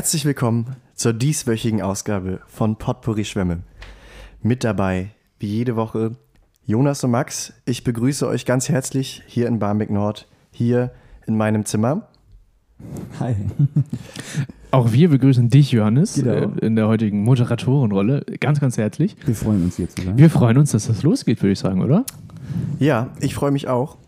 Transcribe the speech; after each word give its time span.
Herzlich 0.00 0.24
willkommen 0.24 0.76
zur 0.94 1.12
dieswöchigen 1.12 1.82
Ausgabe 1.82 2.40
von 2.46 2.76
Potpourri 2.76 3.26
Schwämme. 3.26 3.58
Mit 4.40 4.64
dabei, 4.64 5.10
wie 5.38 5.48
jede 5.48 5.76
Woche, 5.76 6.12
Jonas 6.64 7.04
und 7.04 7.10
Max. 7.10 7.52
Ich 7.66 7.84
begrüße 7.84 8.26
euch 8.26 8.46
ganz 8.46 8.70
herzlich 8.70 9.22
hier 9.26 9.46
in 9.46 9.58
Barmbek 9.58 9.90
Nord, 9.90 10.26
hier 10.52 10.90
in 11.26 11.36
meinem 11.36 11.66
Zimmer. 11.66 12.08
Hi. 13.20 13.36
Auch 14.70 14.90
wir 14.90 15.10
begrüßen 15.10 15.50
dich, 15.50 15.70
Johannes, 15.70 16.14
Genau. 16.14 16.32
äh, 16.32 16.64
in 16.64 16.76
der 16.76 16.88
heutigen 16.88 17.22
Moderatorenrolle. 17.22 18.24
Ganz, 18.40 18.58
ganz 18.58 18.78
herzlich. 18.78 19.16
Wir 19.26 19.34
freuen 19.34 19.64
uns 19.64 19.76
hier 19.76 19.90
zu 19.90 20.00
sein. 20.00 20.16
Wir 20.16 20.30
freuen 20.30 20.56
uns, 20.56 20.70
dass 20.70 20.86
das 20.86 21.02
losgeht, 21.02 21.42
würde 21.42 21.52
ich 21.52 21.58
sagen, 21.58 21.82
oder? 21.82 22.06
Ja, 22.78 23.08
ich 23.20 23.34
freue 23.34 23.50
mich 23.50 23.68
auch. 23.68 23.98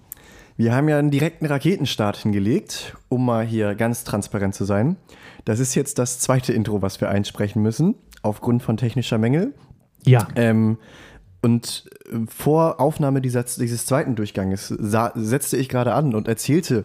Wir 0.57 0.75
haben 0.75 0.89
ja 0.89 0.99
einen 0.99 1.11
direkten 1.11 1.45
Raketenstart 1.45 2.17
hingelegt, 2.17 2.97
um 3.11 3.27
mal 3.27 3.45
hier 3.45 3.75
ganz 3.75 4.05
transparent 4.05 4.55
zu 4.55 4.65
sein. 4.65 4.97
Das 5.45 5.59
ist 5.61 5.75
jetzt 5.75 5.99
das 5.99 6.19
zweite 6.19 6.53
Intro, 6.53 6.83
was 6.83 7.01
wir 7.01 7.09
einsprechen 7.09 7.63
müssen, 7.63 7.95
aufgrund 8.23 8.63
von 8.63 8.77
technischer 8.77 9.19
Mängel. 9.19 9.55
Ja. 10.05 10.27
Ähm, 10.37 10.79
und 11.43 11.91
äh, 12.11 12.19
vor 12.29 12.81
Aufnahme 12.81 13.21
dieser, 13.21 13.43
dieses 13.43 13.87
zweiten 13.87 14.15
Durchganges 14.15 14.69
sa- 14.69 15.13
setzte 15.17 15.57
ich 15.57 15.69
gerade 15.69 15.95
an 15.95 16.15
und 16.15 16.29
erzählte, 16.29 16.85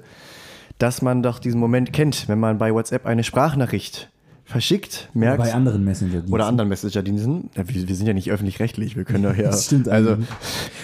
dass 0.79 1.01
man 1.01 1.23
doch 1.23 1.39
diesen 1.39 1.59
Moment 1.59 1.93
kennt, 1.93 2.27
wenn 2.27 2.39
man 2.39 2.57
bei 2.57 2.73
WhatsApp 2.73 3.05
eine 3.05 3.23
Sprachnachricht 3.23 4.09
verschickt, 4.45 5.09
merkt. 5.13 5.39
Bei 5.39 5.53
anderen 5.53 5.83
messenger 5.83 6.23
oder 6.31 6.45
anderen 6.45 6.69
Messenger-Diensten. 6.69 7.49
Ja, 7.55 7.67
wir, 7.67 7.87
wir 7.87 7.95
sind 7.95 8.07
ja 8.07 8.13
nicht 8.13 8.31
öffentlich-rechtlich, 8.31 8.95
wir 8.95 9.03
können 9.03 9.23
doch 9.23 9.35
ja. 9.35 9.43
Das 9.51 9.65
stimmt 9.65 9.89
Also, 9.89 10.13
eigentlich. 10.13 10.29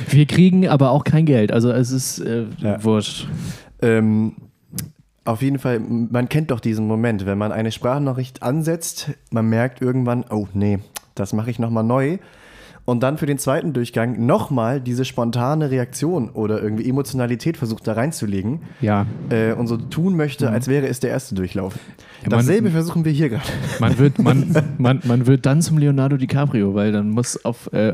Wir 0.10 0.26
kriegen 0.26 0.68
aber 0.68 0.92
auch 0.92 1.04
kein 1.04 1.26
Geld. 1.26 1.52
Also 1.52 1.72
es 1.72 1.92
ist 1.92 2.20
äh, 2.20 2.46
Ja. 2.60 2.84
wurscht. 2.84 3.28
ähm, 3.82 4.34
auf 5.26 5.42
jeden 5.42 5.60
Fall, 5.60 5.80
man 5.80 6.28
kennt 6.30 6.52
doch 6.52 6.60
diesen 6.60 6.88
Moment, 6.88 7.26
wenn 7.26 7.38
man 7.38 7.52
eine 7.52 7.72
Sprachnachricht 7.72 8.44
ansetzt, 8.44 9.12
man 9.32 9.48
merkt 9.50 9.82
irgendwann, 9.82 10.26
oh 10.30 10.48
nee, 10.54 10.80
das 11.16 11.34
mache 11.34 11.50
ich 11.50 11.60
nochmal 11.60 11.84
neu. 11.84 12.18
Und 12.86 13.02
dann 13.02 13.18
für 13.18 13.26
den 13.26 13.38
zweiten 13.38 13.72
Durchgang 13.72 14.26
nochmal 14.26 14.82
diese 14.82 15.06
spontane 15.06 15.72
Reaktion 15.72 16.30
oder 16.30 16.62
irgendwie 16.62 16.90
Emotionalität 16.90 17.56
versucht 17.56 17.88
da 17.88 17.94
reinzulegen 17.94 18.60
Ja. 18.82 19.06
äh, 19.30 19.54
und 19.54 19.68
so 19.68 19.78
tun 19.78 20.18
möchte, 20.18 20.50
als 20.50 20.68
wäre 20.68 20.88
es 20.88 21.00
der 21.00 21.12
erste 21.12 21.34
Durchlauf. 21.34 21.76
Ja, 22.24 22.30
man- 22.32 22.40
Dasselbe 22.40 22.72
versuchen 22.72 23.06
wir 23.06 23.14
hier 23.14 23.30
gerade. 23.30 23.46
Man 23.80 23.98
wird, 24.00 24.20
man, 24.20 24.54
man, 24.78 25.00
man 25.06 25.26
wird 25.28 25.46
dann 25.46 25.62
zum 25.62 25.78
Leonardo 25.78 26.18
DiCaprio, 26.18 26.76
weil 26.76 26.92
dann 26.92 27.10
muss 27.12 27.46
auf 27.46 27.72
äh, 27.72 27.94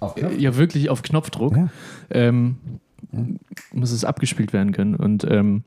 Auf 0.00 0.14
Knopf? 0.14 0.38
ja 0.38 0.56
wirklich 0.56 0.88
auf 0.88 1.02
Knopfdruck 1.02 1.54
Ja. 1.54 1.68
ähm, 2.08 2.56
muss 3.74 3.92
es 3.92 4.06
abgespielt 4.06 4.54
werden 4.54 4.72
können. 4.72 4.94
Und 4.94 5.24
ähm, 5.30 5.64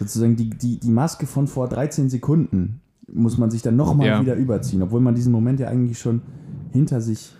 Sozusagen 0.00 0.34
die, 0.34 0.50
die, 0.50 0.80
die 0.80 0.90
Maske 0.90 1.26
von 1.26 1.46
vor 1.46 1.68
13 1.68 2.10
Sekunden 2.10 2.80
muss 3.12 3.38
man 3.38 3.50
sich 3.50 3.62
dann 3.62 3.76
nochmal 3.76 4.06
Ja. 4.08 4.20
wieder 4.20 4.34
überziehen, 4.34 4.82
obwohl 4.82 5.00
man 5.00 5.14
diesen 5.14 5.30
Moment 5.32 5.60
ja 5.60 5.68
eigentlich 5.68 5.98
schon 5.98 6.22
hinter 6.72 7.00
sich 7.00 7.32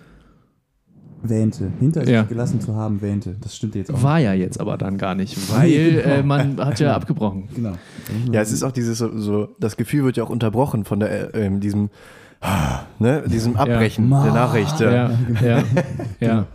wähnte, 1.23 1.71
hinter 1.81 2.09
Ja. 2.09 2.21
sich 2.21 2.29
gelassen 2.31 2.61
zu 2.61 2.75
haben 2.75 3.03
wähnte. 3.03 3.37
Das 3.41 3.55
stimmt 3.57 3.75
jetzt 3.75 3.93
auch. 3.93 4.03
war 4.03 4.19
ja 4.19 4.33
jetzt 4.33 4.59
aber 4.61 4.79
dann 4.79 4.97
gar 4.99 5.15
nicht, 5.15 5.37
weil 5.55 6.03
äh, 6.05 6.23
man 6.23 6.57
hat 6.59 6.81
ja 6.81 6.95
abgebrochen. 6.97 7.49
Genau. 7.55 7.73
Ja, 8.33 8.41
es 8.41 8.53
ist 8.53 8.63
auch 8.63 8.73
dieses 8.73 8.99
so, 8.99 9.17
so 9.19 9.49
das 9.61 9.77
Gefühl 9.77 10.05
wird 10.05 10.17
ja 10.17 10.25
auch 10.25 10.31
unterbrochen 10.31 10.85
von 10.85 11.01
der, 11.01 11.35
äh, 11.35 11.47
ähm, 11.47 11.61
diesem, 11.61 11.91
ne, 12.99 13.23
diesem 13.27 13.57
Abbrechen 13.57 14.11
Ja. 14.11 14.25
der 14.25 14.33
Nachricht. 14.33 14.81
Ja. 14.81 14.91
Ja, 14.93 15.11
ja, 15.43 15.63
ja. 16.21 16.47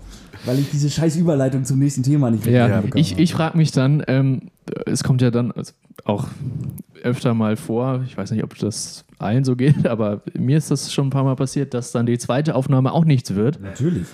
Weil 0.45 0.59
ich 0.59 0.69
diese 0.72 0.89
scheiß 0.89 1.16
Überleitung 1.17 1.66
zum 1.66 1.79
nächsten 1.79 2.03
Thema 2.03 2.31
nicht 2.31 2.45
Ja, 2.45 2.67
mitbekommen 2.67 3.01
ich, 3.01 3.17
ich 3.17 3.33
frage 3.33 3.57
mich 3.57 3.72
dann, 3.72 4.03
ähm, 4.07 4.50
es 4.85 5.03
kommt 5.03 5.22
ja 5.22 5.31
dann 5.31 5.53
auch 6.03 6.28
öfter 7.03 7.33
mal 7.33 7.56
vor, 7.56 8.03
ich 8.06 8.17
weiß 8.17 8.31
nicht, 8.31 8.44
ob 8.44 8.57
das 8.57 9.05
allen 9.19 9.44
so 9.44 9.55
geht, 9.55 9.88
aber 9.88 10.22
mir 10.38 10.57
ist 10.57 10.72
das 10.72 10.94
schon 10.94 11.07
ein 11.07 11.11
paar 11.11 11.23
Mal 11.23 11.35
passiert, 11.35 11.73
dass 11.73 11.91
dann 11.91 12.05
die 12.05 12.17
zweite 12.17 12.55
Aufnahme 12.55 12.91
auch 12.91 13.05
nichts 13.05 13.35
wird. 13.35 13.61
Natürlich. 13.61 14.07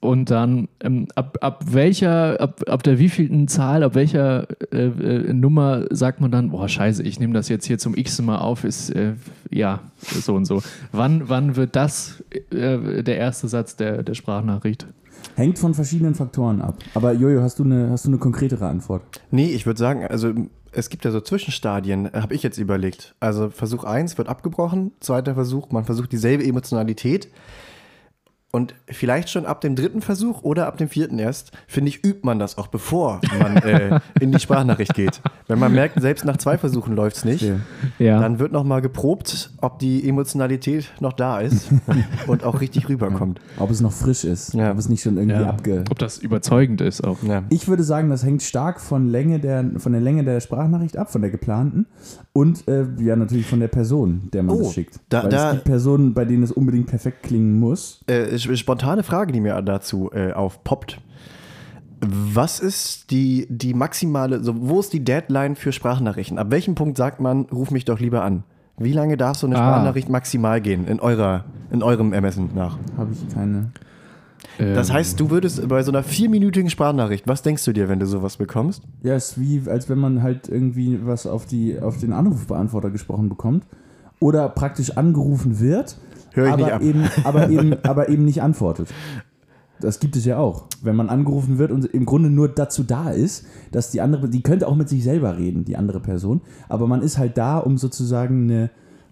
Und 0.00 0.30
dann 0.30 0.68
ähm, 0.80 1.08
ab, 1.16 1.38
ab 1.40 1.64
welcher, 1.70 2.40
ab, 2.40 2.60
ab 2.68 2.82
der 2.84 3.00
wievielten 3.00 3.48
Zahl, 3.48 3.82
ab 3.82 3.96
welcher 3.96 4.46
äh, 4.72 4.86
äh, 4.86 5.32
Nummer 5.32 5.86
sagt 5.90 6.20
man 6.20 6.30
dann, 6.30 6.50
boah, 6.50 6.68
scheiße, 6.68 7.02
ich 7.02 7.18
nehme 7.18 7.34
das 7.34 7.48
jetzt 7.48 7.66
hier 7.66 7.78
zum 7.78 7.96
x 7.96 8.20
Mal 8.22 8.38
auf, 8.38 8.62
ist 8.62 8.90
äh, 8.90 9.14
ja 9.50 9.80
so 9.98 10.34
und 10.34 10.44
so. 10.44 10.62
Wann, 10.92 11.28
wann 11.28 11.56
wird 11.56 11.74
das 11.74 12.22
äh, 12.50 13.02
der 13.02 13.16
erste 13.16 13.48
Satz 13.48 13.74
der, 13.74 14.04
der 14.04 14.14
Sprachnachricht? 14.14 14.86
Hängt 15.36 15.58
von 15.58 15.74
verschiedenen 15.74 16.14
Faktoren 16.14 16.60
ab. 16.60 16.78
Aber 16.94 17.12
Jojo, 17.12 17.42
hast 17.42 17.58
du 17.58 17.64
eine, 17.64 17.90
hast 17.90 18.04
du 18.04 18.08
eine 18.08 18.18
konkretere 18.18 18.66
Antwort? 18.66 19.02
Nee, 19.30 19.50
ich 19.50 19.66
würde 19.66 19.78
sagen, 19.78 20.04
also 20.06 20.32
es 20.72 20.90
gibt 20.90 21.04
ja 21.04 21.10
so 21.10 21.20
Zwischenstadien, 21.20 22.10
habe 22.12 22.34
ich 22.34 22.42
jetzt 22.42 22.58
überlegt. 22.58 23.14
Also 23.20 23.50
Versuch 23.50 23.84
1 23.84 24.18
wird 24.18 24.28
abgebrochen, 24.28 24.92
zweiter 25.00 25.34
Versuch, 25.34 25.70
man 25.70 25.84
versucht 25.84 26.12
dieselbe 26.12 26.44
Emotionalität. 26.44 27.28
Und 28.50 28.74
vielleicht 28.86 29.28
schon 29.28 29.44
ab 29.44 29.60
dem 29.60 29.76
dritten 29.76 30.00
Versuch 30.00 30.42
oder 30.42 30.68
ab 30.68 30.78
dem 30.78 30.88
vierten 30.88 31.18
erst, 31.18 31.52
finde 31.66 31.90
ich, 31.90 32.02
übt 32.02 32.20
man 32.22 32.38
das 32.38 32.56
auch, 32.56 32.68
bevor 32.68 33.20
man 33.38 33.58
äh, 33.58 34.00
in 34.20 34.32
die 34.32 34.40
Sprachnachricht 34.40 34.94
geht. 34.94 35.20
Wenn 35.48 35.58
man 35.58 35.74
merkt, 35.74 36.00
selbst 36.00 36.24
nach 36.24 36.38
zwei 36.38 36.56
Versuchen 36.56 36.96
läuft 36.96 37.18
es 37.18 37.24
nicht, 37.26 37.44
Ja. 37.98 38.20
Dann 38.20 38.38
wird 38.38 38.52
nochmal 38.52 38.80
geprobt, 38.80 39.50
ob 39.60 39.78
die 39.78 40.08
Emotionalität 40.08 40.90
noch 41.00 41.12
da 41.12 41.40
ist 41.40 41.68
und 42.26 42.42
auch 42.42 42.62
richtig 42.62 42.88
rüberkommt. 42.88 43.38
Ob 43.58 43.70
es 43.70 43.82
noch 43.82 43.92
frisch 43.92 44.24
ist, 44.24 44.54
Ja. 44.54 44.70
ob 44.70 44.78
es 44.78 44.88
nicht 44.88 45.02
schon 45.02 45.18
irgendwie 45.18 45.40
ja. 45.42 45.50
abge... 45.50 45.84
Ob 45.90 45.98
das 45.98 46.16
überzeugend 46.16 46.80
ist 46.80 47.04
auch. 47.04 47.22
Ja. 47.22 47.42
Ich 47.50 47.68
würde 47.68 47.82
sagen, 47.82 48.08
das 48.08 48.24
hängt 48.24 48.42
stark 48.42 48.80
von, 48.80 49.08
Länge 49.10 49.40
der, 49.40 49.72
von 49.76 49.92
der 49.92 50.00
Länge 50.00 50.24
der 50.24 50.40
Sprachnachricht 50.40 50.96
ab, 50.96 51.12
von 51.12 51.20
der 51.20 51.30
geplanten. 51.30 51.86
Und 52.32 52.68
äh, 52.68 52.84
ja, 52.98 53.16
natürlich 53.16 53.46
von 53.46 53.58
der 53.60 53.68
Person, 53.68 54.28
der 54.32 54.42
man 54.44 54.56
Oh, 54.56 54.62
das 54.62 54.72
schickt. 54.74 55.00
da- 55.08 55.24
Weil 55.24 55.30
da- 55.30 55.48
es 55.48 55.52
gibt 55.54 55.64
Personen, 55.64 56.14
bei 56.14 56.24
denen 56.24 56.42
es 56.44 56.52
unbedingt 56.52 56.86
perfekt 56.86 57.22
klingen 57.24 57.58
muss. 57.58 58.00
Äh, 58.06 58.36
sp- 58.38 58.54
spontane 58.56 59.02
Frage, 59.02 59.32
die 59.32 59.40
mir 59.40 59.60
dazu 59.62 60.10
äh, 60.12 60.32
aufpoppt. 60.32 61.00
Was 62.00 62.60
ist 62.60 63.10
die, 63.10 63.46
die 63.50 63.74
maximale, 63.74 64.44
so, 64.44 64.54
wo 64.68 64.78
ist 64.78 64.92
die 64.92 65.02
Deadline 65.04 65.56
für 65.56 65.72
Sprachnachrichten? 65.72 66.38
Ab 66.38 66.50
welchem 66.50 66.76
Punkt 66.76 66.96
sagt 66.96 67.18
man, 67.20 67.42
ruf 67.46 67.72
mich 67.72 67.84
doch 67.84 67.98
lieber 67.98 68.22
an? 68.22 68.44
Wie 68.78 68.92
lange 68.92 69.16
darf 69.16 69.36
so 69.36 69.48
eine 69.48 69.56
Ah. 69.56 69.58
Sprachnachricht 69.72 70.08
maximal 70.08 70.60
gehen, 70.60 70.86
in, 70.86 71.00
eurer, 71.00 71.44
in 71.72 71.82
eurem 71.82 72.12
Ermessen 72.12 72.50
nach? 72.54 72.78
Habe 72.96 73.10
ich 73.12 73.34
keine. 73.34 73.72
Das 74.58 74.88
Ähm, 74.88 74.94
heißt, 74.94 75.20
du 75.20 75.30
würdest 75.30 75.66
bei 75.68 75.82
so 75.82 75.92
einer 75.92 76.02
vierminütigen 76.02 76.68
Sprachnachricht, 76.70 77.28
was 77.28 77.42
denkst 77.42 77.64
du 77.64 77.72
dir, 77.72 77.88
wenn 77.88 78.00
du 78.00 78.06
sowas 78.06 78.36
bekommst? 78.36 78.82
Ja, 79.02 79.14
es 79.14 79.30
ist 79.30 79.40
wie, 79.40 79.62
als 79.68 79.88
wenn 79.88 79.98
man 79.98 80.22
halt 80.22 80.48
irgendwie 80.48 80.98
was 81.04 81.26
auf, 81.26 81.46
die, 81.46 81.78
auf 81.80 81.98
den 81.98 82.12
Anrufbeantworter 82.12 82.90
gesprochen 82.90 83.28
bekommt. 83.28 83.64
Oder 84.20 84.48
praktisch 84.48 84.96
angerufen 84.96 85.60
wird, 85.60 85.96
Hör 86.32 86.46
ich 86.46 86.52
aber, 86.52 86.64
nicht 86.64 86.72
ab. 86.72 86.82
Eben, 86.82 87.04
aber, 87.24 87.48
eben, 87.50 87.74
aber 87.84 88.08
eben 88.08 88.24
nicht 88.24 88.42
antwortet. 88.42 88.88
Das 89.80 90.00
gibt 90.00 90.16
es 90.16 90.24
ja 90.24 90.38
auch. 90.38 90.64
Wenn 90.82 90.96
man 90.96 91.08
angerufen 91.08 91.58
wird 91.58 91.70
und 91.70 91.84
im 91.84 92.04
Grunde 92.04 92.30
nur 92.30 92.48
dazu 92.48 92.82
da 92.82 93.10
ist, 93.10 93.46
dass 93.70 93.92
die 93.92 94.00
andere, 94.00 94.28
die 94.28 94.42
könnte 94.42 94.66
auch 94.66 94.74
mit 94.74 94.88
sich 94.88 95.04
selber 95.04 95.38
reden, 95.38 95.64
die 95.64 95.76
andere 95.76 96.00
Person, 96.00 96.40
aber 96.68 96.88
man 96.88 97.00
ist 97.00 97.16
halt 97.16 97.38
da, 97.38 97.58
um 97.58 97.78
sozusagen 97.78 98.50
eine, 98.50 98.70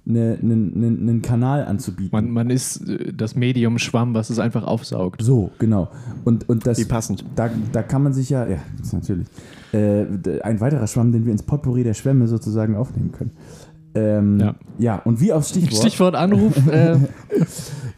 einen, 0.08 1.20
Kanal 1.22 1.64
anzubieten. 1.64 2.10
man, 2.12 2.30
man 2.30 2.50
ist 2.50 2.88
äh, 2.88 3.12
das 3.12 3.34
Medium 3.34 3.78
Schwamm, 3.78 4.14
was 4.14 4.30
es 4.30 4.38
einfach 4.38 4.64
aufsaugt. 4.64 5.22
so, 5.22 5.50
genau. 5.58 5.88
Und, 6.24 6.48
und 6.48 6.66
das, 6.66 6.78
Wie 6.78 6.84
passend. 6.84 7.24
da, 7.34 7.50
da 7.72 7.82
kann 7.82 8.02
man 8.02 8.12
sich 8.12 8.30
ja, 8.30 8.46
ja, 8.46 8.58
das 8.78 8.88
ist 8.88 8.92
natürlich, 8.92 9.26
äh, 9.72 10.04
ein 10.42 10.60
weiterer 10.60 10.86
Schwamm, 10.86 11.12
den 11.12 11.24
wir 11.24 11.32
ins 11.32 11.42
Potpourri 11.42 11.82
der 11.82 11.94
Schwämme 11.94 12.28
sozusagen 12.28 12.76
aufnehmen 12.76 13.12
können. 13.12 13.32
Ähm, 13.94 14.40
ja. 14.40 14.54
Ja. 14.78 14.96
und 14.96 15.20
wie 15.20 15.32
aufs 15.32 15.50
Stichwort, 15.50 15.80
Stichwort 15.80 16.14
Anruf. 16.14 16.54
äh, 16.70 16.96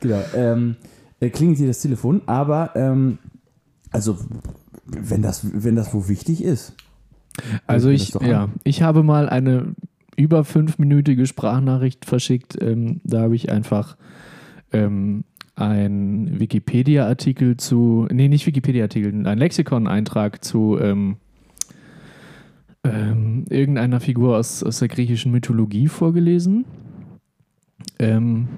genau, 0.01 0.23
ähm, 0.35 0.77
äh, 1.21 1.29
klingelt 1.31 1.59
hier 1.59 1.67
das 1.67 1.81
Telefon, 1.81 2.23
aber 2.27 2.71
ähm, 2.77 3.19
also 3.91 4.17
wenn 4.87 5.23
das, 5.23 5.47
wenn 5.53 5.77
das 5.77 5.93
wo 5.93 6.09
wichtig 6.09 6.43
ist. 6.43 6.75
Also 7.67 7.91
ich, 7.91 8.17
an. 8.17 8.27
ja, 8.27 8.49
ich 8.65 8.83
habe 8.83 9.03
mal 9.03 9.29
eine 9.29 9.75
über 10.19 10.45
fünfminütige 10.45 11.27
Sprachnachricht 11.27 12.05
verschickt. 12.05 12.61
Ähm, 12.61 13.01
da 13.05 13.23
habe 13.23 13.37
ich 13.37 13.51
einfach 13.51 13.97
ähm, 14.73 15.25
einen 15.55 16.41
Wikipedia-Artikel 16.41 17.57
zu, 17.57 18.07
nee, 18.11 18.29
nicht 18.29 18.47
Wikipedia-Artikel, 18.47 19.13
einen 19.13 19.39
Lexikon-Eintrag 19.39 20.45
zu 20.45 20.79
ähm, 20.81 21.17
ähm, 22.85 23.45
irgendeiner 23.49 24.01
Figur 24.01 24.37
aus, 24.37 24.63
aus 24.63 24.81
der 24.81 24.89
griechischen 24.89 25.31
Mythologie 25.33 25.89
vorgelesen. 25.89 26.65
Ähm, 27.99 28.49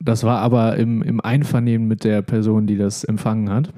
das 0.00 0.24
war 0.24 0.40
aber 0.40 0.76
im, 0.76 1.02
im 1.02 1.20
Einvernehmen 1.20 1.86
mit 1.86 2.04
der 2.04 2.22
Person, 2.22 2.66
die 2.66 2.76
das 2.76 3.04
empfangen 3.04 3.50
hat. 3.50 3.72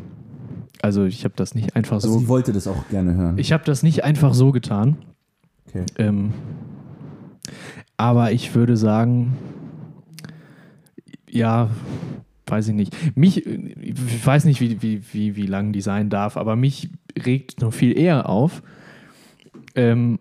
Also 0.80 1.04
ich 1.04 1.24
habe 1.24 1.34
das 1.36 1.54
nicht 1.54 1.76
einfach 1.76 1.96
Also 1.96 2.12
so 2.12 2.19
sie 2.19 2.28
wollte 2.28 2.52
das 2.52 2.66
auch 2.66 2.88
gerne 2.88 3.14
hören. 3.14 3.38
ich 3.38 3.52
habe 3.52 3.64
das 3.64 3.82
nicht 3.82 4.04
einfach 4.04 4.34
so 4.34 4.52
getan. 4.52 4.96
Okay. 5.74 5.84
Ähm, 5.98 6.32
aber 7.96 8.32
ich 8.32 8.54
würde 8.54 8.76
sagen, 8.76 9.36
ja, 11.28 11.70
weiß 12.46 12.69
ich 12.69 12.74
nicht. 12.74 13.16
Mich, 13.16 13.46
ich 13.46 14.26
weiß 14.26 14.44
nicht, 14.44 14.60
wie, 14.60 14.82
wie, 14.82 15.02
wie, 15.12 15.36
wie 15.36 15.46
lang 15.46 15.72
die 15.72 15.80
sein 15.80 16.10
darf, 16.10 16.36
aber 16.36 16.56
mich 16.56 16.90
regt 17.24 17.60
noch 17.60 17.72
viel 17.72 17.96
eher 17.98 18.28
auf, 18.28 18.62
ähm, 19.74 20.19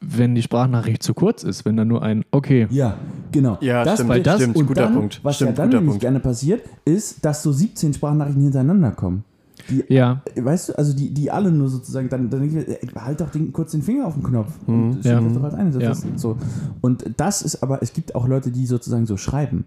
wenn 0.00 0.34
die 0.34 0.42
Sprachnachricht 0.42 1.02
zu 1.02 1.14
kurz 1.14 1.42
ist, 1.42 1.64
wenn 1.64 1.76
da 1.76 1.84
nur 1.84 2.02
ein 2.02 2.24
Okay. 2.30 2.68
Ja, 2.70 2.98
genau. 3.32 3.56
Ja, 3.60 3.90
stimmt, 3.94 4.08
weil 4.10 4.22
das- 4.22 4.36
stimmt, 4.36 4.56
und 4.56 4.66
guter 4.66 4.82
dann, 4.84 4.94
Punkt. 4.94 5.20
Was 5.24 5.36
stimmt, 5.36 5.52
ja 5.52 5.56
dann 5.56 5.70
nämlich 5.70 5.86
Punkt. 5.88 6.00
gerne 6.02 6.20
passiert, 6.20 6.62
ist, 6.84 7.24
dass 7.24 7.42
so 7.42 7.50
17 7.50 7.94
Sprachnachrichten 7.94 8.42
hintereinander 8.42 8.90
kommen. 8.92 9.24
Die, 9.70 9.84
Ja, 9.88 10.22
Weißt 10.36 10.68
du, 10.70 10.78
also 10.78 10.94
die, 10.94 11.12
die 11.12 11.30
alle 11.30 11.50
nur 11.50 11.68
sozusagen, 11.68 12.08
dann, 12.08 12.28
dann 12.30 12.40
denke 12.40 12.60
ich, 12.60 12.94
mir, 12.94 13.02
halt 13.02 13.20
doch 13.20 13.30
den, 13.30 13.52
kurz 13.52 13.72
den 13.72 13.82
Finger 13.82 14.06
auf 14.06 14.14
den 14.14 14.22
Knopf 14.22 14.52
und 14.66 14.94
schick 14.96 15.04
Ja. 15.06 15.20
das 15.20 15.32
doch 15.32 15.42
als 15.42 15.54
eine. 15.54 15.70
Das 15.70 15.82
Ja. 15.82 15.90
ist 15.92 16.06
so. 16.18 16.36
Und 16.80 17.04
das 17.16 17.42
ist 17.42 17.62
aber, 17.62 17.82
es 17.82 17.92
gibt 17.92 18.14
auch 18.14 18.26
Leute, 18.28 18.50
die 18.50 18.66
sozusagen 18.66 19.06
so 19.06 19.16
schreiben. 19.16 19.64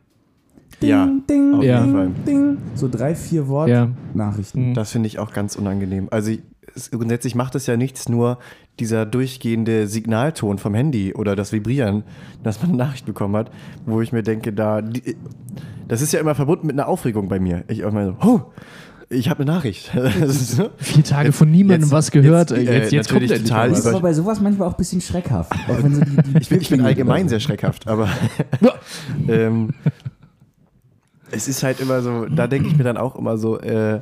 Ding, 0.82 0.90
Ja, 0.90 1.10
ding, 1.30 1.54
auf 1.56 1.64
jeden 1.64 1.84
ding, 1.84 1.94
Fall. 1.94 2.12
ding. 2.28 2.58
So 2.76 2.88
drei, 2.88 3.16
vier 3.16 3.48
Wort 3.48 3.70
Ja. 3.70 3.90
Nachrichten. 4.14 4.74
Das 4.76 4.92
finde 4.92 5.08
ich 5.08 5.18
auch 5.18 5.34
ganz 5.34 5.56
unangenehm. 5.56 6.08
Also 6.12 6.32
es, 6.76 6.92
grundsätzlich 6.92 7.34
macht 7.34 7.56
es 7.56 7.66
ja 7.66 7.78
nichts, 7.78 8.08
nur 8.10 8.38
dieser 8.80 9.08
durchgehende 9.08 9.88
Signalton 9.88 10.60
vom 10.60 10.76
Handy 10.76 11.16
oder 11.16 11.36
das 11.36 11.52
Vibrieren, 11.52 12.04
dass 12.44 12.62
man 12.62 12.70
eine 12.70 12.78
Nachricht 12.78 13.08
bekommen 13.08 13.36
hat, 13.36 13.50
wo 13.88 14.02
ich 14.02 14.12
mir 14.12 14.22
denke, 14.22 14.54
da 14.54 14.84
die, 14.84 15.16
das 15.88 16.02
ist 16.02 16.12
ja 16.14 16.20
immer 16.20 16.36
verbunden 16.36 16.68
mit 16.68 16.76
einer 16.78 16.88
Aufregung 16.88 17.28
bei 17.28 17.40
mir. 17.40 17.64
Ich 17.70 17.84
auch 17.84 17.92
mal 17.92 18.06
so, 18.22 18.28
oh, 18.28 18.42
ich 19.10 19.30
habe 19.30 19.44
eine 19.44 19.52
Nachricht. 19.52 19.90
Vier 20.78 21.04
Tage 21.04 21.32
von 21.32 21.50
niemandem 21.50 21.82
jetzt- 21.84 21.92
was 21.92 22.12
gehört. 22.12 22.52
jetzt, 22.52 22.60
Jetzt, 22.62 22.70
äh, 22.70 22.80
jetzt, 22.80 22.92
jetzt 22.92 23.10
kommt 23.10 23.22
endlich 23.24 23.44
total 23.44 23.70
Das 23.70 23.80
was. 23.80 23.86
ist 23.86 23.92
aber 23.92 24.02
bei 24.02 24.14
sowas 24.14 24.42
manchmal 24.42 24.68
auch 24.68 24.74
ein 24.74 24.78
bisschen 24.78 25.02
schreckhaft. 25.02 25.52
Auch 25.70 25.82
wenn 25.84 25.96
so 25.96 26.02
die, 26.02 26.16
die 26.16 26.38
Ich 26.40 26.50
bin, 26.50 26.62
ich 26.62 26.70
bin 26.70 26.82
allgemein 26.82 27.30
sehr 27.30 27.40
schreckhaft, 27.40 27.88
aber 27.88 28.10
ähm, 29.28 29.70
es 31.32 31.48
ist 31.48 31.64
halt 31.64 31.80
immer 31.80 32.02
so, 32.02 32.26
da 32.26 32.48
denke 32.48 32.68
ich 32.70 32.78
mir 32.78 32.84
dann 32.84 32.98
auch 32.98 33.16
immer 33.16 33.38
so, 33.38 33.60
äh, 33.60 34.02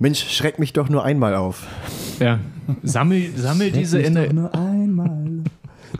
Mensch, 0.00 0.28
schreck 0.30 0.58
mich 0.60 0.72
doch 0.72 0.88
nur 0.88 1.04
einmal 1.04 1.34
auf. 1.34 1.66
Ja. 2.20 2.38
Sammel, 2.82 3.30
sammel 3.36 3.72
diese 3.72 4.00
Schreck 4.00 4.10
mich 4.14 4.16
Ende. 4.24 4.26
doch 4.28 4.32
nur 4.34 4.54
einmal. 4.54 5.26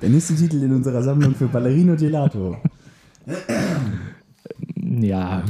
Der 0.02 0.08
nächste 0.08 0.36
Titel 0.36 0.62
in 0.62 0.72
unserer 0.72 1.02
Sammlung 1.02 1.34
für 1.34 1.46
Ballerino 1.48 1.96
Gelato. 1.96 2.56
Ja. 4.76 5.42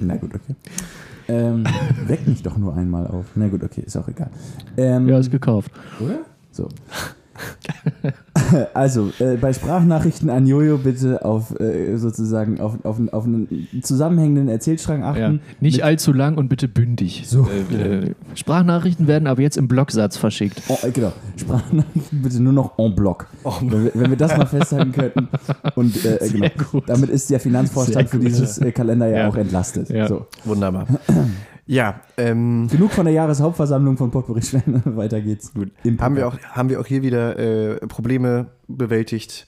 Na 0.00 0.16
gut, 0.16 0.34
okay. 0.34 0.54
Ähm, 1.30 1.64
weck 2.06 2.26
mich 2.26 2.42
doch 2.42 2.56
nur 2.56 2.74
einmal 2.76 3.06
auf. 3.06 3.26
Na 3.36 3.48
gut, 3.48 3.62
okay, 3.62 3.82
ist 3.86 3.96
auch 3.96 4.08
egal. 4.08 4.30
Ähm, 4.76 5.08
Ja, 5.08 5.18
ist 5.18 5.30
gekauft. 5.30 5.70
oder? 6.00 6.20
So. 6.50 6.68
Also, 8.74 9.12
äh, 9.20 9.36
bei 9.36 9.52
Sprachnachrichten 9.52 10.30
an 10.30 10.46
Jojo 10.46 10.78
bitte 10.78 11.24
auf 11.24 11.58
äh, 11.60 11.96
sozusagen 11.96 12.60
auf, 12.60 12.84
auf, 12.84 12.96
auf 13.12 13.24
einen 13.24 13.68
zusammenhängenden 13.82 14.48
Erzählstrang 14.48 15.04
achten. 15.04 15.20
Ja. 15.20 15.34
Nicht 15.60 15.84
allzu 15.84 16.12
lang 16.12 16.36
und 16.36 16.48
bitte 16.48 16.66
bündig. 16.68 17.24
So. 17.26 17.48
Äh, 17.70 18.06
äh, 18.08 18.14
Sprachnachrichten 18.34 19.06
werden 19.06 19.26
aber 19.26 19.42
jetzt 19.42 19.56
im 19.56 19.68
Blocksatz 19.68 20.16
verschickt. 20.16 20.62
Oh, 20.68 20.78
äh, 20.82 20.90
genau. 20.90 21.12
Sprachnachrichten 21.36 22.22
bitte 22.22 22.42
nur 22.42 22.52
noch 22.52 22.78
en 22.78 22.94
bloc. 22.94 23.26
wenn, 23.60 23.84
wir, 23.84 23.92
wenn 23.94 24.10
wir 24.10 24.16
das 24.16 24.36
mal 24.36 24.46
festhalten 24.46 24.92
könnten. 24.92 25.28
Und 25.74 26.04
äh, 26.04 26.18
genau. 26.32 26.82
damit 26.86 27.10
ist 27.10 27.30
der 27.30 27.40
Finanzvorstand 27.40 28.08
für 28.08 28.18
dieses 28.18 28.58
äh, 28.58 28.72
Kalenderjahr 28.72 29.20
Ja. 29.20 29.28
auch 29.28 29.36
entlastet. 29.36 29.90
Ja. 29.90 30.08
So. 30.08 30.26
Wunderbar. 30.44 30.86
Ja, 31.70 32.00
ähm, 32.16 32.66
Genug 32.68 32.90
von 32.90 33.04
der 33.04 33.14
Jahreshauptversammlung 33.14 33.96
von 33.96 34.10
Potpourri 34.10 34.42
Schwäne. 34.42 34.82
Weiter 34.96 35.20
geht's. 35.20 35.54
gut. 35.54 35.70
Haben 36.00 36.16
wir, 36.16 36.26
auch, 36.26 36.36
haben 36.40 36.68
wir 36.68 36.80
auch 36.80 36.86
hier 36.86 37.02
wieder 37.02 37.38
äh, 37.38 37.86
Probleme 37.86 38.48
bewältigt, 38.66 39.46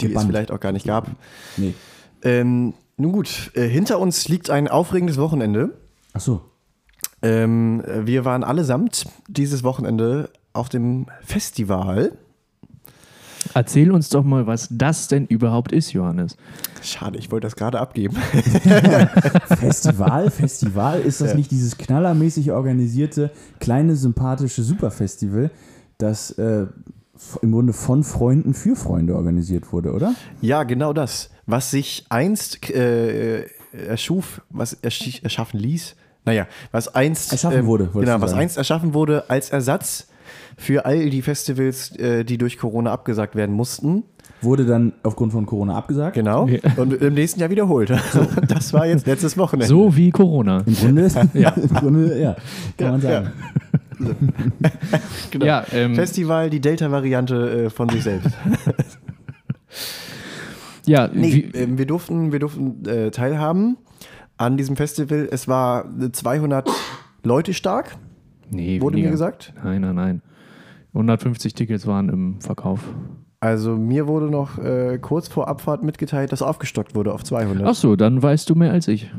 die 0.00 0.06
es 0.06 0.12
Gebannt. 0.12 0.28
vielleicht 0.30 0.50
auch 0.50 0.60
gar 0.60 0.72
nicht 0.72 0.86
gab. 0.86 1.10
Nee. 1.58 1.74
Ähm, 2.22 2.72
nun 2.96 3.12
gut, 3.12 3.50
äh, 3.52 3.68
hinter 3.68 3.98
uns 3.98 4.26
liegt 4.28 4.48
ein 4.48 4.68
aufregendes 4.68 5.18
Wochenende. 5.18 5.76
Ach 6.14 6.20
so. 6.20 6.40
Ähm, 7.20 7.82
wir 7.86 8.24
waren 8.24 8.42
allesamt 8.42 9.04
dieses 9.28 9.62
Wochenende 9.62 10.30
auf 10.54 10.70
dem 10.70 11.08
Festival. 11.20 12.12
Erzähl 13.54 13.90
uns 13.92 14.08
doch 14.08 14.24
mal, 14.24 14.46
was 14.46 14.68
das 14.70 15.08
denn 15.08 15.26
überhaupt 15.26 15.72
ist, 15.72 15.92
Johannes. 15.92 16.36
Schade, 16.82 17.18
ich 17.18 17.30
wollte 17.30 17.46
das 17.46 17.56
gerade 17.56 17.80
abgeben. 17.80 18.16
Festival, 19.58 20.30
Festival, 20.30 21.00
ist 21.00 21.20
das 21.20 21.30
Ja. 21.30 21.36
nicht 21.36 21.50
dieses 21.50 21.76
knallermäßig 21.78 22.52
organisierte, 22.52 23.30
kleine, 23.60 23.96
sympathische 23.96 24.62
Superfestival, 24.62 25.50
das 25.98 26.30
äh, 26.32 26.66
im 27.42 27.52
Grunde 27.52 27.72
von 27.72 28.02
Freunden 28.04 28.54
für 28.54 28.74
Freunde 28.76 29.14
organisiert 29.14 29.72
wurde, 29.72 29.92
oder? 29.92 30.14
Ja, 30.40 30.64
genau 30.64 30.92
das. 30.92 31.30
Was 31.46 31.70
sich 31.70 32.06
einst 32.08 32.70
äh, 32.70 33.46
erschuf, 33.72 34.42
was 34.50 34.82
erschi- 34.82 35.22
erschaffen 35.22 35.60
ließ, 35.60 35.94
naja, 36.24 36.46
was 36.70 36.94
einst 36.94 37.32
Erschaffen 37.32 37.66
wurde, 37.66 37.92
wolltest 37.94 38.12
genau, 38.12 38.22
was 38.22 38.30
sagen. 38.30 38.42
einst 38.42 38.56
erschaffen 38.56 38.94
wurde 38.94 39.28
als 39.28 39.50
Ersatz 39.50 40.06
für 40.56 40.84
all 40.86 41.10
die 41.10 41.22
Festivals, 41.22 41.96
äh, 41.96 42.24
die 42.24 42.38
durch 42.38 42.58
Corona 42.58 42.92
abgesagt 42.92 43.34
werden 43.36 43.54
mussten. 43.54 44.04
Wurde 44.40 44.64
dann 44.66 44.92
aufgrund 45.04 45.32
von 45.32 45.46
Corona 45.46 45.76
abgesagt. 45.76 46.14
Genau. 46.14 46.42
Okay. 46.42 46.60
Und 46.76 46.94
im 46.94 47.14
nächsten 47.14 47.40
Jahr 47.40 47.50
wiederholt. 47.50 47.92
Das 48.48 48.72
war 48.72 48.86
jetzt 48.86 49.06
letztes 49.06 49.36
Wochenende. 49.38 49.66
So 49.66 49.96
wie 49.96 50.10
Corona. 50.10 50.62
Im 50.66 50.74
Grunde, 50.74 51.08
Ja. 51.34 51.50
im 51.50 51.68
Grunde, 51.68 52.20
ja, 52.20 52.36
kann 52.76 52.90
man 52.92 53.00
sagen. 53.00 53.32
Genau. 55.30 55.46
Ja, 55.46 55.64
ähm, 55.72 55.94
Festival, 55.94 56.50
die 56.50 56.60
Delta-Variante 56.60 57.64
äh, 57.66 57.70
von 57.70 57.88
sich 57.88 58.02
selbst. 58.02 58.30
Ja, 60.86 61.08
Nee, 61.12 61.50
wie, 61.52 61.58
ähm, 61.58 61.78
wir 61.78 61.86
durften, 61.86 62.32
wir 62.32 62.40
durften 62.40 62.84
äh, 62.86 63.10
teilhaben 63.10 63.76
an 64.36 64.56
diesem 64.56 64.76
Festival. 64.76 65.28
Es 65.30 65.46
war 65.46 65.84
äh, 66.00 66.10
200 66.10 66.68
Leute 67.22 67.54
stark, 67.54 67.96
nee, 68.50 68.80
wurde 68.80 68.94
weniger. 68.94 69.08
mir 69.08 69.12
gesagt. 69.12 69.52
Nein, 69.62 69.82
nein, 69.82 69.94
nein. 69.94 70.22
150 70.94 71.54
Tickets 71.54 71.86
waren 71.86 72.08
im 72.08 72.40
Verkauf. 72.40 72.80
Also 73.40 73.76
mir 73.76 74.06
wurde 74.06 74.26
noch 74.26 74.58
äh, 74.58 74.98
kurz 75.00 75.26
vor 75.28 75.48
Abfahrt 75.48 75.82
mitgeteilt, 75.82 76.30
dass 76.32 76.42
aufgestockt 76.42 76.94
wurde 76.94 77.12
auf 77.12 77.24
200. 77.24 77.66
Ach 77.66 77.74
so, 77.74 77.96
dann 77.96 78.22
weißt 78.22 78.48
du 78.48 78.54
mehr 78.54 78.70
als 78.72 78.86
ich. 78.88 79.10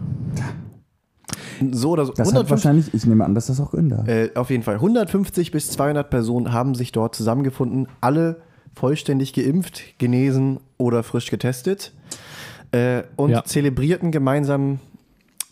So 1.72 1.92
oder 1.92 2.06
so. 2.06 2.14
Das 2.14 2.28
hat 2.28 2.34
150, 2.36 2.50
wahrscheinlich, 2.52 2.94
ich 2.94 3.06
nehme 3.06 3.26
an, 3.26 3.36
dass 3.36 3.48
das 3.48 3.60
auch 3.60 3.72
Gründe 3.72 3.98
hat. 3.98 4.08
äh, 4.08 4.32
auf 4.36 4.50
jeden 4.50 4.64
Fall. 4.64 4.76
150 4.76 5.52
bis 5.52 5.70
200 5.72 6.10
Personen 6.10 6.52
haben 6.52 6.76
sich 6.76 6.92
dort 6.92 7.16
zusammengefunden. 7.16 7.88
Alle 8.02 8.42
vollständig 8.76 9.34
geimpft, 9.34 9.98
genesen 10.00 10.60
oder 10.78 11.04
frisch 11.04 11.30
getestet. 11.30 11.94
Äh, 12.72 13.04
und 13.16 13.32
Ja. 13.32 13.44
zelebrierten 13.44 14.12
gemeinsam 14.12 14.80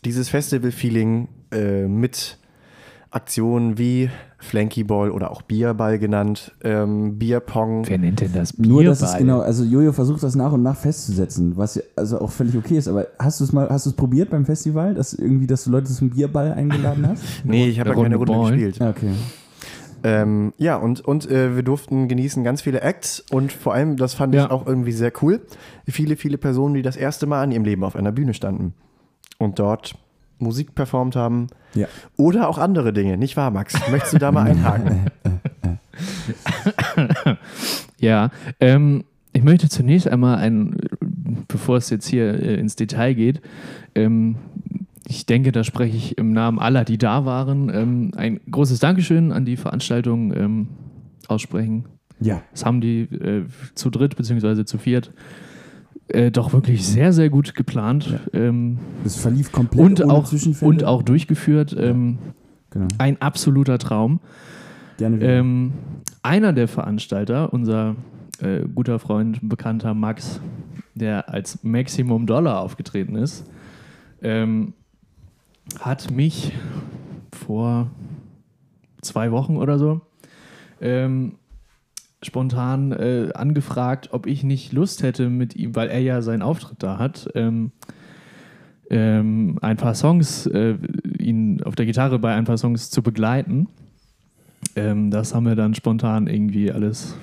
dieses 0.05 0.29
Festival-Feeling 0.29 1.27
äh, 1.53 1.87
mit 1.87 2.39
Aktionen 3.11 3.77
wie 3.77 4.09
Flankyball 4.41 5.11
oder 5.11 5.31
auch 5.31 5.43
Bierball 5.43 5.99
genannt, 5.99 6.51
ähm, 6.63 7.17
Bierpong. 7.19 7.87
Wer 7.87 7.99
nennt 7.99 8.21
denn 8.21 8.33
das 8.33 8.57
Nur, 8.57 8.83
dass 8.83 8.97
es 8.97 9.03
Bierball? 9.11 9.19
genau, 9.19 9.39
also 9.39 9.63
Jojo 9.63 9.93
versucht 9.93 10.23
das 10.23 10.35
nach 10.35 10.51
und 10.51 10.63
nach 10.63 10.75
festzusetzen, 10.75 11.55
was 11.57 11.75
ja 11.75 11.83
also 11.95 12.19
auch 12.19 12.31
völlig 12.31 12.57
okay 12.57 12.77
ist. 12.77 12.87
Aber 12.87 13.07
hast 13.19 13.39
du 13.39 13.43
es 13.43 13.53
mal, 13.53 13.69
hast 13.69 13.85
du 13.85 13.91
es 13.91 13.95
probiert 13.95 14.29
beim 14.31 14.45
Festival, 14.45 14.95
dass 14.95 15.13
irgendwie, 15.13 15.47
dass 15.47 15.63
du 15.63 15.69
Leute 15.71 15.91
zum 15.91 16.09
Bierball 16.09 16.53
eingeladen 16.53 17.07
hast? 17.07 17.23
Nee, 17.43 17.67
ich 17.69 17.79
habe 17.79 17.89
ja 17.91 17.95
keine 17.95 18.15
Runde 18.15 18.31
Runde 18.31 18.33
Ballen. 18.33 18.53
gespielt. 18.55 18.77
Ja, 18.79 18.89
okay. 18.89 19.11
Ähm, 20.03 20.53
ja, 20.57 20.77
und, 20.77 21.01
und 21.01 21.29
äh, 21.29 21.55
wir 21.55 21.61
durften 21.61 22.07
genießen 22.07 22.43
ganz 22.43 22.63
viele 22.63 22.81
Acts 22.81 23.23
und 23.31 23.51
vor 23.51 23.75
allem, 23.75 23.97
das 23.97 24.15
fand 24.15 24.33
Ja. 24.33 24.45
ich 24.45 24.51
auch 24.51 24.65
irgendwie 24.65 24.91
sehr 24.93 25.11
cool, 25.21 25.41
viele, 25.87 26.15
viele 26.15 26.39
Personen, 26.39 26.73
die 26.73 26.81
das 26.81 26.95
erste 26.97 27.27
Mal 27.27 27.43
in 27.43 27.51
ihrem 27.51 27.63
Leben 27.65 27.83
auf 27.83 27.95
einer 27.95 28.11
Bühne 28.11 28.33
standen 28.33 28.73
und 29.37 29.59
dort 29.59 29.93
Musik 30.41 30.75
performt 30.75 31.15
haben 31.15 31.47
Ja. 31.73 31.87
oder 32.17 32.49
auch 32.49 32.57
andere 32.57 32.91
Dinge, 32.93 33.17
nicht 33.17 33.37
wahr, 33.37 33.51
Max? 33.51 33.75
Möchtest 33.89 34.13
du 34.13 34.17
da 34.17 34.31
mal 34.31 34.49
einhaken? 34.49 35.05
Ja, 37.99 38.29
ähm, 38.59 39.03
ich 39.33 39.43
möchte 39.43 39.69
zunächst 39.69 40.07
einmal 40.07 40.37
ein, 40.37 40.77
bevor 41.47 41.77
es 41.77 41.89
jetzt 41.89 42.07
hier 42.07 42.33
äh, 42.33 42.55
ins 42.55 42.75
Detail 42.75 43.13
geht, 43.13 43.41
ähm, 43.95 44.35
ich 45.07 45.25
denke, 45.25 45.51
da 45.51 45.63
spreche 45.63 45.97
ich 45.97 46.17
im 46.17 46.31
Namen 46.31 46.57
aller, 46.57 46.85
die 46.85 46.97
da 46.97 47.25
waren, 47.25 47.69
ähm, 47.73 48.11
ein 48.15 48.39
großes 48.49 48.79
Dankeschön 48.79 49.31
an 49.31 49.45
die 49.45 49.57
Veranstaltung 49.57 50.33
ähm, 50.35 50.67
aussprechen. 51.27 51.85
Ja. 52.19 52.41
Das 52.51 52.65
haben 52.65 52.81
die 52.81 53.01
äh, 53.01 53.45
zu 53.75 53.89
dritt 53.89 54.15
beziehungsweise 54.15 54.65
zu 54.65 54.77
viert 54.77 55.11
äh, 56.13 56.31
doch 56.31 56.53
wirklich 56.53 56.85
sehr, 56.85 57.13
sehr 57.13 57.29
gut 57.29 57.55
geplant 57.55 58.19
ähm, 58.33 58.79
Das 59.03 59.15
verlief 59.17 59.51
komplett 59.51 60.01
und, 60.01 60.09
auch, 60.09 60.31
und 60.61 60.83
auch 60.83 61.03
durchgeführt. 61.03 61.75
Ähm, 61.77 62.17
Genau. 62.71 62.87
ein 62.99 63.21
absoluter 63.21 63.77
Traum. 63.77 64.21
Gerne 64.97 65.17
wieder. 65.17 65.27
Ähm, 65.27 65.73
einer 66.23 66.53
der 66.53 66.67
Veranstalter, 66.69 67.51
unser 67.53 67.95
äh, 68.41 68.61
guter 68.61 68.97
Freund, 68.97 69.39
bekannter 69.41 69.93
Max, 69.93 70.39
der 70.95 71.29
als 71.29 71.63
Maximum 71.63 72.25
Dollar 72.25 72.61
aufgetreten 72.61 73.15
ist, 73.15 73.43
ähm, 74.21 74.73
hat 75.79 76.11
mich 76.11 76.53
vor 77.33 77.89
zwei 79.01 79.31
Wochen 79.31 79.57
oder 79.57 79.77
so 79.77 80.01
ähm, 80.79 81.33
spontan 82.21 82.91
äh, 82.91 83.29
angefragt, 83.33 84.09
ob 84.11 84.27
ich 84.27 84.43
nicht 84.43 84.73
Lust 84.73 85.03
hätte 85.03 85.29
mit 85.29 85.55
ihm, 85.55 85.75
weil 85.75 85.89
er 85.89 85.99
ja 85.99 86.21
seinen 86.21 86.41
Auftritt 86.41 86.83
da 86.83 86.97
hat, 86.97 87.29
ähm, 87.35 87.71
ähm, 88.89 89.57
ein 89.61 89.77
paar 89.77 89.95
Songs, 89.95 90.45
äh, 90.47 90.75
ihn 91.17 91.63
auf 91.63 91.75
der 91.75 91.85
Gitarre 91.85 92.19
bei 92.19 92.33
ein 92.33 92.45
paar 92.45 92.57
Songs 92.57 92.89
zu 92.89 93.01
begleiten. 93.01 93.67
Ähm, 94.75 95.11
das 95.11 95.33
haben 95.33 95.45
wir 95.45 95.55
dann 95.55 95.73
spontan 95.73 96.27
irgendwie 96.27 96.71
alles 96.71 97.15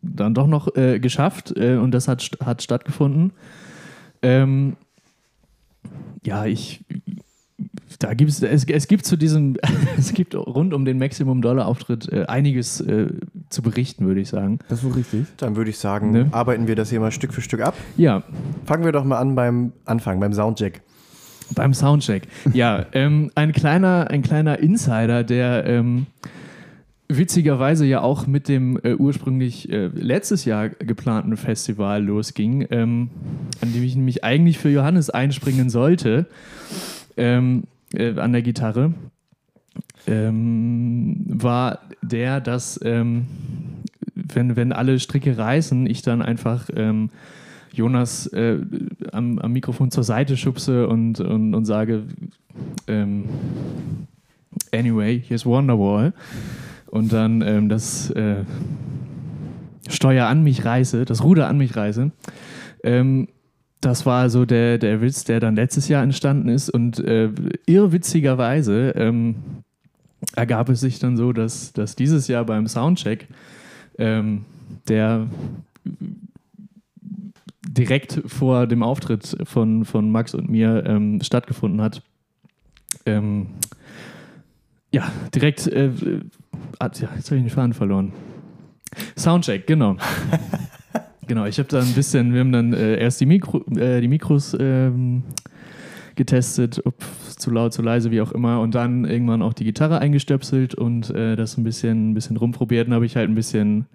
dann 0.00 0.34
doch 0.34 0.46
noch 0.46 0.74
äh, 0.76 0.98
geschafft 0.98 1.56
äh, 1.56 1.76
und 1.76 1.92
das 1.92 2.08
hat, 2.08 2.28
hat 2.44 2.62
stattgefunden. 2.62 3.32
Ähm, 4.20 4.76
ja, 6.24 6.44
ich, 6.46 6.84
da 7.98 8.14
gibt 8.14 8.30
es, 8.30 8.42
es 8.42 8.86
gibt 8.88 9.04
zu 9.06 9.16
diesem, 9.16 9.56
es 9.98 10.12
gibt 10.14 10.34
rund 10.34 10.74
um 10.74 10.84
den 10.84 10.98
Maximum-Dollar-Auftritt 10.98 12.12
äh, 12.12 12.24
einiges 12.26 12.80
äh, 12.80 13.08
zu 13.48 13.62
berichten, 13.62 14.06
würde 14.06 14.20
ich 14.20 14.28
sagen. 14.28 14.58
Das 14.68 14.80
ist 14.80 14.84
wohl 14.84 14.92
richtig. 14.92 15.26
Dann 15.36 15.56
würde 15.56 15.70
ich 15.70 15.78
sagen, 15.78 16.10
Ne? 16.12 16.28
arbeiten 16.32 16.66
wir 16.66 16.76
das 16.76 16.90
hier 16.90 17.00
mal 17.00 17.10
Stück 17.12 17.32
für 17.32 17.40
Stück 17.40 17.60
ab. 17.60 17.74
Ja, 17.96 18.22
Fangen 18.64 18.84
wir 18.84 18.92
doch 18.92 19.04
mal 19.04 19.18
an 19.18 19.34
beim 19.34 19.72
Anfang, 19.84 20.20
beim 20.20 20.32
Soundcheck. 20.32 20.82
Beim 21.54 21.74
Soundcheck. 21.74 22.22
Ja, 22.52 22.86
ähm, 22.92 23.30
ein, 23.34 23.52
kleiner, 23.52 24.08
ein 24.10 24.22
kleiner 24.22 24.58
Insider, 24.58 25.24
der 25.24 25.66
ähm, 25.66 26.06
witzigerweise 27.08 27.84
ja 27.84 28.00
auch 28.00 28.26
mit 28.26 28.48
dem 28.48 28.78
äh, 28.82 28.94
ursprünglich 28.94 29.70
äh, 29.70 29.86
letztes 29.88 30.44
Jahr 30.44 30.68
geplanten 30.70 31.36
Festival 31.36 32.02
losging, 32.02 32.66
ähm, 32.70 33.10
an 33.60 33.72
dem 33.72 33.82
ich 33.82 33.96
nämlich 33.96 34.24
eigentlich 34.24 34.58
für 34.58 34.70
Johannes 34.70 35.10
einspringen 35.10 35.68
sollte, 35.68 36.26
ähm, 37.16 37.64
äh, 37.94 38.18
an 38.18 38.32
der 38.32 38.42
Gitarre, 38.42 38.94
ähm, 40.06 41.24
war 41.26 41.80
der, 42.02 42.40
dass 42.40 42.80
ähm, 42.82 43.26
wenn, 44.14 44.56
wenn 44.56 44.72
alle 44.72 44.98
Stricke 44.98 45.36
reißen, 45.36 45.86
ich 45.86 46.02
dann 46.02 46.22
einfach 46.22 46.68
ähm, 46.74 47.10
Jonas 47.72 48.26
äh, 48.28 48.58
am, 49.12 49.38
am 49.38 49.52
Mikrofon 49.52 49.90
zur 49.90 50.04
Seite 50.04 50.36
schubse 50.36 50.88
und, 50.88 51.20
und, 51.20 51.54
und 51.54 51.64
sage, 51.64 52.04
ähm, 52.86 53.24
anyway, 54.72 55.22
here's 55.26 55.46
Wonderwall. 55.46 56.12
Und 56.90 57.12
dann 57.12 57.40
ähm, 57.40 57.68
das 57.70 58.10
äh, 58.10 58.44
Steuer 59.88 60.26
an 60.26 60.42
mich 60.42 60.64
reiße, 60.64 61.06
das 61.06 61.24
Ruder 61.24 61.48
an 61.48 61.56
mich 61.56 61.74
reiße. 61.74 62.10
Das 63.82 64.06
war 64.06 64.30
so 64.30 64.46
der, 64.46 64.78
der 64.78 65.02
Witz, 65.02 65.24
der 65.24 65.40
dann 65.40 65.56
letztes 65.56 65.88
Jahr 65.88 66.02
entstanden 66.02 66.48
ist. 66.48 66.70
Und 66.70 66.98
äh, 67.00 67.28
irrwitzigerweise 67.66 68.92
ähm, 68.96 69.34
ergab 70.34 70.70
es 70.70 70.80
sich 70.80 70.98
dann 71.00 71.16
so, 71.16 71.32
dass, 71.32 71.74
dass 71.74 71.96
dieses 71.96 72.28
Jahr 72.28 72.44
beim 72.46 72.66
Soundcheck 72.68 73.28
ähm, 73.98 74.44
der 74.88 75.28
direkt 77.68 78.22
vor 78.26 78.66
dem 78.66 78.82
Auftritt 78.82 79.36
von, 79.44 79.84
von 79.84 80.10
Max 80.10 80.34
und 80.34 80.48
mir 80.48 80.84
ähm, 80.86 81.20
stattgefunden 81.22 81.80
hat. 81.80 82.02
Ähm, 83.06 83.48
ja, 84.92 85.10
direkt. 85.34 85.66
Äh, 85.66 85.90
ja, 86.80 86.86
jetzt 86.90 87.02
habe 87.02 87.16
ich 87.16 87.42
den 87.42 87.50
Faden 87.50 87.72
verloren. 87.72 88.12
Soundcheck, 89.16 89.66
genau. 89.66 89.96
genau, 91.26 91.44
ich 91.46 91.58
habe 91.58 91.68
da 91.68 91.80
ein 91.80 91.92
bisschen, 91.92 92.32
wir 92.32 92.40
haben 92.40 92.52
dann 92.52 92.72
äh, 92.72 92.98
erst 92.98 93.20
die, 93.20 93.26
Mikro, 93.26 93.64
äh, 93.76 94.00
die 94.00 94.08
Mikros 94.08 94.56
ähm, 94.58 95.22
getestet, 96.14 96.82
ob 96.84 96.94
zu 97.26 97.50
laut, 97.50 97.72
zu 97.72 97.82
leise, 97.82 98.10
wie 98.10 98.20
auch 98.20 98.32
immer, 98.32 98.60
und 98.60 98.74
dann 98.74 99.04
irgendwann 99.04 99.42
auch 99.42 99.52
die 99.52 99.64
Gitarre 99.64 99.98
eingestöpselt 99.98 100.74
und 100.74 101.10
äh, 101.10 101.36
das 101.36 101.56
ein 101.56 101.64
bisschen, 101.64 102.10
ein 102.10 102.14
bisschen 102.14 102.36
rumprobiert. 102.36 102.86
Dann 102.86 102.94
habe 102.94 103.06
ich 103.06 103.16
halt 103.16 103.28
ein 103.28 103.34
bisschen 103.34 103.86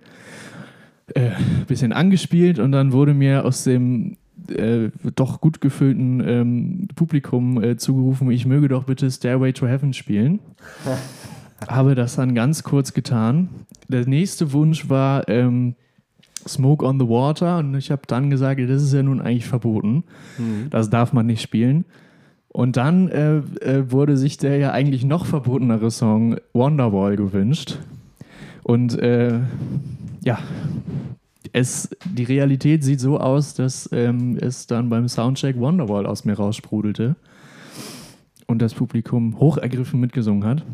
äh, 1.13 1.31
bisschen 1.67 1.93
angespielt 1.93 2.59
und 2.59 2.71
dann 2.71 2.91
wurde 2.91 3.13
mir 3.13 3.45
aus 3.45 3.63
dem 3.63 4.17
äh, 4.49 4.89
doch 5.15 5.41
gut 5.41 5.61
gefüllten 5.61 6.21
ähm, 6.25 6.87
Publikum 6.95 7.63
äh, 7.63 7.77
zugerufen, 7.77 8.29
ich 8.31 8.45
möge 8.45 8.67
doch 8.67 8.83
bitte 8.83 9.09
Stairway 9.09 9.53
to 9.53 9.67
Heaven 9.67 9.93
spielen. 9.93 10.39
Habe 11.67 11.95
das 11.95 12.17
dann 12.17 12.35
ganz 12.35 12.63
kurz 12.63 12.93
getan. 12.93 13.49
Der 13.87 14.05
nächste 14.05 14.51
Wunsch 14.51 14.89
war 14.89 15.27
ähm, 15.27 15.75
Smoke 16.47 16.85
on 16.85 16.99
the 16.99 17.07
Water 17.07 17.59
und 17.59 17.75
ich 17.75 17.91
habe 17.91 18.03
dann 18.07 18.29
gesagt, 18.29 18.59
das 18.59 18.83
ist 18.83 18.93
ja 18.93 19.03
nun 19.03 19.21
eigentlich 19.21 19.47
verboten. 19.47 20.03
Das 20.69 20.89
darf 20.89 21.13
man 21.13 21.25
nicht 21.25 21.41
spielen. 21.41 21.85
Und 22.49 22.77
dann 22.77 23.09
äh, 23.09 23.37
äh, 23.37 23.91
wurde 23.91 24.17
sich 24.17 24.37
der 24.37 24.57
ja 24.57 24.71
eigentlich 24.71 25.05
noch 25.05 25.25
verbotenere 25.25 25.91
Song 25.91 26.37
Wonderwall 26.53 27.15
gewünscht. 27.15 27.77
Und 28.63 28.97
äh, 28.97 29.39
ja, 30.23 30.39
es, 31.53 31.89
die 32.05 32.23
Realität 32.23 32.83
sieht 32.83 32.99
so 32.99 33.19
aus, 33.19 33.53
dass 33.53 33.89
ähm, 33.91 34.37
es 34.41 34.67
dann 34.67 34.89
beim 34.89 35.07
Soundcheck 35.07 35.57
Wonderwall 35.59 36.05
aus 36.05 36.25
mir 36.25 36.33
raussprudelte 36.33 37.15
und 38.47 38.61
das 38.61 38.73
Publikum 38.73 39.39
hochergriffen 39.39 39.99
mitgesungen 39.99 40.43
hat. 40.43 40.65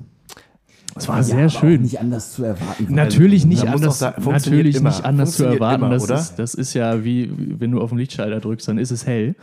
Es 0.96 1.08
war 1.08 1.18
Ja, 1.18 1.24
sehr 1.24 1.38
aber 1.40 1.50
schön. 1.50 1.82
Nicht 1.82 2.00
anders 2.00 2.34
zu 2.34 2.44
erwarten. 2.44 2.86
Natürlich 2.94 3.46
nicht 3.46 3.68
anders, 3.68 4.00
sagen, 4.00 4.24
natürlich 4.30 4.82
nicht 4.82 5.04
anders 5.06 5.32
zu 5.38 5.46
erwarten. 5.46 5.84
immer, 5.84 5.94
das, 5.94 6.04
oder? 6.04 6.16
Ist, 6.16 6.36
das 6.36 6.54
ist 6.54 6.74
ja 6.74 7.04
wie, 7.04 7.32
wenn 7.60 7.72
du 7.72 7.82
auf 7.82 7.90
den 7.90 7.98
Lichtschalter 8.00 8.40
drückst, 8.40 8.68
dann 8.68 8.78
ist 8.78 8.92
es 8.92 9.06
hell. 9.06 9.36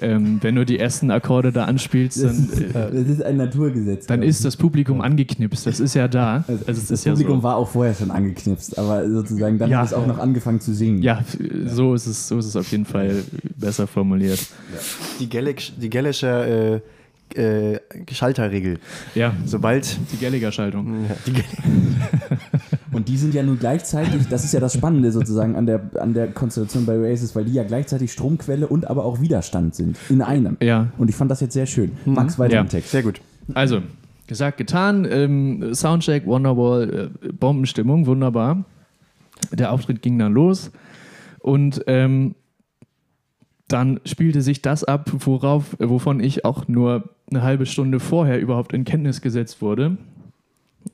Ähm, 0.00 0.38
wenn 0.42 0.54
du 0.54 0.64
die 0.64 0.78
ersten 0.78 1.10
Akkorde 1.10 1.50
da 1.50 1.64
anspielst, 1.64 2.22
Das, 2.22 2.36
dann, 2.36 2.48
ist, 2.50 2.60
äh, 2.60 2.72
das 2.72 3.08
ist 3.08 3.22
ein 3.22 3.36
Naturgesetz. 3.36 4.06
dann 4.06 4.22
ist 4.22 4.44
das 4.44 4.56
Publikum 4.56 5.00
angeknipst. 5.00 5.66
Das 5.66 5.80
ist 5.80 5.94
ja 5.94 6.06
da. 6.06 6.44
Also, 6.46 6.62
es 6.66 6.66
das 6.66 6.90
ist 6.92 7.04
ja 7.04 7.12
Publikum 7.12 7.38
so. 7.38 7.42
war 7.42 7.56
auch 7.56 7.68
vorher 7.68 7.94
schon 7.94 8.12
angeknipst, 8.12 8.78
aber 8.78 9.08
sozusagen 9.10 9.58
dann 9.58 9.70
Ja. 9.70 9.78
hat 9.80 9.86
es 9.86 9.92
auch 9.94 10.06
noch 10.06 10.18
angefangen 10.18 10.60
zu 10.60 10.72
singen. 10.72 11.02
Ja, 11.02 11.24
so 11.66 11.94
ist 11.94 12.06
es, 12.06 12.28
so 12.28 12.38
ist 12.38 12.46
es 12.46 12.54
auf 12.54 12.70
jeden 12.70 12.84
Fall 12.84 13.24
besser 13.56 13.88
formuliert. 13.88 14.38
Die, 15.18 15.28
Gallic, 15.28 15.72
die 15.80 15.88
äh, 15.88 16.80
äh, 17.36 17.80
Schalterregel. 18.10 18.78
Ja, 19.14 19.34
Sobald. 19.44 19.98
die 20.12 20.16
Gallagher-Schaltung. 20.24 21.04
Ja, 21.08 21.16
die, 21.26 21.32
Und 22.92 23.08
die 23.08 23.16
sind 23.16 23.34
ja 23.34 23.42
nun 23.42 23.58
gleichzeitig, 23.58 24.26
das 24.28 24.44
ist 24.44 24.52
ja 24.54 24.60
das 24.60 24.72
Spannende 24.74 25.12
sozusagen 25.12 25.56
an 25.56 25.66
der, 25.66 25.90
an 26.00 26.14
der 26.14 26.28
Konstellation 26.28 26.86
bei 26.86 26.98
Oasis, 26.98 27.36
weil 27.36 27.44
die 27.44 27.52
ja 27.52 27.62
gleichzeitig 27.62 28.10
Stromquelle 28.12 28.66
und 28.66 28.88
aber 28.88 29.04
auch 29.04 29.20
Widerstand 29.20 29.74
sind. 29.74 29.96
In 30.08 30.22
einem. 30.22 30.56
Ja, 30.60 30.88
Und 30.98 31.08
ich 31.10 31.14
fand 31.16 31.30
das 31.30 31.40
jetzt 31.40 31.52
sehr 31.52 31.66
schön. 31.66 31.92
Max, 32.06 32.38
weiter 32.38 32.54
Ja. 32.54 32.60
im 32.62 32.68
Text. 32.68 32.90
sehr 32.90 33.02
gut. 33.02 33.20
also, 33.54 33.82
gesagt, 34.26 34.56
getan. 34.56 35.06
Ähm, 35.10 35.74
Soundcheck, 35.74 36.26
Wonderwall, 36.26 37.10
äh, 37.22 37.28
Bombenstimmung, 37.32 38.06
wunderbar. 38.06 38.64
Der 39.52 39.70
Auftritt 39.72 40.02
ging 40.02 40.18
dann 40.18 40.32
los. 40.32 40.70
Und 41.40 41.84
ähm, 41.86 42.34
dann 43.68 44.00
spielte 44.06 44.40
sich 44.42 44.62
das 44.62 44.82
ab, 44.82 45.10
worauf, 45.12 45.76
wovon 45.78 46.20
ich 46.20 46.44
auch 46.44 46.68
nur 46.68 47.10
eine 47.30 47.42
halbe 47.42 47.66
Stunde 47.66 48.00
vorher 48.00 48.40
überhaupt 48.40 48.72
in 48.72 48.84
Kenntnis 48.84 49.20
gesetzt 49.20 49.60
wurde. 49.62 49.96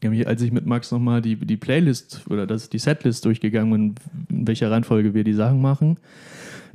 Nämlich 0.03 0.27
als 0.27 0.43
ich 0.43 0.53
mit 0.53 0.67
Max 0.67 0.91
nochmal 0.91 1.23
die, 1.23 1.37
die 1.37 1.57
Playlist 1.57 2.23
oder 2.29 2.47
das, 2.47 2.69
die 2.69 2.79
Setlist 2.79 3.25
durchgegangen 3.25 3.95
bin, 4.29 4.39
in 4.39 4.47
welcher 4.47 4.71
Reihenfolge 4.71 5.15
wir 5.15 5.25
die 5.25 5.35
Sachen 5.35 5.61
machen, 5.61 5.99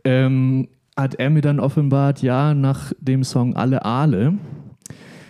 ähm, 0.04 0.68
hat 0.96 1.16
er 1.16 1.30
mir 1.30 1.42
dann 1.42 1.60
offenbart, 1.60 2.22
ja, 2.22 2.54
nach 2.54 2.94
dem 3.00 3.24
Song 3.24 3.56
Alle 3.56 3.84
Aale 3.86 4.38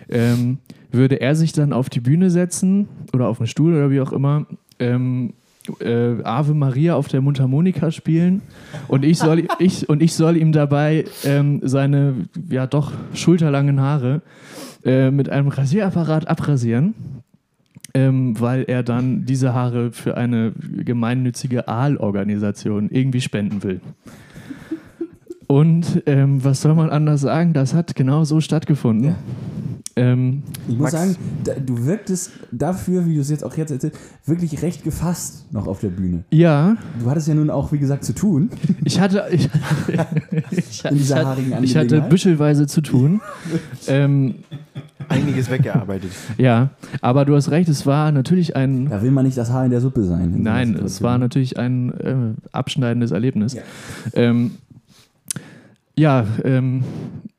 ähm, 0.10 0.60
würde 0.92 1.22
er 1.22 1.36
sich 1.36 1.54
dann 1.54 1.74
auf 1.74 1.90
die 1.90 2.00
Bühne 2.00 2.30
setzen 2.30 2.88
oder 3.14 3.28
auf 3.28 3.38
den 3.38 3.48
Stuhl 3.48 3.74
oder 3.74 3.92
wie 3.92 4.02
auch 4.02 4.12
immer, 4.12 4.48
ähm, 4.80 5.34
äh, 5.80 6.24
Ave 6.24 6.54
Maria 6.54 6.96
auf 6.96 7.08
der 7.08 7.22
Mundharmonika 7.22 7.92
spielen 7.92 8.42
und 8.88 9.06
ich 9.06 9.18
soll, 9.18 9.48
ich, 9.60 9.88
und 9.90 10.02
ich 10.02 10.14
soll 10.14 10.38
ihm 10.38 10.52
dabei 10.52 11.06
ähm, 11.24 11.62
seine 11.64 12.28
ja 12.50 12.68
doch 12.68 12.92
schulterlangen 13.14 13.80
Haare 13.80 14.22
äh, 14.84 15.12
mit 15.12 15.30
einem 15.30 15.50
Rasierapparat 15.50 16.28
abrasieren, 16.28 16.94
ähm, 17.94 18.40
weil 18.40 18.64
er 18.64 18.84
dann 18.84 19.26
diese 19.26 19.54
Haare 19.54 19.92
für 19.92 20.18
eine 20.18 20.54
gemeinnützige 20.78 21.68
Aalorganisation 21.68 22.90
irgendwie 22.90 23.22
spenden 23.22 23.64
will. 23.64 23.82
Und 25.48 26.04
ähm, 26.06 26.44
was 26.44 26.62
soll 26.62 26.76
man 26.76 26.92
anders 26.92 27.22
sagen? 27.22 27.54
Das 27.54 27.74
hat 27.74 27.96
genau 27.96 28.24
so 28.24 28.40
stattgefunden. 28.40 29.16
Ähm, 30.00 30.44
Ich 30.68 30.74
muss 30.78 30.92
Max. 30.92 30.92
sagen, 30.94 31.16
da, 31.44 31.54
du 31.54 31.86
wirktest 31.86 32.32
dafür, 32.52 33.06
wie 33.06 33.16
du 33.16 33.22
es 33.22 33.30
jetzt 33.30 33.44
auch 33.44 33.56
jetzt 33.58 33.72
erzählst, 33.72 33.98
wirklich 34.26 34.62
recht 34.62 34.84
gefasst 34.84 35.46
noch 35.52 35.68
auf 35.68 35.80
der 35.82 35.90
Bühne. 35.90 36.24
ja, 36.32 36.78
Du 37.02 37.10
hattest 37.10 37.28
ja 37.28 37.34
nun 37.36 37.50
auch, 37.50 37.72
wie 37.72 37.80
gesagt, 37.80 38.04
zu 38.04 38.14
tun. 38.14 38.50
ich 38.84 39.00
hatte, 39.00 39.26
ich, 39.32 39.50
ich, 40.52 40.86
In 40.86 40.98
dieser 40.98 41.20
ich, 41.22 41.26
haarigen 41.26 41.54
hatte, 41.56 41.66
ich 41.66 41.76
hatte 41.78 42.02
büschelweise 42.02 42.68
zu 42.68 42.82
tun. 42.82 43.22
ähm, 43.88 44.36
Einiges 45.08 45.50
weggearbeitet. 45.50 46.12
ja, 46.38 46.70
aber 47.02 47.26
du 47.26 47.36
hast 47.36 47.50
recht, 47.50 47.68
es 47.68 47.86
war 47.88 48.12
natürlich 48.12 48.56
ein, 48.56 48.90
Da 48.90 49.02
will 49.02 49.10
man 49.12 49.26
nicht 49.26 49.38
das 49.38 49.50
Haar 49.52 49.66
in 49.66 49.72
der 49.72 49.82
Suppe 49.82 50.04
sein. 50.04 50.36
nein, 50.44 50.76
es 50.76 51.02
war 51.02 51.18
natürlich 51.18 51.58
ein 51.58 51.92
äh, 52.00 52.16
abschneidendes 52.52 53.10
Erlebnis. 53.12 53.54
Ja. 53.56 53.62
Ähm, 54.14 54.52
ja, 55.98 56.26
ähm, 56.44 56.84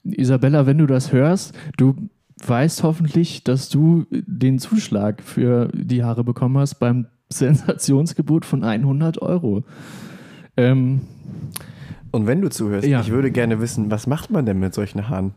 Isabella, 0.03 0.67
wenn 0.67 0.79
du 0.79 0.87
das 0.87 1.13
hörst, 1.13 1.55
du 1.77 1.95
weißt 2.49 2.83
hoffentlich, 2.83 3.45
dass 3.45 3.69
du 3.69 4.07
den 4.11 4.59
Zuschlag 4.59 5.23
für 5.23 5.69
die 5.75 6.03
Haare 6.05 6.25
bekommen 6.25 6.59
hast 6.59 6.75
beim 6.77 7.07
Sensationsgebot 7.33 8.45
von 8.45 8.65
100 8.65 9.21
Euro. 9.23 9.63
Ähm, 10.57 11.01
Und 12.11 12.27
wenn 12.27 12.41
du 12.41 12.51
zuhörst, 12.51 12.87
Ja. 12.89 13.01
ich 13.01 13.11
würde 13.11 13.31
gerne 13.31 13.61
wissen, 13.61 13.91
was 13.91 14.07
macht 14.07 14.31
man 14.31 14.45
denn 14.47 14.59
mit 14.59 14.75
solchen 14.75 15.09
Haaren? 15.09 15.33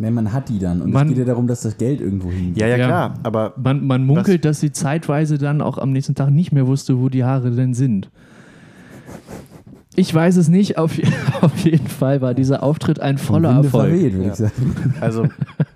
Nee, 0.00 0.10
man 0.12 0.32
hat 0.32 0.48
die 0.48 0.58
dann. 0.60 0.80
Und 0.82 0.92
Man- 0.92 1.06
es 1.08 1.14
geht 1.14 1.18
ja 1.18 1.24
darum, 1.24 1.46
dass 1.48 1.62
das 1.62 1.76
Geld 1.76 2.00
irgendwo 2.00 2.30
hingeht. 2.30 2.58
Ja, 2.58 2.68
ja, 2.68 2.76
Ja. 2.76 2.86
klar, 2.86 3.14
aber 3.24 3.54
man, 3.56 3.84
man 3.86 4.04
munkelt, 4.06 4.44
dass 4.44 4.60
sie 4.60 4.70
zeitweise 4.70 5.38
dann 5.38 5.60
auch 5.60 5.76
am 5.78 5.90
nächsten 5.90 6.14
Tag 6.14 6.30
nicht 6.30 6.52
mehr 6.52 6.66
wusste, 6.68 7.00
wo 7.00 7.08
die 7.08 7.24
Haare 7.24 7.50
denn 7.50 7.74
sind. 7.74 8.10
Ich 9.98 10.14
weiß 10.14 10.36
es 10.36 10.48
nicht. 10.48 10.78
Auf, 10.78 10.92
auf 11.40 11.56
jeden 11.64 11.88
Fall 11.88 12.20
war 12.20 12.34
dieser 12.34 12.62
Auftritt 12.62 13.00
ein 13.00 13.18
voller 13.18 13.50
Winde 13.56 13.66
Erfolg. 13.68 13.90
verweht, 13.90 14.12
würde 14.14 14.26
Ja. 14.26 14.30
ich 14.32 14.38
sagen. 14.38 14.94
Also, 15.00 15.26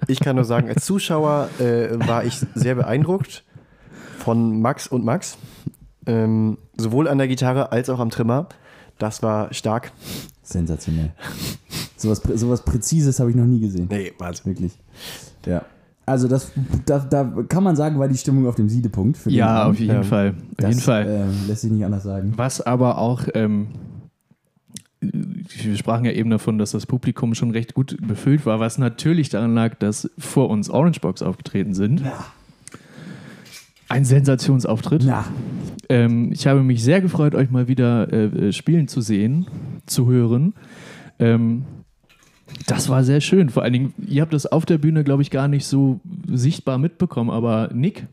ich 0.07 0.21
kann 0.21 0.37
nur 0.37 0.45
sagen, 0.45 0.69
als 0.69 0.85
Zuschauer 0.85 1.49
äh, 1.59 1.89
war 2.07 2.25
ich 2.25 2.41
sehr 2.55 2.75
beeindruckt 2.77 3.45
von 4.19 4.61
Max 4.61 4.87
und 4.87 5.05
Max. 5.05 5.37
Ähm, 6.07 6.59
sowohl 6.77 7.09
an 7.09 7.19
der 7.19 7.29
Gitarre 7.29 7.73
als 7.73 7.91
auch 7.91 7.99
am 8.01 8.11
Trimmer. 8.11 8.49
Das 8.99 9.23
war 9.23 9.53
stark. 9.53 9.93
Sensationell. 10.43 11.11
Sowas, 11.97 12.21
sowas 12.35 12.63
Präzises 12.65 13.19
habe 13.21 13.31
ich 13.31 13.37
noch 13.37 13.45
nie 13.47 13.61
gesehen. 13.61 13.87
Nee, 13.91 14.13
Wahnsinn. 14.19 14.53
Wirklich. 14.53 14.73
Ja. 15.47 15.63
Also 16.07 16.27
das, 16.29 16.51
da, 16.87 16.99
da 16.99 17.25
kann 17.49 17.63
man 17.63 17.77
sagen, 17.77 17.99
war 17.99 18.09
die 18.09 18.17
Stimmung 18.17 18.47
auf 18.49 18.57
dem 18.57 18.69
Siedepunkt. 18.69 19.19
Ja, 19.27 19.67
auf 19.67 19.79
jeden 19.79 19.97
Ähm, 19.97 20.05
Fall. 20.05 20.31
Auf 20.31 20.57
Das, 20.57 20.69
jeden 20.71 20.81
Fall. 20.81 21.07
Äh, 21.07 21.49
lässt 21.49 21.63
sich 21.63 21.71
nicht 21.71 21.85
anders 21.85 22.03
sagen. 22.03 22.33
Was 22.37 22.61
aber 22.61 22.99
auch, 22.99 23.23
ähm, 23.35 23.69
wir 25.03 25.77
sprachen 25.77 26.05
ja 26.05 26.13
eben 26.13 26.31
davon, 26.31 26.59
dass 26.59 26.71
das 26.71 26.87
Publikum 26.87 27.35
schon 27.35 27.51
recht 27.51 27.75
gut 27.75 27.97
befüllt 28.01 28.47
war, 28.47 28.61
was 28.61 28.79
natürlich 28.79 29.29
daran 29.29 29.55
lag, 29.55 29.75
dass 29.75 30.11
vor 30.17 30.49
uns 30.49 30.71
Orangebox 30.71 31.23
aufgetreten 31.23 31.75
sind. 31.75 32.03
Ein 33.89 34.05
Sensationsauftritt. 34.05 35.03
Na, 35.05 35.25
Ähm, 35.89 36.31
ich 36.33 36.47
habe 36.47 36.63
mich 36.63 36.83
sehr 36.83 37.01
gefreut, 37.01 37.35
euch 37.35 37.51
mal 37.51 37.69
wieder 37.69 38.11
äh, 38.13 38.49
äh, 38.49 38.53
spielen 38.53 38.89
zu 38.89 39.01
sehen, 39.01 39.47
zu 39.87 40.09
hören. 40.09 40.55
Ähm, 41.19 41.65
das 42.67 42.89
war 42.89 43.03
sehr 43.05 43.21
schön. 43.21 43.51
Vor 43.51 43.63
allen 43.63 43.73
Dingen, 43.73 43.95
ihr 44.07 44.23
habt 44.23 44.33
das 44.33 44.47
auf 44.47 44.65
der 44.65 44.79
Bühne, 44.79 45.05
glaube 45.05 45.23
ich, 45.23 45.31
gar 45.31 45.49
nicht 45.49 45.67
so 45.67 46.01
sichtbar 46.31 46.79
mitbekommen, 46.79 47.31
aber 47.31 47.71
Nick, 47.75 48.07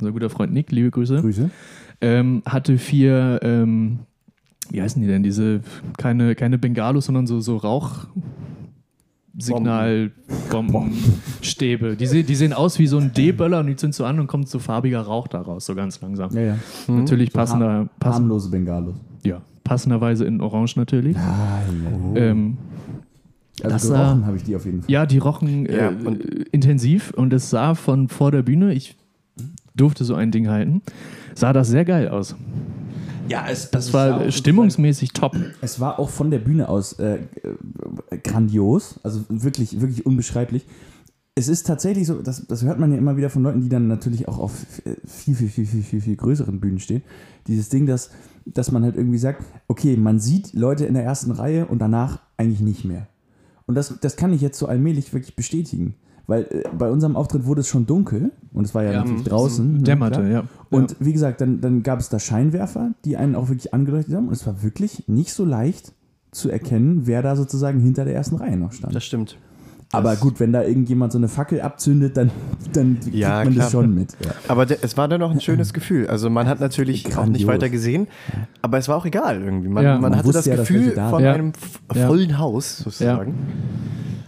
unser 0.00 0.12
guter 0.12 0.28
Freund 0.30 0.52
Nick, 0.52 0.72
liebe 0.72 0.90
Grüße, 0.90 1.20
Grüße. 1.20 1.50
ähm, 2.00 2.42
hatte 2.44 2.76
vier, 2.78 3.40
ähm, 3.42 4.00
wie 4.70 4.80
heißen 4.82 5.00
die 5.02 5.08
denn, 5.08 5.22
diese, 5.22 5.60
keine, 5.98 6.34
keine 6.34 6.58
Bengalos, 6.58 7.06
sondern 7.06 7.26
so, 7.26 7.40
so 7.40 7.56
Rauchsignalbombenstäbe. 10.48 11.96
Die, 11.96 12.06
se 12.06 12.22
die 12.24 12.34
sehen 12.34 12.52
aus 12.52 12.78
wie 12.78 12.86
so 12.86 12.98
ein 12.98 13.12
D-Böller 13.12 13.60
und 13.60 13.66
die 13.66 13.76
zündest 13.76 14.00
du 14.00 14.04
an 14.04 14.20
und 14.20 14.26
kommt 14.26 14.48
so 14.48 14.58
farbiger 14.58 15.00
Rauch 15.02 15.28
daraus, 15.28 15.66
so 15.66 15.74
ganz 15.74 16.00
langsam. 16.00 16.30
Ja, 16.34 16.40
ja. 16.40 16.56
Natürlich 16.88 17.32
passender, 17.32 17.88
pass 17.98 18.16
Harmlose 18.16 18.50
Bengalos. 18.50 18.94
ja, 19.24 19.40
passenderweise 19.64 20.24
in 20.24 20.40
Orange 20.40 20.76
natürlich. 20.78 21.16
Ah, 21.16 21.60
ja. 22.14 22.20
Ähm, 22.20 22.56
Also 23.62 23.74
Das 23.74 23.82
gerochen 23.88 24.26
habe 24.26 24.36
ich 24.36 24.42
die 24.44 24.56
auf 24.56 24.64
jeden 24.64 24.82
Fall. 24.82 24.90
ja, 24.90 25.06
die 25.06 25.18
rochen 25.18 25.66
äh, 25.66 25.76
Ja, 25.76 25.88
und- 26.04 26.22
intensiv 26.52 27.12
und 27.16 27.32
es 27.32 27.50
sah 27.50 27.74
von 27.74 28.08
vor 28.08 28.30
der 28.32 28.42
Bühne, 28.42 28.72
ich 28.72 28.96
durfte 29.76 30.04
so 30.04 30.14
ein 30.14 30.30
Ding 30.30 30.48
halten, 30.48 30.82
sah 31.34 31.52
das 31.52 31.68
sehr 31.68 31.84
geil 31.84 32.08
aus. 32.08 32.34
Ja, 33.32 33.46
es, 33.48 33.70
Das 33.70 33.94
war 33.94 34.30
stimmungsmäßig 34.30 35.14
top. 35.14 35.34
Es 35.62 35.80
war 35.80 35.98
auch 35.98 36.10
von 36.10 36.30
der 36.30 36.38
Bühne 36.38 36.68
aus 36.68 36.92
äh, 36.98 37.14
äh, 37.14 38.18
grandios, 38.18 39.00
also 39.02 39.24
wirklich, 39.30 39.80
wirklich 39.80 40.04
unbeschreiblich. 40.04 40.66
Es 41.34 41.48
ist 41.48 41.66
tatsächlich 41.66 42.06
so, 42.06 42.20
das, 42.20 42.46
das 42.46 42.62
hört 42.62 42.78
man 42.78 42.92
ja 42.92 42.98
immer 42.98 43.16
wieder 43.16 43.30
von 43.30 43.42
Leuten, 43.42 43.62
die 43.62 43.70
dann 43.70 43.88
natürlich 43.88 44.28
auch 44.28 44.38
auf 44.38 44.52
äh, 44.84 44.96
viel, 45.06 45.34
viel, 45.34 45.48
viel, 45.48 45.64
viel, 45.64 45.82
viel, 45.82 46.00
viel 46.02 46.16
größeren 46.16 46.60
Bühnen 46.60 46.78
stehen. 46.78 47.00
Dieses 47.46 47.70
Ding, 47.70 47.86
dass, 47.86 48.10
dass 48.44 48.70
man 48.70 48.82
halt 48.82 48.96
irgendwie 48.96 49.16
sagt, 49.16 49.42
okay, 49.66 49.96
man 49.96 50.18
sieht 50.18 50.52
Leute 50.52 50.84
in 50.84 50.92
der 50.92 51.04
ersten 51.04 51.30
Reihe 51.30 51.64
und 51.64 51.78
danach 51.78 52.20
eigentlich 52.36 52.60
nicht 52.60 52.84
mehr. 52.84 53.08
Und 53.64 53.76
das, 53.76 53.98
das 53.98 54.16
kann 54.16 54.34
ich 54.34 54.42
jetzt 54.42 54.58
so 54.58 54.66
allmählich 54.66 55.14
wirklich 55.14 55.36
bestätigen. 55.36 55.94
Weil 56.26 56.42
äh, 56.50 56.62
bei 56.76 56.90
unserem 56.90 57.16
Auftritt 57.16 57.46
wurde 57.46 57.60
es 57.62 57.68
schon 57.68 57.86
dunkel 57.86 58.30
und 58.52 58.64
es 58.64 58.74
war 58.74 58.82
ja, 58.84 58.92
Ja, 58.92 58.98
natürlich 59.00 59.24
draußen. 59.24 59.78
ne, 59.78 59.82
Dämmerte, 59.82 60.22
ja. 60.28 60.44
Und 60.70 60.96
wie 61.00 61.12
gesagt, 61.12 61.40
dann, 61.40 61.60
dann 61.60 61.82
gab 61.82 61.98
es 62.00 62.08
da 62.08 62.18
Scheinwerfer, 62.18 62.92
die 63.04 63.16
einen 63.16 63.34
auch 63.34 63.48
wirklich 63.48 63.74
angeleuchtet 63.74 64.14
haben. 64.14 64.28
Und 64.28 64.32
es 64.34 64.46
war 64.46 64.62
wirklich 64.62 65.04
nicht 65.08 65.32
so 65.32 65.44
leicht 65.44 65.92
zu 66.30 66.48
erkennen, 66.48 67.02
wer 67.06 67.22
da 67.22 67.36
sozusagen 67.36 67.80
hinter 67.80 68.04
der 68.04 68.14
ersten 68.14 68.36
Reihe 68.36 68.56
noch 68.56 68.72
stand. 68.72 68.94
Das 68.94 69.04
stimmt. 69.04 69.36
Aber 69.94 70.16
gut, 70.16 70.40
wenn 70.40 70.52
da 70.52 70.62
irgendjemand 70.62 71.12
so 71.12 71.18
eine 71.18 71.28
Fackel 71.28 71.60
abzündet, 71.60 72.16
dann, 72.16 72.30
dann 72.72 72.98
kriegt 72.98 73.14
Ja, 73.14 73.44
man 73.44 73.52
klar. 73.52 73.64
das 73.64 73.72
schon 73.72 73.94
mit. 73.94 74.12
Ja. 74.24 74.30
Aber 74.48 74.66
es 74.70 74.96
war 74.96 75.06
dann 75.06 75.20
noch 75.20 75.30
ein 75.30 75.40
schönes 75.40 75.72
Gefühl. 75.74 76.06
Also 76.08 76.30
man 76.30 76.48
hat 76.48 76.60
natürlich 76.60 77.06
auch 77.08 77.10
Grandios. 77.10 77.38
nicht 77.38 77.46
weiter 77.46 77.68
gesehen, 77.68 78.08
aber 78.62 78.78
es 78.78 78.88
war 78.88 78.96
auch 78.96 79.04
egal 79.04 79.42
irgendwie. 79.42 79.68
Man, 79.68 79.84
Ja. 79.84 79.92
man 79.98 80.10
Man 80.12 80.16
hatte 80.18 80.32
das 80.32 80.46
ja, 80.46 80.56
Gefühl 80.56 80.92
da 80.94 81.10
von 81.10 81.22
einem 81.22 81.52
vollen 81.92 82.38
Haus 82.38 82.78
sozusagen. 82.78 83.34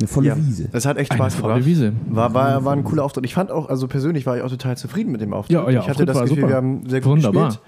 Eine 0.00 0.08
volle 0.08 0.26
Ja. 0.28 0.36
Wiese. 0.36 0.68
Es 0.72 0.84
hat 0.84 0.98
echt 0.98 1.10
Eine 1.12 1.18
Spaß 1.18 1.34
volle 1.36 1.54
gemacht. 1.54 1.66
Wiese. 1.66 1.92
War, 2.10 2.34
war, 2.34 2.64
war 2.66 2.72
ein 2.74 2.84
cooler 2.84 3.02
Auftritt. 3.04 3.24
Ich 3.24 3.32
fand 3.32 3.50
auch, 3.50 3.70
also 3.70 3.88
persönlich 3.88 4.26
war 4.26 4.36
ich 4.36 4.42
auch 4.42 4.50
total 4.50 4.76
zufrieden 4.76 5.12
mit 5.12 5.22
dem 5.22 5.32
Auftritt. 5.32 5.54
Ja, 5.56 5.62
ja, 5.70 5.80
ich 5.80 5.88
hatte 5.88 5.90
Auftritt 6.02 6.08
das 6.10 6.20
Gefühl, 6.20 6.36
super. 6.36 6.48
wir 6.48 6.56
haben 6.56 6.88
sehr 6.90 7.00
gut 7.00 7.10
Wunderbar. 7.12 7.46
gespielt. 7.46 7.64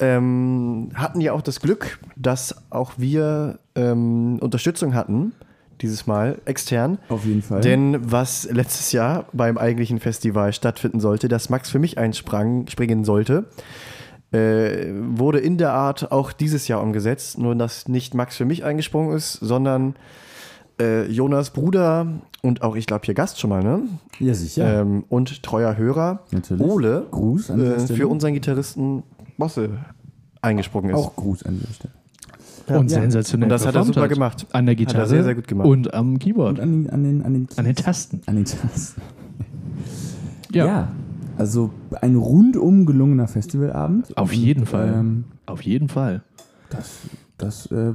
Ähm, 0.00 0.90
hatten 0.94 1.20
ja 1.20 1.32
auch 1.32 1.42
das 1.42 1.58
Glück, 1.60 1.98
dass 2.14 2.54
auch 2.70 2.92
wir 2.98 3.58
ähm, 3.74 4.38
Unterstützung 4.40 4.94
hatten, 4.94 5.32
dieses 5.82 6.06
Mal 6.06 6.38
extern. 6.44 6.98
Auf 7.08 7.24
jeden 7.24 7.42
Fall. 7.42 7.60
Denn 7.60 7.98
was 8.00 8.48
letztes 8.50 8.92
Jahr 8.92 9.26
beim 9.32 9.58
eigentlichen 9.58 10.00
Festival 10.00 10.52
stattfinden 10.52 11.00
sollte, 11.00 11.28
dass 11.28 11.50
Max 11.50 11.70
für 11.70 11.78
mich 11.78 11.98
einsprang, 11.98 12.66
springen 12.68 13.04
sollte, 13.04 13.46
äh, 14.32 14.86
wurde 14.92 15.38
in 15.38 15.56
der 15.58 15.72
Art 15.72 16.12
auch 16.12 16.32
dieses 16.32 16.68
Jahr 16.68 16.82
umgesetzt. 16.82 17.38
Nur, 17.38 17.54
dass 17.54 17.88
nicht 17.88 18.14
Max 18.14 18.36
für 18.36 18.44
mich 18.44 18.64
eingesprungen 18.64 19.16
ist, 19.16 19.32
sondern 19.34 19.94
äh, 20.80 21.06
Jonas 21.10 21.50
Bruder 21.50 22.06
und 22.42 22.62
auch, 22.62 22.76
ich 22.76 22.86
glaube, 22.86 23.04
hier 23.04 23.14
Gast 23.14 23.40
schon 23.40 23.50
mal, 23.50 23.62
ne? 23.62 23.82
ja, 24.20 24.34
sicher. 24.34 24.82
Ähm, 24.82 25.04
und 25.08 25.42
treuer 25.42 25.76
Hörer, 25.76 26.20
Natürlich. 26.30 26.64
Ole, 26.64 27.06
Gruß 27.10 27.50
äh, 27.50 27.78
für 27.88 28.08
unseren 28.08 28.34
Gitarristen 28.34 29.02
Bosse 29.36 29.70
eingesprungen 30.42 30.90
ist. 30.90 30.96
auch 30.96 31.16
Gruß 31.16 31.44
an 31.44 31.58
dieser 31.58 31.72
Stelle. 31.72 31.94
Und 32.76 32.90
Ja. 32.90 33.00
sensationell. 33.00 33.46
Und 33.46 33.50
das 33.50 33.66
hat 33.66 33.74
er 33.74 33.84
super 33.84 34.08
gemacht. 34.08 34.46
An 34.52 34.66
der 34.66 34.74
Hat 34.74 34.80
er 34.80 34.86
Gitarre. 34.86 35.06
sehr, 35.06 35.24
sehr 35.24 35.34
gut 35.34 35.48
gemacht. 35.48 35.66
Und 35.68 35.94
am 35.94 36.18
Keyboard. 36.18 36.58
Und 36.58 36.60
an 36.60 36.72
den, 36.84 36.90
an 36.90 37.02
den, 37.04 37.22
an 37.22 37.32
den, 37.34 37.48
an 37.56 37.64
den 37.64 37.74
Tasten. 37.76 38.20
an 38.26 38.36
den 38.36 38.44
Tasten. 38.44 39.00
Ja. 40.52 40.66
Ja. 40.66 40.88
Also 41.36 41.70
ein 42.00 42.16
rundum 42.16 42.84
gelungener 42.86 43.28
Festivalabend. 43.28 44.16
Auf 44.18 44.32
jeden 44.32 44.66
Fall. 44.66 44.92
Ähm, 44.96 45.24
Auf 45.46 45.62
jeden 45.62 45.88
Fall. 45.88 46.22
das, 46.70 46.98
das, 47.38 47.66
äh, 47.66 47.92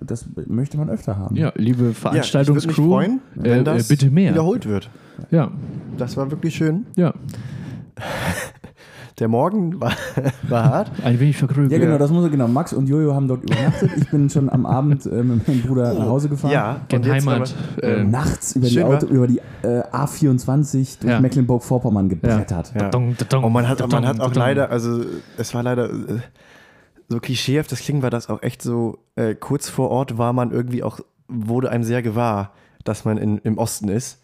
das 0.00 0.26
möchte 0.46 0.76
man 0.78 0.88
öfter 0.88 1.16
haben. 1.18 1.34
Ja, 1.36 1.52
liebe 1.56 1.64
ja, 1.64 1.70
ich 1.72 1.76
würde 1.78 1.88
mich 1.88 1.96
Veranstaltungscrew, 1.98 2.86
freuen, 2.88 3.20
wenn 3.34 3.44
äh, 3.52 3.60
äh, 3.60 3.64
das 3.64 3.88
bitte 3.88 4.10
mehr. 4.10 4.32
wiederholt 4.32 4.66
wird. 4.66 4.88
Ja, 5.30 5.50
Das 5.98 6.16
war 6.16 6.30
wirklich 6.30 6.54
schön. 6.54 6.86
ja. 6.96 7.12
Der 9.18 9.28
Morgen 9.28 9.80
war, 9.80 9.92
war 10.48 10.64
hart. 10.64 10.90
Ein 11.04 11.20
wenig 11.20 11.36
verkrügelt. 11.36 11.70
Ja, 11.70 11.78
genau, 11.78 11.98
das 11.98 12.10
muss 12.10 12.24
er, 12.24 12.30
genau. 12.30 12.48
Max 12.48 12.72
und 12.72 12.88
Jojo 12.88 13.14
haben 13.14 13.28
dort 13.28 13.44
übernachtet. 13.44 13.90
Ich 13.96 14.10
bin 14.10 14.28
schon 14.28 14.50
am 14.50 14.66
Abend 14.66 15.06
äh, 15.06 15.22
mit 15.22 15.46
meinem 15.46 15.62
Bruder 15.62 15.94
nach 15.94 16.06
Hause 16.06 16.28
gefahren. 16.28 16.50
Ja, 16.52 16.80
jetzt 16.90 17.08
Heimat. 17.08 17.54
aber, 17.76 17.84
äh, 17.84 18.00
ähm, 18.00 18.10
Nachts 18.10 18.56
über 18.56 18.66
die, 18.66 18.82
Auto, 18.82 19.06
über 19.06 19.28
die 19.28 19.40
äh, 19.62 19.82
A24 19.92 21.00
durch 21.00 21.12
Ja. 21.12 21.20
Mecklenburg-Vorpommern 21.20 22.08
gebrettert. 22.08 22.72
Ja. 22.74 22.88
Dadong, 22.90 23.14
Und 23.44 23.52
man 23.52 23.68
hat, 23.68 23.88
man 23.88 24.06
hat 24.06 24.18
auch 24.20 24.34
leider, 24.34 24.70
also 24.70 25.04
es 25.38 25.54
war 25.54 25.62
leider 25.62 25.90
äh, 25.90 26.18
so 27.08 27.20
klischeehaft, 27.20 27.70
das 27.70 27.80
klingt 27.80 28.02
war 28.02 28.10
das 28.10 28.28
auch 28.28 28.42
echt 28.42 28.62
so, 28.62 28.98
äh, 29.14 29.36
kurz 29.36 29.68
vor 29.68 29.90
Ort 29.90 30.18
war 30.18 30.32
man 30.32 30.50
irgendwie 30.50 30.82
auch, 30.82 30.98
wurde 31.28 31.70
einem 31.70 31.84
sehr 31.84 32.02
gewahr, 32.02 32.50
dass 32.82 33.04
man 33.04 33.16
in, 33.18 33.38
im 33.38 33.58
Osten 33.58 33.88
ist. 33.88 34.20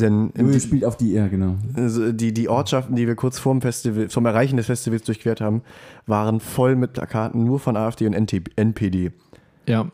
Denn 0.00 0.32
die, 0.36 0.60
spielt 0.60 0.84
auf 0.84 0.96
die, 0.96 1.12
ja, 1.12 1.28
genau. 1.28 1.56
also 1.74 2.12
die, 2.12 2.32
die 2.34 2.48
Ortschaften, 2.48 2.96
die 2.96 3.06
wir 3.06 3.14
kurz 3.14 3.38
vorm 3.38 3.60
Festival, 3.60 4.08
vom 4.08 4.26
Erreichen 4.26 4.56
des 4.56 4.66
Festivals 4.66 5.02
durchquert 5.02 5.40
haben, 5.40 5.62
waren 6.06 6.40
voll 6.40 6.76
mit 6.76 6.92
Plakaten 6.94 7.44
nur 7.44 7.60
von 7.60 7.76
AfD 7.76 8.06
und 8.06 8.14
NT, 8.14 8.56
NPD. 8.56 9.12
Ja, 9.66 9.86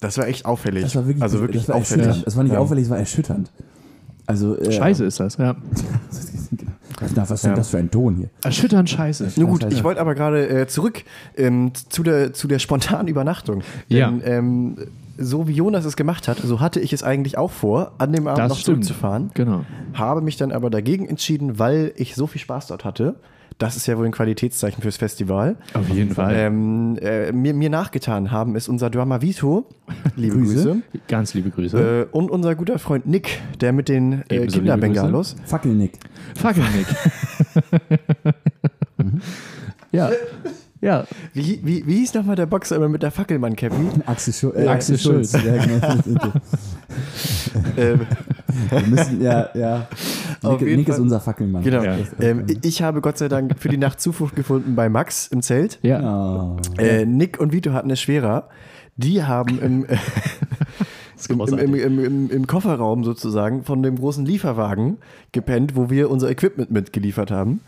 Das 0.00 0.18
war 0.18 0.28
echt 0.28 0.44
auffällig. 0.46 0.82
Das 0.84 0.94
war 0.96 1.06
wirklich, 1.06 1.22
also 1.22 1.40
wirklich 1.40 1.62
das 1.62 1.68
war 1.70 1.76
auffällig. 1.76 2.06
erschütternd. 2.06 2.26
Das 2.26 2.36
war 2.36 2.44
nicht 2.44 2.52
Ja. 2.52 2.58
auffällig, 2.58 2.84
es 2.84 2.90
war 2.90 2.98
erschütternd. 2.98 3.50
Also, 4.26 4.56
äh, 4.58 4.72
scheiße 4.72 5.04
ist 5.04 5.20
das. 5.20 5.36
Ja. 5.38 5.56
Was, 7.00 7.16
was 7.16 7.30
ist 7.32 7.42
denn 7.44 7.50
Ja. 7.50 7.56
das 7.56 7.68
für 7.70 7.78
ein 7.78 7.90
Ton 7.90 8.14
hier? 8.14 8.30
Erschütternd 8.44 8.88
scheiße. 8.88 9.32
Nun 9.36 9.50
gut, 9.50 9.62
Scheiße. 9.62 9.74
ich 9.76 9.82
wollte 9.84 10.00
aber 10.00 10.14
gerade 10.14 10.48
äh, 10.48 10.66
zurück 10.68 11.02
ähm, 11.36 11.72
zu, 11.88 12.04
der, 12.04 12.32
zu 12.32 12.46
der 12.46 12.60
spontanen 12.60 13.08
Übernachtung. 13.08 13.62
Ja. 13.88 14.10
Denn, 14.10 14.22
ähm, 14.24 14.76
so 15.18 15.48
wie 15.48 15.52
Jonas 15.52 15.84
es 15.84 15.96
gemacht 15.96 16.28
hat, 16.28 16.38
so 16.38 16.60
hatte 16.60 16.80
ich 16.80 16.92
es 16.92 17.02
eigentlich 17.02 17.38
auch 17.38 17.50
vor, 17.50 17.92
an 17.98 18.12
dem 18.12 18.26
Abend 18.26 18.38
Das 18.38 18.48
noch 18.50 18.58
stimmt. 18.58 18.84
zurückzufahren. 18.84 19.30
Genau. 19.34 19.64
Habe 19.94 20.20
mich 20.20 20.36
dann 20.36 20.52
aber 20.52 20.70
dagegen 20.70 21.06
entschieden, 21.08 21.58
weil 21.58 21.92
ich 21.96 22.14
so 22.14 22.26
viel 22.26 22.40
Spaß 22.40 22.68
dort 22.68 22.84
hatte. 22.84 23.16
Das 23.58 23.76
ist 23.76 23.86
ja 23.86 23.96
wohl 23.96 24.04
ein 24.06 24.10
Qualitätszeichen 24.10 24.82
fürs 24.82 24.96
Festival. 24.96 25.54
Auf 25.74 25.88
jeden 25.88 26.12
Fall. 26.12 26.34
Ähm, 26.36 26.98
äh, 27.00 27.30
mir, 27.30 27.54
mir 27.54 27.70
nachgetan 27.70 28.32
haben 28.32 28.56
ist 28.56 28.68
unser 28.68 28.90
Drummer 28.90 29.22
Vito, 29.22 29.66
liebe 30.16 30.38
Grüße. 30.38 30.54
Grüße, 30.64 30.82
Ganz 31.06 31.34
liebe 31.34 31.50
Grüße. 31.50 32.08
äh, 32.10 32.16
und 32.16 32.32
unser 32.32 32.56
guter 32.56 32.80
Freund 32.80 33.06
Nick, 33.06 33.40
der 33.60 33.72
mit 33.72 33.88
den 33.88 34.12
äh, 34.28 34.36
Ebenso 34.36 34.56
liebe 34.58 34.72
Kinderbengalos. 34.72 35.36
Fackelnick. 35.44 35.92
Fackelnick. 36.34 36.86
ja. 39.92 40.10
Ja. 40.84 41.06
Wie, 41.32 41.60
wie, 41.64 41.86
wie 41.86 41.96
hieß 42.00 42.12
nochmal 42.12 42.36
der 42.36 42.44
Boxer 42.44 42.76
immer 42.76 42.90
mit 42.90 43.02
der 43.02 43.10
Fackelmann, 43.10 43.56
Kevin? 43.56 44.02
Axel, 44.06 44.34
Schul 44.34 44.52
äh, 44.54 44.68
Axel 44.68 44.96
Axel 44.96 44.98
Schulz. 44.98 45.32
Ja, 45.32 45.64
genau. 45.64 46.32
äh, 47.76 47.98
Wir 48.70 48.86
müssen, 48.86 49.22
ja, 49.22 49.48
ja. 49.54 49.88
Auf 50.42 50.60
Nick, 50.60 50.76
Nick 50.76 50.88
ist 50.90 50.98
unser 50.98 51.20
Fackelmann. 51.20 51.64
Genau. 51.64 51.82
Ja. 51.82 51.96
Ähm, 52.20 52.44
ich 52.60 52.82
habe 52.82 53.00
Gott 53.00 53.16
sei 53.16 53.28
Dank 53.28 53.58
für 53.58 53.70
die 53.70 53.78
Nacht 53.78 53.98
Zuflucht 53.98 54.36
gefunden 54.36 54.74
bei 54.74 54.90
Max 54.90 55.26
im 55.28 55.40
Zelt. 55.40 55.78
Ja. 55.80 56.02
Oh. 56.02 56.58
Äh, 56.78 57.06
Nick 57.06 57.40
und 57.40 57.54
Vito 57.54 57.72
hatten 57.72 57.88
es 57.88 58.02
schwerer. 58.02 58.48
Die 58.96 59.24
haben 59.24 59.58
im, 59.60 59.86
äh, 59.88 59.96
im, 61.30 61.74
im, 61.74 62.04
im, 62.04 62.30
im 62.30 62.46
Kofferraum 62.46 63.04
sozusagen 63.04 63.64
von 63.64 63.82
dem 63.82 63.96
großen 63.96 64.26
Lieferwagen 64.26 64.98
gepennt, 65.32 65.76
wo 65.76 65.88
wir 65.88 66.10
unser 66.10 66.30
Equipment 66.30 66.70
mitgeliefert 66.70 67.30
haben. 67.30 67.60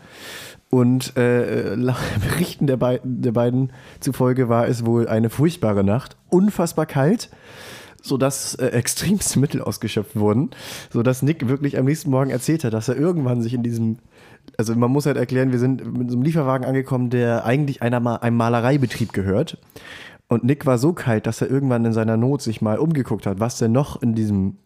Und 0.69 1.15
äh, 1.17 1.75
laut 1.75 1.95
Berichten 2.29 2.67
der, 2.67 2.77
Be 2.77 2.99
der 3.03 3.31
beiden 3.31 3.71
zufolge 3.99 4.49
war 4.49 4.67
es 4.67 4.85
wohl 4.85 5.07
eine 5.07 5.29
furchtbare 5.29 5.83
Nacht, 5.83 6.17
unfassbar 6.29 6.85
kalt, 6.85 7.29
sodass 8.01 8.55
äh, 8.55 8.67
extremste 8.67 9.39
Mittel 9.39 9.61
ausgeschöpft 9.61 10.17
wurden, 10.17 10.49
sodass 10.91 11.21
Nick 11.21 11.47
wirklich 11.47 11.77
am 11.77 11.85
nächsten 11.85 12.09
Morgen 12.11 12.29
erzählt 12.31 12.63
hat, 12.63 12.73
dass 12.73 12.89
er 12.89 12.97
irgendwann 12.97 13.41
sich 13.41 13.53
in 13.53 13.63
diesem, 13.63 13.97
also 14.57 14.75
man 14.75 14.91
muss 14.91 15.05
halt 15.05 15.17
erklären, 15.17 15.51
wir 15.51 15.59
sind 15.59 15.97
mit 15.97 16.09
so 16.09 16.17
einem 16.17 16.23
Lieferwagen 16.23 16.65
angekommen, 16.67 17.09
der 17.09 17.45
eigentlich 17.45 17.81
einer, 17.81 17.99
Ma- 18.01 18.17
einem 18.17 18.37
Malereibetrieb 18.37 19.13
gehört. 19.13 19.57
Und 20.29 20.43
Nick 20.43 20.65
war 20.65 20.77
so 20.77 20.91
kalt, 20.91 21.25
dass 21.25 21.39
er 21.41 21.49
irgendwann 21.49 21.85
in 21.85 21.93
seiner 21.93 22.17
Not 22.17 22.41
sich 22.41 22.61
mal 22.61 22.77
umgeguckt 22.79 23.25
hat, 23.25 23.39
was 23.39 23.57
denn 23.57 23.71
noch 23.71 24.01
in 24.01 24.13
diesem 24.13 24.57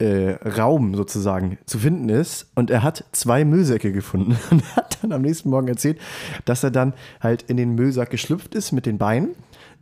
äh, 0.00 0.32
Raum 0.48 0.94
sozusagen 0.94 1.58
zu 1.66 1.78
finden 1.78 2.08
ist. 2.08 2.46
Und 2.54 2.70
er 2.70 2.82
hat 2.82 3.04
zwei 3.12 3.44
Müllsäcke 3.44 3.92
gefunden 3.92 4.36
und 4.50 4.76
hat 4.76 4.98
dann 5.02 5.12
am 5.12 5.22
nächsten 5.22 5.50
Morgen 5.50 5.68
erzählt, 5.68 5.98
dass 6.44 6.62
er 6.64 6.70
dann 6.70 6.94
halt 7.20 7.42
in 7.42 7.56
den 7.56 7.74
Müllsack 7.74 8.10
geschlüpft 8.10 8.54
ist 8.54 8.72
mit 8.72 8.86
den 8.86 8.98
Beinen 8.98 9.30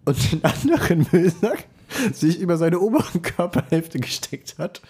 und 0.05 0.33
den 0.33 0.45
anderen 0.45 1.07
Müllsack 1.13 1.65
sich 2.13 2.41
über 2.41 2.57
seine 2.57 2.81
oberen 2.81 3.21
Körperhälfte 3.21 3.99
gesteckt 4.01 4.57
hat, 4.59 4.81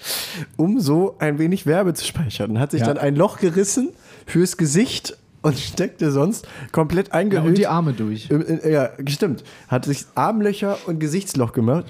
um 0.57 0.79
so 0.79 1.17
ein 1.19 1.39
wenig 1.39 1.67
Werbe 1.67 1.95
zu 1.95 2.05
speichern. 2.05 2.53
Und 2.53 2.61
hat 2.61 2.71
sich 2.71 2.81
Ja. 2.81 2.87
dann 2.87 2.99
ein 2.99 3.17
Loch 3.17 3.39
gerissen 3.39 3.91
fürs 4.27 4.57
Gesicht 4.57 5.17
und 5.43 5.59
steckte 5.59 6.13
sonst 6.13 6.47
komplett 6.71 7.09
ja. 7.09 7.15
eingehüllt. 7.15 7.49
Und 7.49 7.59
die 7.59 7.67
Arme 7.67 7.93
durch. 7.93 8.29
Ja, 8.65 8.91
stimmt. 9.09 9.43
Hat 9.67 9.85
sich 9.85 10.05
Armlöcher 10.15 10.79
und 10.87 11.01
Gesichtsloch 11.01 11.53
gemacht 11.53 11.87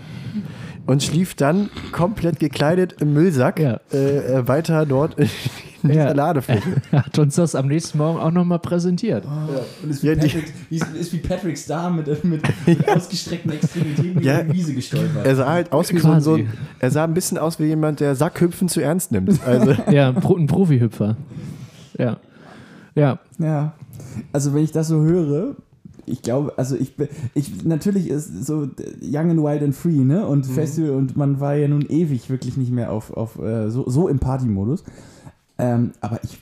und 0.86 1.02
schlief 1.02 1.34
dann 1.34 1.70
komplett 1.92 2.38
gekleidet 2.40 2.96
im 3.00 3.12
Müllsack 3.14 3.58
Ja. 3.60 3.80
äh, 3.92 4.38
äh, 4.38 4.48
weiter 4.48 4.84
dort 4.86 5.18
in 5.18 5.28
dieser 5.82 5.94
Ja. 5.94 6.12
Ladefläche. 6.12 6.82
Er 6.90 7.02
hat 7.06 7.18
uns 7.18 7.34
das 7.36 7.54
am 7.54 7.66
nächsten 7.68 7.98
Morgen 7.98 8.18
auch 8.20 8.30
nochmal 8.30 8.58
präsentiert. 8.60 9.24
Und 9.82 9.90
ist 9.90 10.02
wie, 10.02 10.08
Ja, 10.08 10.14
die- 10.14 10.20
Patrick, 10.28 10.52
wie, 10.70 10.76
ist, 10.76 10.94
ist 10.94 11.12
wie 11.12 11.18
Patrick 11.18 11.58
Star 11.58 11.90
mit, 11.90 12.06
mit, 12.24 12.42
mit 12.66 12.88
ausgestreckten 12.88 13.52
Extremitäten 13.52 14.22
Ja. 14.22 14.40
über 14.40 14.52
die 14.52 14.58
Wiese 14.58 14.74
gestolpert. 14.74 15.24
Er 15.26 15.36
sah 15.36 15.48
halt 15.50 15.72
aus 15.72 15.92
wie 15.92 15.98
so, 15.98 16.08
ein- 16.10 16.20
so 16.20 16.34
ein, 16.34 16.44
Quasi. 16.46 16.58
er 16.80 16.90
sah 16.90 17.04
ein 17.04 17.14
bisschen 17.14 17.38
aus 17.38 17.58
wie 17.58 17.64
jemand, 17.64 18.00
der 18.00 18.14
Sackhüpfen 18.14 18.68
zu 18.68 18.80
ernst 18.80 19.12
nimmt. 19.12 19.44
Also 19.46 19.74
Ja, 19.90 20.08
ein 20.10 20.46
Profihüpfer. 20.46 21.16
Ja. 21.98 22.16
Ja. 22.94 23.18
Ja. 23.38 23.72
Also 24.32 24.52
wenn 24.54 24.62
ich 24.64 24.72
das 24.72 24.88
so 24.88 25.00
höre, 25.02 25.54
ich 26.06 26.22
glaube, 26.22 26.52
also 26.56 26.76
ich, 26.76 26.96
bin- 26.96 27.08
ich 27.34 27.64
natürlich 27.64 28.08
ist 28.08 28.44
so 28.44 28.68
Young 29.02 29.30
and 29.30 29.42
Wild 29.42 29.62
and 29.62 29.74
Free, 29.74 29.98
ne? 30.04 30.26
Und 30.26 30.46
Festival 30.46 30.90
und 30.90 31.16
man 31.16 31.40
war 31.40 31.54
ja 31.54 31.68
nun 31.68 31.82
ewig 31.88 32.28
wirklich 32.30 32.56
nicht 32.56 32.72
mehr 32.72 32.92
auf, 32.92 33.12
auf 33.12 33.38
äh, 33.38 33.70
so, 33.70 33.88
so 33.88 34.08
im 34.08 34.18
Partymodus. 34.18 34.84
Ähm, 35.58 35.92
aber 36.00 36.20
ich 36.24 36.40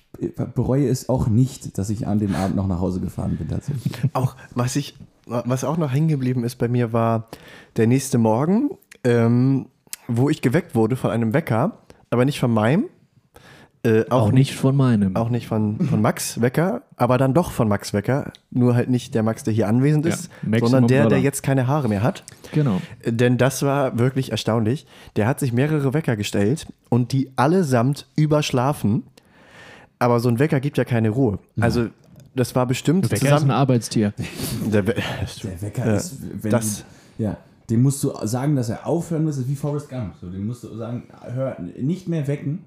bereue 0.55 0.88
es 0.88 1.09
auch 1.09 1.27
nicht, 1.29 1.77
dass 1.79 1.90
ich 1.90 2.07
an 2.07 2.18
dem 2.18 2.35
Abend 2.35 2.57
noch 2.57 2.66
nach 2.68 2.81
Hause 2.81 3.01
gefahren 3.01 3.37
bin 3.37 3.49
tatsächlich. 3.49 3.92
auch, 4.12 4.37
was 4.55 4.77
ich, 4.77 4.96
was 5.27 5.64
auch 5.64 5.77
noch 5.77 5.92
hängen 5.92 6.09
geblieben 6.09 6.44
ist 6.44 6.57
bei 6.57 6.68
mir, 6.68 6.92
war 6.92 7.29
der 7.77 7.87
nächste 7.87 8.18
Morgen, 8.18 8.70
ähm, 9.05 9.66
wo 10.09 10.29
ich 10.31 10.42
geweckt 10.42 10.75
wurde 10.75 10.96
von 10.96 11.11
einem 11.11 11.33
Wecker, 11.33 11.79
aber 12.11 12.25
nicht 12.25 12.40
von 12.40 12.51
meinem. 12.53 12.85
Äh, 13.82 14.04
Auch, 14.10 14.30
nicht 14.30 14.54
von 14.56 14.76
meinem. 14.76 15.16
Auch 15.16 15.30
nicht 15.30 15.46
von, 15.46 15.80
von 15.80 16.02
Max 16.02 16.40
Wecker, 16.42 16.82
aber 16.96 17.16
dann 17.16 17.32
doch 17.32 17.50
von 17.50 17.66
Max 17.66 17.94
Wecker. 17.94 18.30
Nur 18.50 18.74
halt 18.74 18.90
nicht 18.90 19.14
der 19.14 19.22
Max, 19.22 19.42
der 19.42 19.54
hier 19.54 19.68
anwesend 19.68 20.04
Ja, 20.04 20.12
ist, 20.12 20.28
Maximum 20.42 20.70
sondern 20.70 20.88
der, 20.88 21.06
der 21.08 21.20
jetzt 21.20 21.42
keine 21.42 21.66
Haare 21.66 21.88
mehr 21.88 22.02
hat. 22.02 22.22
Genau. 22.52 22.82
Denn 23.06 23.38
das 23.38 23.62
war 23.62 23.98
wirklich 23.98 24.32
erstaunlich. 24.32 24.86
Der 25.16 25.26
hat 25.26 25.40
sich 25.40 25.54
mehrere 25.54 25.94
Wecker 25.94 26.16
gestellt 26.16 26.66
und 26.90 27.12
die 27.12 27.30
allesamt 27.36 28.06
überschlafen. 28.16 29.04
Aber 29.98 30.20
so 30.20 30.28
ein 30.28 30.38
Wecker 30.38 30.60
gibt 30.60 30.76
ja 30.76 30.84
keine 30.84 31.10
Ruhe. 31.10 31.38
Also 31.58 31.86
das 32.34 32.54
war 32.54 32.66
bestimmt 32.66 33.04
Wecker 33.10 33.14
ist 33.16 33.22
ein 33.24 33.28
zusammen. 33.38 33.50
Arbeitstier. 33.50 34.12
Der 34.72 34.86
We 34.86 34.94
Der 35.42 35.62
Wecker 35.62 35.86
Ja, 35.86 35.94
ist, 35.96 36.16
wenn 36.42 36.50
das- 36.50 36.84
du, 37.18 37.22
ja, 37.24 37.36
dem 37.70 37.82
musst 37.82 38.02
du 38.04 38.12
sagen, 38.24 38.56
dass 38.56 38.68
er 38.68 38.86
aufhören 38.86 39.24
muss, 39.24 39.36
das 39.36 39.44
ist 39.44 39.50
wie 39.50 39.56
Forrest 39.56 39.88
Gump. 39.88 40.14
So, 40.20 40.28
dem 40.28 40.46
musst 40.46 40.64
du 40.64 40.74
sagen, 40.76 41.04
hör, 41.34 41.56
nicht 41.80 42.08
mehr 42.08 42.26
wecken, 42.26 42.58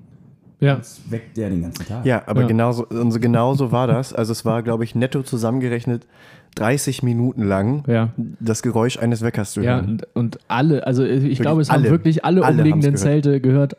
Ja. 0.63 0.75
sonst 0.75 1.11
weckt 1.11 1.37
der 1.37 1.49
den 1.49 1.61
ganzen 1.61 1.85
Tag. 1.85 2.05
ja, 2.05 2.23
aber 2.25 2.41
Ja. 2.41 2.47
genauso, 2.47 2.87
also 2.89 3.19
genauso 3.19 3.71
war 3.71 3.87
das. 3.87 4.13
Also 4.13 4.31
es 4.31 4.45
war, 4.45 4.63
glaube 4.63 4.83
ich, 4.83 4.95
netto 4.95 5.21
zusammengerechnet 5.23 6.07
30 6.55 7.01
Minuten 7.03 7.43
lang 7.43 7.83
Ja. 7.87 8.09
das 8.39 8.61
Geräusch 8.61 8.97
eines 8.99 9.21
Weckers 9.21 9.53
zu 9.53 9.61
Ja, 9.61 9.75
hören. 9.75 9.85
und, 9.89 10.07
und 10.15 10.39
alle, 10.47 10.85
also 10.85 11.03
ich 11.03 11.39
glaube, 11.39 11.61
es 11.61 11.69
alle. 11.69 11.85
haben 11.85 11.91
wirklich 11.91 12.23
alle, 12.25 12.43
Alle 12.43 12.57
umliegenden. 12.59 12.95
Zelte 12.97 13.41
gehört, 13.41 13.75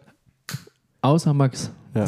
außer 1.02 1.32
Max. 1.34 1.70
Ja. 1.94 2.06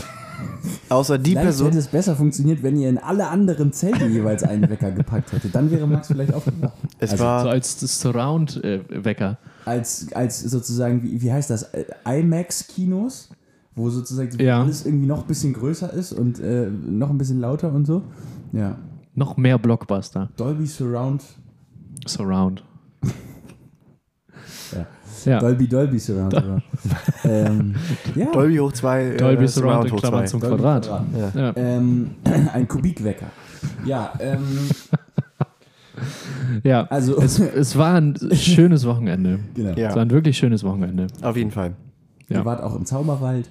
Außer 0.88 1.16
die 1.18 1.30
Vielleicht 1.30 1.44
Person. 1.44 1.66
hätte 1.68 1.78
es 1.78 1.86
besser 1.88 2.14
funktioniert, 2.16 2.62
wenn 2.62 2.76
ihr 2.76 2.88
in 2.88 2.98
alle 2.98 3.28
anderen 3.28 3.72
Zelte 3.72 4.04
jeweils 4.06 4.42
einen 4.42 4.68
Wecker 4.68 4.90
gepackt 4.90 5.32
hättet. 5.32 5.54
Dann 5.54 5.70
wäre 5.70 5.86
Max 5.86 6.08
vielleicht 6.08 6.34
aufgewacht. 6.34 6.74
Es 6.98 7.12
Also, 7.12 7.24
war 7.24 7.42
So 7.44 7.48
als 7.48 7.78
das 7.78 8.00
Surround-Wecker. 8.00 9.38
als, 9.64 10.08
als 10.12 10.40
sozusagen, 10.42 11.02
wie, 11.02 11.22
wie 11.22 11.32
heißt 11.32 11.48
das, 11.50 11.62
äh, 11.72 11.84
IMAX-Kinos, 12.04 13.30
wo 13.76 13.88
sozusagen 13.90 14.36
Ja. 14.40 14.62
alles 14.62 14.84
irgendwie 14.86 15.06
noch 15.06 15.20
ein 15.22 15.26
bisschen 15.28 15.52
größer 15.52 15.92
ist 15.92 16.12
und 16.12 16.40
äh, 16.40 16.68
noch 16.68 17.10
ein 17.10 17.18
bisschen 17.18 17.40
lauter 17.40 17.72
und 17.72 17.84
so. 17.86 18.02
Ja. 18.52 18.76
Noch 19.14 19.36
mehr 19.36 19.58
Blockbuster. 19.58 20.30
Dolby 20.36 20.66
Surround. 20.66 21.22
Surround. 22.06 22.64
Ja. 24.72 24.86
Ja. 25.24 25.38
Dolby 25.40 25.66
Dolby 25.68 25.98
Surround. 25.98 26.34
aber, 26.34 26.62
ähm, 27.24 27.74
ja. 28.14 28.30
Dolby 28.32 28.56
hoch 28.56 28.72
2, 28.72 29.16
Dolby 29.16 29.44
äh, 29.44 29.48
Surround 29.48 29.86
in 29.86 29.92
hoch 29.92 30.00
2. 30.00 30.24
zum 30.26 30.40
Dolby 30.40 30.56
Quadrat. 30.56 30.86
Quadrat. 30.86 31.34
Ja. 31.34 31.52
Ähm, 31.56 32.10
ein 32.52 32.68
Kubikwecker. 32.68 33.26
Ja, 33.84 34.12
ähm, 34.20 34.42
ja. 36.62 36.84
also 36.88 37.16
Es, 37.18 37.38
es 37.38 37.76
war 37.76 37.94
ein 37.94 38.16
schönes 38.32 38.86
Wochenende. 38.86 39.40
genau. 39.54 39.70
Ja. 39.78 39.88
Es 39.90 39.94
war 39.96 40.02
ein 40.02 40.10
wirklich 40.10 40.36
schönes 40.36 40.62
Wochenende. 40.64 41.06
Auf 41.22 41.36
jeden 41.36 41.50
Fall. 41.50 41.74
Ja. 42.28 42.38
Ihr 42.40 42.44
wart 42.44 42.60
auch 42.62 42.74
im 42.76 42.84
Zauberwald. 42.84 43.50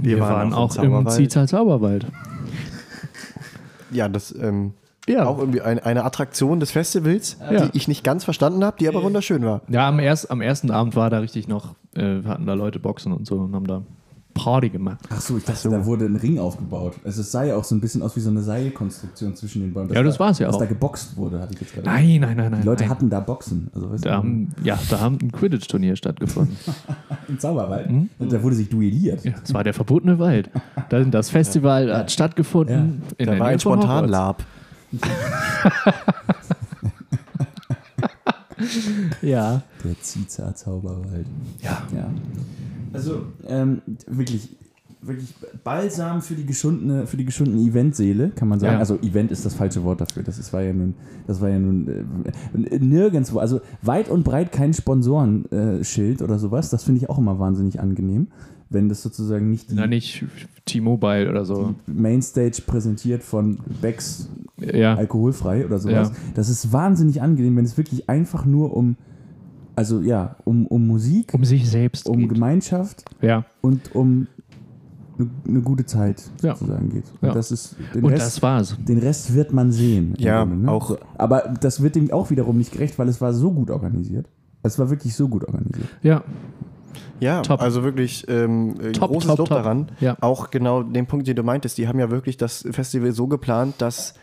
Wir, 0.00 0.16
Wir, 0.16 0.20
waren, 0.20 0.52
auch 0.52 0.76
im. 0.76 1.06
Ziehtal 1.08 1.48
Zauberwald. 1.48 2.06
Ja, 3.92 4.08
das 4.08 4.32
ähm, 4.40 4.74
Ja. 5.08 5.26
auch 5.26 5.38
irgendwie 5.38 5.60
ein, 5.62 5.80
eine 5.80 6.04
Attraktion 6.04 6.60
des 6.60 6.70
Festivals, 6.70 7.38
Ja. 7.50 7.66
die 7.66 7.76
ich 7.76 7.88
nicht 7.88 8.04
ganz 8.04 8.22
verstanden 8.24 8.64
habe, 8.64 8.76
die 8.78 8.88
aber 8.88 9.02
wunderschön 9.02 9.44
war. 9.44 9.62
Ja, 9.68 9.88
am, 9.88 9.98
erst, 9.98 10.30
am 10.30 10.40
ersten 10.40 10.70
Abend 10.70 10.94
war 10.94 11.10
da 11.10 11.18
richtig 11.18 11.48
noch, 11.48 11.74
äh, 11.96 12.22
hatten 12.24 12.46
da 12.46 12.54
Leute 12.54 12.78
Boxen 12.78 13.12
und 13.12 13.26
so 13.26 13.36
und 13.36 13.54
haben 13.54 13.66
da 13.66 13.82
Party 14.34 14.68
gemacht. 14.70 15.00
Ach 15.10 15.20
so, 15.20 15.36
ich 15.36 15.44
dachte, 15.44 15.68
da 15.68 15.84
wurde 15.84 16.04
ein 16.06 16.16
Ring 16.16 16.38
aufgebaut. 16.38 16.94
Also 17.04 17.20
es 17.20 17.30
sah 17.32 17.44
ja 17.44 17.56
auch 17.56 17.64
so 17.64 17.74
ein 17.74 17.80
bisschen 17.80 18.02
aus 18.02 18.16
wie 18.16 18.20
so 18.20 18.30
eine 18.30 18.42
Seilkonstruktion 18.42 19.34
zwischen 19.36 19.62
den 19.62 19.72
Bäumen. 19.72 19.88
dass 19.88 19.96
Ja, 19.96 20.02
das 20.02 20.14
da, 20.18 20.24
war's 20.24 20.38
ja 20.38 20.46
dass 20.46 20.56
auch. 20.56 20.60
da 20.60 20.66
geboxt 20.66 21.16
wurde, 21.16 21.40
hatte 21.40 21.54
ich 21.54 21.60
jetzt 21.60 21.74
gerade. 21.74 21.86
Nein, 21.86 22.20
nein, 22.20 22.36
nein, 22.36 22.50
nein. 22.52 22.60
Die 22.62 22.66
Leute 22.66 22.82
nein. 22.84 22.90
hatten 22.90 23.10
da 23.10 23.20
Boxen. 23.20 23.68
Also, 23.74 23.90
weißt 23.90 24.04
da 24.04 24.10
du, 24.10 24.16
haben, 24.16 24.48
ja, 24.64 24.78
da 24.88 25.00
haben 25.00 25.18
ein 25.20 25.32
Quidditch-Turnier 25.32 25.96
stattgefunden. 25.96 26.56
im 27.28 27.38
Zauberwald. 27.38 27.88
Hm? 27.88 28.08
Und 28.18 28.32
da 28.32 28.42
wurde 28.42 28.56
sich 28.56 28.68
duelliert. 28.68 29.24
ja, 29.24 29.32
das 29.40 29.52
war 29.54 29.64
der 29.64 29.74
verbotene 29.74 30.18
Wald. 30.18 30.50
Da- 30.88 31.04
Das 31.04 31.30
Festival 31.30 31.94
hat 31.94 32.10
stattgefunden. 32.10 33.02
In 33.18 33.26
Da 33.26 33.32
der 33.32 33.40
war 33.40 33.48
ein. 33.48 33.58
Spontanlab. 33.60 34.44
Ja. 39.22 39.62
Der 39.84 40.00
Ziza 40.00 40.54
Zauberwald. 40.54 41.26
Ja. 41.62 41.82
Ja. 41.94 42.10
Also 42.92 43.22
ähm, 43.46 43.82
wirklich, 44.06 44.56
wirklich 45.02 45.32
Balsam 45.64 46.20
für 46.22 46.34
die 46.34 46.44
geschundene, 46.44 47.06
für 47.06 47.16
die 47.16 47.24
geschundene 47.24 47.62
Eventseele, 47.62 48.30
kann 48.30 48.48
man 48.48 48.60
sagen. 48.60 48.74
Ja. 48.74 48.78
Also 48.78 48.96
Event 49.00 49.30
ist 49.30 49.44
das 49.46 49.54
falsche 49.54 49.82
Wort 49.84 50.00
dafür. 50.00 50.22
Das 50.22 50.38
ist, 50.38 50.52
war 50.52 50.62
ja 50.62 50.72
nun, 50.72 50.94
das 51.26 51.40
war 51.40 51.48
ja 51.48 51.58
nun 51.58 51.88
äh, 51.88 52.78
nirgendwo, 52.78 53.38
also 53.38 53.60
weit 53.82 54.08
und 54.08 54.24
breit 54.24 54.52
kein 54.52 54.74
Sponsorenschild 54.74 56.22
oder 56.22 56.38
sowas. 56.38 56.70
Das 56.70 56.84
finde 56.84 57.00
ich 57.02 57.08
auch 57.10 57.18
immer 57.18 57.38
wahnsinnig 57.38 57.80
angenehm, 57.80 58.28
wenn 58.68 58.88
das 58.88 59.02
sozusagen 59.02 59.50
nicht 59.50 59.68
Na, 59.72 59.86
nicht 59.86 60.24
T-Mobile 60.66 61.28
oder 61.30 61.44
so. 61.44 61.74
Mainstage 61.86 62.62
präsentiert 62.66 63.22
von 63.22 63.58
Becks 63.80 64.28
Ja. 64.58 64.94
alkoholfrei 64.96 65.64
oder 65.64 65.78
sowas. 65.78 66.10
Ja. 66.10 66.16
Das 66.34 66.48
ist 66.50 66.72
wahnsinnig 66.72 67.22
angenehm, 67.22 67.56
wenn 67.56 67.64
es 67.64 67.76
wirklich 67.78 68.08
einfach 68.08 68.44
nur 68.44 68.76
um, 68.76 68.96
also 69.76 70.00
ja, 70.00 70.36
um, 70.44 70.66
um 70.66 70.86
Musik, 70.86 71.32
Um 71.34 71.44
sich 71.44 71.68
selbst. 71.70 72.08
um 72.08 72.18
geht. 72.20 72.30
Gemeinschaft 72.34 73.04
Ja. 73.20 73.44
und 73.60 73.94
um 73.94 74.26
eine, 75.18 75.28
eine 75.46 75.60
gute 75.60 75.84
Zeit 75.86 76.22
Ja. 76.42 76.54
sozusagen 76.54 76.88
geht. 76.90 77.04
Und 77.20 77.28
Ja. 77.28 77.34
das 77.34 77.50
ist 77.52 77.76
den 77.94 78.04
Und 78.04 78.12
Rest, 78.12 78.26
das 78.26 78.42
war's. 78.42 78.76
den 78.88 78.98
Rest 78.98 79.34
wird 79.34 79.52
man 79.52 79.70
sehen. 79.72 80.14
Ja, 80.18 80.44
Grunde, 80.44 80.64
ne? 80.64 80.70
auch- 80.70 80.96
aber 81.18 81.54
das 81.60 81.82
wird 81.82 81.94
dem 81.96 82.10
auch 82.10 82.30
wiederum 82.30 82.56
nicht 82.58 82.72
gerecht, 82.72 82.98
weil 82.98 83.08
es 83.08 83.20
war 83.20 83.32
so 83.32 83.50
gut 83.52 83.70
organisiert. 83.70 84.26
Es 84.62 84.78
war 84.78 84.90
wirklich 84.90 85.14
so 85.14 85.28
gut 85.28 85.44
organisiert. 85.44 85.88
Ja. 86.02 86.22
Ja, 87.20 87.42
Top. 87.42 87.60
also 87.60 87.84
wirklich 87.84 88.26
ähm, 88.28 88.74
äh, 88.80 88.92
Top, 88.92 89.10
großes 89.10 89.28
top, 89.28 89.38
Lob 89.40 89.48
top. 89.48 89.58
daran. 89.58 89.88
Ja. 90.00 90.16
Auch 90.22 90.50
genau 90.50 90.82
den 90.82 91.06
Punkt, 91.06 91.26
den 91.28 91.36
du 91.36 91.42
meintest, 91.42 91.76
die 91.78 91.86
haben 91.86 91.98
ja 91.98 92.10
wirklich 92.10 92.36
das 92.38 92.66
Festival 92.70 93.12
so 93.12 93.26
geplant, 93.26 93.74
dass 93.78 94.14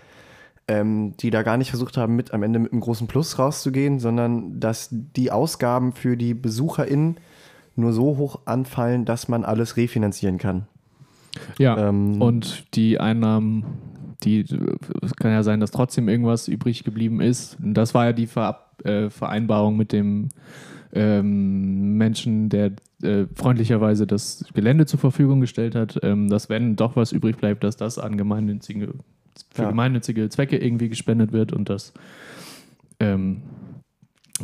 ähm, 0.68 1.16
die 1.18 1.30
da 1.30 1.44
gar 1.44 1.58
nicht 1.58 1.70
versucht 1.70 1.98
haben, 1.98 2.16
mit 2.16 2.34
am 2.34 2.44
Ende 2.44 2.60
mit 2.60 2.72
einem 2.72 2.82
großen 2.82 3.08
Plus 3.08 3.40
rauszugehen, 3.40 4.00
sondern 4.00 4.60
dass 4.60 4.90
die 4.92 5.32
Ausgaben 5.32 5.94
für 5.94 6.18
die 6.18 6.34
BesucherInnen 6.34 7.18
nur 7.76 7.94
so 7.94 8.18
hoch 8.18 8.40
anfallen, 8.46 9.06
dass 9.06 9.28
man 9.28 9.46
alles 9.46 9.78
refinanzieren 9.78 10.38
kann. 10.38 10.68
Ja, 11.60 11.90
Ähm, 11.90 12.22
und 12.22 12.76
die 12.76 13.00
Einnahmen, 13.00 13.64
die, 14.24 14.46
es 15.02 15.16
kann 15.16 15.32
ja 15.32 15.44
sein, 15.44 15.60
dass 15.60 15.72
trotzdem 15.72 16.10
irgendwas 16.10 16.48
übrig 16.48 16.84
geblieben 16.84 17.22
ist. 17.22 17.58
Und 17.62 17.76
das 17.76 17.94
war 17.94 18.06
ja 18.06 18.14
die 18.14 18.28
Verab 18.28 18.84
äh, 18.84 19.10
Vereinbarung 19.10 19.78
mit 19.78 19.92
dem 19.92 20.30
ähm, 20.94 21.98
Menschen, 21.98 22.50
der 22.50 22.72
äh, 23.04 23.26
freundlicherweise 23.36 24.08
das 24.08 24.46
Gelände 24.54 24.86
zur 24.86 25.00
Verfügung 25.00 25.42
gestellt 25.42 25.76
hat, 25.76 26.00
ähm, 26.02 26.30
dass 26.30 26.50
wenn 26.50 26.76
doch 26.76 26.96
was 26.96 27.12
übrig 27.12 27.38
bleibt, 27.38 27.64
dass 27.64 27.78
das 27.78 28.00
an 28.00 28.18
gemeinnützige, 28.18 28.94
für 29.52 29.64
Ja. 29.64 29.70
gemeinnützige 29.70 30.30
Zwecke 30.30 30.58
irgendwie 30.58 30.90
gespendet 30.90 31.32
wird 31.32 31.54
und 31.54 31.70
das 31.70 31.94
ähm, 33.00 33.42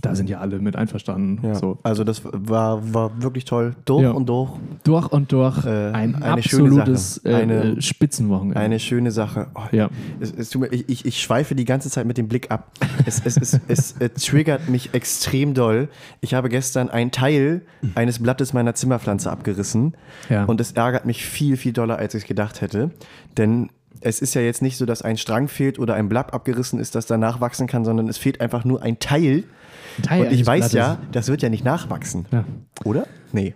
da 0.01 0.15
sind 0.15 0.27
ja 0.27 0.39
alle 0.39 0.58
mit 0.58 0.75
einverstanden. 0.75 1.39
Ja. 1.45 1.53
So. 1.53 1.77
Also 1.84 2.03
das 2.03 2.23
war, 2.25 2.95
war 2.95 3.21
wirklich 3.21 3.45
toll. 3.45 3.75
Durch 3.86 4.01
Ja. 4.01 4.10
und 4.10 4.27
durch. 4.27 4.49
Durch 4.84 5.12
und 5.12 5.32
durch 5.32 5.65
Äh, 5.67 5.91
ein 5.91 6.15
absolutes 6.23 7.15
Sache. 7.23 7.36
Eine- 7.36 7.53
äh, 7.63 7.69
äh, 7.73 7.82
Spitzenwochenende. 7.82 8.60
Eine 8.60 8.79
schöne 8.79 9.12
Sache. 9.12 9.49
Oh, 9.53 9.62
ja. 9.71 9.91
Es, 10.19 10.32
es 10.32 10.49
tut 10.49 10.62
mir, 10.62 10.67
ich, 10.73 10.89
ich, 10.89 11.06
ich 11.06 11.21
schweife 11.21 11.53
die 11.53 11.65
ganze 11.65 11.91
Zeit 11.91 12.08
mit 12.08 12.17
dem 12.17 12.27
Blick 12.27 12.49
ab. 12.49 12.71
Es, 13.06 13.21
es, 13.23 13.38
es, 13.38 13.60
es, 13.67 13.91
äh, 13.99 14.10
triggert 14.10 14.67
mich 14.67 14.95
extrem 14.95 15.53
doll. 15.53 15.89
Ich 16.21 16.34
habe 16.34 16.49
gestern 16.49 16.89
einen 16.89 17.12
Teil 17.12 17.62
eines 17.93 18.17
Blattes 18.17 18.51
meiner 18.51 18.73
Zimmerpflanze 18.73 19.32
abgerissen. 19.32 19.95
Ja. 20.27 20.45
Und 20.45 20.60
es 20.60 20.71
ärgert 20.71 21.06
mich 21.06 21.23
viel, 21.23 21.56
viel 21.56 21.71
doller, 21.73 21.97
als 21.97 22.15
ich 22.15 22.25
gedacht 22.25 22.62
hätte. 22.62 22.89
Denn 23.38 23.69
es 24.04 24.22
ist 24.22 24.34
ja 24.34 24.42
jetzt 24.42 24.62
nicht 24.62 24.78
so, 24.78 24.86
dass 24.86 25.02
ein 25.02 25.18
Strang 25.18 25.48
fehlt 25.48 25.80
oder 25.80 25.96
ein 25.96 26.10
Blatt 26.10 26.34
abgerissen 26.34 26.80
ist, 26.80 26.96
das 26.96 27.06
danach 27.06 27.42
wachsen 27.42 27.68
kann, 27.68 27.86
sondern 27.86 28.08
es 28.08 28.18
fehlt 28.18 28.42
einfach 28.42 28.66
nur 28.66 28.82
ein 28.82 29.00
Teil. 29.00 29.44
Teil 30.02 30.26
Und 30.28 30.32
ich 30.34 30.46
weiß 30.46 30.72
Blattes. 30.72 30.74
ja, 30.74 30.98
das 31.12 31.28
wird 31.28 31.42
ja 31.42 31.50
nicht 31.50 31.63
nachwachsen. 31.63 32.26
Ja. 32.32 32.44
Oder? 32.84 33.06
Nee. 33.32 33.56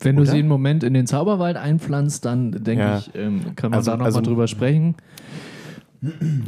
Wenn 0.00 0.16
du 0.16 0.22
Oder? 0.22 0.30
sie 0.32 0.38
einen 0.40 0.48
Moment 0.48 0.84
in 0.84 0.92
den 0.94 1.06
Zauberwald 1.06 1.56
einpflanzt, 1.56 2.24
dann 2.24 2.52
denke 2.52 2.84
Ja. 2.84 2.98
ich, 2.98 3.10
ähm, 3.14 3.56
kann 3.56 3.70
man 3.70 3.78
Also- 3.78 3.90
da 3.92 3.96
nochmal 3.96 4.06
also- 4.08 4.20
drüber 4.20 4.46
sprechen. 4.46 4.94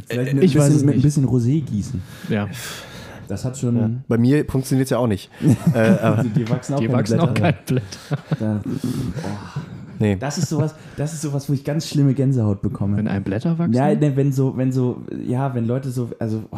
Vielleicht 0.07 0.33
mit, 0.35 0.43
ich 0.43 0.55
ein 0.55 0.59
weiß 0.61 0.67
es 0.67 0.73
bisschen, 0.73 0.85
mit 0.85 0.95
ein 0.97 1.01
bisschen 1.01 1.25
Rosé 1.27 1.61
gießen. 1.63 2.01
Ja. 2.29 2.47
Das 3.27 3.45
hat 3.45 3.57
schon. 3.57 4.03
Bei 4.07 4.17
mir 4.17 4.45
funktioniert 4.45 4.85
es 4.85 4.89
ja 4.91 4.97
auch 4.97 5.07
nicht. 5.07 5.29
äh, 5.73 5.77
aber, 5.79 6.23
Die, 6.23 6.29
die 6.29 6.49
wachsen 6.49 6.73
auch 6.75 6.79
Die 6.79 6.85
keine 6.87 6.97
wachsen 6.99 7.19
auch 7.19 7.31
Blätter. 7.33 7.53
kein 7.53 7.65
Blatt. 8.39 8.63
Nee. 9.99 10.15
das 10.19 10.37
ist 10.37 10.49
sowas, 10.49 10.73
das 10.97 11.13
ist 11.13 11.21
sowas, 11.21 11.49
wo 11.49 11.53
ich 11.53 11.63
ganz 11.63 11.87
schlimme 11.87 12.13
Gänsehaut 12.13 12.61
bekomme. 12.61 12.97
Wenn 12.97 13.07
ein 13.07 13.23
Blätter 13.23 13.57
wachsen? 13.59 13.73
Ja, 13.73 13.93
ne, 13.93 14.15
wenn 14.15 14.31
so, 14.31 14.55
wenn 14.57 14.71
so, 14.71 15.01
ja, 15.25 15.53
wenn 15.55 15.65
Leute 15.65 15.89
so, 15.91 16.09
also, 16.19 16.43
oh, 16.51 16.57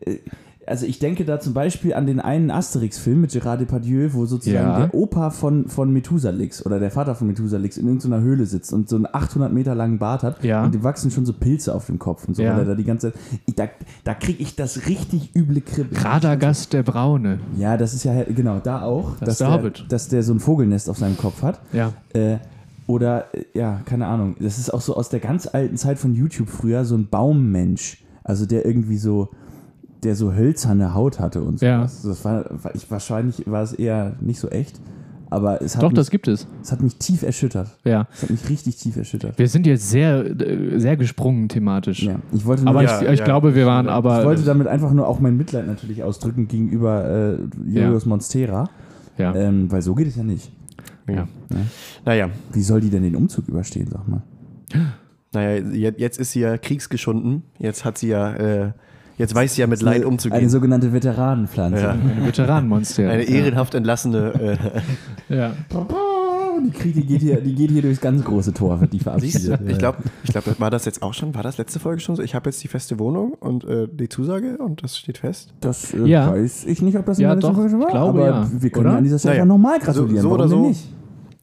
äh, 0.00 0.18
also 0.66 0.84
ich 0.84 0.98
denke 0.98 1.24
da 1.24 1.40
zum 1.40 1.54
Beispiel 1.54 1.94
an 1.94 2.04
den 2.04 2.20
einen 2.20 2.50
Asterix-Film 2.50 3.22
mit 3.22 3.30
Gérard 3.30 3.56
Depardieu, 3.56 4.10
wo 4.12 4.26
sozusagen 4.26 4.68
Ja. 4.68 4.78
der 4.80 4.94
Opa 4.94 5.30
von, 5.30 5.66
von 5.68 5.90
Methusalix 5.94 6.66
oder 6.66 6.78
der 6.78 6.90
Vater 6.90 7.14
von 7.14 7.26
Methusalix 7.26 7.78
in 7.78 7.86
irgendeiner 7.86 8.20
Höhle 8.20 8.44
sitzt 8.44 8.74
und 8.74 8.86
so 8.86 8.96
einen 8.96 9.06
800 9.10 9.50
Meter 9.50 9.74
langen 9.74 9.98
Bart 9.98 10.22
hat 10.22 10.44
Ja. 10.44 10.62
und 10.62 10.74
dem 10.74 10.84
wachsen 10.84 11.10
schon 11.10 11.24
so 11.24 11.32
Pilze 11.32 11.74
auf 11.74 11.86
dem 11.86 11.98
Kopf 11.98 12.28
und 12.28 12.34
so, 12.34 12.42
Ja. 12.42 12.52
weil 12.52 12.58
er 12.60 12.64
da 12.66 12.74
die 12.74 12.84
ganze 12.84 13.12
Zeit, 13.12 13.20
ich, 13.46 13.54
da, 13.54 13.66
da 14.04 14.12
kriege 14.12 14.42
ich 14.42 14.56
das 14.56 14.86
richtig 14.86 15.34
üble 15.34 15.62
Kribbeln. 15.62 16.02
Radagast 16.02 16.74
der 16.74 16.82
Braune. 16.82 17.40
Ja, 17.56 17.78
das 17.78 17.94
ist 17.94 18.04
ja, 18.04 18.24
genau, 18.24 18.60
da 18.62 18.82
auch, 18.82 19.12
Das 19.12 19.20
dass, 19.20 19.28
ist 19.30 19.40
der 19.40 19.48
der, 19.48 19.56
Hobbit. 19.56 19.86
dass 19.88 20.08
der 20.08 20.22
so 20.22 20.34
ein 20.34 20.40
Vogelnest 20.40 20.90
auf 20.90 20.98
seinem 20.98 21.16
Kopf 21.16 21.40
hat. 21.40 21.60
Ja. 21.72 21.94
Äh, 22.12 22.36
oder, 22.88 23.26
äh, 23.32 23.44
ja, 23.54 23.82
keine 23.84 24.06
Ahnung. 24.06 24.34
Das 24.40 24.58
ist 24.58 24.74
auch 24.74 24.80
so 24.80 24.96
aus 24.96 25.08
der 25.10 25.20
ganz 25.20 25.46
alten 25.46 25.76
Zeit 25.76 25.98
von 26.00 26.14
YouTube 26.14 26.48
früher, 26.48 26.84
so 26.84 26.96
ein 26.96 27.06
Baummensch. 27.08 28.02
Also 28.24 28.44
der 28.46 28.66
irgendwie 28.66 28.98
so, 28.98 29.28
der 30.02 30.16
so 30.16 30.32
hölzerne 30.34 30.94
Haut 30.94 31.20
hatte 31.20 31.42
und 31.42 31.60
so. 31.60 31.66
Ja. 31.66 31.82
Das 31.82 32.24
war, 32.24 32.44
war 32.50 32.74
ich, 32.74 32.90
wahrscheinlich 32.90 33.44
war 33.46 33.62
es 33.62 33.72
eher 33.72 34.16
nicht 34.20 34.40
so 34.40 34.48
echt. 34.48 34.80
Aber 35.30 35.60
es 35.60 35.76
hat, 35.76 35.82
Doch, 35.82 35.90
mich, 35.90 35.96
das 35.96 36.10
gibt 36.10 36.26
es. 36.26 36.46
es 36.62 36.72
hat 36.72 36.80
mich 36.80 36.96
tief 36.96 37.22
erschüttert. 37.22 37.76
Ja. 37.84 38.08
Es 38.14 38.22
hat 38.22 38.30
mich 38.30 38.48
richtig 38.48 38.76
tief 38.76 38.96
erschüttert. 38.96 39.38
Wir 39.38 39.48
sind 39.48 39.66
jetzt 39.66 39.90
sehr, 39.90 40.24
äh, 40.24 40.78
sehr 40.80 40.96
gesprungen 40.96 41.50
thematisch. 41.50 42.02
Ja, 42.02 42.16
ich 42.32 42.46
wollte 42.46 42.64
nur, 42.64 42.70
Aber 42.70 42.82
Ja, 42.82 43.02
ich, 43.02 43.08
ich 43.08 43.18
ja. 43.18 43.24
glaube, 43.26 43.54
wir 43.54 43.66
waren 43.66 43.88
aber. 43.88 44.20
ich 44.20 44.24
wollte 44.26 44.42
damit 44.44 44.66
einfach 44.66 44.90
nur 44.92 45.06
auch 45.06 45.20
mein 45.20 45.36
Mitleid 45.36 45.66
natürlich 45.66 46.02
ausdrücken 46.02 46.48
gegenüber 46.48 47.04
äh, 47.04 47.38
Julius 47.66 48.06
Monstera. 48.06 48.70
ja. 49.18 49.34
Ähm, 49.34 49.70
weil 49.70 49.82
so 49.82 49.94
geht 49.94 50.06
es 50.06 50.16
ja 50.16 50.22
nicht. 50.24 50.50
Ja. 51.08 51.28
Naja, 52.04 52.30
Wie 52.52 52.62
soll 52.62 52.80
die 52.80 52.90
denn 52.90 53.02
den 53.02 53.16
Umzug 53.16 53.48
überstehen, 53.48 53.88
sag 53.90 54.06
mal? 54.08 54.22
naja, 55.32 55.64
jetzt, 55.72 55.98
jetzt 56.00 56.18
ist 56.20 56.32
sie 56.32 56.40
ja 56.40 56.56
kriegsgeschunden. 56.58 57.42
Jetzt 57.58 57.84
hat 57.84 57.98
sie 57.98 58.08
ja, 58.08 58.34
äh, 58.34 58.72
jetzt 59.18 59.34
weiß 59.34 59.54
sie 59.54 59.60
ja 59.62 59.66
mit 59.66 59.82
Leid 59.82 59.96
Eine 59.96 60.08
umzugehen. 60.08 60.48
sogenannte 60.48 60.92
Veteranenpflanze. 60.92 61.80
Ja. 61.82 61.90
Ein 61.92 62.24
Veteranenmonster. 62.26 63.08
Eine 63.10 63.22
ehrenhaft 63.24 63.74
entlassene. 63.74 64.58
Äh, 65.28 65.34
Ja. 65.34 65.52
Die, 66.64 66.70
kriegt, 66.72 66.96
die, 66.96 67.06
geht 67.06 67.20
hier, 67.20 67.40
die 67.40 67.54
geht 67.54 67.70
hier 67.70 67.82
durchs 67.82 68.00
ganz 68.00 68.24
große 68.24 68.52
Tor, 68.52 68.80
wird 68.80 68.92
die 68.92 68.98
verabschiedet. 68.98 69.60
Ich 69.68 69.78
glaube, 69.78 69.98
ich 70.24 70.30
glaub, 70.32 70.58
war 70.58 70.70
das 70.70 70.86
jetzt 70.86 71.02
auch 71.02 71.14
schon? 71.14 71.32
War 71.36 71.44
das 71.44 71.56
letzte 71.56 71.78
Folge 71.78 72.00
schon 72.00 72.16
so? 72.16 72.22
Ich 72.22 72.34
habe 72.34 72.50
jetzt 72.50 72.60
die 72.64 72.68
feste 72.68 72.98
Wohnung 72.98 73.34
und 73.34 73.62
äh, 73.64 73.86
die 73.88 74.08
Zusage 74.08 74.58
und 74.58 74.82
das 74.82 74.98
steht 74.98 75.18
fest. 75.18 75.54
Das 75.60 75.94
äh, 75.94 76.04
Ja. 76.04 76.32
weiß 76.32 76.64
ich 76.64 76.82
nicht, 76.82 76.98
ob 76.98 77.06
das 77.06 77.18
in 77.18 77.22
Ja, 77.22 77.28
der 77.28 77.36
letzten 77.36 77.54
Folge 77.54 77.70
schon 77.70 77.78
war. 77.80 77.86
ich 77.86 77.92
glaube, 77.92 78.18
aber 78.26 78.28
ja. 78.42 78.50
wir 78.52 78.70
können 78.70 78.86
Oder? 78.86 78.96
an 78.96 79.04
dieser 79.04 79.20
Stelle 79.20 79.34
Naja. 79.34 79.44
nochmal 79.44 79.78
gratulieren. 79.78 80.16
So- 80.16 80.22
so 80.22 80.30
Warum 80.30 80.40
oder 80.40 80.48
denn 80.48 80.62
so. 80.64 80.68
nicht? 80.68 80.84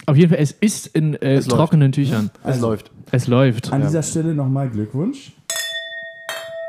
Auf 0.07 0.17
jeden 0.17 0.29
Fall, 0.29 0.39
es 0.39 0.51
ist 0.51 0.87
in 0.87 1.15
äh, 1.15 1.35
Es 1.35 1.47
läuft. 1.47 1.57
trockenen 1.57 1.91
Tüchern. 1.91 2.29
Es 2.43 2.59
läuft. 2.59 2.91
Es 3.11 3.27
läuft. 3.27 3.73
An 3.73 3.81
dieser 3.81 4.03
Stelle 4.03 4.33
nochmal 4.35 4.69
Glückwunsch. 4.69 5.33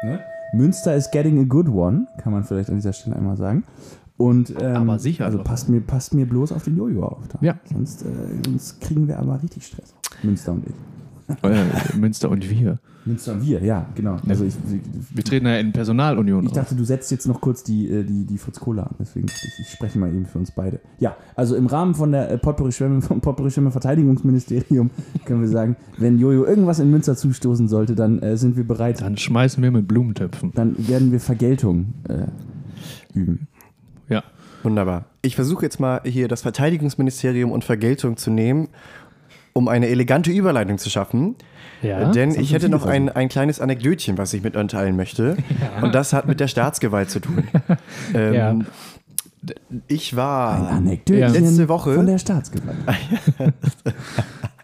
Ne? 0.05 0.21
Münster 0.53 0.95
is 0.95 1.11
getting 1.11 1.39
a 1.41 1.45
good 1.45 1.69
one, 1.69 2.07
kann 2.19 2.33
man 2.33 2.45
vielleicht 2.45 2.69
an 2.71 2.77
dieser 2.77 2.93
Stelle 2.93 3.17
einmal 3.17 3.37
sagen. 3.37 3.65
Und, 4.17 4.55
ähm, 4.61 4.77
Aber 4.77 4.99
sicher 4.99 5.27
Also 5.27 5.39
passt 5.43 5.69
mir, 5.69 5.81
passt 5.81 6.15
mir 6.15 6.27
bloß 6.27 6.53
auf 6.53 6.65
den 6.65 6.77
Jojo 6.77 7.05
auf. 7.05 7.29
Da. 7.29 7.39
Ja. 7.43 7.57
Sonst, 7.71 8.03
äh, 8.03 8.07
sonst 8.45 8.81
kriegen 8.81 9.07
wir 9.09 9.19
aber 9.19 9.43
richtig 9.43 9.67
Stress. 9.67 9.95
Münster 10.23 10.53
und 10.53 10.67
ich. 10.67 10.75
Äh, 11.43 11.65
Münster 11.97 12.31
und 12.31 12.49
wir. 12.49 12.79
Münster 13.05 13.33
und 13.33 13.43
wir, 13.45 13.63
ja, 13.63 13.87
genau. 13.95 14.17
Also 14.29 14.45
ich, 14.45 14.55
Wir 15.13 15.25
treten 15.25 15.47
ja 15.47 15.57
in 15.59 15.73
Personalunion 15.73 16.45
Ich 16.45 16.51
auf. 16.51 16.55
dachte, 16.57 16.75
du 16.75 16.85
setzt 16.85 17.11
jetzt 17.11 17.27
noch 17.27 17.41
kurz 17.41 17.63
die, 17.65 17.89
äh, 17.91 18.05
die, 18.05 18.25
die 18.25 18.39
Fritz 18.39 18.61
Cola 18.61 18.85
an, 18.85 18.95
deswegen 19.01 19.27
dachte 19.27 19.41
ich, 19.47 19.67
ich 19.67 19.73
spreche 19.73 19.99
mal 19.99 20.09
eben 20.09 20.27
für 20.27 20.39
uns 20.39 20.51
beide. 20.53 20.81
Ja, 20.99 21.17
also 21.35 21.57
im 21.57 21.67
Rahmen 21.67 21.95
von 21.95 22.13
der 22.13 22.31
äh, 22.31 22.39
Potpourri 22.39 22.73
Schwemme, 22.73 23.01
vom 23.03 23.21
Potpourri 23.21 23.51
Schwemme 23.51 23.71
Verteidigungsministerium 23.71 24.91
können 25.25 25.41
wir 25.41 25.49
sagen, 25.49 25.77
wenn 25.99 26.19
Jojo 26.19 26.45
irgendwas 26.45 26.79
in 26.79 26.91
Münster 26.91 27.17
zustoßen 27.17 27.69
sollte, 27.69 27.95
dann 27.95 28.21
äh, 28.21 28.37
sind 28.37 28.57
wir 28.57 28.65
bereit, 28.67 29.01
Dann 29.01 29.17
schmeißen 29.17 29.63
wir 29.63 29.71
mit 29.71 29.89
Blumentöpfen. 29.89 30.53
dann 30.55 30.77
werden 30.89 31.13
wir 31.13 31.21
Vergeltung 31.21 31.95
äh, 32.09 32.27
üben. 33.19 33.49
Ja. 34.09 34.23
Wunderbar. 34.63 35.05
Ich 35.23 35.37
versuche 35.37 35.65
jetzt 35.65 35.79
mal 35.79 36.01
hier 36.05 36.27
das 36.29 36.43
Verteidigungsministerium 36.43 37.53
und 37.53 37.63
Vergeltung 37.65 38.17
zu 38.17 38.31
nehmen, 38.31 38.69
um 39.57 39.69
eine 39.69 39.89
elegante 39.89 40.31
Überleitung 40.31 40.77
zu 40.77 40.91
schaffen. 40.91 41.35
Ja. 41.81 42.11
Denn 42.11 42.33
haben 42.33 42.41
ich 42.41 42.53
hätte 42.53 42.69
noch 42.69 42.85
ein, 42.85 43.09
ein 43.09 43.29
kleines 43.31 43.59
Anekdötchen, 43.59 44.19
was 44.19 44.35
ich 44.35 44.43
mit 44.43 44.55
euch 44.55 44.67
teilen 44.69 44.97
möchte. 44.97 45.39
Und 45.81 45.95
das 45.95 46.13
hat 46.13 46.27
mit 46.27 46.41
der 46.41 46.49
Staatsgewalt 46.49 47.09
zu 47.09 47.21
tun. 47.21 47.45
ähm, 48.15 48.35
Ja. 48.35 48.59
Ich 49.87 50.15
war 50.17 50.83
Ja. 51.09 51.29
Letzte 51.29 51.69
Woche- 51.69 51.95
von 51.95 52.07
der 52.07 52.19
Staatsgewalt. 52.19 52.77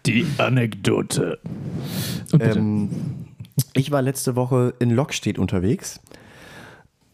Die 0.05 0.27
Anekdote. 0.37 1.39
Ähm, 2.39 2.89
ich 3.73 3.89
war 3.91 4.01
letzte 4.01 4.35
Woche 4.35 4.73
in 4.79 4.91
Lockstedt 4.91 5.39
unterwegs 5.39 6.01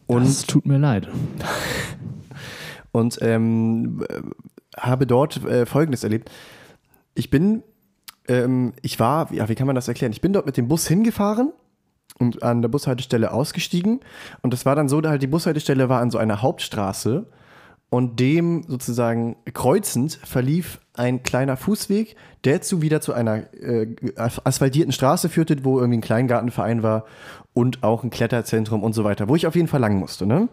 und, 0.06 0.24
das 0.26 0.44
tut 0.46 0.66
mir 0.66 0.78
leid. 0.78 1.08
und 2.92 3.18
ähm, 3.22 4.04
äh, 4.08 4.20
habe 4.76 5.06
dort 5.06 5.44
äh, 5.44 5.64
Folgendes 5.64 6.02
erlebt. 6.02 6.30
Ich 7.14 7.30
bin, 7.30 7.62
ähm, 8.30 8.72
ich 8.82 9.00
war, 9.00 9.32
ja, 9.32 9.48
wie 9.48 9.54
kann 9.54 9.66
man 9.66 9.74
das 9.74 9.88
erklären? 9.88 10.12
Ich 10.12 10.20
bin 10.20 10.32
dort 10.32 10.46
mit 10.46 10.56
dem 10.56 10.68
Bus 10.68 10.86
hingefahren 10.86 11.52
und 12.18 12.42
an 12.42 12.62
der 12.62 12.68
Bushaltestelle 12.68 13.32
ausgestiegen. 13.32 14.00
Und 14.42 14.52
das 14.52 14.64
war 14.64 14.76
dann 14.76 14.88
so, 14.88 15.00
da 15.00 15.10
halt 15.10 15.22
die 15.22 15.26
Bushaltestelle 15.26 15.88
war 15.88 16.00
an 16.00 16.10
so 16.10 16.18
einer 16.18 16.40
Hauptstraße 16.40 17.26
und 17.90 18.20
dem 18.20 18.62
sozusagen 18.68 19.36
kreuzend 19.52 20.20
verlief 20.22 20.80
ein 20.94 21.24
kleiner 21.24 21.56
Fußweg, 21.56 22.14
der 22.44 22.62
zu 22.62 22.82
wieder 22.82 23.00
zu 23.00 23.12
einer 23.12 23.52
äh, 23.54 23.96
asphaltierten 24.16 24.92
Straße 24.92 25.28
führte, 25.28 25.64
wo 25.64 25.78
irgendwie 25.78 25.98
ein 25.98 26.02
Kleingartenverein 26.02 26.84
war 26.84 27.04
und 27.52 27.82
auch 27.82 28.04
ein 28.04 28.10
Kletterzentrum 28.10 28.84
und 28.84 28.92
so 28.92 29.02
weiter, 29.02 29.28
wo 29.28 29.34
ich 29.34 29.46
auf 29.48 29.56
jeden 29.56 29.66
Fall 29.66 29.80
lang 29.80 29.98
musste. 29.98 30.24
Ne? 30.24 30.48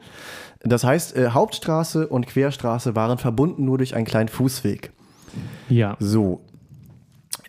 Das 0.62 0.84
heißt, 0.84 1.16
äh, 1.16 1.30
Hauptstraße 1.30 2.08
und 2.08 2.26
Querstraße 2.26 2.96
waren 2.96 3.20
verbunden 3.20 3.66
nur 3.66 3.78
durch 3.78 3.94
einen 3.94 4.06
kleinen 4.06 4.30
Fußweg. 4.30 4.92
Ja. 5.70 5.96
So. 6.00 6.42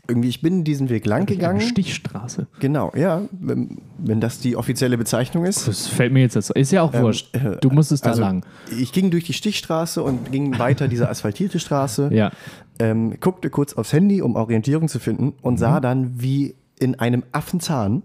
Irgendwie, 0.08 0.28
ich 0.30 0.40
bin 0.40 0.64
diesen 0.64 0.88
Weg 0.88 1.04
lang 1.06 1.26
gegangen. 1.26 1.60
Stichstraße. 1.60 2.46
Genau, 2.60 2.90
ja, 2.96 3.22
wenn, 3.32 3.78
wenn 3.98 4.20
das 4.20 4.40
die 4.40 4.56
offizielle 4.56 4.96
Bezeichnung 4.96 5.44
ist. 5.44 5.68
Das 5.68 5.86
fällt 5.86 6.12
mir 6.14 6.20
jetzt 6.20 6.34
dazu. 6.34 6.54
Ist 6.54 6.72
ja 6.72 6.82
auch 6.82 6.94
wurscht. 6.94 7.34
äh, 7.36 7.58
Du 7.60 7.68
musstest 7.70 8.06
da 8.06 8.10
Also, 8.10 8.22
lang. 8.22 8.44
Ich 8.78 8.92
ging 8.92 9.10
durch 9.10 9.24
die 9.24 9.34
Stichstraße 9.34 10.02
und 10.02 10.32
ging 10.32 10.58
weiter 10.58 10.88
diese 10.88 11.08
asphaltierte 11.10 11.58
Straße. 11.60 12.08
Ja. 12.12 12.30
ähm, 12.78 13.20
guckte 13.20 13.50
kurz 13.50 13.74
aufs 13.74 13.92
Handy, 13.92 14.22
um 14.22 14.34
Orientierung 14.36 14.88
zu 14.88 14.98
finden 14.98 15.34
und 15.42 15.54
Mhm. 15.54 15.58
sah 15.58 15.80
dann, 15.80 16.20
wie 16.22 16.54
in 16.80 16.94
einem 16.98 17.24
Affenzahn 17.32 18.02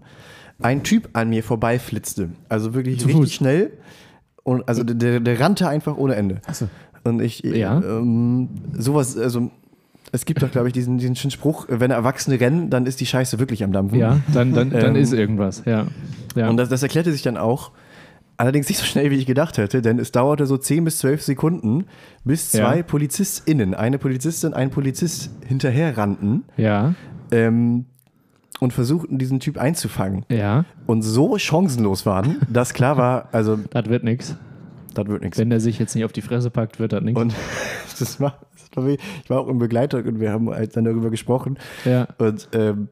ein 0.60 0.82
Typ 0.82 1.08
an 1.14 1.30
mir 1.30 1.42
vorbeiflitzte. 1.42 2.30
Also 2.48 2.74
wirklich 2.74 2.98
Zu 3.00 3.06
richtig 3.06 3.22
Fuß. 3.22 3.32
schnell. 3.32 3.72
Und 4.42 4.68
also 4.68 4.82
der, 4.84 5.20
der 5.20 5.40
rannte 5.40 5.68
einfach 5.68 5.96
ohne 5.96 6.16
Ende. 6.16 6.42
Achso. 6.46 6.68
Und 7.04 7.20
ich, 7.22 7.40
Ja. 7.44 7.78
ähm, 7.80 8.48
sowas, 8.76 9.16
also 9.16 9.50
es 10.14 10.24
gibt 10.24 10.42
doch, 10.42 10.50
glaube 10.50 10.68
ich, 10.68 10.72
diesen, 10.72 10.96
diesen 10.98 11.16
schönen 11.16 11.32
Spruch, 11.32 11.66
wenn 11.68 11.90
Erwachsene 11.90 12.38
rennen, 12.38 12.70
dann 12.70 12.86
ist 12.86 13.00
die 13.00 13.06
Scheiße 13.06 13.38
wirklich 13.40 13.64
am 13.64 13.72
Dampfen. 13.72 13.98
Ja, 13.98 14.20
dann, 14.32 14.52
dann, 14.54 14.70
dann 14.70 14.94
Ähm, 14.94 15.02
ist 15.02 15.12
irgendwas. 15.12 15.62
Ja. 15.66 15.86
ja. 16.36 16.48
Und 16.48 16.56
das, 16.56 16.68
das 16.68 16.82
erklärte 16.84 17.10
sich 17.12 17.22
dann 17.22 17.36
auch. 17.36 17.72
Allerdings 18.36 18.68
nicht 18.68 18.78
so 18.78 18.84
schnell, 18.84 19.10
wie 19.10 19.16
ich 19.16 19.26
gedacht 19.26 19.58
hätte, 19.58 19.80
denn 19.82 19.98
es 20.00 20.10
dauerte 20.12 20.46
so 20.46 20.56
10 20.56 20.84
bis 20.84 20.98
12 20.98 21.22
Sekunden, 21.22 21.84
bis 22.24 22.50
zwei 22.50 22.78
Ja. 22.78 22.82
PolizistInnen, 22.82 23.74
eine 23.74 23.98
Polizistin, 23.98 24.54
ein 24.54 24.70
Polizist 24.70 25.30
hinterher 25.46 25.96
rannten 25.96 26.42
ja, 26.56 26.94
ähm, 27.30 27.84
und 28.60 28.72
versuchten, 28.72 29.18
diesen 29.18 29.38
Typ 29.40 29.56
einzufangen. 29.58 30.24
ja, 30.28 30.64
Und 30.86 31.02
so 31.02 31.38
chancenlos 31.38 32.06
waren, 32.06 32.38
dass 32.50 32.72
klar 32.74 32.96
war, 32.96 33.28
also, 33.32 33.56
das 33.70 33.86
wird 33.88 34.02
nichts. 34.02 34.36
das 34.94 35.06
wird 35.06 35.22
nichts. 35.22 35.38
Wenn 35.38 35.50
der 35.50 35.60
sich 35.60 35.78
jetzt 35.78 35.94
nicht 35.94 36.04
auf 36.04 36.12
die 36.12 36.22
Fresse 36.22 36.50
packt, 36.50 36.80
wird 36.80 36.92
das 36.92 37.02
nichts. 37.02 37.20
Und 37.20 37.34
das 38.00 38.18
war, 38.20 38.40
war 38.76 38.84
wirklich, 38.84 39.06
ich 39.22 39.30
war 39.30 39.40
auch 39.40 39.48
im 39.48 39.58
Begleiter 39.58 39.98
und 39.98 40.20
wir 40.20 40.32
haben 40.32 40.50
halt 40.50 40.76
dann 40.76 40.84
darüber 40.84 41.10
gesprochen. 41.10 41.58
Ja. 41.84 42.08
Und 42.18 42.48
ähm, 42.52 42.88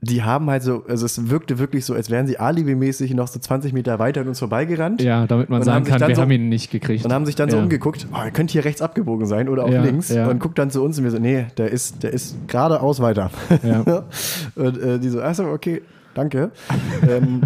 die 0.00 0.22
haben 0.22 0.48
halt 0.50 0.62
so, 0.62 0.84
also 0.86 1.06
es 1.06 1.30
wirkte 1.30 1.58
wirklich 1.58 1.84
so, 1.84 1.94
als 1.94 2.10
wären 2.10 2.26
sie 2.26 2.38
alibimäßig 2.38 3.14
noch 3.14 3.28
so 3.28 3.40
20 3.40 3.72
Meter 3.72 3.98
weiter 3.98 4.20
an 4.20 4.28
uns 4.28 4.38
vorbeigerannt. 4.38 5.02
Ja, 5.02 5.26
damit 5.26 5.48
man 5.48 5.62
sagen 5.62 5.84
kann, 5.84 6.00
wir 6.06 6.14
so- 6.14 6.22
haben 6.22 6.30
ihn 6.30 6.48
nicht 6.48 6.70
gekriegt. 6.70 7.04
Und 7.04 7.12
haben 7.12 7.26
sich 7.26 7.34
dann 7.34 7.50
so 7.50 7.56
ja. 7.56 7.62
umgeguckt, 7.62 8.06
oh, 8.12 8.16
er 8.16 8.30
könnte 8.30 8.52
hier 8.52 8.64
rechts 8.64 8.82
abgebogen 8.82 9.26
sein 9.26 9.48
oder 9.48 9.64
auch 9.64 9.70
Ja, 9.70 9.82
links. 9.82 10.10
ja. 10.10 10.28
Und 10.28 10.38
guckt 10.38 10.58
dann 10.58 10.70
zu 10.70 10.82
uns 10.82 10.98
und 10.98 11.04
wir 11.04 11.10
so, 11.10 11.18
nee, 11.18 11.46
der 11.56 11.70
ist, 11.70 12.02
der 12.02 12.12
ist 12.12 12.36
geradeaus 12.46 13.00
weiter. 13.00 13.30
Ja. 13.62 14.04
und 14.54 14.78
äh, 14.78 14.98
die 14.98 15.08
so, 15.08 15.20
achso, 15.22 15.50
okay, 15.50 15.82
danke. 16.14 16.52
ähm, 17.08 17.42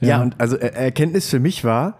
ja. 0.00 0.20
Und 0.22 0.34
also 0.38 0.56
er 0.56 0.74
Erkenntnis 0.74 1.28
für 1.28 1.40
mich 1.40 1.64
war, 1.64 1.98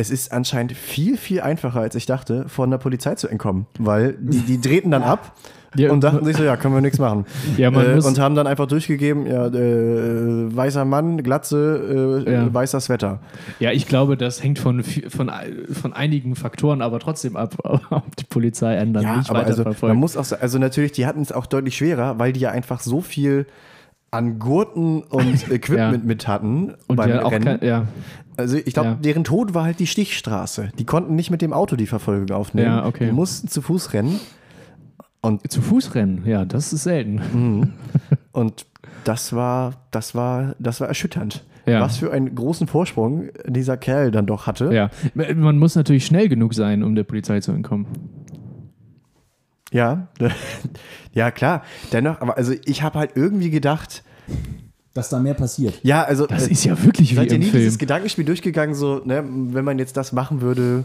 es 0.00 0.10
ist 0.10 0.32
anscheinend 0.32 0.72
viel, 0.72 1.16
viel 1.16 1.40
einfacher, 1.40 1.80
als 1.80 1.94
ich 1.96 2.06
dachte, 2.06 2.48
von 2.48 2.70
der 2.70 2.78
Polizei 2.78 3.16
zu 3.16 3.26
entkommen. 3.26 3.66
Weil 3.78 4.14
die, 4.20 4.40
die 4.40 4.60
drehten 4.60 4.92
dann 4.92 5.02
ab 5.14 5.32
Ja, 5.74 5.90
und 5.90 6.02
dachten 6.04 6.24
sich 6.24 6.36
so, 6.36 6.44
ja, 6.44 6.56
können 6.56 6.72
wir 6.74 6.80
nichts 6.80 6.98
machen. 7.00 7.26
Ja, 7.56 7.68
äh, 7.70 8.00
und 8.00 8.18
haben 8.20 8.34
dann 8.36 8.46
einfach 8.46 8.66
durchgegeben, 8.66 9.26
ja, 9.26 9.46
äh, 9.48 10.56
weißer 10.56 10.84
Mann, 10.84 11.22
Glatze, 11.24 12.24
äh, 12.26 12.32
Ja. 12.32 12.54
weißes 12.54 12.88
Wetter. 12.88 13.18
Ja, 13.58 13.72
ich 13.72 13.86
glaube, 13.88 14.16
das 14.16 14.40
hängt 14.42 14.58
von, 14.60 14.84
von, 14.84 15.30
von 15.72 15.92
einigen 15.92 16.36
Faktoren 16.36 16.80
aber 16.80 17.00
trotzdem 17.00 17.36
ab, 17.36 17.56
ob 17.90 18.16
die 18.16 18.24
Polizei 18.24 18.76
ändern 18.76 19.02
Ja, 19.02 19.16
nicht 19.16 19.30
aber 19.30 19.40
weiter 19.40 19.48
also 19.48 19.62
verfolgt. 19.64 19.90
man 19.92 19.98
muss 19.98 20.16
auch 20.16 20.24
sagen, 20.24 20.42
also 20.42 20.58
natürlich, 20.58 20.92
die 20.92 21.06
hatten 21.06 21.22
es 21.22 21.32
auch 21.32 21.46
deutlich 21.46 21.76
schwerer, 21.76 22.18
weil 22.20 22.32
die 22.32 22.40
ja 22.40 22.50
einfach 22.52 22.80
so 22.80 23.00
viel 23.00 23.46
an 24.10 24.38
Gurten 24.38 25.02
und 25.02 25.50
Equipment 25.50 26.02
Ja. 26.04 26.06
mit 26.06 26.28
hatten 26.28 26.74
und 26.86 26.96
beim 26.96 27.10
ja, 27.10 27.24
auch 27.24 27.32
Rennen. 27.32 27.44
kein, 27.44 27.64
ja, 27.66 27.84
also 28.38 28.56
ich 28.56 28.72
glaube, 28.72 28.90
Ja. 28.90 28.94
deren 28.94 29.24
Tod 29.24 29.52
war 29.54 29.64
halt 29.64 29.80
die 29.80 29.86
Stichstraße. 29.86 30.70
Die 30.78 30.84
konnten 30.86 31.14
nicht 31.16 31.30
mit 31.30 31.42
dem 31.42 31.52
Auto 31.52 31.76
die 31.76 31.86
Verfolgung 31.86 32.34
aufnehmen. 32.36 32.68
Ja, 32.68 32.86
okay. 32.86 33.06
Die 33.06 33.12
mussten 33.12 33.48
zu 33.48 33.60
Fuß 33.62 33.92
rennen. 33.92 34.20
Und, 35.20 35.50
zu 35.50 35.60
Fuß 35.60 35.94
rennen, 35.96 36.22
ja, 36.24 36.44
das 36.44 36.72
ist 36.72 36.84
selten. 36.84 37.74
und 38.32 38.66
das 39.04 39.32
war, 39.32 39.74
das 39.90 40.14
war, 40.14 40.54
das 40.58 40.80
war 40.80 40.88
erschütternd. 40.88 41.44
Ja. 41.66 41.80
Was 41.80 41.98
für 41.98 42.12
einen 42.12 42.34
großen 42.34 42.66
Vorsprung 42.66 43.28
dieser 43.46 43.76
Kerl 43.76 44.10
dann 44.10 44.24
doch 44.26 44.46
hatte. 44.46 44.72
Ja, 44.72 44.88
man 45.14 45.58
muss 45.58 45.74
natürlich 45.74 46.06
schnell 46.06 46.28
genug 46.28 46.54
sein, 46.54 46.82
um 46.82 46.94
der 46.94 47.04
Polizei 47.04 47.40
zu 47.40 47.52
entkommen. 47.52 47.86
Ja, 49.72 50.08
ja 51.12 51.30
klar. 51.30 51.62
Dennoch, 51.92 52.20
aber 52.20 52.36
also 52.38 52.54
ich 52.64 52.82
habe 52.82 52.98
halt 52.98 53.10
irgendwie 53.16 53.50
gedacht, 53.50 54.02
Dass 54.94 55.08
da 55.10 55.18
mehr 55.20 55.34
passiert. 55.34 55.74
ja, 55.82 56.02
also 56.02 56.26
Das 56.26 56.48
äh, 56.48 56.52
ist 56.52 56.64
ja 56.64 56.82
wirklich 56.82 57.12
wie 57.12 57.16
Seid 57.16 57.26
ihr 57.30 57.34
im 57.36 57.40
nie 57.40 57.46
Film. 57.50 57.62
dieses 57.62 57.78
Gedankenspiel 57.78 58.24
durchgegangen, 58.24 58.74
so, 58.74 59.00
ne, 59.04 59.22
wenn 59.24 59.64
man 59.64 59.78
jetzt 59.78 59.96
das 59.96 60.12
machen 60.12 60.40
würde, 60.40 60.84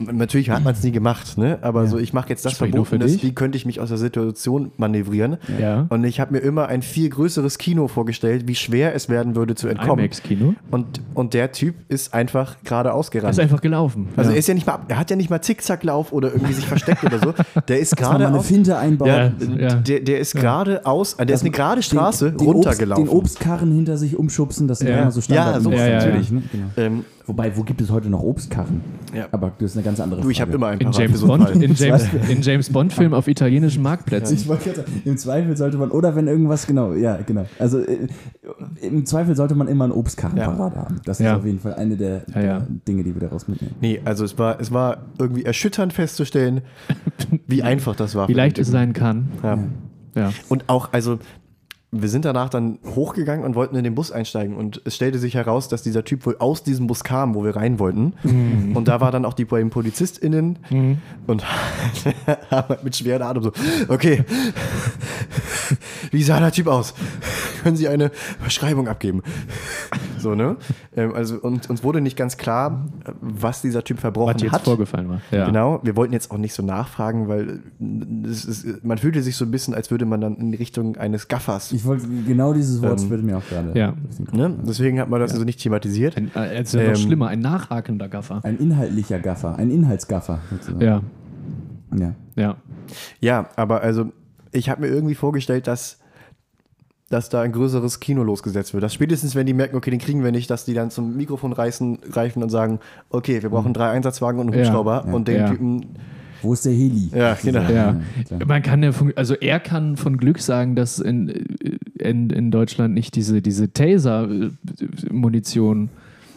natürlich 0.00 0.50
hat 0.50 0.64
man 0.64 0.74
es 0.74 0.82
nie 0.82 0.90
gemacht, 0.92 1.36
ne, 1.38 1.58
aber 1.62 1.86
so, 1.86 1.98
ich 1.98 2.12
mache 2.12 2.28
jetzt 2.30 2.44
das 2.44 2.52
Sprich 2.52 2.74
nur 2.74 2.84
für 2.86 2.98
Verbotenes, 2.98 3.22
wie 3.22 3.32
könnte 3.34 3.56
ich 3.56 3.66
mich 3.66 3.80
aus 3.80 3.88
der 3.90 3.98
Situation 3.98 4.72
manövrieren? 4.76 5.36
Ja. 5.60 5.86
Und 5.90 6.04
ich 6.04 6.20
habe 6.20 6.32
mir 6.32 6.38
immer 6.40 6.68
ein 6.68 6.82
viel 6.82 7.08
größeres 7.08 7.58
Kino 7.58 7.88
vorgestellt, 7.88 8.48
wie 8.48 8.54
schwer 8.54 8.94
es 8.94 9.08
werden 9.08 9.36
würde 9.36 9.54
zu 9.54 9.68
entkommen. 9.68 10.04
IMAX-Kino. 10.04 10.54
Und, 10.70 11.00
und 11.14 11.34
der 11.34 11.52
Typ 11.52 11.74
ist 11.88 12.14
einfach 12.14 12.56
geradeaus 12.64 13.08
Er 13.08 13.12
gerannt. 13.20 13.32
ist 13.34 13.40
einfach 13.40 13.60
gelaufen. 13.60 14.08
also 14.16 14.30
ja. 14.30 14.34
er 14.36 14.38
ist 14.38 14.48
ja 14.48 14.54
nicht 14.54 14.66
mal, 14.66 14.80
er 14.88 14.98
hat 14.98 15.10
ja 15.10 15.16
nicht 15.16 15.30
mal 15.30 15.40
Zickzacklauf 15.42 16.12
oder 16.12 16.32
irgendwie 16.32 16.52
sich 16.54 16.66
versteckt 16.66 17.04
oder 17.04 17.18
so. 17.18 17.34
Der 17.68 17.78
ist 17.78 17.98
Dass 18.00 18.08
mal 18.12 18.24
eine. 18.24 18.40
Finte 18.40 18.76
einbaut. 18.78 19.08
Ja, 19.08 19.32
Ja. 19.58 19.74
Der, 19.74 20.00
der 20.00 20.18
ist 20.20 20.34
geradeaus, 20.34 21.16
der 21.16 21.28
ist 21.28 21.42
eine 21.42 21.50
gerade 21.50 21.82
Straße 21.82 22.30
den, 22.30 22.38
den 22.38 22.46
Obst, 22.48 22.56
runtergelaufen. 22.66 23.04
den 23.04 23.10
Obstkarren 23.12 23.72
hinter 23.72 23.96
sich 23.96 24.16
umschubsen, 24.16 24.66
das 24.68 24.78
sind 24.78 24.88
Ja. 24.88 24.94
ja 24.96 25.02
immer 25.02 25.10
so 25.10 25.20
Standard. 25.20 25.54
Ja, 25.56 25.60
sowas 25.60 25.78
Ja, 25.78 25.86
ja, 25.86 25.92
ja. 25.92 25.98
natürlich. 26.06 26.30
Ne? 26.30 26.42
Genau. 26.52 26.64
ähm, 26.76 27.04
Wobei, 27.30 27.56
wo 27.56 27.62
gibt 27.62 27.80
es 27.80 27.90
heute 27.92 28.10
noch 28.10 28.22
Obstkarren? 28.24 28.80
Ja. 29.14 29.28
Aber 29.30 29.52
das 29.58 29.70
ist 29.70 29.76
eine 29.76 29.84
ganz 29.84 30.00
andere 30.00 30.20
du, 30.20 30.30
ich 30.30 30.40
habe 30.40 30.50
Frage. 30.50 30.56
immer 30.56 30.66
ein 30.66 30.80
in 30.80 30.90
James 30.90 31.20
einen 31.22 31.28
Bond, 31.28 31.50
in 31.62 31.74
James, 31.74 32.06
in 32.28 32.42
James 32.42 32.70
Bond 32.70 32.92
Film 32.92 33.14
auf 33.14 33.28
italienischen 33.28 33.84
Marktplätzen. 33.84 34.36
Ich 34.36 34.48
wollte 34.48 34.64
gerade 34.70 34.80
sagen, 34.80 35.02
im 35.04 35.16
Zweifel 35.16 35.56
sollte 35.56 35.78
man, 35.78 35.92
oder 35.92 36.16
wenn 36.16 36.26
irgendwas, 36.26 36.66
genau, 36.66 36.92
ja, 36.94 37.18
genau. 37.24 37.46
Also 37.60 37.78
äh, 37.78 38.08
im 38.82 39.06
Zweifel 39.06 39.36
sollte 39.36 39.54
man 39.54 39.68
immer 39.68 39.84
einen 39.84 39.92
Obstkarren 39.92 40.36
Ja. 40.36 40.50
parat 40.50 40.74
haben. 40.74 40.96
Das 41.04 41.20
Ja. 41.20 41.34
ist 41.34 41.38
auf 41.38 41.46
jeden 41.46 41.60
Fall 41.60 41.74
eine 41.74 41.96
der, 41.96 42.22
Ja, 42.34 42.40
ja. 42.40 42.58
der 42.58 42.66
Dinge, 42.88 43.04
die 43.04 43.14
wir 43.14 43.20
daraus 43.20 43.46
mitnehmen. 43.46 43.76
Nee, 43.80 44.00
also 44.04 44.24
es 44.24 44.36
war, 44.36 44.58
es 44.60 44.72
war 44.72 44.98
irgendwie 45.18 45.44
erschütternd 45.44 45.92
festzustellen, 45.92 46.62
wie 47.46 47.62
einfach 47.62 47.94
das 47.94 48.16
war. 48.16 48.26
Wie 48.28 48.32
leicht 48.34 48.58
es 48.58 48.68
sein 48.68 48.92
kann. 48.92 49.28
Ja. 49.44 49.58
Ja. 50.16 50.32
Und 50.48 50.68
auch, 50.68 50.92
also 50.92 51.20
wir 51.92 52.08
sind 52.08 52.24
danach 52.24 52.48
dann 52.50 52.78
hochgegangen 52.94 53.44
und 53.44 53.56
wollten 53.56 53.74
in 53.74 53.82
den 53.82 53.94
Bus 53.96 54.12
einsteigen 54.12 54.56
und 54.56 54.80
es 54.84 54.94
stellte 54.94 55.18
sich 55.18 55.34
heraus, 55.34 55.68
dass 55.68 55.82
dieser 55.82 56.04
Typ 56.04 56.24
wohl 56.24 56.36
aus 56.38 56.62
diesem 56.62 56.86
Bus 56.86 57.02
kam, 57.02 57.34
wo 57.34 57.42
wir 57.42 57.56
rein 57.56 57.78
wollten. 57.80 58.12
Und 58.74 58.86
da 58.86 59.00
war 59.00 59.10
dann 59.10 59.24
auch 59.24 59.34
die 59.34 59.44
PolizistInnen 59.44 60.58
und 61.26 61.44
haben 62.50 62.68
halt 62.68 62.84
mit 62.84 62.94
schweren 62.96 63.22
Atem 63.22 63.42
so, 63.42 63.52
okay, 63.88 64.24
wie 66.10 66.22
sah 66.22 66.38
der 66.40 66.52
Typ 66.52 66.66
aus? 66.66 66.94
Können 67.62 67.76
Sie 67.76 67.88
eine 67.88 68.10
Beschreibung 68.42 68.88
abgeben? 68.88 69.22
So, 70.18 70.34
ne? 70.34 70.56
Ähm, 70.96 71.14
Also 71.14 71.36
uns, 71.36 71.68
uns 71.68 71.82
wurde 71.82 72.00
nicht 72.00 72.16
ganz 72.16 72.36
klar, 72.36 72.86
was 73.20 73.62
dieser 73.62 73.84
Typ 73.84 73.98
verbrochen 74.00 74.34
Was 74.34 74.42
jetzt 74.42 74.52
hat. 74.52 74.62
vorgefallen 74.62 75.08
war. 75.08 75.20
Ja. 75.30 75.46
Genau, 75.46 75.80
wir 75.82 75.96
wollten 75.96 76.12
jetzt 76.12 76.30
auch 76.30 76.38
nicht 76.38 76.54
so 76.54 76.62
nachfragen, 76.62 77.28
weil 77.28 77.60
ist, 78.24 78.84
man 78.84 78.98
fühlte 78.98 79.22
sich 79.22 79.36
so 79.36 79.44
ein 79.44 79.50
bisschen, 79.50 79.74
als 79.74 79.90
würde 79.90 80.04
man 80.06 80.20
dann 80.20 80.36
in 80.36 80.54
Richtung 80.54 80.96
eines 80.96 81.28
Gaffers. 81.28 81.79
Ich 81.80 81.86
wollte, 81.86 82.06
genau 82.26 82.52
dieses 82.52 82.82
Wort 82.82 83.00
Ähm, 83.00 83.10
würde 83.10 83.22
mir 83.22 83.38
auch 83.38 83.48
gerade. 83.48 83.78
ja. 83.78 83.94
Ne? 84.32 84.54
Deswegen 84.66 85.00
hat 85.00 85.08
man 85.08 85.18
das 85.20 85.32
so 85.32 85.42
nicht 85.44 85.60
thematisiert. 85.62 86.16
Ein, 86.16 86.30
äh, 86.34 86.54
es 86.60 86.74
ist 86.74 86.74
ja 86.74 86.82
noch 86.82 86.88
Ähm, 86.90 86.96
schlimmer, 86.96 87.28
ein 87.28 87.40
nachhakender 87.40 88.08
Gaffer. 88.08 88.40
Ein 88.44 88.58
inhaltlicher 88.58 89.18
Gaffer, 89.18 89.56
ein 89.56 89.70
Inhaltsgaffer. 89.70 90.40
sozusagen. 90.50 90.80
Ja, 90.82 91.00
ja. 91.96 92.14
ja. 92.36 92.56
Ja, 93.20 93.48
aber 93.56 93.80
also 93.82 94.06
ich 94.52 94.68
habe 94.68 94.82
mir 94.82 94.88
irgendwie 94.88 95.14
vorgestellt, 95.14 95.66
dass, 95.66 95.98
dass 97.08 97.28
da 97.28 97.40
ein 97.40 97.52
größeres 97.52 98.00
Kino 98.00 98.22
losgesetzt 98.22 98.74
wird. 98.74 98.82
Dass 98.82 98.92
spätestens, 98.94 99.34
wenn 99.34 99.46
die 99.46 99.54
merken, 99.54 99.76
okay, 99.76 99.90
den 99.90 100.00
kriegen 100.00 100.22
wir 100.22 100.32
nicht, 100.32 100.50
dass 100.50 100.64
die 100.64 100.74
dann 100.74 100.90
zum 100.90 101.16
Mikrofon 101.16 101.52
reißen, 101.52 102.00
greifen 102.10 102.42
und 102.42 102.50
sagen, 102.50 102.78
okay, 103.10 103.42
wir 103.42 103.50
brauchen 103.50 103.72
drei 103.72 103.90
Einsatzwagen 103.90 104.40
und 104.40 104.48
einen 104.48 104.58
Ja, 104.58 104.64
Hubschrauber 104.66 105.04
ja, 105.06 105.12
und 105.12 105.28
den 105.28 105.36
ja. 105.36 105.48
Typen, 105.50 105.86
Wo 106.42 106.52
ist 106.52 106.64
der 106.64 106.72
Heli? 106.72 107.10
Ja, 107.14 107.36
genau. 107.42 107.60
Ja. 107.62 108.00
klar. 108.26 108.40
Man 108.46 108.62
kann 108.62 108.82
ja, 108.82 108.92
von, 108.92 109.12
also 109.16 109.34
er 109.34 109.60
kann 109.60 109.96
von 109.96 110.16
Glück 110.16 110.38
sagen, 110.40 110.74
dass 110.76 110.98
in, 110.98 111.28
in, 111.98 112.30
in 112.30 112.50
Deutschland 112.50 112.94
nicht 112.94 113.14
diese, 113.16 113.42
diese 113.42 113.72
Taser-Munition, 113.72 115.90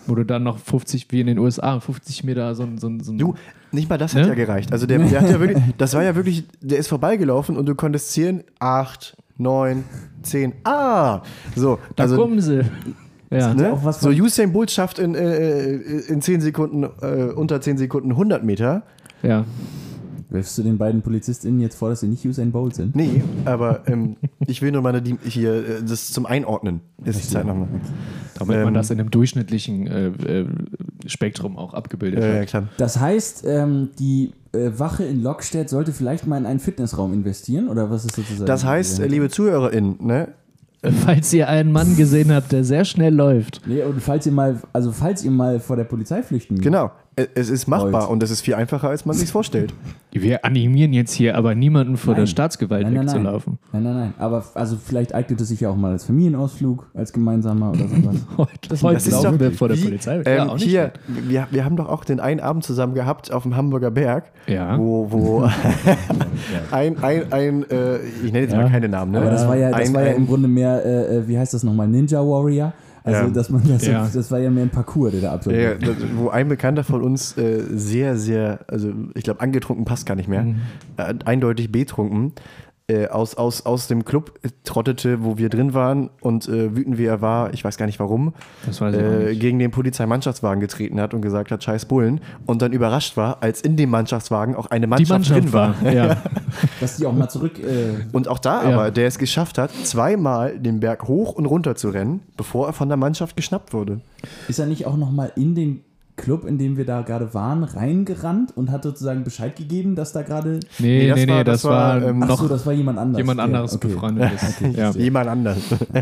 wo 0.07 0.15
du 0.15 0.23
dann 0.25 0.43
noch 0.43 0.57
50, 0.57 1.07
wie 1.11 1.21
in 1.21 1.27
den 1.27 1.39
USA, 1.39 1.79
50 1.79 2.23
Meter 2.23 2.53
so 2.55 2.63
ein. 2.63 2.77
So 2.77 2.87
ein, 2.87 2.99
so 2.99 3.11
ein 3.13 3.17
Du, 3.17 3.35
nicht 3.71 3.89
mal 3.89 3.97
das 3.97 4.13
hat 4.13 4.23
Ne? 4.23 4.27
ja 4.29 4.33
gereicht. 4.35 4.71
Also 4.71 4.85
der, 4.85 4.99
der 4.99 5.21
hat 5.21 5.29
ja 5.29 5.39
wirklich, 5.39 5.63
das 5.77 5.93
war 5.93 6.03
ja 6.03 6.15
wirklich, 6.15 6.45
der 6.61 6.77
ist 6.77 6.87
vorbeigelaufen 6.87 7.57
und 7.57 7.65
du 7.65 7.75
konntest 7.75 8.11
zählen, 8.11 8.43
acht, 8.59 9.15
neun, 9.37 9.83
zehn, 10.21 10.53
ah! 10.63 11.21
So, 11.55 11.79
da 11.95 12.03
also 12.03 12.17
kommen 12.17 12.41
sie. 12.41 12.61
Ja. 13.31 13.53
ne? 13.53 13.73
auch 13.73 13.83
was 13.83 13.99
so 13.99 14.09
Usain 14.09 14.53
Bolt 14.53 14.69
schafft 14.69 14.99
in, 14.99 15.15
äh, 15.15 15.71
in 15.71 16.21
10 16.21 16.41
Sekunden, 16.41 16.83
äh, 16.83 17.31
unter 17.33 17.61
10 17.61 17.77
Sekunden 17.77 18.11
100 18.11 18.43
Meter. 18.43 18.83
ja. 19.23 19.45
Wirfst 20.33 20.57
du 20.57 20.63
den 20.63 20.77
beiden 20.79 21.01
PolizistInnen 21.03 21.59
jetzt 21.61 21.75
vor, 21.75 21.89
dass 21.89 21.99
sie 21.99 22.07
nicht 22.07 22.25
Usain 22.25 22.51
Bolt 22.51 22.73
sind? 22.75 22.95
Nee, 22.95 23.23
aber 23.45 23.81
ähm, 23.87 24.15
ich 24.47 24.61
will 24.63 24.71
nur 24.71 24.81
meine, 24.81 25.01
die, 25.01 25.15
hier, 25.23 25.53
äh, 25.53 25.83
das 25.87 26.11
zum 26.11 26.25
Einordnen 26.25 26.81
ist 27.05 27.23
die 27.23 27.27
Zeit 27.27 27.45
nochmal. 27.45 27.67
Damit 28.39 28.57
man 28.57 28.67
Ähm, 28.69 28.73
das 28.73 28.89
in 28.89 28.99
einem 28.99 29.11
durchschnittlichen 29.11 29.87
äh, 29.87 30.07
äh, 30.07 30.47
Spektrum 31.05 31.55
auch 31.57 31.73
abgebildet 31.75 32.21
Ja, 32.23 32.29
hat. 32.29 32.35
ja, 32.35 32.45
klar. 32.45 32.63
Das 32.77 32.99
heißt, 32.99 33.45
ähm, 33.47 33.89
die 33.99 34.31
äh, 34.53 34.71
Wache 34.77 35.03
in 35.03 35.21
Lockstedt 35.21 35.69
sollte 35.69 35.91
vielleicht 35.93 36.25
mal 36.25 36.37
in 36.37 36.47
einen 36.47 36.59
Fitnessraum 36.59 37.13
investieren 37.13 37.69
oder 37.69 37.91
was 37.91 38.03
ist 38.05 38.15
sozusagen? 38.15 38.47
Das 38.47 38.65
heißt, 38.65 39.01
äh, 39.01 39.07
liebe 39.07 39.29
ZuhörerInnen, 39.29 39.97
ne? 39.99 40.29
Falls 41.05 41.31
ihr 41.31 41.47
einen 41.47 41.71
Mann 41.71 41.95
gesehen 41.95 42.33
habt, 42.33 42.51
der 42.51 42.63
sehr 42.65 42.83
schnell 42.83 43.13
läuft. 43.13 43.61
Nee, 43.67 43.83
und 43.83 44.01
falls 44.01 44.25
ihr 44.25 44.33
mal, 44.33 44.59
also 44.73 44.91
falls 44.91 45.23
ihr 45.23 45.31
mal 45.31 45.59
vor 45.61 45.75
der 45.77 45.85
Polizei 45.85 46.21
flüchten 46.23 46.59
Genau. 46.59 46.91
Es 47.35 47.49
ist 47.49 47.67
machbar 47.67 48.09
und 48.09 48.23
es 48.23 48.31
ist 48.31 48.41
viel 48.41 48.55
einfacher, 48.55 48.89
als 48.89 49.05
man 49.05 49.15
sich 49.15 49.31
vorstellt. 49.31 49.73
Wir 50.15 50.45
animieren 50.45 50.93
jetzt 50.93 51.11
hier 51.13 51.35
aber 51.35 51.55
niemanden 51.55 51.97
vor 51.97 52.13
der 52.13 52.21
Nein. 52.25 52.27
Staatsgewalt 52.27 52.83
Nein, 52.83 52.93
nein, 52.93 53.05
nein. 53.05 53.15
wegzulaufen. 53.15 53.57
Nein, 53.71 53.83
nein, 53.83 53.95
nein. 53.95 54.13
Aber 54.19 54.43
also 54.53 54.77
vielleicht 54.83 55.13
eignet 55.15 55.41
es 55.41 55.47
sich 55.47 55.59
ja 55.61 55.69
auch 55.69 55.75
mal 55.75 55.91
als 55.91 56.05
Familienausflug, 56.05 56.87
als 56.93 57.11
gemeinsamer 57.13 57.71
oder 57.71 57.87
sowas. 57.87 58.15
Heute, 58.37 58.51
Das 58.69 58.83
ist 59.07 59.11
laufen 59.11 59.31
doch 59.33 59.39
wir 59.39 59.51
vor 59.51 59.69
der 59.69 59.77
wie, 59.77 59.83
Polizei. 59.85 60.21
Ähm, 60.23 60.37
Ja, 60.37 60.47
auch 60.49 60.53
nicht 60.53 60.63
hier, 60.65 60.91
schlecht. 61.07 61.29
wir, 61.29 61.47
wir 61.49 61.65
haben 61.65 61.75
doch 61.77 61.89
auch 61.89 62.05
den 62.05 62.19
einen 62.19 62.39
Abend 62.41 62.63
zusammen 62.63 62.93
gehabt 62.93 63.31
auf 63.31 63.41
dem 63.43 63.55
Hamburger 63.55 63.89
Berg, 63.89 64.25
Ja. 64.45 64.77
wo, 64.77 65.11
wo 65.11 65.49
ein, 66.71 67.01
ein, 67.03 67.31
ein 67.33 67.69
äh, 67.71 67.97
ich 68.23 68.31
nenne 68.31 68.41
jetzt 68.41 68.53
Ja. 68.53 68.61
mal 68.61 68.69
keine 68.69 68.89
Namen, 68.89 69.11
ne? 69.13 69.19
Aber 69.21 69.29
das 69.31 69.47
war 69.47 69.55
ja, 69.55 69.71
das 69.71 69.87
ein, 69.89 69.93
war 69.95 70.03
ja 70.03 70.09
ein, 70.11 70.17
im 70.17 70.27
Grunde 70.27 70.47
mehr, 70.47 70.85
äh, 70.85 71.17
äh, 71.17 71.27
wie 71.27 71.37
heißt 71.37 71.53
das 71.53 71.63
nochmal, 71.63 71.87
Ninja 71.87 72.19
Warrior. 72.19 72.73
Also 73.05 73.23
Ja. 73.23 73.29
dass 73.29 73.49
man 73.49 73.61
das, 73.67 73.85
Ja. 73.85 74.09
das 74.13 74.31
war 74.31 74.39
ja 74.39 74.49
mehr 74.49 74.63
ein 74.63 74.69
Parcours, 74.69 75.11
der 75.11 75.21
da 75.21 75.27
ja, 75.27 75.33
absolviert. 75.33 75.85
das- 75.85 75.95
wo 76.15 76.29
ein 76.29 76.47
Bekannter 76.47 76.83
von 76.83 77.01
uns 77.01 77.37
äh, 77.37 77.61
sehr, 77.69 78.15
sehr, 78.17 78.59
also 78.67 78.91
ich 79.13 79.23
glaube, 79.23 79.41
angetrunken 79.41 79.83
passt 79.85 80.05
gar 80.05 80.15
nicht 80.15 80.29
mehr, 80.29 80.43
Mhm. 80.43 80.55
äh, 80.97 81.13
eindeutig 81.25 81.71
betrunken, 81.71 82.31
äh, 82.89 83.07
aus, 83.07 83.35
aus, 83.35 83.65
aus 83.65 83.87
dem 83.87 84.03
Club 84.03 84.39
äh, 84.43 84.49
trottete, 84.65 85.23
wo 85.23 85.37
wir 85.37 85.47
drin 85.47 85.73
waren 85.73 86.09
und 86.19 86.49
äh, 86.49 86.75
wütend 86.75 86.97
wie 86.97 87.05
er 87.05 87.21
war, 87.21 87.53
ich 87.53 87.63
weiß 87.63 87.77
gar 87.77 87.85
nicht 87.85 87.97
warum, 87.99 88.33
Das 88.65 88.81
weiß 88.81 88.93
ich 88.95 88.99
auch 89.01 89.05
äh, 89.05 89.29
nicht. 89.29 89.39
gegen 89.39 89.57
den 89.59 89.71
Polizeimannschaftswagen 89.71 90.59
getreten 90.59 90.99
hat 90.99 91.13
und 91.13 91.21
gesagt 91.21 91.49
hat, 91.51 91.63
scheiß 91.63 91.85
Bullen. 91.85 92.19
Und 92.45 92.61
dann 92.61 92.73
überrascht 92.73 93.15
war, 93.15 93.41
als 93.41 93.61
in 93.61 93.77
dem 93.77 93.89
Mannschaftswagen 93.89 94.55
auch 94.55 94.65
eine 94.67 94.87
Mannschaft, 94.87 95.11
Mannschaft 95.11 95.43
drin 95.43 95.53
war. 95.53 95.81
war. 95.81 95.91
Ja. 95.93 96.17
Dass 96.81 96.97
die 96.97 97.05
auch 97.05 97.13
mal 97.13 97.29
zurück. 97.29 97.57
Äh, 97.59 98.05
Und 98.11 98.27
auch 98.27 98.39
da 98.39 98.63
Ja. 98.69 98.75
aber, 98.75 98.91
der 98.91 99.07
es 99.07 99.17
geschafft 99.17 99.57
hat, 99.57 99.71
zweimal 99.85 100.59
den 100.59 100.81
Berg 100.81 101.07
hoch 101.07 101.33
und 101.33 101.45
runter 101.45 101.75
zu 101.75 101.89
rennen, 101.89 102.19
bevor 102.35 102.67
er 102.67 102.73
von 102.73 102.89
der 102.89 102.97
Mannschaft 102.97 103.37
geschnappt 103.37 103.71
wurde. 103.73 104.01
ist 104.49 104.59
er 104.59 104.65
nicht 104.65 104.85
auch 104.87 104.97
nochmal 104.97 105.31
in 105.37 105.55
den 105.55 105.83
Club, 106.15 106.45
in 106.45 106.57
dem 106.59 106.77
wir 106.77 106.85
da 106.85 107.01
gerade 107.01 107.33
waren, 107.33 107.63
reingerannt 107.63 108.55
und 108.55 108.69
hat 108.71 108.83
sozusagen 108.83 109.23
Bescheid 109.23 109.55
gegeben, 109.55 109.95
dass 109.95 110.11
da 110.13 110.21
gerade. 110.21 110.59
Nee, 110.79 110.99
Nee, 110.99 111.07
das 111.09 111.15
nee, 111.19 111.25
nee, 111.25 111.31
war- 111.31 111.43
das, 111.43 111.61
das 111.63 111.71
war, 111.71 112.01
war, 112.01 112.07
ähm, 112.09 112.23
Ach 112.23 112.27
noch 112.27 112.39
so, 112.41 112.47
das 112.47 112.65
war 112.65 112.73
jemand 112.73 112.99
anderes. 112.99 113.17
jemand 113.17 113.39
anderes 113.39 113.75
okay. 113.75 113.87
befreundet 113.87 114.31
ist. 114.61 114.77
ja. 114.77 114.91
Jemand 114.91 115.27
anders. 115.27 115.57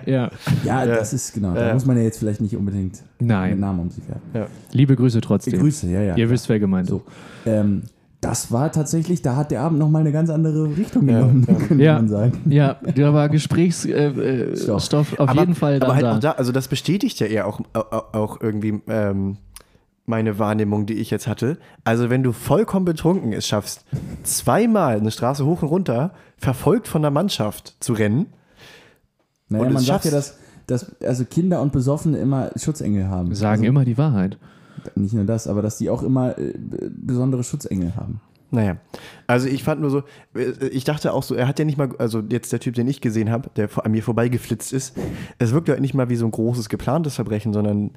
ja. 0.05 0.29
Ja, 0.65 0.85
das 0.85 1.13
ist 1.13 1.33
genau. 1.33 1.53
Da 1.53 1.67
Ja. 1.67 1.73
muss 1.73 1.85
man 1.85 1.95
ja 1.97 2.03
jetzt 2.03 2.19
vielleicht 2.19 2.41
nicht 2.41 2.55
unbedingt 2.57 3.01
Nein. 3.19 3.51
mit 3.51 3.59
Namen 3.59 3.79
um 3.79 3.89
sich 3.89 4.07
werfen. 4.07 4.21
ja. 4.33 4.47
Liebe 4.73 4.95
Grüße 4.95 5.21
trotzdem. 5.21 5.59
Grüße, 5.59 5.87
ja, 5.89 6.01
ja. 6.01 6.15
Ihr 6.17 6.29
wisst, 6.29 6.49
wer 6.49 6.59
gemeint 6.59 6.87
ist. 6.87 6.91
So. 6.91 7.03
Ähm, 7.45 7.83
das 8.19 8.51
war 8.51 8.71
tatsächlich, 8.71 9.23
da 9.23 9.35
hat 9.35 9.49
der 9.49 9.61
Abend 9.61 9.79
nochmal 9.79 10.01
eine 10.01 10.11
ganz 10.11 10.29
andere 10.29 10.77
Richtung 10.77 11.07
Ja, 11.09 11.21
genommen, 11.21 11.45
ja. 11.47 11.53
könnte 11.55 11.83
Ja. 11.83 11.93
man 11.95 12.07
sagen. 12.09 12.41
Ja, 12.49 12.75
da 12.95 13.13
war 13.15 13.29
Gesprächsstoff 13.29 14.17
äh. 14.17 14.79
Stoff 14.79 15.19
auf 15.19 15.29
aber, 15.29 15.39
jeden 15.39 15.55
Fall 15.55 15.81
aber 15.81 15.95
halt 15.95 16.23
da. 16.23 16.31
also 16.33 16.51
das 16.51 16.67
bestätigt 16.67 17.19
ja 17.19 17.25
eher 17.27 17.47
auch, 17.47 17.61
auch, 17.73 18.13
auch 18.13 18.41
irgendwie 18.41 18.79
ähm, 18.87 19.37
meine 20.11 20.37
Wahrnehmung, 20.37 20.85
die 20.85 20.93
ich 20.95 21.09
jetzt 21.09 21.25
hatte. 21.25 21.57
Also 21.83 22.11
wenn 22.11 22.21
du 22.21 22.31
vollkommen 22.33 22.85
betrunken 22.85 23.33
es 23.33 23.47
schaffst, 23.47 23.85
zweimal 24.23 24.97
eine 24.97 25.09
Straße 25.09 25.43
hoch 25.45 25.63
und 25.63 25.69
runter, 25.69 26.13
verfolgt 26.37 26.87
von 26.87 27.01
der 27.01 27.09
Mannschaft 27.11 27.77
zu 27.79 27.93
rennen, 27.93 28.27
Naja, 29.49 29.65
Und 29.65 29.73
man 29.73 29.83
sagt 29.83 30.05
ja, 30.05 30.11
dass, 30.11 30.37
dass 30.67 31.01
also 31.01 31.25
Kinder 31.25 31.61
und 31.61 31.71
Besoffene 31.73 32.17
immer 32.19 32.51
Schutzengel 32.55 33.07
haben. 33.07 33.33
Sagen 33.33 33.61
also, 33.61 33.69
immer 33.69 33.85
die 33.85 33.97
Wahrheit. 33.97 34.37
Nicht 34.95 35.13
nur 35.13 35.25
das, 35.25 35.47
aber 35.47 35.61
dass 35.61 35.77
die 35.77 35.89
auch 35.89 36.03
immer 36.03 36.37
äh, 36.37 36.53
besondere 36.89 37.43
Schutzengel 37.43 37.95
haben. 37.95 38.21
Naja, 38.53 38.77
also 39.27 39.47
ich 39.47 39.63
fand 39.63 39.79
nur 39.79 39.89
so, 39.89 40.03
äh, 40.35 40.67
ich 40.71 40.83
dachte 40.83 41.13
auch 41.13 41.23
so, 41.23 41.35
er 41.35 41.47
hat 41.47 41.57
ja 41.59 41.65
nicht 41.65 41.77
mal, 41.77 41.89
also 41.99 42.21
jetzt 42.29 42.51
der 42.51 42.59
Typ, 42.59 42.73
den 42.75 42.87
ich 42.87 42.99
gesehen 42.99 43.29
habe, 43.31 43.49
der 43.55 43.69
vor- 43.69 43.85
an 43.85 43.91
mir 43.91 44.03
vorbeigeflitzt 44.03 44.73
ist, 44.73 44.97
es 45.39 45.53
wirkt 45.53 45.69
halt 45.69 45.79
nicht 45.79 45.93
mal 45.93 46.09
wie 46.09 46.17
so 46.17 46.25
ein 46.25 46.31
großes 46.31 46.67
geplantes 46.67 47.15
Verbrechen, 47.15 47.53
sondern 47.53 47.91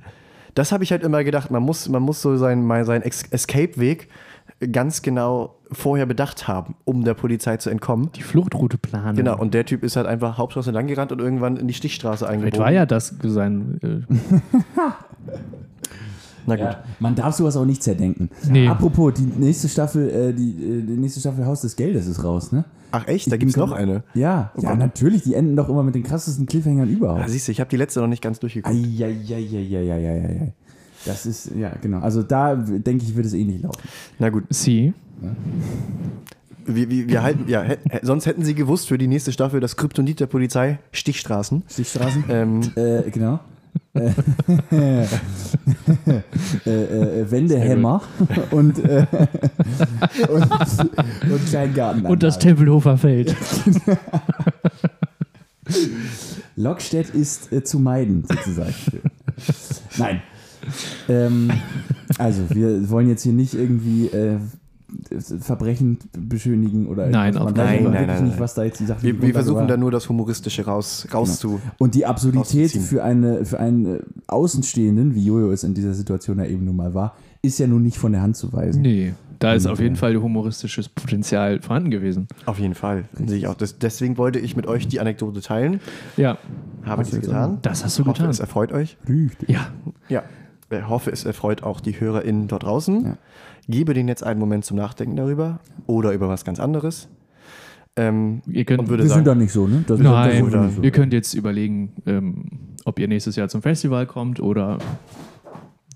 das 0.55 0.72
habe 0.72 0.84
ich 0.84 0.92
halt 0.92 1.02
immer 1.02 1.24
gedacht, 1.24 1.50
man 1.50 1.62
muss, 1.62 1.88
man 1.88 2.02
muss 2.02 2.22
so 2.22 2.36
seinen, 2.36 2.66
mal 2.66 2.84
seinen 2.84 3.02
Escape-Weg 3.02 4.09
ganz 4.72 5.02
genau 5.02 5.57
vorher 5.72 6.07
bedacht 6.07 6.46
haben, 6.46 6.76
um 6.84 7.05
der 7.05 7.14
Polizei 7.14 7.57
zu 7.57 7.70
entkommen. 7.70 8.11
Die 8.12 8.22
Fluchtroute 8.22 8.78
planen. 8.78 9.16
Genau, 9.16 9.36
und 9.38 9.55
der 9.55 9.66
Typ 9.66 9.82
ist 9.82 9.96
halt 9.96 10.07
einfach 10.07 10.38
Hauptstraße 10.38 10.70
lang 10.70 10.86
gerannt 10.86 11.12
und 11.12 11.20
irgendwann 11.20 11.57
in 11.57 11.66
die 11.66 11.74
Stichstraße 11.74 12.26
Vielleicht 12.26 12.42
eingebogen. 12.42 12.64
war 12.64 12.72
ja 12.72 12.86
das 12.86 13.14
sein. 13.22 13.80
Äh, 13.82 14.14
Na 16.47 16.57
gut. 16.57 16.64
Ja, 16.64 16.84
man 17.01 17.14
darf 17.14 17.34
sowas 17.34 17.57
auch 17.57 17.64
nicht 17.64 17.82
zerdenken. 17.82 18.28
Nee. 18.51 18.68
Apropos, 18.68 19.14
die 19.14 19.22
nächste 19.22 19.68
Staffel, 19.68 20.09
äh, 20.11 20.32
die, 20.34 20.51
äh, 20.51 20.82
die 20.82 20.97
nächste 20.97 21.20
Staffel 21.20 21.47
Haus 21.47 21.62
des 21.62 21.74
Geldes 21.76 22.07
ist 22.07 22.22
raus, 22.22 22.53
ne? 22.53 22.64
Ach 22.90 23.09
echt, 23.09 23.32
da 23.32 23.36
gibt 23.36 23.51
es 23.51 23.57
noch 23.57 23.72
eine. 23.72 24.05
Ja, 24.14 24.53
ja, 24.57 24.70
Gott. 24.70 24.78
natürlich, 24.78 25.22
die 25.22 25.34
enden 25.34 25.57
doch 25.57 25.68
immer 25.68 25.82
mit 25.82 25.95
den 25.97 26.05
krassesten 26.05 26.47
Cliffhangern 26.47 26.88
überhaupt. 26.88 27.28
siehst 27.28 27.49
du, 27.49 27.53
ich 27.53 27.59
habe 27.61 27.68
die 27.68 27.76
letzte 27.76 28.01
noch 28.01 28.07
nicht 28.07 28.22
ganz 28.22 28.38
durchgeguckt. 28.38 28.72
Eieieiei. 28.74 30.53
Das 31.05 31.26
ist, 31.26 31.51
ja, 31.57 31.72
genau. 31.82 31.99
Also 32.01 32.22
da 32.22 32.55
denke 32.55 33.05
ich, 33.05 33.16
wird 33.16 33.26
es 33.26 33.32
ähnlich 33.34 33.62
laufen. 33.62 33.80
Na 34.18 34.30
gut, 34.30 34.45
Sie. 34.51 34.95
wir, 36.66 36.88
wir, 36.88 37.09
wir 37.09 37.22
halten, 37.22 37.45
ja, 37.49 37.64
sonst 38.03 38.26
hätten 38.26 38.45
sie 38.45 38.55
gewusst 38.55 38.88
für 38.88 38.97
die 38.97 39.07
nächste 39.09 39.32
Staffel 39.32 39.61
das 39.61 39.76
Kryptonit 39.76 40.20
der 40.20 40.26
Polizei, 40.26 40.78
Stichstraßen. 40.92 41.62
Stichstraßen? 41.68 42.24
Ähm, 42.28 42.61
Äh, 42.76 43.11
genau. 43.11 43.40
Äh, 43.95 44.11
äh, 46.66 46.70
äh, 47.20 47.31
Wendehämmer 47.31 48.03
und, 48.51 48.79
äh, 48.81 49.07
und, 50.29 50.51
und 51.31 51.47
Kleingarten. 51.49 52.05
Und 52.07 52.22
das 52.22 52.39
Tempelhofer 52.39 52.99
Feld. 52.99 53.37
Lockstedt 56.57 57.11
ist 57.11 57.53
äh, 57.53 57.62
zu 57.62 57.79
meiden, 57.79 58.25
sozusagen. 58.29 58.75
Nein. 59.97 60.22
Ähm, 61.09 61.53
also, 62.18 62.43
wir 62.51 62.91
wollen 62.91 63.09
jetzt 63.09 63.22
hier 63.22 63.33
nicht 63.33 63.55
irgendwie 63.55 64.09
Verbrechen 65.40 65.99
beschönigen 66.16 66.86
oder 66.86 67.07
Nein, 67.09 67.34
Man 67.34 67.55
Fall. 67.55 67.57
wirklich 67.57 67.80
Nein, 67.82 67.92
nein, 68.07 68.22
nicht, 68.24 68.30
nein. 68.32 68.40
was 68.40 68.55
da 68.55 68.64
jetzt 68.64 68.80
die 68.80 68.86
Sache 68.86 69.03
wir, 69.03 69.20
wir 69.20 69.32
versuchen 69.32 69.68
da 69.68 69.76
nur 69.76 69.90
das 69.90 70.09
Humoristische 70.09 70.64
raus, 70.64 71.07
rauszu. 71.12 71.61
Und 71.78 71.95
die 71.95 72.07
Absurdität 72.07 72.70
für, 72.72 73.03
eine, 73.05 73.45
für 73.45 73.61
einen 73.61 73.86
äh, 73.86 73.99
Außenstehenden, 74.26 75.14
wie 75.14 75.24
Jojo 75.24 75.51
es 75.53 75.64
in 75.64 75.74
dieser 75.74 75.95
Situation 75.95 76.38
ja 76.38 76.47
eben 76.47 76.64
nun 76.64 76.76
mal 76.76 76.95
war, 76.95 77.16
ist 77.42 77.59
ja 77.59 77.66
nun 77.66 77.82
nicht 77.82 77.99
von 77.99 78.12
der 78.12 78.22
Hand 78.22 78.36
zu 78.36 78.53
weisen. 78.53 78.82
Nee, 78.82 79.14
da 79.38 79.53
ist 79.55 79.66
auf 79.66 79.80
jeden 79.80 79.97
Fall 79.97 80.16
humoristisches 80.16 80.88
Potenzial 80.88 81.61
vorhanden 81.61 81.90
gewesen. 81.90 82.28
Auf 82.47 82.59
jeden 82.59 82.74
Fall. 82.74 83.05
Sehe 83.26 83.36
ich 83.38 83.47
auch. 83.47 83.55
Das, 83.55 83.78
deswegen 83.78 84.16
wollte 84.16 84.38
ich 84.38 84.57
mit 84.57 84.66
euch 84.66 84.88
die 84.88 85.01
Anekdote 85.01 85.40
teilen. 85.42 85.80
Ja, 86.16 86.38
Habe 86.84 87.03
ich 87.03 87.11
du 87.11 87.20
getan. 87.20 87.59
das 87.62 87.84
hast 87.84 87.99
du 87.99 88.03
Ich 88.03 88.09
hoffe, 88.09 88.18
getan. 88.18 88.30
es 88.30 88.40
erfreut 88.40 88.72
euch. 88.72 88.97
Richtig. 89.09 89.49
Ja, 89.49 89.68
Ja. 90.09 90.22
Ich 90.70 90.88
hoffe, 90.88 91.11
es 91.12 91.24
erfreut 91.24 91.62
auch 91.62 91.78
die 91.80 92.01
HörerInnen 92.01 92.49
dort 92.49 92.64
draußen. 92.64 93.05
Ja. 93.05 93.16
Gebe 93.68 93.94
denen 93.94 94.08
jetzt 94.08 94.22
einen 94.22 94.40
Moment 94.40 94.64
zum 94.64 94.76
Nachdenken 94.76 95.16
darüber 95.16 95.60
oder 95.86 96.12
über 96.12 96.28
was 96.28 96.44
ganz 96.44 96.60
anderes. 96.60 97.08
Ähm, 97.96 98.42
ihr 98.46 98.64
könnt. 98.64 98.80
und 98.80 98.88
würde 98.88 99.04
Wir 99.04 99.08
sind 99.08 99.24
sagen, 99.24 99.24
da 99.24 99.34
nicht 99.34 99.52
so, 99.52 99.66
ne? 99.68 99.84
Das, 99.86 100.00
Nein, 100.00 100.44
nicht 100.46 100.76
so. 100.76 100.82
ihr 100.82 100.90
könnt 100.90 101.12
jetzt 101.12 101.34
überlegen, 101.34 101.92
ähm, 102.06 102.46
ob 102.84 102.98
ihr 102.98 103.06
nächstes 103.06 103.36
Jahr 103.36 103.48
zum 103.48 103.62
Festival 103.62 104.06
kommt 104.06 104.40
oder 104.40 104.78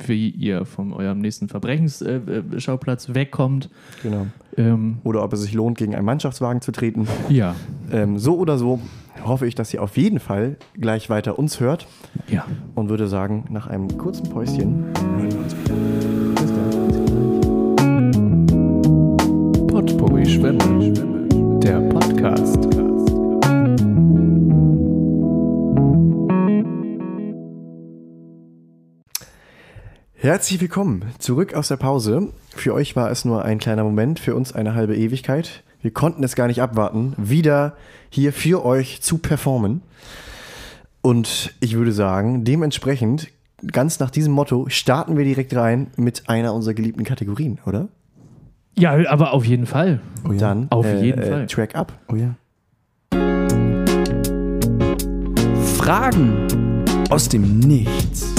wie 0.06 0.30
ihr 0.30 0.64
von 0.64 0.92
eurem 0.92 1.18
nächsten 1.18 1.48
Verbrechensschauplatz 1.48 3.14
wegkommt. 3.14 3.68
genau. 4.02 4.26
Ähm, 4.56 4.98
Oder 5.04 5.22
ob 5.22 5.32
es 5.32 5.42
sich 5.42 5.54
lohnt, 5.54 5.78
gegen 5.78 5.94
einen 5.94 6.04
Mannschaftswagen 6.04 6.60
zu 6.60 6.72
treten. 6.72 7.06
ja, 7.28 7.54
Ähm, 7.90 8.18
so 8.18 8.36
oder 8.38 8.58
so 8.58 8.80
hoffe 9.24 9.46
ich, 9.46 9.54
dass 9.54 9.74
ihr 9.74 9.82
auf 9.82 9.96
jeden 9.96 10.20
Fall 10.20 10.56
gleich 10.74 11.10
weiter 11.10 11.38
uns 11.38 11.60
hört 11.60 11.86
ja. 12.28 12.44
und 12.74 12.88
würde 12.88 13.08
sagen, 13.08 13.44
nach 13.50 13.66
einem 13.66 13.98
kurzen 13.98 14.28
Päuschen 14.30 14.84
hören 14.96 15.32
wir 15.32 15.38
uns 15.38 15.56
wieder. 15.56 15.67
Potpourri 19.88 20.26
Schwemme, 20.26 20.92
der 21.62 21.80
Podcast. 21.88 22.68
Herzlich 30.14 30.60
willkommen 30.60 31.06
zurück 31.18 31.54
aus 31.54 31.68
der 31.68 31.78
Pause. 31.78 32.34
Für 32.54 32.74
euch 32.74 32.96
war 32.96 33.10
es 33.10 33.24
nur 33.24 33.46
ein 33.46 33.58
kleiner 33.58 33.82
Moment, 33.82 34.20
für 34.20 34.34
uns 34.34 34.52
eine 34.52 34.74
halbe 34.74 34.94
Ewigkeit. 34.94 35.64
Wir 35.80 35.90
konnten 35.90 36.22
es 36.22 36.36
gar 36.36 36.48
nicht 36.48 36.60
abwarten, 36.60 37.14
wieder 37.16 37.74
hier 38.10 38.34
für 38.34 38.66
euch 38.66 39.00
zu 39.00 39.16
performen. 39.16 39.80
Und 41.00 41.54
ich 41.60 41.76
würde 41.76 41.92
sagen, 41.92 42.44
dementsprechend, 42.44 43.28
ganz 43.66 44.00
nach 44.00 44.10
diesem 44.10 44.34
Motto, 44.34 44.66
starten 44.68 45.16
wir 45.16 45.24
direkt 45.24 45.56
rein 45.56 45.86
mit 45.96 46.28
einer 46.28 46.52
unserer 46.52 46.74
geliebten 46.74 47.04
Kategorien, 47.04 47.58
oder? 47.64 47.88
Ja, 48.78 48.96
aber 49.10 49.32
auf 49.32 49.44
jeden 49.44 49.66
Fall. 49.66 49.98
Oh 50.24 50.30
ja. 50.30 50.38
Dann 50.38 50.68
Auf 50.70 50.86
äh, 50.86 51.02
jeden 51.02 51.20
äh, 51.20 51.26
Fall. 51.26 51.46
Track 51.48 51.74
up. 51.74 51.92
Oh 52.08 52.14
ja. 52.14 52.36
Fragen 55.76 56.46
aus 57.10 57.28
dem 57.28 57.58
Nichts. 57.58 58.32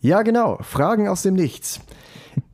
Ja, 0.00 0.22
genau. 0.22 0.58
Fragen 0.60 1.08
aus 1.08 1.22
dem 1.22 1.34
Nichts. 1.34 1.80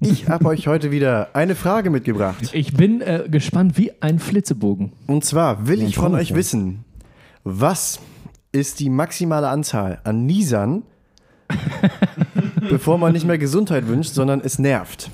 Ich 0.00 0.26
habe 0.30 0.46
euch 0.46 0.66
heute 0.66 0.90
wieder 0.90 1.28
eine 1.34 1.54
Frage 1.54 1.90
mitgebracht. 1.90 2.48
Ich 2.54 2.72
bin 2.72 3.02
äh, 3.02 3.24
gespannt 3.30 3.76
wie 3.76 3.92
ein 4.00 4.18
Flitzebogen. 4.18 4.92
Und 5.06 5.22
zwar 5.22 5.66
will 5.66 5.82
ich 5.82 5.96
von 5.96 6.14
euch 6.14 6.34
wissen, 6.34 6.86
was 7.44 8.00
ist 8.52 8.80
die 8.80 8.90
maximale 8.90 9.48
Anzahl 9.48 9.98
an 10.04 10.26
Niesern, 10.26 10.82
bevor 12.70 12.98
man 12.98 13.12
nicht 13.12 13.26
mehr 13.26 13.38
Gesundheit 13.38 13.86
wünscht, 13.88 14.12
sondern 14.14 14.40
es 14.42 14.58
nervt? 14.58 15.10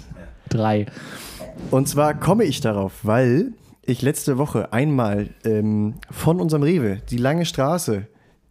Drei. 0.48 0.86
Und 1.70 1.88
zwar 1.88 2.14
komme 2.14 2.44
ich 2.44 2.60
darauf, 2.60 2.92
weil 3.02 3.52
ich 3.82 4.02
letzte 4.02 4.38
Woche 4.38 4.72
einmal 4.72 5.28
ähm, 5.44 5.94
von 6.10 6.40
unserem 6.40 6.62
Rewe 6.62 6.98
die 7.10 7.16
lange 7.18 7.44
Straße 7.46 8.06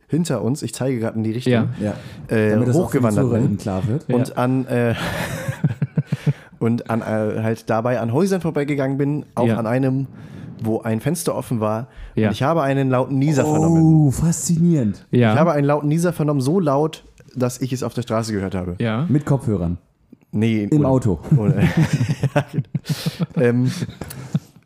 hinter 0.07 0.41
uns, 0.43 0.61
ich 0.61 0.73
zeige 0.73 0.99
gerade 0.99 1.17
in 1.17 1.23
die 1.23 1.31
Richtung, 1.31 1.53
Ja. 1.53 1.67
Ja. 1.79 1.93
Äh, 2.35 2.51
Damit 2.51 2.67
das 2.69 2.75
auch 2.75 2.89
für 2.91 2.99
die 2.99 3.05
hochgewandert 3.05 3.31
bin. 3.43 3.57
klar 3.57 3.87
wird. 3.87 4.05
Ja. 4.07 4.15
und 4.15 4.37
an 4.37 4.65
äh, 4.67 4.93
und 6.59 6.89
an 6.89 7.01
äh, 7.01 7.41
halt 7.41 7.69
dabei 7.69 7.99
an 7.99 8.13
Häusern 8.13 8.41
vorbeigegangen 8.41 8.97
bin, 8.97 9.25
auch 9.35 9.47
Ja. 9.47 9.57
an 9.57 9.65
einem, 9.67 10.07
wo 10.63 10.81
ein 10.81 10.99
Fenster 11.01 11.35
offen 11.35 11.59
war. 11.59 11.87
Ja. 12.15 12.27
Und 12.27 12.33
ich 12.33 12.43
habe 12.43 12.61
einen 12.63 12.89
lauten 12.89 13.17
Nieser 13.19 13.43
vernommen. 13.45 13.81
Oh, 13.83 14.11
faszinierend. 14.11 15.05
Ja. 15.11 15.33
Ich 15.33 15.39
habe 15.39 15.51
einen 15.51 15.65
lauten 15.67 15.87
Nieser 15.87 16.13
vernommen, 16.13 16.41
so 16.41 16.59
laut, 16.59 17.03
dass 17.35 17.59
ich 17.61 17.73
es 17.73 17.83
auf 17.83 17.93
der 17.93 18.01
Straße 18.03 18.31
gehört 18.33 18.55
habe. 18.55 18.75
ja. 18.79 19.05
Mit 19.09 19.25
Kopfhörern. 19.25 19.77
Nee, 20.31 20.63
Im 20.69 20.79
oder- 20.81 20.89
Auto. 20.89 21.19
Ja, 22.35 22.45
genau. 22.51 22.67
ähm, 23.37 23.71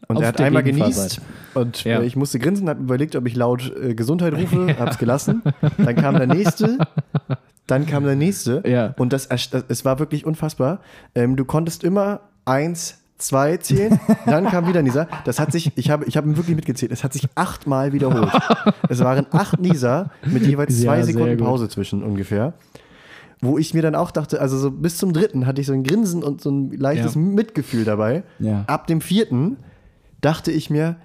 und 0.08 0.18
Auf 0.18 0.24
er 0.24 0.30
hat 0.30 0.42
einmal 0.42 0.64
genießt 0.64 1.22
und 1.54 1.84
Ja. 1.84 2.00
äh, 2.02 2.06
ich 2.06 2.16
musste 2.16 2.40
grinsen, 2.40 2.68
habe 2.68 2.82
überlegt, 2.82 3.16
ob 3.16 3.28
ich 3.28 3.36
laut 3.36 3.72
äh, 3.80 3.94
Gesundheit 3.94 4.34
rufe, 4.34 4.76
hab's 4.80 4.98
gelassen. 4.98 5.44
Dann 5.78 5.96
kam 5.96 6.16
der 6.16 6.26
nächste, 6.26 6.80
dann 7.68 7.86
kam 7.86 8.04
der 8.06 8.16
nächste 8.16 8.64
Ja. 8.66 8.96
und 8.98 9.14
das, 9.14 9.28
das 9.28 9.50
es 9.68 9.86
war 9.86 10.00
wirklich 10.00 10.26
unfassbar. 10.26 10.80
Ähm, 11.14 11.36
du 11.36 11.46
konntest 11.46 11.84
immer 11.84 12.22
eins, 12.46 12.99
zwei 13.20 13.58
zählen, 13.58 14.00
dann 14.26 14.46
kam 14.48 14.68
wieder 14.68 14.82
Nieser. 14.82 15.08
Das 15.26 15.40
hat 15.40 15.52
sich, 15.52 15.72
ich 15.76 15.90
habe 15.92 16.06
ich 16.06 16.18
hab 16.18 16.26
ihn 16.26 16.36
wirklich 16.38 16.56
mitgezählt, 16.56 16.92
es 16.92 17.04
hat 17.04 17.14
sich 17.14 17.28
achtmal 17.36 17.94
wiederholt. 17.94 18.32
Es 18.90 19.00
waren 19.00 19.28
acht 19.32 19.60
Nieser 19.60 20.10
mit 20.26 20.46
jeweils 20.48 20.78
Ja, 20.82 20.86
zwei 20.86 20.96
sehr 21.04 21.14
Sekunden 21.14 21.38
gut. 21.38 21.46
Pause 21.46 21.70
zwischen 21.70 22.02
ungefähr. 22.04 22.54
Wo 23.42 23.58
ich 23.58 23.74
mir 23.74 23.82
dann 23.82 23.96
auch 23.96 24.12
dachte, 24.12 24.42
also 24.42 24.58
so 24.58 24.72
bis 24.72 24.98
zum 24.98 25.14
dritten 25.14 25.46
hatte 25.46 25.62
ich 25.62 25.68
so 25.68 25.74
ein 25.74 25.84
Grinsen 25.84 26.24
und 26.24 26.42
so 26.42 26.50
ein 26.50 26.72
leichtes 26.72 27.16
Ja. 27.16 27.22
Mitgefühl 27.22 27.86
dabei. 27.86 28.24
Ja. 28.40 28.64
Ab 28.68 28.88
dem 28.88 29.00
vierten 29.00 29.58
dachte 30.22 30.52
ich 30.52 30.70
mir, 30.70 30.98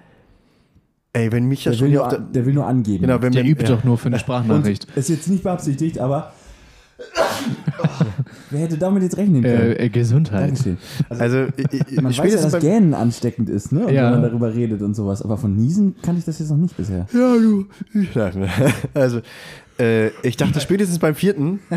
ey, 1.13 1.31
wenn 1.31 1.45
mich 1.45 1.63
das 1.63 1.77
Der 1.77 1.87
will, 1.87 1.93
nur, 1.95 2.07
der, 2.09 2.19
der 2.19 2.45
will 2.45 2.53
nur 2.53 2.65
angeben. 2.67 3.03
genau, 3.07 3.21
wenn 3.21 3.31
Der 3.31 3.43
mir, 3.43 3.49
übt 3.51 3.63
ja. 3.63 3.75
doch 3.75 3.83
nur 3.85 3.97
für 3.97 4.07
eine 4.07 4.19
Sprachnachricht. 4.19 4.87
Und 4.89 4.97
ist 4.97 5.07
jetzt 5.09 5.29
nicht 5.29 5.43
beabsichtigt, 5.43 5.99
aber 5.99 6.33
wer 8.49 8.59
hätte 8.61 8.77
damit 8.77 9.03
jetzt 9.03 9.17
rechnen 9.17 9.43
können? 9.43 9.71
Äh, 9.73 9.85
äh, 9.85 9.89
Gesundheit. 9.89 10.49
Dankeschön. 10.49 10.77
Also 11.09 11.47
ich, 11.57 11.65
ich, 11.91 12.01
Man 12.01 12.17
weiß 12.17 12.33
ja, 12.33 12.41
dass 12.49 12.59
Gähnen 12.61 12.93
ansteckend 12.93 13.49
ist, 13.49 13.71
ne? 13.71 13.85
Und 13.87 13.93
Ja. 13.93 14.05
wenn 14.05 14.21
man 14.21 14.29
darüber 14.29 14.53
redet 14.53 14.81
und 14.81 14.95
sowas. 14.95 15.21
Aber 15.21 15.37
von 15.37 15.55
Niesen 15.55 15.95
kann 16.01 16.17
ich 16.17 16.23
das 16.25 16.39
jetzt 16.39 16.49
noch 16.51 16.57
nicht 16.57 16.75
bisher. 16.77 17.07
ja, 17.13 17.35
du. 17.37 17.65
Nein, 17.93 18.49
also 18.93 19.19
äh, 19.79 20.07
ich 20.23 20.37
dachte 20.37 20.59
spätestens 20.61 20.99
beim 20.99 21.15
vierten, 21.15 21.59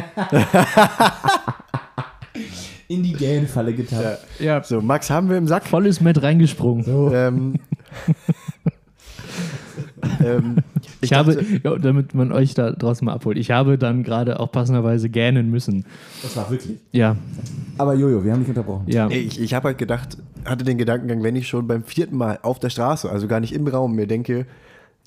In 2.91 3.03
die 3.03 3.13
Gähnfalle 3.13 3.75
getappt. 3.75 4.25
Ja. 4.39 4.63
so 4.65 4.81
Max 4.81 5.11
haben 5.11 5.29
wir 5.29 5.37
im 5.37 5.47
Sack. 5.47 5.67
Volles 5.67 6.01
Met 6.01 6.23
reingesprungen. 6.23 6.85
Ähm, 7.13 7.55
ähm, 10.25 10.57
Ich, 11.01 11.13
ich 11.13 11.17
habe, 11.17 11.45
ja, 11.65 11.77
damit 11.79 12.15
man 12.15 12.33
euch 12.33 12.55
da 12.55 12.71
draußen 12.73 13.05
mal 13.05 13.13
abholt, 13.13 13.39
ich 13.39 13.51
habe 13.51 13.79
dann 13.79 14.03
gerade 14.03 14.41
auch 14.41 14.51
passenderweise 14.51 15.09
gähnen 15.09 15.51
müssen. 15.51 15.85
Das 16.23 16.37
war 16.37 16.51
wirklich. 16.51 16.77
Ja, 16.93 17.17
Aber 17.77 17.95
Jojo, 17.95 18.25
wir 18.25 18.33
haben 18.33 18.41
dich 18.41 18.49
unterbrochen. 18.49 18.85
ja. 18.89 19.09
Ich, 19.11 19.41
ich 19.41 19.55
habe 19.55 19.69
halt 19.69 19.79
gedacht, 19.79 20.19
hatte 20.45 20.65
den 20.65 20.79
Gedankengang, 20.79 21.23
wenn 21.23 21.37
ich 21.37 21.47
schon 21.49 21.67
beim 21.67 21.85
vierten 21.85 22.17
Mal 22.17 22.39
auf 22.43 22.59
der 22.59 22.71
Straße, 22.71 23.09
also 23.11 23.29
gar 23.29 23.41
nicht 23.41 23.53
im 23.55 23.67
Raum, 23.69 23.95
mir 23.95 24.07
denke, 24.07 24.47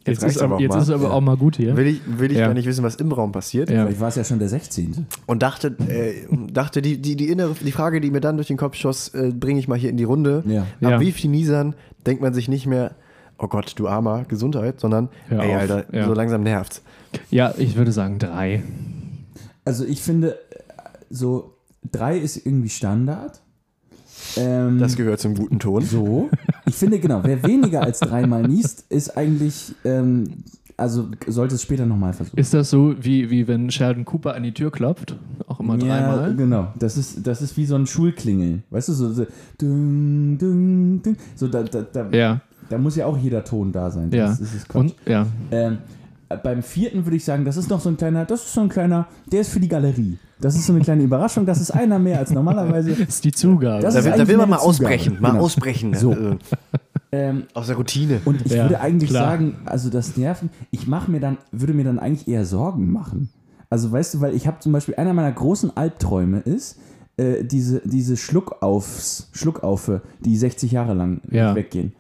jetzt, 0.05 0.21
Jetzt, 0.23 0.35
ist, 0.37 0.41
aber, 0.41 0.55
auch 0.55 0.59
jetzt 0.59 0.75
ist 0.77 0.89
aber 0.89 1.13
auch 1.13 1.21
mal 1.21 1.37
gut 1.37 1.57
hier. 1.57 1.75
will 1.77 1.87
ich, 1.87 2.01
will 2.07 2.31
ich 2.31 2.37
Ja. 2.37 2.47
gar 2.47 2.53
nicht 2.53 2.65
wissen, 2.67 2.83
was 2.83 2.95
im 2.95 3.11
Raum 3.11 3.31
passiert. 3.31 3.69
Ja. 3.69 3.83
Vielleicht 3.85 3.99
war 3.99 4.07
es 4.07 4.15
ja 4.15 4.23
schon 4.23 4.39
der 4.39 4.49
16. 4.49 5.05
Und 5.27 5.43
dachte, 5.43 5.75
äh, 5.89 6.25
dachte 6.51 6.81
die, 6.81 6.99
die, 7.01 7.15
die 7.15 7.27
innere, 7.29 7.53
die 7.59 7.71
Frage, 7.71 8.01
die 8.01 8.09
mir 8.11 8.21
dann 8.21 8.37
durch 8.37 8.47
den 8.47 8.57
Kopf 8.57 8.75
schoss, 8.75 9.09
äh, 9.09 9.31
bringe 9.37 9.59
ich 9.59 9.67
mal 9.67 9.77
hier 9.77 9.89
in 9.89 9.97
die 9.97 10.03
Runde. 10.05 10.43
Ja. 10.47 10.61
Ab 10.61 10.67
Ja. 10.79 10.99
wie 11.01 11.11
viel 11.11 11.29
Niesern 11.29 11.75
denkt 12.07 12.21
man 12.21 12.33
sich 12.33 12.47
nicht 12.49 12.65
mehr, 12.65 12.95
oh 13.41 13.47
Gott, 13.47 13.73
du 13.77 13.87
armer, 13.87 14.23
Gesundheit, 14.27 14.79
sondern, 14.79 15.09
Hör 15.27 15.41
ey, 15.41 15.53
auf. 15.55 15.61
Alter, 15.61 15.85
Ja. 15.95 16.05
so 16.05 16.13
langsam 16.13 16.43
nervt's. 16.43 16.81
Ja, 17.29 17.53
ich 17.57 17.75
würde 17.75 17.91
sagen 17.91 18.19
drei. 18.19 18.63
Also 19.65 19.83
ich 19.85 20.01
finde, 20.01 20.37
so 21.09 21.55
drei 21.91 22.17
ist 22.17 22.45
irgendwie 22.45 22.69
Standard. 22.69 23.41
Ähm, 24.37 24.77
Das 24.79 24.95
gehört 24.95 25.19
zum 25.19 25.35
guten 25.35 25.59
Ton. 25.59 25.81
so. 25.83 26.29
Ich 26.67 26.75
finde, 26.75 26.99
genau, 26.99 27.21
wer 27.23 27.43
weniger 27.43 27.81
als 27.81 27.99
dreimal 27.99 28.43
niest, 28.43 28.85
ist 28.89 29.17
eigentlich, 29.17 29.73
ähm, 29.83 30.43
also 30.77 31.09
sollte 31.27 31.55
es 31.55 31.63
später 31.63 31.85
nochmal 31.85 32.13
versuchen. 32.13 32.37
Ist 32.39 32.53
das 32.53 32.69
so, 32.69 32.95
wie, 33.01 33.29
wie 33.29 33.47
wenn 33.47 33.69
Sheldon 33.71 34.05
Cooper 34.05 34.35
an 34.35 34.43
die 34.43 34.53
Tür 34.53 34.71
klopft? 34.71 35.15
Auch 35.47 35.59
immer 35.59 35.77
Ja, 35.79 35.85
dreimal? 35.85 36.35
genau. 36.35 36.67
Das 36.79 36.97
ist, 36.97 37.25
das 37.27 37.41
ist 37.41 37.57
wie 37.57 37.65
so 37.65 37.75
ein 37.75 37.85
Schulklingeln. 37.87 38.63
Weißt 38.69 38.89
du, 38.89 38.93
so, 38.93 39.11
so 39.11 39.25
ding, 39.59 40.37
ding, 40.39 41.01
ding. 41.03 41.17
So, 41.35 41.47
da, 41.47 41.63
da, 41.63 41.81
da, 41.81 42.09
Ja, 42.11 42.41
da 42.71 42.77
muss 42.77 42.95
ja 42.95 43.05
auch 43.05 43.17
jeder 43.17 43.43
Ton 43.43 43.71
da 43.71 43.91
sein. 43.91 44.09
ja. 44.11 44.27
Das, 44.27 44.39
das 44.39 44.53
ist. 44.55 44.73
Und, 44.75 44.95
ja. 45.05 45.25
Ähm, 45.51 45.77
beim 46.43 46.63
vierten 46.63 47.05
würde 47.05 47.17
ich 47.17 47.25
sagen, 47.25 47.43
das 47.43 47.57
ist 47.57 47.69
noch 47.69 47.81
so 47.81 47.89
ein 47.89 47.97
kleiner, 47.97 48.23
das 48.25 48.45
ist 48.45 48.53
so 48.53 48.61
ein 48.61 48.69
kleiner, 48.69 49.07
der 49.31 49.41
ist 49.41 49.49
für 49.51 49.59
die 49.59 49.67
Galerie. 49.67 50.17
Das 50.39 50.55
ist 50.55 50.65
so 50.65 50.73
eine 50.73 50.81
kleine 50.81 51.03
Überraschung, 51.03 51.45
das 51.45 51.59
ist 51.61 51.71
einer 51.71 51.99
mehr 51.99 52.17
als 52.19 52.31
normalerweise. 52.31 52.91
Das 52.99 53.09
ist 53.15 53.23
die 53.25 53.31
Zugabe. 53.33 53.81
Das 53.83 53.93
Da 53.93 53.99
ist 53.99 54.05
will, 54.05 54.13
da 54.17 54.27
will 54.27 54.37
man 54.37 54.49
mal 54.49 54.57
ausbrechen, 54.57 55.15
Zugabe. 55.17 55.21
mal 55.21 55.31
Genau. 55.33 55.43
ausbrechen. 55.43 55.93
So. 55.93 56.11
Also, 56.11 56.35
Ähm, 57.11 57.43
aus 57.53 57.67
der 57.67 57.75
Routine. 57.75 58.21
und 58.23 58.45
ich 58.45 58.53
Ja, 58.53 58.63
würde 58.63 58.79
eigentlich 58.79 59.09
klar. 59.09 59.25
sagen, 59.31 59.57
also 59.65 59.89
das 59.89 60.15
Nerven, 60.15 60.49
ich 60.71 60.87
mache 60.87 61.11
mir 61.11 61.19
dann, 61.19 61.37
würde 61.51 61.73
mir 61.73 61.83
dann 61.83 61.99
eigentlich 61.99 62.27
eher 62.29 62.45
Sorgen 62.45 62.89
machen. 62.91 63.29
Also 63.69 63.91
weißt 63.91 64.13
du, 64.13 64.21
weil 64.21 64.33
ich 64.33 64.47
habe 64.47 64.59
zum 64.59 64.71
Beispiel, 64.71 64.95
einer 64.95 65.13
meiner 65.13 65.31
großen 65.33 65.75
Albträume 65.75 66.39
ist, 66.39 66.77
äh, 67.17 67.43
diese, 67.43 67.81
diese 67.83 68.15
Schluckaufs, 68.15 69.29
Schluckaufe, 69.33 70.01
die 70.21 70.37
60 70.37 70.71
Jahre 70.71 70.93
lang 70.93 71.19
nicht 71.23 71.33
Ja. 71.33 71.53
weggehen. 71.55 71.93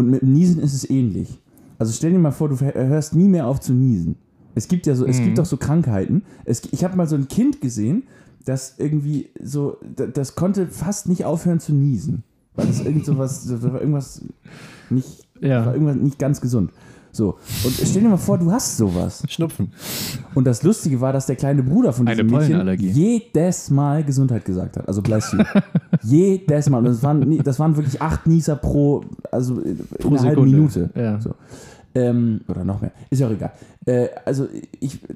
Und 0.00 0.10
mit 0.10 0.22
dem 0.22 0.32
Niesen 0.32 0.60
ist 0.60 0.72
es 0.74 0.88
ähnlich. 0.88 1.38
Also 1.78 1.92
stell 1.92 2.10
dir 2.12 2.18
mal 2.18 2.30
vor, 2.30 2.48
du 2.48 2.58
hörst 2.60 3.14
nie 3.14 3.28
mehr 3.28 3.46
auf 3.46 3.60
zu 3.60 3.72
niesen. 3.72 4.16
Es 4.54 4.66
gibt 4.66 4.86
ja 4.86 4.94
so, 4.94 5.06
es 5.06 5.18
gibt 5.18 5.38
doch 5.38 5.44
so 5.46 5.56
Krankheiten. 5.56 6.22
Es, 6.44 6.62
ich 6.72 6.82
habe 6.84 6.96
mal 6.96 7.06
so 7.06 7.16
ein 7.16 7.28
Kind 7.28 7.60
gesehen, 7.60 8.02
das 8.44 8.74
irgendwie 8.78 9.28
so, 9.42 9.76
da- 9.96 10.06
das 10.06 10.34
konnte 10.34 10.66
fast 10.66 11.08
nicht 11.08 11.24
aufhören 11.24 11.60
zu 11.60 11.72
niesen. 11.72 12.22
Weil 12.56 12.66
das 12.66 12.80
irgend 12.84 13.04
so 13.06 13.16
was, 13.18 13.46
das 13.46 13.62
war 13.62 13.80
irgendwas 13.80 14.22
nicht, 14.90 15.26
Ja. 15.40 15.66
war 15.66 15.74
irgendwas 15.74 15.96
nicht 15.96 16.18
ganz 16.18 16.40
gesund. 16.40 16.70
So. 17.12 17.38
Und 17.64 17.74
stell 17.74 18.02
dir 18.02 18.08
mal 18.08 18.16
vor, 18.16 18.38
du 18.38 18.50
hast 18.50 18.76
sowas. 18.76 19.22
Schnupfen. 19.28 19.72
Und 20.34 20.46
das 20.46 20.62
Lustige 20.62 21.00
war, 21.00 21.12
dass 21.12 21.26
der 21.26 21.36
kleine 21.36 21.62
Bruder 21.62 21.92
von 21.92 22.06
diesem 22.06 22.26
Mädchen 22.26 22.78
jedes 22.78 23.70
Mal 23.70 24.04
Gesundheit 24.04 24.44
gesagt 24.44 24.76
hat. 24.76 24.86
Also 24.88 25.02
bless 25.02 25.32
you. 25.32 25.42
jedes 26.02 26.70
Mal. 26.70 26.78
Und 26.78 26.84
das 26.84 27.02
waren, 27.02 27.38
das 27.38 27.58
waren 27.58 27.76
wirklich 27.76 28.00
acht 28.00 28.26
Nieser 28.26 28.56
pro, 28.56 29.04
also 29.30 29.60
in 29.60 29.78
Pro 29.98 30.08
einer 30.10 30.22
halben. 30.22 30.44
Minute. 30.44 30.90
Ja. 30.94 31.20
So. 31.20 31.34
Ähm, 31.94 32.42
oder 32.48 32.64
noch 32.64 32.80
mehr. 32.80 32.92
Ist 33.10 33.18
ja 33.18 33.26
auch 33.26 33.32
egal. 33.32 33.52
Äh, 33.86 34.08
also 34.24 34.46
ich 34.78 35.02
äh, 35.02 35.14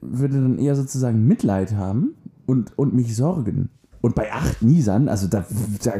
würde 0.00 0.34
dann 0.34 0.58
eher 0.58 0.76
sozusagen 0.76 1.26
Mitleid 1.26 1.74
haben 1.74 2.14
und, 2.46 2.78
und 2.78 2.94
mich 2.94 3.16
sorgen. 3.16 3.70
Und 4.04 4.14
bei 4.14 4.30
acht 4.30 4.60
Niesern, 4.60 5.08
also 5.08 5.28
da, 5.28 5.46
da 5.82 5.92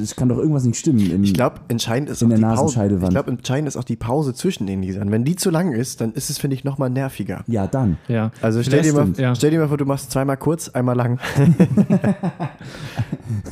es 0.00 0.14
kann 0.14 0.28
doch 0.28 0.38
irgendwas 0.38 0.62
nicht 0.62 0.78
stimmen. 0.78 1.10
Im, 1.10 1.24
Ich 1.24 1.34
glaube, 1.34 1.56
entscheidend 1.66 2.08
ist 2.08 2.22
In 2.22 2.26
auch 2.26 2.28
der 2.28 2.38
die 2.38 2.44
Pause. 2.44 2.54
Nasenscheidewand. 2.62 3.08
Ich 3.08 3.14
glaube, 3.16 3.30
entscheidend 3.32 3.66
ist 3.66 3.76
auch 3.76 3.82
die 3.82 3.96
Pause 3.96 4.34
zwischen 4.34 4.68
den 4.68 4.78
Niesern. 4.78 5.10
Wenn 5.10 5.24
die 5.24 5.34
zu 5.34 5.50
lang 5.50 5.72
ist, 5.72 6.00
dann 6.00 6.12
ist 6.12 6.30
es, 6.30 6.38
finde 6.38 6.54
ich, 6.54 6.62
nochmal 6.62 6.90
nerviger. 6.90 7.42
ja, 7.48 7.66
dann. 7.66 7.96
Ja. 8.06 8.30
Also 8.40 8.62
stell 8.62 8.82
dir, 8.82 8.92
mal, 8.92 9.08
ja. 9.16 9.34
stell 9.34 9.50
dir 9.50 9.58
mal 9.58 9.66
vor, 9.66 9.78
du 9.78 9.84
machst 9.84 10.12
zweimal 10.12 10.36
kurz, 10.36 10.68
einmal 10.68 10.94
lang. 10.94 11.18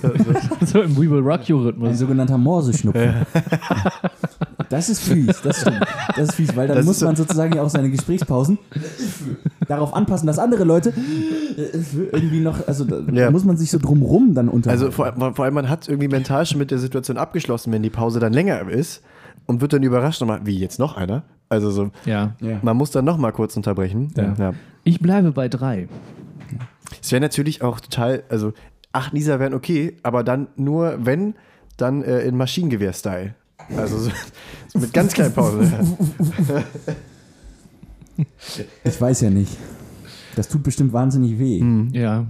so 0.64 0.80
im 0.82 0.96
We 0.96 1.10
Will 1.10 1.18
Rock 1.20 1.48
You 1.48 1.58
Ein 1.58 1.64
Rhythmus. 1.64 1.98
sogenannter 1.98 2.38
Morseschnupfen. 2.38 3.26
Das 4.68 4.88
ist 4.90 5.00
fies, 5.00 5.40
das 5.42 5.60
stimmt. 5.62 5.80
Das 6.14 6.28
ist 6.28 6.34
fies, 6.34 6.54
weil 6.54 6.68
dann 6.68 6.76
Das 6.76 6.86
muss 6.86 7.00
man 7.00 7.16
sozusagen 7.16 7.54
ja 7.56 7.62
auch 7.62 7.70
seine 7.70 7.90
Gesprächspausen 7.90 8.58
darauf 9.68 9.94
anpassen, 9.94 10.26
dass 10.26 10.38
andere 10.38 10.64
Leute 10.64 10.92
irgendwie 12.12 12.40
noch, 12.40 12.66
also 12.66 12.84
da 12.84 13.00
Ja. 13.12 13.30
muss 13.30 13.44
man 13.44 13.56
sich 13.56 13.70
so 13.70 13.78
drumrum 13.78 14.34
dann 14.34 14.48
unterhalten. 14.48 14.82
Also 14.82 14.90
vor, 14.92 15.34
vor 15.34 15.44
allem, 15.44 15.54
man 15.54 15.68
hat 15.68 15.88
irgendwie 15.88 16.08
mental 16.08 16.46
schon 16.46 16.58
mit 16.58 16.70
der 16.70 16.78
Situation 16.78 17.16
abgeschlossen, 17.18 17.72
wenn 17.72 17.82
die 17.82 17.90
Pause 17.90 18.18
dann 18.20 18.32
länger 18.32 18.68
ist 18.68 19.02
und 19.46 19.60
wird 19.60 19.72
dann 19.72 19.82
überrascht 19.82 20.20
nochmal, 20.20 20.40
wie 20.44 20.58
jetzt 20.58 20.78
noch 20.78 20.96
einer? 20.96 21.22
Also 21.50 21.70
so, 21.70 21.90
Ja. 22.04 22.34
ja. 22.40 22.58
man 22.62 22.76
muss 22.76 22.90
dann 22.90 23.04
nochmal 23.04 23.32
kurz 23.32 23.56
unterbrechen. 23.56 24.12
Ja. 24.16 24.52
Ich 24.84 25.00
bleibe 25.00 25.32
bei 25.32 25.48
drei. 25.48 25.88
Es 27.02 27.12
wäre 27.12 27.20
natürlich 27.20 27.62
auch 27.62 27.80
total, 27.80 28.22
also 28.28 28.52
acht 28.92 29.12
Nieser 29.12 29.38
wären 29.38 29.54
okay, 29.54 29.96
aber 30.02 30.24
dann 30.24 30.48
nur, 30.56 30.98
wenn, 31.00 31.34
dann 31.76 32.02
äh, 32.02 32.20
in 32.20 32.36
Maschinengewehr-Style. 32.36 33.34
Also 33.76 33.98
so, 33.98 34.10
so 34.68 34.78
mit 34.78 34.92
ganz 34.94 35.12
kleinen 35.12 35.34
Pausen. 35.34 35.72
Ich 38.84 39.00
weiß 39.00 39.20
ja 39.22 39.30
nicht. 39.30 39.56
Das 40.36 40.48
tut 40.48 40.62
bestimmt 40.62 40.92
wahnsinnig 40.92 41.38
weh. 41.38 41.62
Mhm. 41.62 41.90
Ja. 41.92 42.26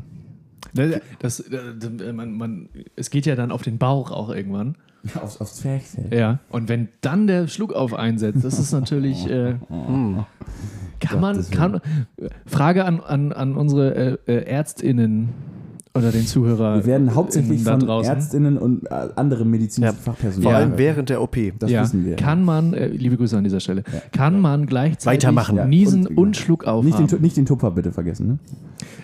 Das, 0.75 1.01
das, 1.19 1.45
das, 1.79 2.13
man, 2.13 2.33
man, 2.33 2.69
es 2.97 3.11
geht 3.11 3.27
ja 3.27 3.35
dann 3.37 3.51
auf 3.51 3.63
den 3.63 3.79
Bauch 3.79 4.11
auch 4.11 4.31
irgendwann. 4.31 4.77
Aufs, 5.15 5.41
aufs 5.41 5.57
Zwerchfell. 5.57 6.09
Ja. 6.13 6.41
Und 6.51 6.69
wenn 6.69 6.89
dann 7.01 7.27
der 7.27 7.49
Schluckauf 7.49 7.95
einsetzt, 7.95 8.45
das 8.45 8.59
ist 8.59 8.73
natürlich. 8.73 9.29
Äh, 9.29 9.57
kann 11.01 11.21
man. 11.21 11.51
Kann, 11.51 11.81
Frage 12.47 12.85
an, 12.85 13.01
an, 13.01 13.33
an 13.33 13.57
unsere 13.57 14.19
äh, 14.27 14.33
äh, 14.33 14.45
ÄrztInnen 14.45 15.29
oder 15.99 16.13
den 16.13 16.27
Zuhörer. 16.27 16.77
Wir 16.77 16.87
werden 16.87 17.15
hauptsächlich 17.15 17.63
da 17.65 17.73
von 17.73 17.81
draußen. 17.81 18.13
Ärztinnen 18.15 18.57
und 18.59 18.87
äh, 18.87 19.09
anderem 19.17 19.51
medizinischen 19.51 19.95
Ja, 19.97 20.01
Fachpersonal. 20.03 20.43
Vor 20.43 20.55
allem 20.55 20.73
während 20.79 21.09
der 21.11 21.21
OP. 21.23 21.37
Das 21.59 21.71
ja, 21.71 21.83
wissen 21.83 22.05
wir. 22.07 22.17
Kann 22.17 22.45
man, 22.45 22.73
äh, 22.75 22.89
liebe 22.89 23.17
Grüße 23.17 23.37
an 23.37 23.45
dieser 23.45 23.61
Stelle, 23.61 23.85
kann 24.13 24.41
man 24.41 24.67
gleichzeitig 24.67 25.07
Weitermachen. 25.25 25.57
Ja, 25.57 25.67
niesen 25.67 26.07
und- 26.07 26.17
und, 26.19 26.37
Schluckauf 26.37 26.85
nicht, 26.85 26.99
den, 26.99 27.21
nicht 27.21 27.37
den 27.37 27.47
Tupper 27.47 27.71
bitte 27.71 27.93
vergessen. 27.93 28.27
Ne? 28.27 28.39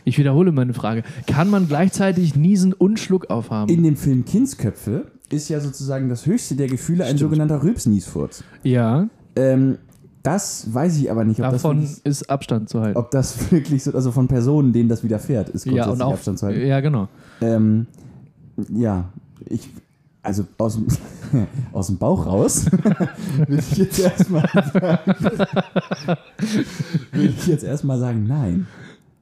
Ich 0.05 0.19
wiederhole 0.19 0.53
meine 0.53 0.75
Frage. 0.75 1.03
Kann 1.27 1.51
man 1.51 1.69
gleichzeitig 1.69 2.37
niesen 2.37 2.73
und 2.73 2.99
Schluckauf 3.01 3.51
haben? 3.51 3.71
In 3.73 3.83
dem 3.83 3.97
Film 3.97 4.25
Kindsköpfe 4.25 5.07
ist 5.31 5.49
ja 5.49 5.61
sozusagen 5.61 6.09
das 6.09 6.27
höchste 6.27 6.55
der 6.55 6.67
Gefühle 6.69 7.05
ein 7.05 7.17
sogenannter 7.19 7.63
Rülpsniesfurz. 7.63 8.45
ja, 8.63 9.09
Ähm, 9.37 9.79
das 10.25 10.73
weiß 10.75 10.97
ich 10.99 11.09
aber 11.11 11.25
nicht, 11.25 11.39
ob, 11.41 11.51
davon 11.53 11.83
das, 11.83 11.91
wirklich- 11.99 12.07
ist 12.07 12.31
Abstand 12.31 12.69
zu 12.69 12.81
halten. 12.81 12.97
ob 12.99 13.13
das 13.13 13.51
wirklich 13.53 13.85
so, 13.85 13.93
also 13.93 14.11
von 14.11 14.27
Personen, 14.27 14.73
denen 14.73 14.89
das 14.89 15.05
widerfährt, 15.05 15.51
ist 15.51 15.65
ja, 15.67 15.85
grundsätzlich 15.85 15.95
und 15.95 16.03
auch. 16.03 16.13
Abstand 16.15 16.39
zu 16.41 16.47
halten. 16.47 16.67
Ja, 16.67 16.81
genau. 16.81 17.09
Ähm, 17.41 17.87
ja, 18.71 19.05
ich, 19.47 19.69
also 20.23 20.45
aus 20.59 20.75
dem, 20.75 20.87
aus 21.73 21.87
dem 21.89 21.99
Bauch 21.99 22.27
raus, 22.27 22.67
will 23.47 23.59
ich 23.59 23.77
jetzt 23.77 23.99
erstmal 24.01 24.49
sagen, 24.73 24.99
will 27.13 27.27
ich 27.31 27.47
jetzt 27.47 27.65
erstmal 27.65 27.99
sagen, 27.99 28.27
nein, 28.27 28.67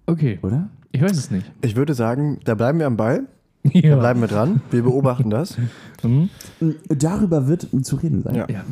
Okay, 0.06 0.38
oder? 0.42 0.68
ich 0.90 1.00
weiß 1.00 1.16
es 1.16 1.30
nicht. 1.30 1.50
Ich 1.62 1.76
würde 1.76 1.94
sagen, 1.94 2.38
da 2.44 2.54
bleiben 2.54 2.78
wir 2.80 2.86
am 2.86 2.96
Ball. 2.96 3.24
Da 3.64 3.70
Ja. 3.78 3.96
bleiben 3.96 4.20
wir 4.20 4.26
dran. 4.28 4.60
Wir 4.72 4.82
beobachten 4.82 5.30
das. 5.30 5.56
Hm? 6.02 6.28
Darüber 6.88 7.46
wird 7.46 7.68
zu 7.82 7.96
reden 7.96 8.22
sein. 8.22 8.34
Ja. 8.34 8.46
Ja. 8.50 8.64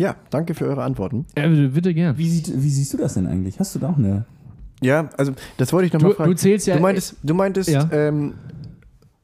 Ja, 0.00 0.16
danke 0.30 0.54
für 0.54 0.64
eure 0.66 0.82
Antworten. 0.82 1.26
Ja, 1.36 1.46
bitte, 1.46 1.68
bitte 1.68 1.92
gern. 1.92 2.16
Wie, 2.16 2.30
sieht, 2.30 2.50
wie 2.62 2.70
siehst 2.70 2.94
du 2.94 2.96
das 2.96 3.12
denn 3.14 3.26
eigentlich? 3.26 3.60
Hast 3.60 3.74
du 3.74 3.78
da 3.78 3.90
auch 3.90 3.98
eine. 3.98 4.24
Ja, 4.80 5.10
also 5.18 5.32
das 5.58 5.74
wollte 5.74 5.88
ich 5.88 5.92
nochmal 5.92 6.12
Du- 6.12 6.16
fragen. 6.16 6.30
du 6.30 6.36
zählst 6.36 6.66
ja- 6.66 6.76
Du 6.76 6.80
meintest, 6.82 7.16
du 7.22 7.34
meintest 7.34 7.68
Ja. 7.68 7.86
ähm, 7.92 8.32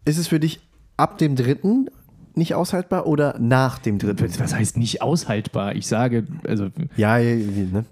ist 0.05 0.18
es 0.18 0.29
für 0.29 0.39
dich 0.39 0.61
ab 0.99 1.16
dem 1.16 1.35
dritten 1.35 1.89
nicht 2.35 2.55
aushaltbar 2.55 3.07
oder 3.07 3.39
nach 3.39 3.79
dem 3.79 3.99
dritten? 3.99 4.29
Was 4.39 4.55
heißt 4.55 4.77
nicht 4.77 5.01
aushaltbar? 5.01 5.74
Ich 5.77 5.87
sage, 5.87 6.27
also 6.47 6.68
Ja, 6.97 7.16
ne? 7.18 7.87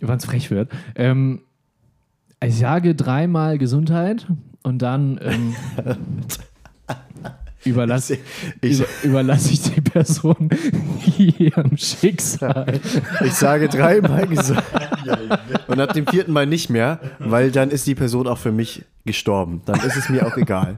wann 0.00 0.18
es 0.18 0.24
frech 0.24 0.52
wird. 0.52 0.70
Ähm, 0.94 1.40
ich 2.40 2.56
sage 2.56 2.94
dreimal 2.94 3.58
Gesundheit 3.58 4.28
und 4.62 4.80
dann 4.80 5.18
ähm, 5.20 5.54
überlasse 7.64 8.18
Ich, 8.60 8.78
über, 8.78 8.88
überlasse 9.02 9.52
ich 9.52 9.62
die 9.62 9.80
Person 9.80 10.50
ihrem 11.16 11.76
Schicksal. 11.76 12.80
ich 13.24 13.34
sage 13.34 13.68
dreimal 13.68 14.26
gesagt. 14.26 14.64
Und 15.68 15.80
ab 15.80 15.92
dem 15.92 16.06
vierten 16.06 16.32
Mal 16.32 16.46
nicht 16.46 16.70
mehr, 16.70 17.00
weil 17.18 17.50
dann 17.50 17.70
ist 17.70 17.86
die 17.86 17.94
Person 17.94 18.26
auch 18.26 18.38
für 18.38 18.52
mich 18.52 18.84
gestorben. 19.04 19.62
Dann 19.64 19.80
ist 19.80 19.96
es 19.96 20.08
mir 20.08 20.26
auch 20.26 20.36
egal. 20.36 20.76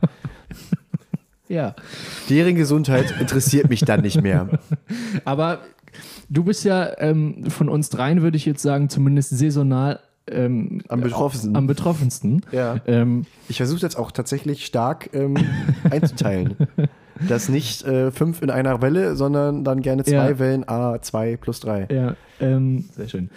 Ja, 1.48 1.74
Deren 2.30 2.54
Gesundheit 2.54 3.14
interessiert 3.20 3.68
mich 3.68 3.80
dann 3.80 4.00
nicht 4.00 4.22
mehr. 4.22 4.48
aber 5.24 5.60
du 6.28 6.44
bist 6.44 6.64
ja 6.64 6.98
ähm, 6.98 7.50
von 7.50 7.68
uns 7.68 7.90
dreien, 7.90 8.22
würde 8.22 8.36
ich 8.36 8.46
jetzt 8.46 8.62
sagen, 8.62 8.88
zumindest 8.88 9.30
saisonal 9.36 10.00
ähm, 10.30 10.80
Am 10.88 11.00
betroffensten. 11.00 11.56
am 11.56 11.66
betroffensten. 11.66 12.40
Ja. 12.52 12.76
Ähm, 12.86 13.26
Ich 13.48 13.58
versuche 13.58 13.80
jetzt 13.82 13.96
auch 13.98 14.10
tatsächlich 14.12 14.64
stark 14.66 15.10
ähm, 15.12 15.36
einzuteilen. 15.90 16.54
Das 17.28 17.48
nicht 17.48 17.84
äh, 17.84 18.10
fünf 18.10 18.42
in 18.42 18.50
einer 18.50 18.82
Welle, 18.82 19.14
sondern 19.14 19.62
dann 19.62 19.82
gerne 19.82 20.02
zwei 20.02 20.30
Ja. 20.30 20.38
Wellen, 20.40 20.68
A, 20.68 21.00
zwei 21.00 21.36
plus 21.36 21.60
drei. 21.60 21.86
Ja, 21.88 22.16
ähm, 22.40 22.86
sehr 22.96 23.06
schön. 23.08 23.30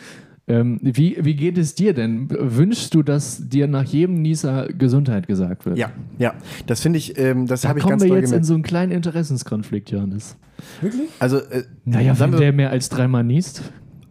Ähm, 0.48 0.80
wie, 0.82 1.16
wie 1.22 1.36
geht 1.36 1.60
es 1.60 1.76
dir 1.76 1.94
denn? 1.94 2.28
Wünschst 2.32 2.96
du, 2.96 3.04
dass 3.04 3.48
dir 3.50 3.68
nach 3.68 3.84
jedem 3.84 4.20
Nieser 4.24 4.68
Gesundheit 4.70 5.28
gesagt 5.28 5.68
wird? 5.68 5.78
Ja, 5.78 5.92
ja, 6.18 6.34
das 6.66 6.82
finde 6.82 6.98
ich, 6.98 7.20
ähm, 7.20 7.46
das 7.46 7.62
Da 7.62 7.70
habe 7.70 7.78
ich 7.78 7.84
kommen 7.84 7.92
ganz 8.00 8.04
wir 8.04 8.10
doll 8.10 8.18
jetzt 8.18 8.30
in 8.30 8.32
gemerkt. 8.32 8.46
so 8.48 8.54
einen 8.56 8.64
kleinen 8.64 8.92
Interessenskonflikt, 8.94 9.92
Johannes. 9.92 10.38
Wirklich? 10.82 11.10
Also, 11.20 11.38
äh, 11.38 11.62
Naja, 11.86 12.18
wenn 12.20 12.32
wir- 12.32 12.40
der 12.40 12.54
mehr 12.54 12.72
als 12.72 12.90
dreimal 12.90 13.24
niest 13.24 13.62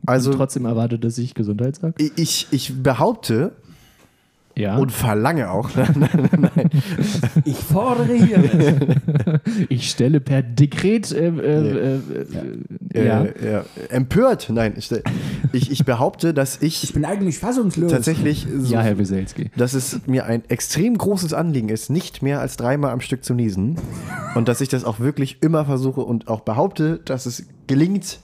Also- 0.06 0.30
und 0.30 0.36
trotzdem 0.36 0.64
erwartet, 0.66 1.04
dass 1.04 1.18
ich 1.18 1.34
Gesundheit 1.34 1.76
sage. 1.76 1.94
ich, 2.16 2.46
ich 2.50 2.82
behaupte 2.82 3.52
Ja. 4.56 4.76
und 4.76 4.90
verlange 4.92 5.50
auch, 5.50 5.68
Ich 7.44 7.56
fordere 7.58 8.14
hier. 8.14 9.40
ich 9.68 9.90
stelle 9.90 10.20
per 10.20 10.42
Dekret 10.42 11.12
äh, 11.12 11.28
äh, 11.28 11.96
äh, 11.96 12.00
äh, 12.94 13.06
ja. 13.06 13.22
äh, 13.24 13.52
ja, 13.52 13.64
empört, 13.90 14.48
nein, 14.50 14.74
ich, 14.76 14.90
ich, 15.52 15.70
ich 15.70 15.84
behaupte, 15.84 16.32
dass 16.34 16.62
Ich 16.62 16.82
ich 16.84 16.92
bin 16.94 17.04
eigentlich 17.04 17.38
fassungslos. 17.38 17.90
tatsächlich 17.92 18.46
so, 18.58 18.72
ja, 18.72 18.80
Herr 18.80 18.98
Wieselski. 18.98 19.50
dass 19.56 19.74
es 19.74 20.00
mir 20.06 20.24
ein 20.26 20.42
extrem 20.48 20.96
großes 20.96 21.32
Anliegen 21.34 21.68
ist, 21.68 21.90
nicht 21.90 22.22
mehr 22.22 22.40
als 22.40 22.56
dreimal 22.56 22.92
am 22.92 23.00
Stück 23.00 23.24
zu 23.24 23.34
niesen 23.34 23.76
und 24.34 24.48
dass 24.48 24.60
ich 24.60 24.68
das 24.68 24.84
auch 24.84 25.00
wirklich 25.00 25.38
immer 25.42 25.64
versuche 25.66 26.00
und 26.00 26.28
auch 26.28 26.40
behaupte, 26.40 27.00
dass 27.04 27.26
es 27.26 27.44
gelingt, 27.66 28.20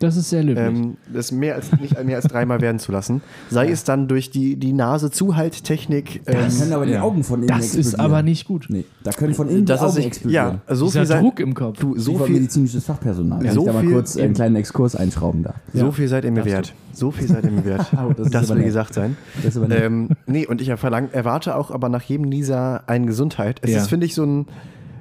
Das 0.00 0.16
ist 0.16 0.30
sehr 0.30 0.42
löblich. 0.44 0.64
ähm, 0.66 0.96
das 1.12 1.32
mehr 1.32 1.56
als, 1.56 1.72
nicht 1.80 2.02
mehr 2.04 2.16
als 2.16 2.26
dreimal 2.28 2.60
werden 2.60 2.78
zu 2.78 2.92
lassen. 2.92 3.20
Sei 3.50 3.68
es 3.70 3.82
dann 3.84 4.06
durch 4.08 4.30
die, 4.30 4.56
die 4.56 4.72
Nase-Zuhalttechnik. 4.72 6.22
Da 6.24 6.32
Ähm, 6.32 6.48
können 6.58 6.72
aber 6.72 6.86
die 6.86 6.92
ja. 6.92 7.02
Augen 7.02 7.24
von 7.24 7.40
innen 7.40 7.48
das 7.48 7.66
ist 7.66 7.76
explodieren. 7.76 8.00
aber 8.00 8.22
nicht 8.22 8.46
gut. 8.46 8.66
Nee, 8.68 8.84
da 9.04 9.10
können 9.12 9.34
von 9.34 9.48
innen 9.48 9.66
dass 9.66 9.80
die 9.80 9.84
Augen 9.86 9.94
sich, 9.94 10.06
explodieren. 10.06 10.60
ja, 10.68 10.74
so 10.74 10.86
Dieser 10.86 11.06
viel 11.06 11.18
Druck 11.20 11.40
im 11.40 11.54
Kopf. 11.54 11.78
du, 11.80 11.98
so 11.98 12.18
viel, 12.18 12.34
medizinisches 12.34 12.84
Fachpersonal. 12.84 13.42
Wenn 13.42 13.52
So 13.52 13.60
ich 13.60 13.66
da 13.66 13.72
mal 13.72 13.80
viel 13.82 13.92
kurz 13.92 14.16
einen 14.16 14.34
kleinen 14.34 14.56
Exkurs 14.56 14.94
einschrauben 14.96 15.42
darf. 15.42 15.56
so 15.72 15.90
viel 15.92 16.08
seid 16.08 16.24
ihr 16.24 16.32
mir 16.32 16.44
wert. 16.44 16.74
So 16.92 17.10
viel 17.10 17.28
seid 17.28 17.44
ihr 17.44 17.50
mir 17.50 17.64
wert. 17.64 17.86
Oh, 17.94 18.12
das 18.16 18.26
ist 18.26 18.34
das 18.34 18.48
will 18.48 18.62
gesagt 18.62 18.94
sein. 18.94 19.16
Das 19.36 19.56
ist 19.56 19.62
aber. 19.62 19.74
Ähm, 19.76 20.10
nee, 20.26 20.46
und 20.46 20.60
ich 20.60 20.72
verlang, 20.74 21.10
erwarte 21.12 21.56
auch 21.56 21.70
aber 21.70 21.88
nach 21.88 22.02
jedem 22.02 22.28
Nieser 22.28 22.82
eine 22.88 23.06
Gesundheit. 23.06 23.60
Es 23.62 23.70
Ja. 23.70 23.78
ist, 23.78 23.88
finde 23.88 24.06
ich, 24.06 24.14
so 24.14 24.24
ein. 24.24 24.46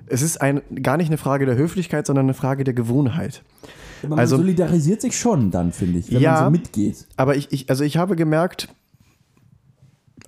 Es 0.10 0.22
ist 0.22 0.42
ein, 0.42 0.62
gar 0.82 0.96
nicht 0.98 1.08
eine 1.08 1.18
Frage 1.18 1.46
der 1.46 1.58
Höflichkeit, 1.58 2.08
sondern 2.08 2.26
eine 2.28 2.34
Frage 2.34 2.64
der 2.64 2.74
Gewohnheit. 2.74 3.44
Man 4.08 4.20
also- 4.20 4.38
solidarisiert 4.38 5.02
sich 5.02 5.18
schon 5.18 5.52
dann, 5.52 5.72
finde 5.72 6.00
ich, 6.00 6.12
wenn 6.12 6.22
Ja. 6.22 6.34
man 6.34 6.44
so 6.46 6.50
mitgeht. 6.52 7.08
Aber 7.18 7.36
ich, 7.36 7.52
ich, 7.52 7.70
also 7.70 7.84
ich 7.84 7.98
habe 7.98 8.16
gemerkt, 8.16 8.70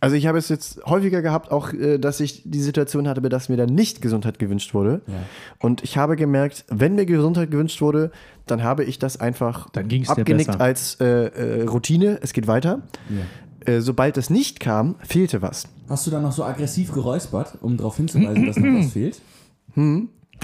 also 0.01 0.15
ich 0.15 0.27
habe 0.27 0.37
es 0.37 0.47
jetzt 0.47 0.81
häufiger 0.85 1.21
gehabt, 1.21 1.51
auch, 1.51 1.73
äh, 1.73 1.97
dass 1.97 2.21
ich 2.21 2.43
die 2.45 2.61
Situation 2.61 3.07
hatte, 3.07 3.21
dass 3.21 3.49
mir 3.49 3.57
dann 3.57 3.69
nicht 3.75 4.01
Gesundheit 4.01 4.39
gewünscht 4.39 4.73
wurde. 4.73 5.01
Ja. 5.07 5.13
Und 5.59 5.83
ich 5.83 5.97
habe 5.97 6.15
gemerkt, 6.15 6.63
wenn 6.69 6.95
mir 6.95 7.05
Gesundheit 7.05 7.51
gewünscht 7.51 7.81
wurde, 7.81 8.11
dann 8.45 8.63
habe 8.63 8.85
ich 8.85 8.97
das 8.97 9.19
einfach 9.19 9.67
abgenickt 9.73 10.59
als 10.61 10.95
äh, 11.01 11.05
äh, 11.25 11.63
Routine. 11.63 12.17
Es 12.21 12.31
geht 12.33 12.47
weiter. 12.47 12.81
Äh, 13.65 13.81
sobald 13.81 14.15
es 14.17 14.29
nicht 14.29 14.61
kam, 14.61 14.95
fehlte 15.05 15.41
was. 15.41 15.67
Hast 15.89 16.07
du 16.07 16.11
dann 16.11 16.21
noch 16.23 16.31
so 16.31 16.45
aggressiv 16.45 16.93
geräuspert, 16.93 17.57
um 17.61 17.75
darauf 17.75 17.97
hinzuweisen, 17.97 18.45
dass 18.45 18.55
noch 18.55 18.79
was 18.79 18.91
fehlt? 18.93 19.19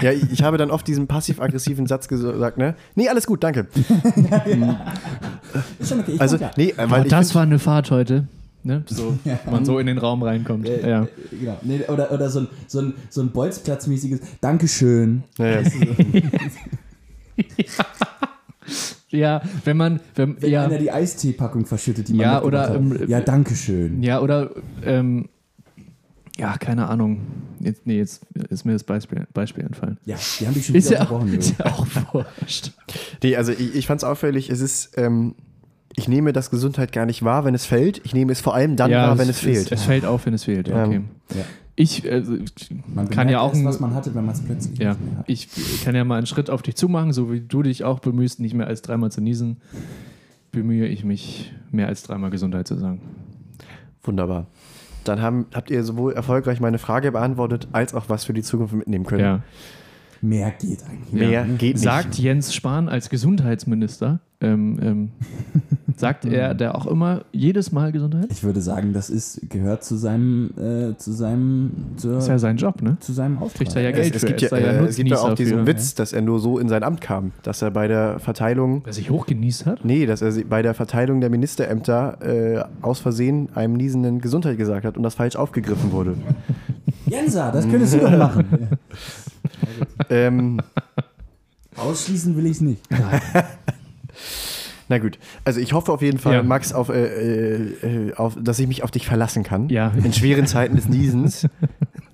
Ja, 0.00 0.12
ich, 0.12 0.42
habe 0.42 0.58
dann 0.58 0.70
oft 0.70 0.86
diesen 0.86 1.06
passiv-aggressiven 1.06 1.86
Satz 1.86 2.06
gesagt, 2.08 2.58
ne? 2.58 2.74
Nee, 2.94 3.08
alles 3.08 3.26
gut, 3.26 3.42
danke. 3.42 3.66
Ist 5.78 5.88
schon 5.88 6.00
okay, 6.00 6.12
ich 6.12 6.20
Also, 6.20 6.36
ja. 6.36 6.50
nee, 6.56 6.74
Boah, 6.76 6.90
weil 6.90 7.04
ich 7.04 7.10
das 7.10 7.34
war 7.34 7.42
eine 7.42 7.58
Fahrt 7.58 7.90
heute. 7.90 8.28
Ne? 8.62 8.82
So, 8.86 9.16
man 9.50 9.64
so 9.64 9.78
in 9.78 9.86
den 9.86 9.98
Raum 9.98 10.22
reinkommt. 10.22 10.68
Äh, 10.68 10.88
ja. 10.88 11.02
äh, 11.04 11.08
genau. 11.38 11.56
Nee, 11.62 11.80
oder 11.88 12.10
oder 12.12 12.28
so 12.28 12.40
ein, 12.40 12.48
so 12.66 12.80
ein, 12.80 12.94
so 13.08 13.20
ein 13.22 13.30
Bolzplatzmäßiges 13.30 14.20
Dankeschön. 14.40 15.22
Ja, 15.38 15.60
ja. 15.60 15.62
ja, 19.10 19.42
wenn 19.64 19.76
man, 19.76 20.00
wenn, 20.14 20.40
Wenn 20.42 20.50
ja, 20.50 20.64
einer 20.64 20.78
die 20.78 20.90
Eisteepackung 20.90 21.64
verschüttet, 21.66 22.08
die 22.08 22.14
man 22.14 22.22
Ja, 22.22 22.42
oder, 22.42 22.62
hat. 22.68 22.76
ähm, 22.76 22.98
Ja, 23.08 23.20
Dankeschön. 23.20 24.02
ja, 24.02 24.20
oder, 24.20 24.50
ähm, 24.84 25.28
ja, 26.36 26.56
keine 26.58 26.88
Ahnung. 26.88 27.20
Jetzt, 27.60 27.86
nee, 27.86 27.96
jetzt 27.96 28.26
ist 28.50 28.64
mir 28.64 28.72
das 28.72 28.84
Beispiel, 28.84 29.26
Beispiel 29.32 29.64
entfallen. 29.64 29.98
Ja, 30.04 30.16
die 30.38 30.46
haben 30.46 30.54
dich 30.54 30.66
schon 30.66 30.74
Ist 30.74 30.90
wieder 30.90 31.04
ja, 31.04 31.10
auch, 31.10 31.26
ist 31.26 31.54
ja 31.58 31.66
auch 31.66 31.86
wurscht. 32.12 32.72
Nee, 33.22 33.36
also 33.36 33.52
ich, 33.52 33.74
ich 33.74 33.86
fand 33.86 34.00
es 34.00 34.04
auffällig, 34.04 34.50
es 34.50 34.60
ist, 34.60 34.98
ähm, 34.98 35.34
ich 35.94 36.08
nehme 36.08 36.34
das 36.34 36.50
Gesundheit 36.50 36.92
gar 36.92 37.06
nicht 37.06 37.22
wahr, 37.22 37.44
wenn 37.46 37.54
es 37.54 37.64
fällt. 37.64 38.02
Ich 38.04 38.12
nehme 38.12 38.30
es 38.32 38.42
vor 38.42 38.54
allem 38.54 38.76
dann 38.76 38.90
wahr, 38.90 39.16
wenn 39.16 39.30
es, 39.30 39.38
fehlt. 39.38 39.72
Es, 39.72 39.84
fällt 39.84 40.04
auf, 40.04 40.26
wenn 40.26 40.34
es 40.34 40.44
fehlt. 40.44 40.68
Ja, 40.68 40.84
okay. 40.84 41.00
Ja. 41.34 41.44
Ich 41.74 42.04
Man 42.94 43.10
kann 43.10 43.28
ja 43.28 43.40
auch 43.40 43.52
erst, 43.52 43.64
was 43.64 43.80
man 43.80 43.94
hatte, 43.94 44.14
wenn 44.14 44.24
man 44.24 44.34
es 44.34 44.42
plötzlich 44.42 44.78
ja, 44.78 44.90
nicht 44.90 45.04
mehr 45.04 45.18
hat. 45.18 45.24
ich 45.28 45.48
kann 45.84 45.94
ja 45.94 46.04
mal 46.04 46.16
einen 46.16 46.26
Schritt 46.26 46.48
auf 46.48 46.62
dich 46.62 46.74
zumachen, 46.74 47.12
so 47.12 47.30
wie 47.32 47.40
du 47.40 47.62
dich 47.62 47.84
auch 47.84 48.00
bemühst, 48.00 48.40
nicht 48.40 48.54
mehr 48.54 48.66
als 48.66 48.80
dreimal 48.82 49.10
zu 49.10 49.20
niesen, 49.20 49.58
bemühe 50.52 50.86
ich 50.86 51.04
mich, 51.04 51.52
mehr 51.70 51.88
als 51.88 52.02
dreimal 52.02 52.30
Gesundheit 52.30 52.66
zu 52.66 52.76
sagen. 52.76 53.00
Wunderbar. 54.02 54.46
Dann 55.08 55.20
haben, 55.20 55.46
habt 55.54 55.70
ihr 55.70 55.82
sowohl 55.84 56.12
erfolgreich 56.12 56.60
meine 56.60 56.78
Frage 56.78 57.12
beantwortet, 57.12 57.68
als 57.72 57.94
auch 57.94 58.08
was 58.08 58.24
für 58.24 58.32
die 58.32 58.42
Zukunft 58.42 58.74
mitnehmen 58.74 59.04
können. 59.04 59.22
Ja. 59.22 59.42
Mehr 60.20 60.50
geht 60.50 60.82
eigentlich. 60.88 61.12
Mehr 61.12 61.44
geht 61.44 61.74
nicht. 61.74 61.82
Sagt 61.82 62.16
Jens 62.16 62.54
Spahn 62.54 62.88
als 62.88 63.10
Gesundheitsminister. 63.10 64.20
Ähm, 64.40 64.78
ähm, 64.82 65.10
Sagt 65.98 66.26
er 66.26 66.52
der 66.52 66.74
auch 66.74 66.86
immer 66.86 67.22
jedes 67.32 67.72
Mal 67.72 67.90
Gesundheit? 67.90 68.26
Ich 68.30 68.44
würde 68.44 68.60
sagen, 68.60 68.92
das 68.92 69.08
ist, 69.08 69.48
gehört 69.48 69.82
zu 69.82 69.96
seinem, 69.96 70.50
äh, 70.58 70.94
zu 70.98 71.10
seinem, 71.12 71.70
zur, 71.96 72.16
Das 72.16 72.24
ist 72.24 72.28
ja 72.28 72.38
sein 72.38 72.58
Job, 72.58 72.82
ne? 72.82 72.98
zu 73.00 73.14
seinem 73.14 73.38
Auftrag. 73.38 73.56
Kriegt 73.68 73.76
er 73.76 73.82
ja 73.82 73.88
Es, 73.90 73.96
Geld 73.96 74.14
es 74.16 74.20
für. 74.20 74.26
gibt 74.26 74.40
ja, 74.42 74.48
er 74.50 74.60
ja 74.60 74.82
äh, 74.82 74.84
es 74.88 74.96
gibt 74.96 75.08
ja 75.08 75.16
auch 75.16 75.34
diesen 75.34 75.60
für. 75.60 75.66
Witz, 75.66 75.94
dass 75.94 76.12
er 76.12 76.20
nur 76.20 76.38
so 76.38 76.58
in 76.58 76.68
sein 76.68 76.82
Amt 76.82 77.00
kam, 77.00 77.32
dass 77.44 77.62
er 77.62 77.70
bei 77.70 77.88
der 77.88 78.18
Verteilung 78.18 78.82
Wer 78.84 78.92
sich 78.92 79.08
hochgenießt 79.08 79.64
hat? 79.64 79.86
Nee, 79.86 80.04
dass 80.04 80.20
er 80.20 80.32
sie- 80.32 80.44
bei 80.44 80.60
der 80.60 80.74
Verteilung 80.74 81.22
der 81.22 81.30
Ministerämter 81.30 82.18
äh, 82.20 82.64
aus 82.82 82.98
Versehen 83.00 83.48
einem 83.54 83.72
Niesenden 83.72 84.20
Gesundheit 84.20 84.58
gesagt 84.58 84.84
hat 84.84 84.98
und 84.98 85.02
das 85.02 85.14
falsch 85.14 85.36
aufgegriffen 85.36 85.92
wurde. 85.92 86.14
Jensa, 87.06 87.50
das 87.50 87.66
könntest 87.66 87.94
du 87.94 88.00
doch 88.00 88.10
machen. 88.18 88.44
ähm, 90.10 90.60
Ausschließen 91.78 92.36
will 92.36 92.44
ich 92.46 92.52
es 92.52 92.60
nicht. 92.60 92.82
Na 94.88 94.98
gut, 94.98 95.18
also 95.44 95.58
ich 95.60 95.72
hoffe 95.72 95.92
auf 95.92 96.02
jeden 96.02 96.18
Fall, 96.18 96.34
Ja. 96.34 96.42
Max, 96.42 96.72
auf, 96.72 96.88
äh, 96.90 97.56
äh, 97.56 98.14
auf, 98.14 98.36
dass 98.40 98.58
ich 98.58 98.68
mich 98.68 98.82
auf 98.84 98.90
dich 98.90 99.06
verlassen 99.06 99.42
kann. 99.42 99.68
Ja. 99.68 99.92
In 100.02 100.12
schweren 100.12 100.46
Zeiten 100.46 100.76
des 100.76 100.88
Niesens. 100.88 101.46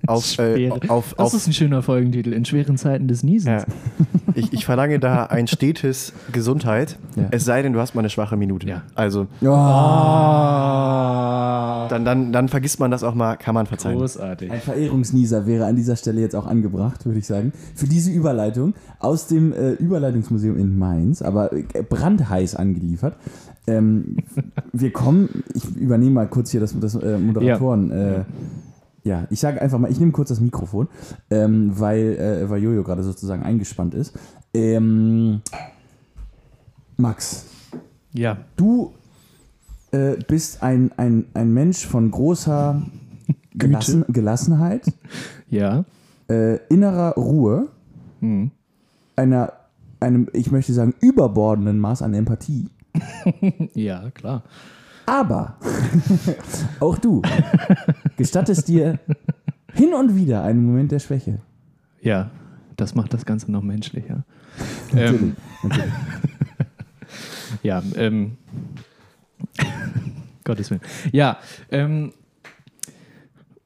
Auf, 0.05 0.37
äh, 0.39 0.69
auf, 0.89 1.13
Das 1.17 1.27
auf, 1.27 1.33
ist 1.33 1.47
ein 1.47 1.53
schöner 1.53 1.81
Folgentitel. 1.81 2.33
In 2.33 2.43
schweren 2.45 2.77
Zeiten 2.77 3.07
des 3.07 3.23
Niesens. 3.23 3.63
ja. 3.63 3.73
ich, 4.35 4.51
ich 4.51 4.65
verlange 4.65 4.99
da 4.99 5.25
ein 5.27 5.47
stetes 5.47 6.11
Gesundheit, 6.31 6.97
Ja. 7.15 7.27
es 7.31 7.45
sei 7.45 7.61
denn, 7.61 7.71
du 7.73 7.79
hast 7.79 7.95
mal 7.95 7.99
eine 8.01 8.09
schwache 8.09 8.35
Minute. 8.35 8.67
Ja. 8.67 8.81
Also 8.95 9.27
Oh. 9.41 9.47
dann, 11.89 12.03
dann, 12.05 12.31
dann 12.33 12.49
vergisst 12.49 12.79
man 12.79 12.91
das 12.91 13.03
auch 13.03 13.13
mal, 13.15 13.35
kann 13.37 13.53
man 13.55 13.65
verzeihen. 13.65 13.97
Großartig. 13.97 14.51
Ein 14.51 14.59
Verehrungsnieser 14.61 15.45
wäre 15.45 15.65
an 15.65 15.75
dieser 15.75 15.95
Stelle 15.95 16.21
jetzt 16.21 16.35
auch 16.35 16.47
angebracht, 16.47 17.05
würde 17.05 17.19
ich 17.19 17.27
sagen. 17.27 17.53
Für 17.75 17.87
diese 17.87 18.11
Überleitung 18.11 18.73
aus 18.99 19.27
dem 19.27 19.53
äh, 19.53 19.71
Überleitungsmuseum 19.73 20.57
in 20.57 20.77
Mainz, 20.77 21.21
aber 21.21 21.53
äh, 21.53 21.63
brandheiß 21.87 22.55
angeliefert. 22.55 23.15
Ähm, 23.67 24.17
wir 24.73 24.91
kommen, 24.91 25.43
ich 25.53 25.63
übernehme 25.75 26.11
mal 26.11 26.27
kurz 26.27 26.51
hier 26.51 26.59
das, 26.59 26.77
das 26.79 26.95
äh, 26.95 27.17
Moderatoren. 27.17 27.89
Ja. 27.89 27.95
Äh, 27.95 28.23
ja, 29.03 29.27
ich 29.29 29.39
sage 29.39 29.61
einfach 29.61 29.79
mal, 29.79 29.91
ich 29.91 29.99
nehme 29.99 30.11
kurz 30.11 30.29
das 30.29 30.39
Mikrofon, 30.39 30.87
ähm, 31.29 31.71
weil, 31.77 32.17
äh, 32.17 32.49
weil 32.49 32.61
Jojo 32.63 32.83
gerade 32.83 33.03
sozusagen 33.03 33.43
eingespannt 33.43 33.93
ist. 33.95 34.13
Ähm, 34.53 35.41
Max, 36.97 37.45
Ja. 38.13 38.37
du 38.55 38.93
äh, 39.91 40.15
bist 40.27 40.63
ein, 40.63 40.91
ein, 40.97 41.25
ein 41.33 41.53
Mensch 41.53 41.85
von 41.85 42.09
großer 42.11 42.81
Gelassen, 43.55 44.05
Gelassenheit, 44.09 44.85
Ja. 45.49 45.85
äh, 46.29 46.57
innerer 46.67 47.13
Ruhe, 47.15 47.67
Hm. 48.21 48.51
einer, 49.15 49.53
einem, 49.99 50.27
ich 50.33 50.49
möchte 50.51 50.73
sagen, 50.73 50.93
überbordenden 51.01 51.79
Maß 51.79 52.01
an 52.01 52.13
Empathie. 52.13 52.69
Ja, 53.73 54.11
klar. 54.11 54.43
Aber 55.05 55.57
auch 56.79 56.97
du 56.97 57.21
gestattest 58.17 58.67
dir 58.67 58.99
hin 59.73 59.93
und 59.93 60.15
wieder 60.15 60.43
einen 60.43 60.65
Moment 60.65 60.91
der 60.91 60.99
Schwäche. 60.99 61.39
Ja, 62.01 62.31
das 62.77 62.95
macht 62.95 63.13
das 63.13 63.25
Ganze 63.25 63.51
noch 63.51 63.61
menschlicher. 63.61 64.23
Natürlich. 64.91 65.21
Ähm, 65.21 65.35
natürlich. 65.63 65.93
ja, 67.63 67.83
ähm. 67.95 68.37
Gottes 70.43 70.69
Willen. 70.69 70.81
Ja, 71.11 71.37
ähm. 71.71 72.13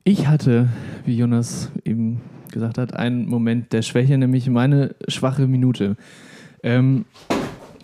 Ich 0.03 0.27
hatte, 0.27 0.69
wie 1.05 1.17
Jonas 1.17 1.69
eben 1.83 2.21
gesagt 2.49 2.77
hat, 2.77 2.93
einen 2.95 3.27
Moment 3.27 3.73
der 3.73 3.81
Schwäche, 3.81 4.17
nämlich 4.17 4.49
meine 4.49 4.95
schwache 5.09 5.47
Minute. 5.47 5.97
Ähm, 6.63 7.03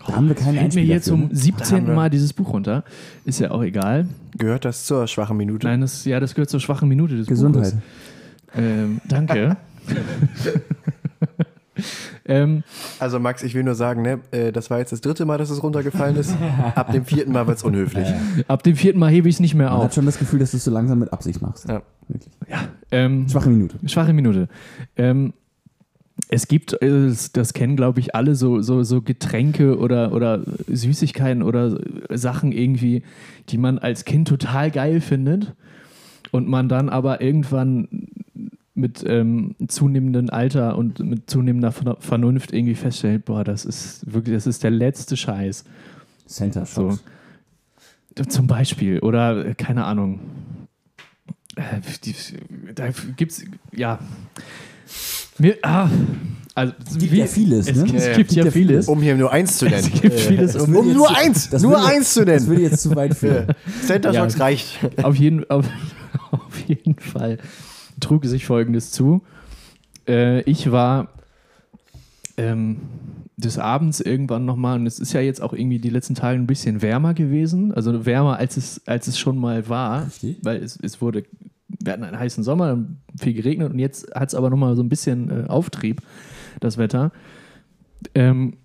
Da 0.06 0.16
haben 0.16 0.28
wir 0.28 0.34
keinen 0.34 0.44
fällt 0.44 0.56
mir 0.56 0.60
Einspieler 0.62 0.86
jetzt 0.94 1.04
für, 1.04 1.10
zum 1.10 1.20
ne? 1.28 1.30
17. 1.32 1.86
wir- 1.86 1.94
Mal 1.94 2.10
dieses 2.10 2.32
Buch 2.32 2.52
runter. 2.52 2.84
Ist 3.24 3.40
ja 3.40 3.50
auch 3.50 3.62
egal. 3.62 4.06
Gehört 4.36 4.64
das 4.64 4.84
zur 4.84 5.06
schwachen 5.06 5.36
Minute? 5.36 5.66
Nein, 5.66 5.80
das, 5.80 6.04
ja, 6.04 6.20
das 6.20 6.34
gehört 6.34 6.50
zur 6.50 6.60
schwachen 6.60 6.88
Minute 6.88 7.16
des 7.16 7.26
Gesundheit. 7.26 7.72
Buches. 7.72 7.82
Ähm, 8.56 9.00
danke. 9.08 9.56
ähm, 12.26 12.62
Also 12.98 13.18
Max, 13.18 13.42
ich 13.42 13.54
will 13.54 13.64
nur 13.64 13.74
sagen, 13.74 14.02
ne, 14.02 14.20
äh, 14.30 14.52
das 14.52 14.70
war 14.70 14.78
jetzt 14.78 14.92
das 14.92 15.00
dritte 15.00 15.24
Mal, 15.24 15.38
dass 15.38 15.50
es 15.50 15.62
runtergefallen 15.62 16.16
ist. 16.16 16.34
Ab 16.74 16.92
dem 16.92 17.04
vierten 17.04 17.32
Mal 17.32 17.46
wird 17.46 17.58
es 17.58 17.62
unhöflich. 17.64 18.08
ab 18.48 18.62
dem 18.62 18.76
vierten 18.76 18.98
Mal 18.98 19.10
hebe 19.10 19.28
ich 19.28 19.36
es 19.36 19.40
nicht 19.40 19.54
mehr 19.54 19.68
Man 19.70 19.78
hat 19.78 19.86
auf. 19.86 19.94
schon 19.94 20.06
das 20.06 20.18
Gefühl, 20.18 20.38
dass 20.38 20.52
du 20.52 20.56
es 20.58 20.64
so 20.64 20.70
langsam 20.70 20.98
mit 21.00 21.12
Absicht 21.12 21.42
machst. 21.42 21.68
Ja. 21.68 21.82
Wirklich. 22.08 22.32
Ähm, 22.90 23.28
Schwache 23.28 23.48
Minute. 23.50 23.76
Schwache 23.86 24.12
Minute. 24.12 24.48
Ähm, 24.96 25.32
es 26.28 26.48
gibt, 26.48 26.80
äh, 26.82 27.12
das 27.32 27.52
kennen 27.52 27.76
glaube 27.76 28.00
ich 28.00 28.14
alle, 28.14 28.34
so, 28.34 28.60
so, 28.62 28.82
so 28.82 29.02
Getränke 29.02 29.78
oder, 29.78 30.12
oder 30.12 30.42
Süßigkeiten 30.68 31.42
oder 31.42 31.78
Sachen 32.10 32.52
irgendwie, 32.52 33.02
die 33.48 33.58
man 33.58 33.78
als 33.78 34.04
Kind 34.04 34.28
total 34.28 34.70
geil 34.70 35.00
findet 35.00 35.54
und 36.30 36.48
man 36.48 36.68
dann 36.68 36.88
aber 36.88 37.20
irgendwann 37.20 37.88
mit 38.74 39.04
ähm, 39.06 39.54
zunehmendem 39.68 40.30
Alter 40.30 40.76
und 40.76 40.98
mit 40.98 41.30
zunehmender 41.30 41.70
Ver- 41.70 41.96
Vernunft 42.00 42.52
irgendwie 42.52 42.74
feststellt, 42.74 43.24
boah, 43.24 43.44
das 43.44 43.64
ist 43.64 44.12
wirklich, 44.12 44.34
das 44.34 44.46
ist 44.46 44.64
der 44.64 44.72
letzte 44.72 45.16
Scheiß. 45.16 45.64
Center 46.26 46.66
So. 46.66 46.90
Shocks. 46.90 47.04
Zum 48.28 48.46
Beispiel. 48.46 48.98
Oder, 49.00 49.46
äh, 49.46 49.54
keine 49.54 49.84
Ahnung. 49.84 50.20
Äh, 51.56 51.80
da 52.74 52.88
gibt's, 53.16 53.44
ja. 53.72 53.98
Mir, 55.38 55.56
ah, 55.62 55.88
also, 56.54 56.72
Es 56.88 56.98
gibt 56.98 57.12
ja 57.12 57.26
vieles, 57.26 57.68
Es, 57.68 57.76
ne? 57.76 57.84
gibt- 57.84 57.98
es 57.98 58.06
Ja, 58.06 58.16
gibt 58.16 58.32
ja 58.32 58.50
vieles. 58.50 58.86
Um 58.88 59.02
hier 59.02 59.16
nur 59.16 59.32
eins 59.32 59.58
zu 59.58 59.64
nennen. 59.68 59.90
Es 59.92 60.00
gibt 60.00 60.20
vieles. 60.20 60.52
Das 60.52 60.62
Um, 60.62 60.76
Um 60.76 60.86
jetzt 60.86 60.96
nur 60.96 61.06
zu- 61.08 61.14
eins, 61.16 61.50
das 61.50 61.62
nur 61.62 61.72
jetzt- 61.78 61.86
eins 61.88 62.14
zu 62.14 62.24
Das 62.24 62.34
nennen. 62.42 62.46
würde 62.48 62.62
jetzt 62.62 62.82
zu 62.82 62.94
weit 62.96 63.14
führen. 63.18 63.46
Center 63.84 64.12
Ja. 64.12 64.20
Shocks 64.22 64.38
reicht. 64.40 64.78
auf, 65.02 65.16
jeden, 65.16 65.48
auf, 65.50 65.66
auf 66.30 66.60
jeden 66.68 66.96
Fall 66.98 67.38
trug 68.00 68.24
sich 68.26 68.44
Folgendes 68.46 68.90
zu. 68.92 69.22
Äh, 70.06 70.42
ich 70.42 70.70
war 70.70 71.08
ähm, 72.36 72.76
des 73.36 73.58
Abends 73.58 74.00
irgendwann 74.00 74.44
nochmal, 74.44 74.78
und 74.78 74.86
es 74.86 74.98
ist 75.00 75.12
ja 75.12 75.20
jetzt 75.20 75.40
auch 75.42 75.52
irgendwie 75.52 75.78
die 75.80 75.90
letzten 75.90 76.14
Tage 76.14 76.38
ein 76.38 76.46
bisschen 76.46 76.82
wärmer 76.82 77.14
gewesen, 77.14 77.72
also 77.72 78.06
wärmer 78.06 78.36
als 78.38 78.56
es, 78.56 78.80
als 78.86 79.08
es 79.08 79.18
schon 79.18 79.38
mal 79.38 79.68
war, 79.68 80.06
Richtig. 80.06 80.38
weil 80.42 80.62
es, 80.62 80.78
es 80.80 81.00
wurde, 81.00 81.24
wir 81.80 81.92
hatten 81.92 82.04
einen 82.04 82.18
heißen 82.18 82.44
Sommer, 82.44 82.68
dann 82.68 82.98
viel 83.18 83.34
geregnet 83.34 83.72
und 83.72 83.78
jetzt 83.78 84.14
hat 84.14 84.28
es 84.28 84.34
aber 84.34 84.50
nochmal 84.50 84.76
so 84.76 84.82
ein 84.82 84.88
bisschen 84.88 85.30
äh, 85.30 85.48
Auftrieb, 85.48 86.00
das 86.60 86.78
Wetter. 86.78 87.12
Ähm, 88.14 88.56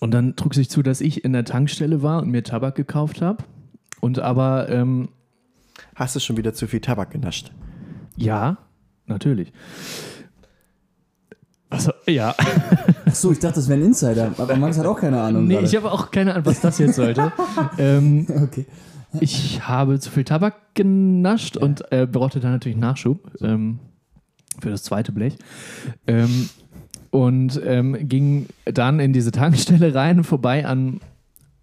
und 0.00 0.12
dann 0.12 0.36
trug 0.36 0.54
sich 0.54 0.70
zu, 0.70 0.82
dass 0.82 1.00
ich 1.00 1.24
in 1.24 1.32
der 1.32 1.44
Tankstelle 1.44 2.02
war 2.02 2.22
und 2.22 2.30
mir 2.30 2.42
Tabak 2.42 2.74
gekauft 2.74 3.20
habe. 3.22 3.44
Und 4.00 4.18
aber, 4.20 4.68
ähm, 4.68 5.08
Hast 5.94 6.14
du 6.16 6.20
schon 6.20 6.36
wieder 6.36 6.54
zu 6.54 6.66
viel 6.68 6.80
Tabak 6.80 7.10
genascht? 7.10 7.50
ja, 8.16 8.58
natürlich. 9.06 9.52
Also, 11.70 11.92
ja. 12.06 12.34
Achso, 13.04 13.30
ich 13.30 13.38
dachte, 13.40 13.56
das 13.56 13.68
wäre 13.68 13.78
ein 13.78 13.84
Insider, 13.86 14.32
aber 14.38 14.56
Max 14.56 14.78
hat 14.78 14.86
auch 14.86 14.98
keine 14.98 15.20
Ahnung. 15.20 15.46
Nee, 15.46 15.54
gerade. 15.54 15.66
ich 15.66 15.76
habe 15.76 15.92
auch 15.92 16.10
keine 16.10 16.32
Ahnung, 16.32 16.46
was 16.46 16.60
das 16.60 16.78
jetzt 16.78 16.96
sollte. 16.96 17.30
ähm, 17.78 18.26
Okay. 18.28 18.64
Ich 19.20 19.66
habe 19.66 19.98
zu 19.98 20.10
viel 20.10 20.24
Tabak 20.24 20.74
genascht 20.74 21.56
und 21.56 21.90
äh, 21.92 22.06
brauchte 22.06 22.40
dann 22.40 22.52
natürlich 22.52 22.78
Nachschub 22.78 23.30
ähm, 23.40 23.78
für 24.60 24.70
das 24.70 24.82
zweite 24.82 25.12
Blech. 25.12 25.36
Ähm, 26.06 26.48
und 27.10 27.60
ähm, 27.64 27.96
ging 28.08 28.46
dann 28.64 29.00
in 29.00 29.12
diese 29.12 29.32
Tankstelle 29.32 29.94
rein, 29.94 30.24
vorbei 30.24 30.66
an, 30.66 31.00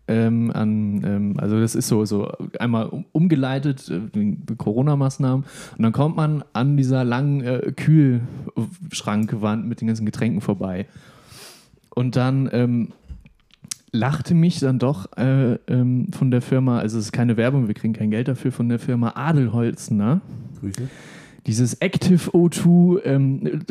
ähm, 0.08 0.52
an 0.52 1.04
ähm, 1.06 1.36
also 1.38 1.60
das 1.60 1.76
ist 1.76 1.88
so, 1.88 2.04
so 2.06 2.32
einmal 2.60 2.88
um, 2.88 3.06
umgeleitet, 3.12 3.92
äh, 3.92 4.56
Corona-Maßnahmen. 4.58 5.46
Und 5.78 5.84
dann 5.84 5.94
kommt 5.94 6.16
man 6.16 6.44
an 6.54 6.78
dieser 6.78 7.04
langen 7.04 7.42
äh, 7.42 7.74
Kühlschrankwand 7.76 9.68
mit 9.68 9.82
den 9.82 9.88
ganzen 9.88 10.06
Getränken 10.06 10.42
vorbei. 10.42 10.88
Und 11.94 12.16
dann 12.16 12.50
ähm, 12.52 12.90
lachte 13.96 14.34
mich 14.36 14.60
dann 14.60 14.80
doch 14.80 15.16
äh, 15.18 15.56
ähm, 15.68 16.08
von 16.12 16.30
der 16.32 16.42
Firma, 16.42 16.80
also 16.80 16.98
es 17.00 17.06
ist 17.06 17.12
keine 17.12 17.38
Werbung, 17.38 17.68
wir 17.68 17.74
kriegen 17.74 17.94
kein 17.94 18.12
Geld 18.12 18.28
dafür, 18.28 18.52
von 18.52 18.70
der 18.70 18.80
Firma 18.80 19.14
Adelholzner, 19.16 20.22
Grüße. 20.60 20.88
dieses 21.48 21.76
Active 21.76 22.30
O2 22.32 23.04
ähm, 23.06 23.62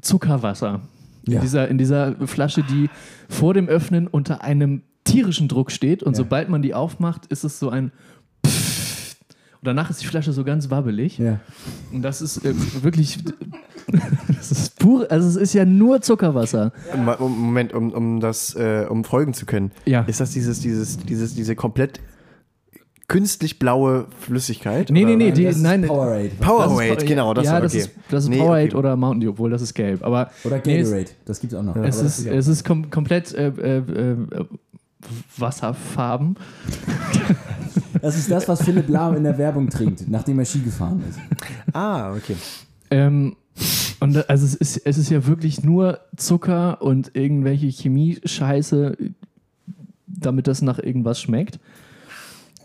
Zuckerwasser. 0.00 0.80
Ja. 1.26 1.36
In, 1.36 1.40
dieser, 1.42 1.68
in 1.68 1.78
dieser 1.78 2.26
Flasche, 2.26 2.62
die 2.62 2.88
vor 3.28 3.54
dem 3.54 3.68
Öffnen 3.68 4.06
unter 4.06 4.42
einem 4.42 4.82
tierischen 5.04 5.48
Druck 5.48 5.70
steht 5.70 6.02
und 6.02 6.12
Ja. 6.12 6.18
sobald 6.18 6.48
man 6.48 6.62
die 6.62 6.74
aufmacht, 6.74 7.26
ist 7.26 7.44
es 7.44 7.58
so 7.58 7.68
ein. 7.70 7.92
Und 9.62 9.66
danach 9.66 9.90
ist 9.90 10.00
die 10.02 10.06
Flasche 10.06 10.32
so 10.32 10.42
ganz 10.44 10.70
wabbelig. 10.70 11.18
Ja. 11.18 11.40
Und 11.92 12.02
das 12.02 12.22
ist 12.22 12.44
äh, 12.44 12.54
wirklich, 12.82 13.18
das 14.28 14.50
ist 14.52 14.78
pur, 14.78 15.06
also 15.10 15.28
es 15.28 15.36
ist 15.36 15.52
ja 15.52 15.64
nur 15.66 16.00
Zuckerwasser. 16.00 16.72
Um, 16.94 17.04
Moment, 17.44 17.72
um, 17.74 17.92
um 17.92 18.20
das, 18.20 18.54
äh, 18.54 18.86
um 18.88 19.04
folgen 19.04 19.34
zu 19.34 19.44
können. 19.46 19.70
Ja. 19.84 20.02
Ist 20.02 20.20
das 20.20 20.30
dieses, 20.30 20.60
dieses, 20.60 20.96
dieses, 20.98 21.34
diese 21.34 21.54
komplett 21.56 22.00
künstlich 23.06 23.58
blaue 23.58 24.06
Flüssigkeit? 24.20 24.88
Nee, 24.90 25.04
nee, 25.04 25.16
nee, 25.16 25.32
die, 25.32 25.44
Das 25.44 25.56
ist 25.56 25.62
nein, 25.62 25.82
Powerade. 25.82 26.30
Powerade, 26.40 26.94
ist- 26.94 27.06
genau, 27.06 27.34
das 27.34 27.44
ja, 27.44 27.52
war 27.54 27.60
das 27.60 27.72
okay. 27.74 27.82
ist, 27.82 27.90
das 28.08 28.22
ist 28.24 28.30
Nee, 28.30 28.38
Powerade 28.38 28.66
okay. 28.68 28.76
oder 28.76 28.96
Mountain 28.96 29.20
Dew, 29.20 29.30
obwohl 29.30 29.50
das 29.50 29.60
ist 29.62 29.74
gelb. 29.74 30.02
Aber 30.04 30.30
Oder 30.44 30.62
nee, 30.64 30.78
es- 30.78 30.88
Gatorade. 30.88 31.10
Das 31.26 31.40
gibt's 31.40 31.54
auch 31.54 31.62
noch. 31.62 31.76
es, 31.76 32.00
ist, 32.00 32.24
es 32.26 32.46
ist 32.48 32.64
kom 32.64 32.88
komplett 32.90 33.34
äh, 33.34 33.48
äh, 33.48 33.78
äh, 33.78 34.16
Wasserfarben. 35.36 36.36
Das 38.00 38.16
ist 38.16 38.30
das, 38.30 38.48
was 38.48 38.62
Philipp 38.62 38.88
Lahm 38.88 39.16
in 39.16 39.24
der 39.24 39.38
Werbung 39.38 39.68
trinkt, 39.68 40.08
nachdem 40.08 40.38
er 40.38 40.44
Ski 40.44 40.60
gefahren 40.60 41.02
ist. 41.08 41.18
Ah, 41.72 42.12
okay. 42.12 42.36
Ähm, 42.90 43.36
und 44.00 44.28
also 44.30 44.46
es 44.46 44.54
ist, 44.54 44.76
es 44.78 44.98
ist 44.98 45.10
ja 45.10 45.26
wirklich 45.26 45.62
nur 45.62 46.00
Zucker 46.16 46.80
und 46.82 47.10
irgendwelche 47.14 47.66
Chemie-Scheiße, 47.68 48.96
damit 50.06 50.46
das 50.46 50.62
nach 50.62 50.78
irgendwas 50.78 51.20
schmeckt. 51.20 51.58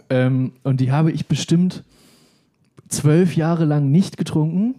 Ähm, 0.09 0.53
und 0.63 0.79
die 0.79 0.91
habe 0.91 1.11
ich 1.11 1.27
bestimmt 1.27 1.83
zwölf 2.87 3.35
Jahre 3.35 3.65
lang 3.65 3.91
nicht 3.91 4.17
getrunken 4.17 4.75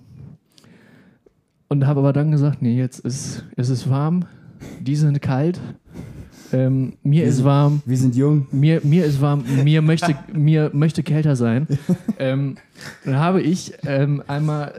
und 1.68 1.86
habe 1.86 2.00
aber 2.00 2.12
dann 2.12 2.30
gesagt, 2.30 2.62
nee, 2.62 2.76
jetzt 2.76 3.00
ist 3.00 3.44
es 3.56 3.68
ist 3.68 3.90
warm, 3.90 4.26
die 4.80 4.96
sind 4.96 5.20
kalt, 5.20 5.60
ähm, 6.52 6.94
mir 7.02 7.22
Wir 7.22 7.28
ist 7.28 7.36
sind- 7.36 7.44
warm, 7.46 7.82
Wir 7.86 7.96
sind 7.96 8.14
jung. 8.16 8.46
mir, 8.52 8.80
mir 8.84 9.04
ist 9.04 9.20
warm, 9.20 9.44
mir 9.64 9.82
möchte, 9.82 10.16
mir 10.32 10.70
möchte 10.72 11.02
kälter 11.02 11.36
sein. 11.36 11.66
Ähm, 12.18 12.56
dann 13.04 13.16
habe 13.16 13.42
ich 13.42 13.74
ähm, 13.84 14.22
einmal, 14.26 14.72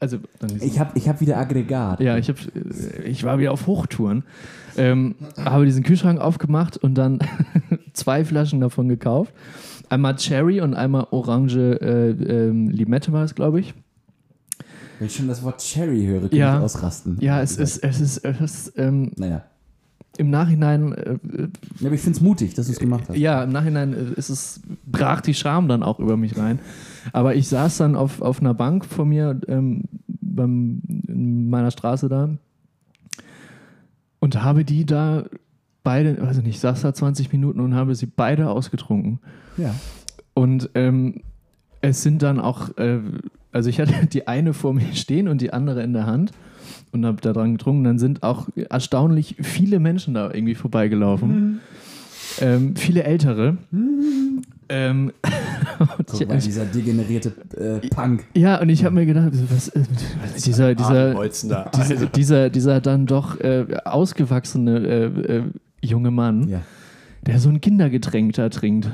also 0.00 0.18
Ich 0.60 0.78
habe 0.78 0.90
ich 0.98 1.08
hab 1.08 1.20
wieder 1.22 1.38
Aggregat. 1.38 1.98
ja, 2.00 2.18
ich, 2.18 2.28
hab, 2.28 2.36
ich 3.06 3.24
war 3.24 3.38
wieder 3.38 3.52
auf 3.52 3.66
Hochtouren, 3.66 4.22
ähm, 4.76 5.14
habe 5.42 5.64
diesen 5.64 5.82
Kühlschrank 5.82 6.20
aufgemacht 6.20 6.76
und 6.76 6.94
dann 6.94 7.20
zwei 7.94 8.22
Flaschen 8.24 8.60
davon 8.60 8.88
gekauft. 8.88 9.32
Einmal 9.88 10.16
Cherry 10.16 10.60
und 10.60 10.74
einmal 10.74 11.06
Orange 11.10 11.56
äh, 11.80 12.10
ähm, 12.10 12.68
Limette 12.68 13.12
war 13.12 13.24
es, 13.24 13.34
glaube 13.34 13.60
ich. 13.60 13.72
Wenn 14.98 15.06
ich 15.06 15.16
schon 15.16 15.28
das 15.28 15.42
Wort 15.42 15.62
Cherry 15.62 16.04
höre, 16.04 16.28
kann 16.28 16.36
Ja. 16.38 16.58
ich 16.58 16.64
ausrasten. 16.64 17.16
Ja, 17.20 17.40
es 17.40 17.56
ist, 17.56 17.78
es 17.82 17.98
ist, 18.00 18.18
es 18.24 18.40
ist 18.40 18.72
ähm, 18.76 19.12
Naja. 19.16 19.44
Im 20.18 20.30
Nachhinein 20.30 20.92
äh, 20.92 21.18
Ja, 21.80 21.86
aber 21.86 21.94
ich 21.94 22.00
finde 22.00 22.16
es 22.16 22.20
mutig, 22.20 22.54
dass 22.54 22.66
du 22.66 22.72
es 22.72 22.78
gemacht 22.78 23.04
hast. 23.08 23.16
Ja, 23.16 23.44
im 23.44 23.52
Nachhinein 23.52 23.94
äh, 23.94 24.18
ist 24.18 24.28
es, 24.28 24.60
brach 24.84 25.20
die 25.20 25.34
Scham 25.34 25.68
dann 25.68 25.82
auch 25.82 25.98
über 25.98 26.16
mich 26.16 26.36
rein. 26.36 26.58
Aber 27.12 27.34
ich 27.34 27.48
saß 27.48 27.78
dann 27.78 27.96
auf, 27.96 28.20
auf 28.20 28.40
einer 28.40 28.54
Bank 28.54 28.84
vor 28.84 29.06
mir 29.06 29.40
ähm, 29.48 29.84
beim, 30.06 30.82
in 31.06 31.48
meiner 31.48 31.70
Straße 31.70 32.08
da 32.08 32.30
und 34.20 34.42
habe 34.42 34.64
die 34.64 34.84
da 34.84 35.24
beide, 35.82 36.20
also 36.22 36.40
nicht, 36.42 36.56
ich 36.56 36.60
saß 36.60 36.82
da 36.82 36.92
20 36.92 37.32
Minuten 37.32 37.60
und 37.60 37.74
habe 37.74 37.94
sie 37.94 38.06
beide 38.06 38.50
ausgetrunken. 38.50 39.20
Ja. 39.56 39.74
Und 40.34 40.70
ähm, 40.74 41.22
es 41.80 42.02
sind 42.02 42.22
dann 42.22 42.40
auch, 42.40 42.76
äh, 42.76 43.00
also 43.58 43.70
ich 43.70 43.80
hatte 43.80 44.06
die 44.12 44.28
eine 44.28 44.54
vor 44.54 44.72
mir 44.72 44.94
stehen 44.94 45.26
und 45.26 45.40
die 45.40 45.52
andere 45.52 45.82
in 45.82 45.92
der 45.92 46.06
Hand 46.06 46.30
und 46.92 47.04
habe 47.04 47.20
da 47.20 47.32
dran 47.32 47.52
getrunken. 47.52 47.82
Dann 47.84 47.98
sind 47.98 48.22
auch 48.22 48.48
erstaunlich 48.70 49.34
viele 49.42 49.80
Menschen 49.80 50.14
da 50.14 50.30
irgendwie 50.32 50.54
vorbeigelaufen. 50.54 51.60
Ähm, 52.40 52.76
viele 52.76 53.02
ältere. 53.02 53.56
Ähm, 54.68 55.12
und 55.98 56.06
Guck 56.06 56.28
mal, 56.28 56.38
dieser 56.38 56.66
degenerierte 56.66 57.32
äh, 57.56 57.88
Punk. 57.88 58.24
ja, 58.34 58.60
und 58.60 58.68
ich 58.68 58.84
habe 58.84 58.94
mir 58.94 59.06
gedacht, 59.06 59.30
was, 59.50 59.68
äh, 59.70 59.82
was 60.22 60.42
dieser, 60.44 60.74
dieser, 60.76 61.14
Bolzender. 61.14 61.70
dieser, 61.76 62.06
dieser, 62.06 62.50
dieser 62.50 62.80
dann 62.80 63.06
doch 63.06 63.40
äh, 63.40 63.66
ausgewachsene 63.84 64.78
äh, 64.78 65.36
äh, 65.38 65.42
junge 65.82 66.10
Mann, 66.12 66.48
Ja. 66.48 66.60
der 67.26 67.40
so 67.40 67.48
ein 67.48 67.60
Kindergetränk 67.60 68.34
da 68.34 68.50
trinkt. 68.50 68.88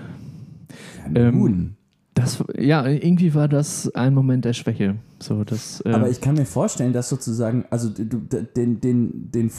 Ähm, 1.15 1.39
Nun. 1.39 1.77
Das, 2.15 2.43
ja, 2.57 2.87
irgendwie 2.87 3.35
war 3.35 3.49
das 3.49 3.93
ein 3.95 4.15
Moment 4.15 4.45
der 4.45 4.53
Schwäche. 4.53 4.97
So, 5.19 5.43
das, 5.43 5.81
äh, 5.85 5.91
Aber 5.91 6.09
ich 6.09 6.21
kann 6.21 6.35
mir 6.37 6.47
vorstellen, 6.47 6.93
dass 6.93 7.09
sozusagen, 7.09 7.65
also 7.71 7.89
du, 7.89 8.19
den, 8.19 8.81
den, 8.81 9.31
den, 9.33 9.51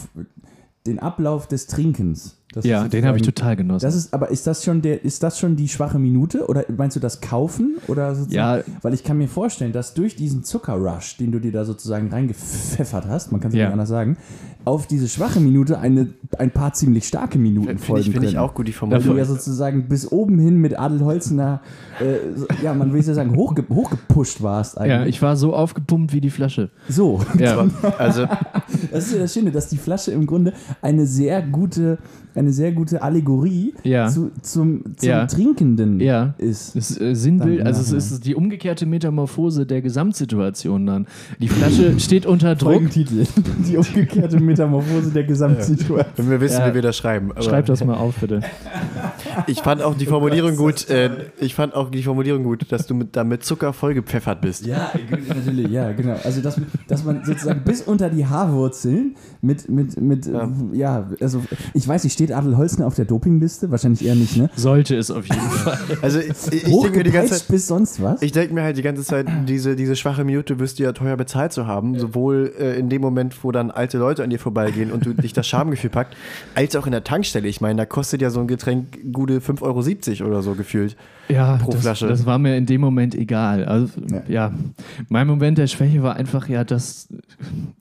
den 0.88 1.00
Ablauf 1.00 1.48
des 1.48 1.68
Trinkens. 1.68 2.38
ja, 2.64 2.88
den 2.88 3.06
habe 3.06 3.18
ich 3.18 3.24
total 3.24 3.58
genossen. 3.58 3.86
Das 3.86 3.96
ist, 3.96 4.14
aber 4.14 4.30
ist 4.30 4.48
das 4.48 4.64
schon 4.64 4.82
der, 4.82 5.04
ist 5.04 5.22
das 5.24 5.38
schon 5.38 5.58
die 5.58 5.68
schwache 5.68 6.00
Minute 6.00 6.48
oder 6.48 6.64
meinst 6.78 6.96
du 6.96 7.02
das 7.02 7.20
Kaufen 7.20 7.76
oder? 7.88 8.16
Ja. 8.30 8.62
Weil 8.82 8.94
ich 8.94 9.04
kann 9.04 9.18
mir 9.18 9.28
vorstellen, 9.28 9.74
dass 9.74 9.94
durch 9.94 10.16
diesen 10.16 10.44
Zuckerrush, 10.46 11.18
den 11.18 11.34
du 11.34 11.40
dir 11.40 11.52
da 11.52 11.66
sozusagen 11.66 12.10
reingepfeffert 12.10 13.08
hast, 13.08 13.32
man 13.34 13.42
kann 13.42 13.50
es 13.50 13.56
Ja. 13.58 13.66
nicht 13.66 13.74
anders 13.74 13.90
sagen, 13.90 14.16
auf 14.66 14.88
diese 14.88 15.08
schwache 15.08 15.40
Minute 15.40 15.80
eine, 15.80 16.08
ein 16.40 16.52
paar 16.52 16.74
ziemlich 16.74 17.08
starke 17.08 17.38
Minuten 17.38 17.68
Finde 17.68 17.84
folgen 17.84 18.02
ich, 18.02 18.12
find 18.12 18.24
ich 18.26 18.32
können. 18.34 18.44
auch 18.44 18.54
gut, 18.54 18.68
die 18.68 18.72
Weil 18.72 18.90
du 18.90 18.96
Formulierung. 18.96 19.18
ja 19.18 19.26
sozusagen 19.26 19.88
bis 19.88 20.12
oben 20.12 20.40
hin 20.40 20.58
mit 20.58 20.78
Adel 20.78 21.02
Holzner, 21.02 21.62
äh, 22.00 22.36
so- 22.36 22.48
ja, 22.64 22.74
man 22.74 22.92
will 22.92 23.02
ja 23.04 23.14
sagen, 23.14 23.36
hochge 23.36 23.64
hochgepusht 23.70 24.42
warst 24.42 24.78
eigentlich. 24.78 24.92
ja, 24.92 25.06
ich 25.06 25.22
war 25.22 25.38
so 25.38 25.54
aufgepumpt 25.54 26.14
wie 26.14 26.22
die 26.22 26.30
Flasche. 26.32 26.72
so, 26.90 27.22
Ja, 27.38 27.66
Also, 28.00 28.26
das 28.92 29.06
ist 29.08 29.14
ja 29.14 29.20
das 29.20 29.34
Schöne, 29.34 29.52
dass 29.52 29.70
die 29.70 29.78
Flasche 29.78 30.12
im 30.12 30.26
Grunde 30.26 30.54
eine 30.82 31.06
sehr 31.06 31.42
gute, 31.44 32.00
eine 32.34 32.52
sehr 32.52 32.72
gute 32.72 33.02
Allegorie 33.04 33.76
Ja. 33.84 34.08
zu, 34.10 34.32
zum, 34.42 34.84
zum 34.98 35.08
Ja. 35.10 35.26
Trinkenden 35.28 36.00
Ja. 36.00 36.34
ist. 36.40 36.76
das 36.76 37.00
äh, 37.00 37.14
Sinnbild, 37.16 37.60
Dann 37.60 37.68
also 37.68 37.96
es 37.96 38.12
ist 38.12 38.26
die 38.26 38.34
umgekehrte 38.36 38.86
Metamorphose 38.88 39.66
der 39.68 39.82
Gesamtsituation 39.82 40.86
dann. 40.88 41.08
Die 41.40 41.48
Flasche 41.48 42.00
steht 42.00 42.26
unter 42.26 42.56
Druck. 42.56 42.74
Folgentitel. 42.74 43.26
Die 43.70 43.78
umgekehrte 43.78 44.40
Metamorphose 44.40 44.55
der 45.14 45.24
Gesamtsituation. 45.24 46.06
wenn 46.16 46.30
wir 46.30 46.42
wissen, 46.42 46.60
Ja. 46.60 46.70
wie 46.70 46.76
wir 46.76 46.82
das 46.82 46.98
schreiben. 46.98 47.32
Aber 47.32 47.42
Schreib 47.42 47.66
das 47.66 47.84
mal 47.84 47.96
auf, 47.96 48.16
bitte. 48.16 48.42
Ich 49.48 49.62
fand 49.62 49.82
auch 49.82 49.96
die 49.96 50.06
Formulierung 50.06 50.56
gut. 50.56 50.90
Äh, 50.90 51.10
ich 51.40 51.56
fand 51.56 51.74
auch 51.74 51.90
die 51.90 52.04
Formulierung 52.04 52.44
gut, 52.44 52.72
dass 52.72 52.88
du 52.88 52.94
mit, 52.94 53.16
da 53.16 53.24
mit 53.24 53.44
Zucker 53.44 53.74
vollgepfeffert 53.74 54.42
bist. 54.42 54.66
Ja, 54.66 54.92
natürlich, 55.28 55.70
ja, 55.70 55.92
genau. 55.92 56.18
Also, 56.24 56.42
dass, 56.42 56.60
dass 56.88 57.04
man 57.04 57.24
sozusagen 57.24 57.64
bis 57.64 57.82
unter 57.82 58.10
die 58.10 58.26
Haarwurzeln 58.26 59.16
mit, 59.42 59.70
mit, 59.70 60.00
mit 60.00 60.26
ja. 60.26 60.50
ja, 60.74 61.10
also, 61.22 61.42
ich 61.74 61.88
weiß 61.88 62.04
nicht, 62.04 62.14
steht 62.14 62.32
Adel 62.32 62.58
Holzner 62.58 62.88
auf 62.88 62.96
der 62.96 63.06
Dopingliste? 63.06 63.72
Wahrscheinlich 63.72 64.06
eher 64.06 64.16
nicht, 64.16 64.38
ne? 64.38 64.50
Sollte 64.56 64.96
es 64.96 65.12
auf 65.12 65.26
jeden 65.26 65.42
Fall. 65.42 65.78
Also 66.02 66.20
ich, 66.20 66.30
ich 66.52 66.64
denke 66.64 66.98
mir 66.98 67.04
die 67.04 67.12
ganze 67.12 67.34
Zeit, 67.34 67.48
bis 67.48 67.68
sonst 67.68 68.02
was? 68.02 68.22
ich 68.22 68.32
denke 68.32 68.54
mir 68.54 68.64
halt 68.64 68.78
die 68.78 68.82
ganze 68.82 69.04
Zeit, 69.04 69.28
diese, 69.48 69.76
diese 69.76 69.96
schwache 69.96 70.24
Minute 70.24 70.60
wirst 70.60 70.80
du 70.80 70.84
ja 70.84 70.92
teuer 70.92 71.16
bezahlt 71.16 71.54
zu 71.54 71.68
haben, 71.68 71.98
sowohl 71.98 72.54
äh, 72.60 72.78
in 72.78 72.90
dem 72.90 73.02
Moment, 73.02 73.44
wo 73.44 73.52
dann 73.52 73.72
alte 73.72 73.98
Leute 73.98 74.24
an 74.24 74.30
dir 74.30 74.40
vorbeigehen 74.40 74.92
und 74.92 75.06
du 75.06 75.14
dich 75.14 75.34
das 75.34 75.48
Schamgefühl 75.48 75.90
packt, 75.90 76.16
als 76.56 76.76
auch 76.76 76.86
in 76.86 76.92
der 76.92 77.04
Tankstelle. 77.04 77.48
Ich 77.48 77.62
meine, 77.62 77.78
da 77.78 77.86
kostet 77.86 78.22
ja 78.22 78.30
so 78.30 78.40
ein 78.40 78.48
Getränk 78.48 79.14
gute 79.26 79.40
5,70 79.40 80.22
Euro 80.22 80.30
oder 80.30 80.42
so 80.44 80.54
gefühlt. 80.54 80.96
Ja, 81.30 81.58
Pro 81.58 81.72
das, 81.72 81.82
Flasche. 81.82 82.08
das 82.08 82.26
war 82.26 82.38
mir 82.38 82.56
in 82.58 82.66
dem 82.66 82.82
Moment 82.82 83.16
egal. 83.16 83.66
Also, 83.66 84.00
Ja. 84.10 84.22
ja. 84.28 84.54
mein 85.10 85.26
Moment 85.28 85.58
der 85.58 85.68
Schwäche 85.68 86.04
war 86.04 86.16
einfach, 86.16 86.48
ja, 86.48 86.64
das 86.64 87.10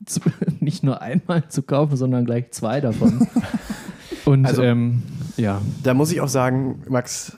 nicht 0.61 0.83
nur 0.83 1.03
einmal 1.03 1.47
zu 1.49 1.63
kaufen, 1.63 1.97
sondern 1.97 2.25
gleich 2.25 2.51
zwei 2.51 2.81
davon. 2.81 3.29
Und 4.25 4.47
Also- 4.47 4.63
ähm, 4.63 5.03
ja. 5.37 5.61
Da 5.83 5.95
muss 5.95 6.13
ich 6.13 6.21
auch 6.21 6.29
sagen, 6.29 6.83
Max, 6.89 7.37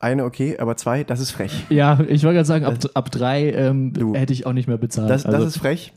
eine 0.00 0.24
okay, 0.24 0.58
aber 0.58 0.76
zwei, 0.76 1.04
das 1.04 1.20
ist 1.20 1.30
frech. 1.30 1.66
Ja, 1.70 1.98
ich 2.08 2.24
wollte 2.24 2.34
gerade 2.36 2.44
sagen, 2.44 2.64
ab, 2.64 2.76
ab 2.94 3.10
drei 3.10 3.50
ähm, 3.52 3.92
hätte 4.14 4.32
ich 4.32 4.46
auch 4.46 4.52
nicht 4.52 4.68
mehr 4.68 4.76
bezahlt. 4.78 5.08
Das, 5.08 5.22
das 5.22 5.34
also, 5.34 5.46
ist 5.46 5.58
frech. 5.58 5.92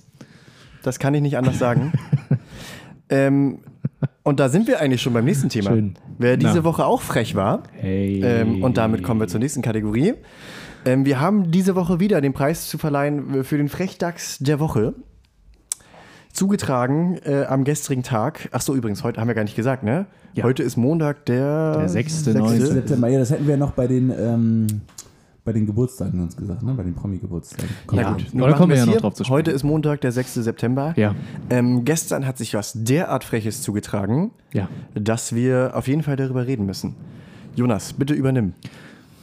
Das 0.83 0.97
kann 0.97 1.13
ich 1.13 1.21
nicht 1.21 1.37
anders 1.37 1.59
sagen. 1.59 1.91
ähm, 3.09 3.59
und 4.23 4.39
da 4.39 4.49
sind 4.49 4.67
wir 4.67 4.79
eigentlich 4.79 5.01
schon 5.01 5.13
beim 5.13 5.25
nächsten 5.25 5.49
Thema. 5.49 5.71
Schön. 5.71 5.95
Wer 6.17 6.37
diese 6.37 6.57
Na. 6.57 6.63
Woche 6.63 6.85
auch 6.85 7.01
frech 7.01 7.35
war, 7.35 7.63
hey. 7.73 8.21
ähm, 8.23 8.63
und 8.63 8.77
damit 8.77 9.03
kommen 9.03 9.19
wir 9.19 9.27
zur 9.27 9.39
nächsten 9.39 9.61
Kategorie. 9.61 10.13
Ähm, 10.85 11.05
wir 11.05 11.19
haben 11.19 11.51
diese 11.51 11.75
Woche 11.75 11.99
wieder 11.99 12.21
den 12.21 12.33
Preis 12.33 12.67
zu 12.67 12.77
verleihen 12.77 13.43
für 13.43 13.57
den 13.57 13.69
Frechdachs 13.69 14.39
der 14.39 14.59
Woche. 14.59 14.93
Zugetragen 16.33 17.17
äh, 17.25 17.43
am 17.43 17.65
gestrigen 17.65 18.03
Tag. 18.03 18.47
Ach 18.51 18.61
so, 18.61 18.73
übrigens, 18.73 19.03
heute 19.03 19.19
haben 19.19 19.27
wir 19.27 19.35
gar 19.35 19.43
nicht 19.43 19.55
gesagt, 19.55 19.83
ne? 19.83 20.05
Ja. 20.33 20.45
Heute 20.45 20.63
ist 20.63 20.77
Montag, 20.77 21.25
der, 21.25 21.77
Der 21.79 21.89
sechste, 21.89 22.31
sechste. 22.31 22.39
neunte. 22.39 22.67
September, 22.67 23.09
ja, 23.09 23.19
das 23.19 23.31
hätten 23.31 23.47
wir 23.47 23.57
noch 23.57 23.71
bei 23.71 23.87
den, 23.87 24.11
ähm, 24.17 24.67
bei 25.43 25.53
den 25.53 25.65
Geburtstagen 25.65 26.19
sonst 26.19 26.37
gesagt, 26.37 26.61
ne? 26.63 26.73
Bei 26.73 26.83
den 26.83 26.93
Promi-Geburtstagen. 26.93 27.69
Ja. 27.91 28.01
Na 28.01 28.13
gut, 28.13 28.27
Oder 28.33 28.41
machen 28.41 28.53
kommen 28.57 28.69
wir 28.71 28.77
ja 28.77 28.85
noch 28.85 28.97
drauf 28.97 29.13
zu 29.15 29.23
sprechen. 29.23 29.37
Heute 29.37 29.51
ist 29.51 29.63
Montag, 29.63 30.01
der 30.01 30.11
6. 30.11 30.35
September. 30.35 30.93
Ja, 30.97 31.15
Ähm, 31.49 31.83
gestern 31.83 32.27
hat 32.27 32.37
sich 32.37 32.53
was 32.53 32.73
derart 32.75 33.23
Freches 33.23 33.61
zugetragen, 33.61 34.31
ja. 34.53 34.69
dass 34.93 35.33
wir 35.33 35.71
auf 35.73 35.87
jeden 35.87 36.03
Fall 36.03 36.15
darüber 36.15 36.45
reden 36.45 36.65
müssen. 36.65 36.95
Jonas, 37.55 37.93
bitte 37.93 38.13
übernimm. 38.13 38.53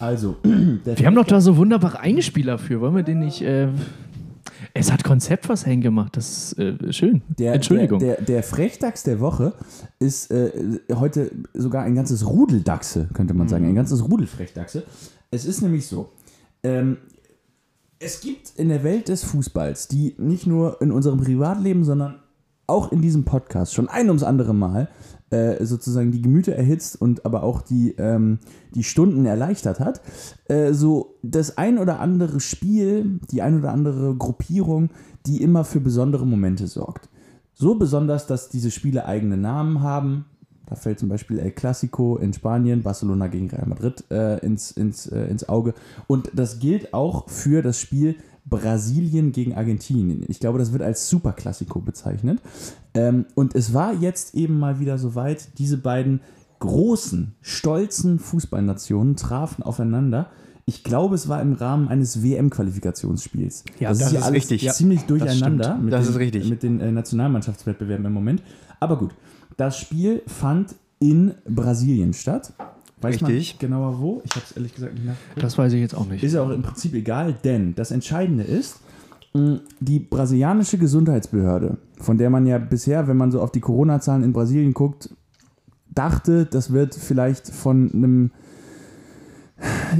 Also, 0.00 0.36
Wir 0.42 1.06
haben 1.06 1.14
doch 1.14 1.24
da 1.24 1.40
so 1.40 1.56
wunderbare 1.56 2.00
Einspieler 2.00 2.58
für. 2.58 2.80
Wollen 2.80 2.96
wir 2.96 3.02
den 3.02 3.20
nicht. 3.20 3.42
Äh, 3.42 3.68
es 4.74 4.92
hat 4.92 5.02
Konzept 5.02 5.48
was 5.48 5.66
hängen 5.66 5.82
gemacht. 5.82 6.16
Das 6.16 6.52
ist 6.52 6.58
äh, 6.58 6.92
schön. 6.92 7.22
Der, 7.38 7.54
Entschuldigung. 7.54 7.98
Der, 7.98 8.16
der, 8.16 8.24
der 8.24 8.42
Frechdachs 8.42 9.02
der 9.02 9.20
Woche 9.20 9.54
ist 9.98 10.30
äh, 10.30 10.50
heute 10.94 11.30
sogar 11.54 11.84
ein 11.84 11.94
ganzes 11.94 12.26
Rudel 12.26 12.60
Dachse, 12.60 13.08
könnte 13.12 13.34
man 13.34 13.48
sagen. 13.48 13.66
Ein 13.66 13.74
ganzes 13.74 14.04
Rudel 14.08 14.26
Frechdachse. 14.26 14.84
Es 15.30 15.44
ist 15.44 15.62
nämlich 15.62 15.86
so, 15.86 16.10
ähm, 16.62 16.98
es 17.98 18.20
gibt 18.20 18.52
in 18.56 18.68
der 18.68 18.84
Welt 18.84 19.08
des 19.08 19.24
Fußballs, 19.24 19.88
die 19.88 20.14
nicht 20.18 20.46
nur 20.46 20.80
in 20.80 20.92
unserem 20.92 21.20
Privatleben, 21.20 21.84
sondern 21.84 22.20
auch 22.66 22.92
in 22.92 23.02
diesem 23.02 23.24
Podcast 23.24 23.74
schon 23.74 23.88
ein 23.88 24.08
ums 24.08 24.22
andere 24.22 24.54
Mal 24.54 24.88
äh, 25.30 25.64
sozusagen 25.64 26.12
die 26.12 26.22
Gemüter 26.22 26.52
erhitzt 26.52 27.00
und 27.00 27.24
aber 27.24 27.42
auch 27.42 27.62
die, 27.62 27.92
ähm, 27.98 28.38
die 28.74 28.84
Stunden 28.84 29.26
erleichtert 29.26 29.80
hat, 29.80 30.00
äh, 30.46 30.72
so 30.72 31.16
das 31.22 31.58
ein 31.58 31.78
oder 31.78 32.00
andere 32.00 32.40
Spiel, 32.40 33.20
die 33.30 33.42
ein 33.42 33.58
oder 33.58 33.72
andere 33.72 34.14
Gruppierung, 34.14 34.90
die 35.26 35.42
immer 35.42 35.64
für 35.64 35.80
besondere 35.80 36.26
Momente 36.26 36.66
sorgt. 36.66 37.08
So 37.52 37.74
besonders, 37.74 38.26
dass 38.26 38.48
diese 38.48 38.70
Spiele 38.70 39.06
eigene 39.06 39.36
Namen 39.36 39.82
haben, 39.82 40.26
Da 40.68 40.74
fällt 40.76 40.98
zum 40.98 41.08
Beispiel 41.08 41.38
El 41.38 41.50
Clasico 41.52 42.16
in 42.18 42.32
Spanien, 42.32 42.82
Barcelona 42.82 43.28
gegen 43.28 43.48
Real 43.48 43.66
Madrid 43.66 44.04
äh, 44.10 44.38
ins, 44.44 44.70
ins, 44.70 45.06
äh, 45.06 45.26
ins 45.26 45.48
Auge. 45.48 45.74
Und 46.06 46.30
das 46.34 46.58
gilt 46.58 46.92
auch 46.92 47.28
für 47.28 47.62
das 47.62 47.80
Spiel 47.80 48.16
Brasilien 48.44 49.32
gegen 49.32 49.54
Argentinien. 49.54 50.24
Ich 50.28 50.40
glaube, 50.40 50.58
das 50.58 50.72
wird 50.72 50.82
als 50.82 51.08
Superklassiko 51.08 51.80
bezeichnet. 51.80 52.40
Ähm, 52.94 53.26
und 53.34 53.54
es 53.54 53.74
war 53.74 53.94
jetzt 53.94 54.34
eben 54.34 54.58
mal 54.58 54.80
wieder 54.80 54.98
soweit, 54.98 55.58
diese 55.58 55.78
beiden 55.78 56.20
großen, 56.58 57.34
stolzen 57.40 58.18
Fußballnationen 58.18 59.16
trafen 59.16 59.62
aufeinander. 59.62 60.30
Ich 60.66 60.84
glaube, 60.84 61.14
es 61.14 61.28
war 61.28 61.40
im 61.40 61.54
Rahmen 61.54 61.88
eines 61.88 62.22
WM-Qualifikationsspiels. 62.22 63.64
Ja, 63.80 63.88
das, 63.90 63.98
das 63.98 64.08
ist 64.08 64.12
ja 64.12 64.18
ist 64.20 64.26
alles 64.26 64.36
richtig. 64.36 64.62
Ja, 64.62 64.72
ziemlich 64.72 65.02
durcheinander 65.04 65.64
stimmt. 65.64 65.84
mit, 65.84 65.92
Das 65.92 66.12
den, 66.12 66.48
mit 66.48 66.62
den 66.62 66.80
äh, 66.80 66.92
Nationalmannschaftswettbewerben 66.92 68.04
im 68.04 68.12
Moment. 68.12 68.42
Aber 68.80 68.98
gut, 68.98 69.14
das 69.58 69.76
Spiel 69.76 70.22
fand 70.26 70.74
in 71.00 71.34
Brasilien 71.46 72.14
statt. 72.14 72.54
Weiß 73.00 73.14
Richtig. 73.22 73.54
man 73.60 73.70
genauer 73.70 74.00
wo? 74.00 74.22
Ich 74.24 74.30
habe 74.30 74.44
es 74.44 74.56
ehrlich 74.56 74.74
gesagt 74.74 74.94
nicht 74.94 75.04
nachgeguckt. 75.04 75.42
Das 75.42 75.58
weiß 75.58 75.72
ich 75.74 75.80
jetzt 75.80 75.94
auch 75.94 76.06
nicht. 76.06 76.24
Ist 76.24 76.32
ja 76.32 76.42
auch 76.42 76.50
im 76.50 76.62
Prinzip 76.62 76.94
egal, 76.94 77.34
denn 77.44 77.74
das 77.74 77.90
Entscheidende 77.90 78.44
ist, 78.44 78.80
mh, 79.34 79.60
die 79.80 79.98
brasilianische 79.98 80.78
Gesundheitsbehörde, 80.78 81.76
von 82.00 82.18
der 82.18 82.30
man 82.30 82.46
ja 82.46 82.58
bisher, 82.58 83.06
wenn 83.06 83.16
man 83.16 83.30
so 83.30 83.40
auf 83.40 83.52
die 83.52 83.60
Corona-Zahlen 83.60 84.24
in 84.24 84.32
Brasilien 84.32 84.74
guckt, 84.74 85.10
dachte, 85.92 86.46
das 86.46 86.72
wird 86.72 86.94
vielleicht 86.94 87.48
von 87.48 87.92
einem, 87.92 88.30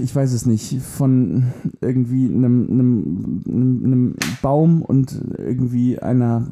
ich 0.03 0.15
weiß 0.15 0.33
es 0.33 0.47
nicht, 0.47 0.81
von 0.81 1.45
irgendwie 1.81 2.27
einem, 2.27 2.69
einem, 2.71 3.83
einem 3.85 4.15
Baum 4.41 4.83
und 4.83 5.21
irgendwie 5.37 5.99
einer 5.99 6.47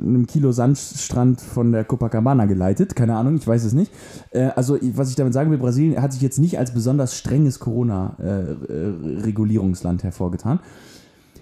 einem 0.00 0.26
Kilo 0.26 0.50
Sandstrand 0.52 1.40
von 1.40 1.72
der 1.72 1.84
Copacabana 1.84 2.44
geleitet. 2.46 2.94
Keine 2.96 3.16
Ahnung, 3.16 3.36
ich 3.36 3.46
weiß 3.46 3.64
es 3.64 3.72
nicht. 3.72 3.92
Äh, 4.30 4.50
also, 4.56 4.76
was 4.94 5.10
ich 5.10 5.16
damit 5.16 5.34
sagen 5.34 5.50
will, 5.50 5.58
Brasilien 5.58 6.00
hat 6.00 6.12
sich 6.12 6.22
jetzt 6.22 6.38
nicht 6.38 6.58
als 6.58 6.72
besonders 6.74 7.16
strenges 7.16 7.60
Corona-Regulierungsland 7.60 10.02
hervorgetan. 10.02 10.60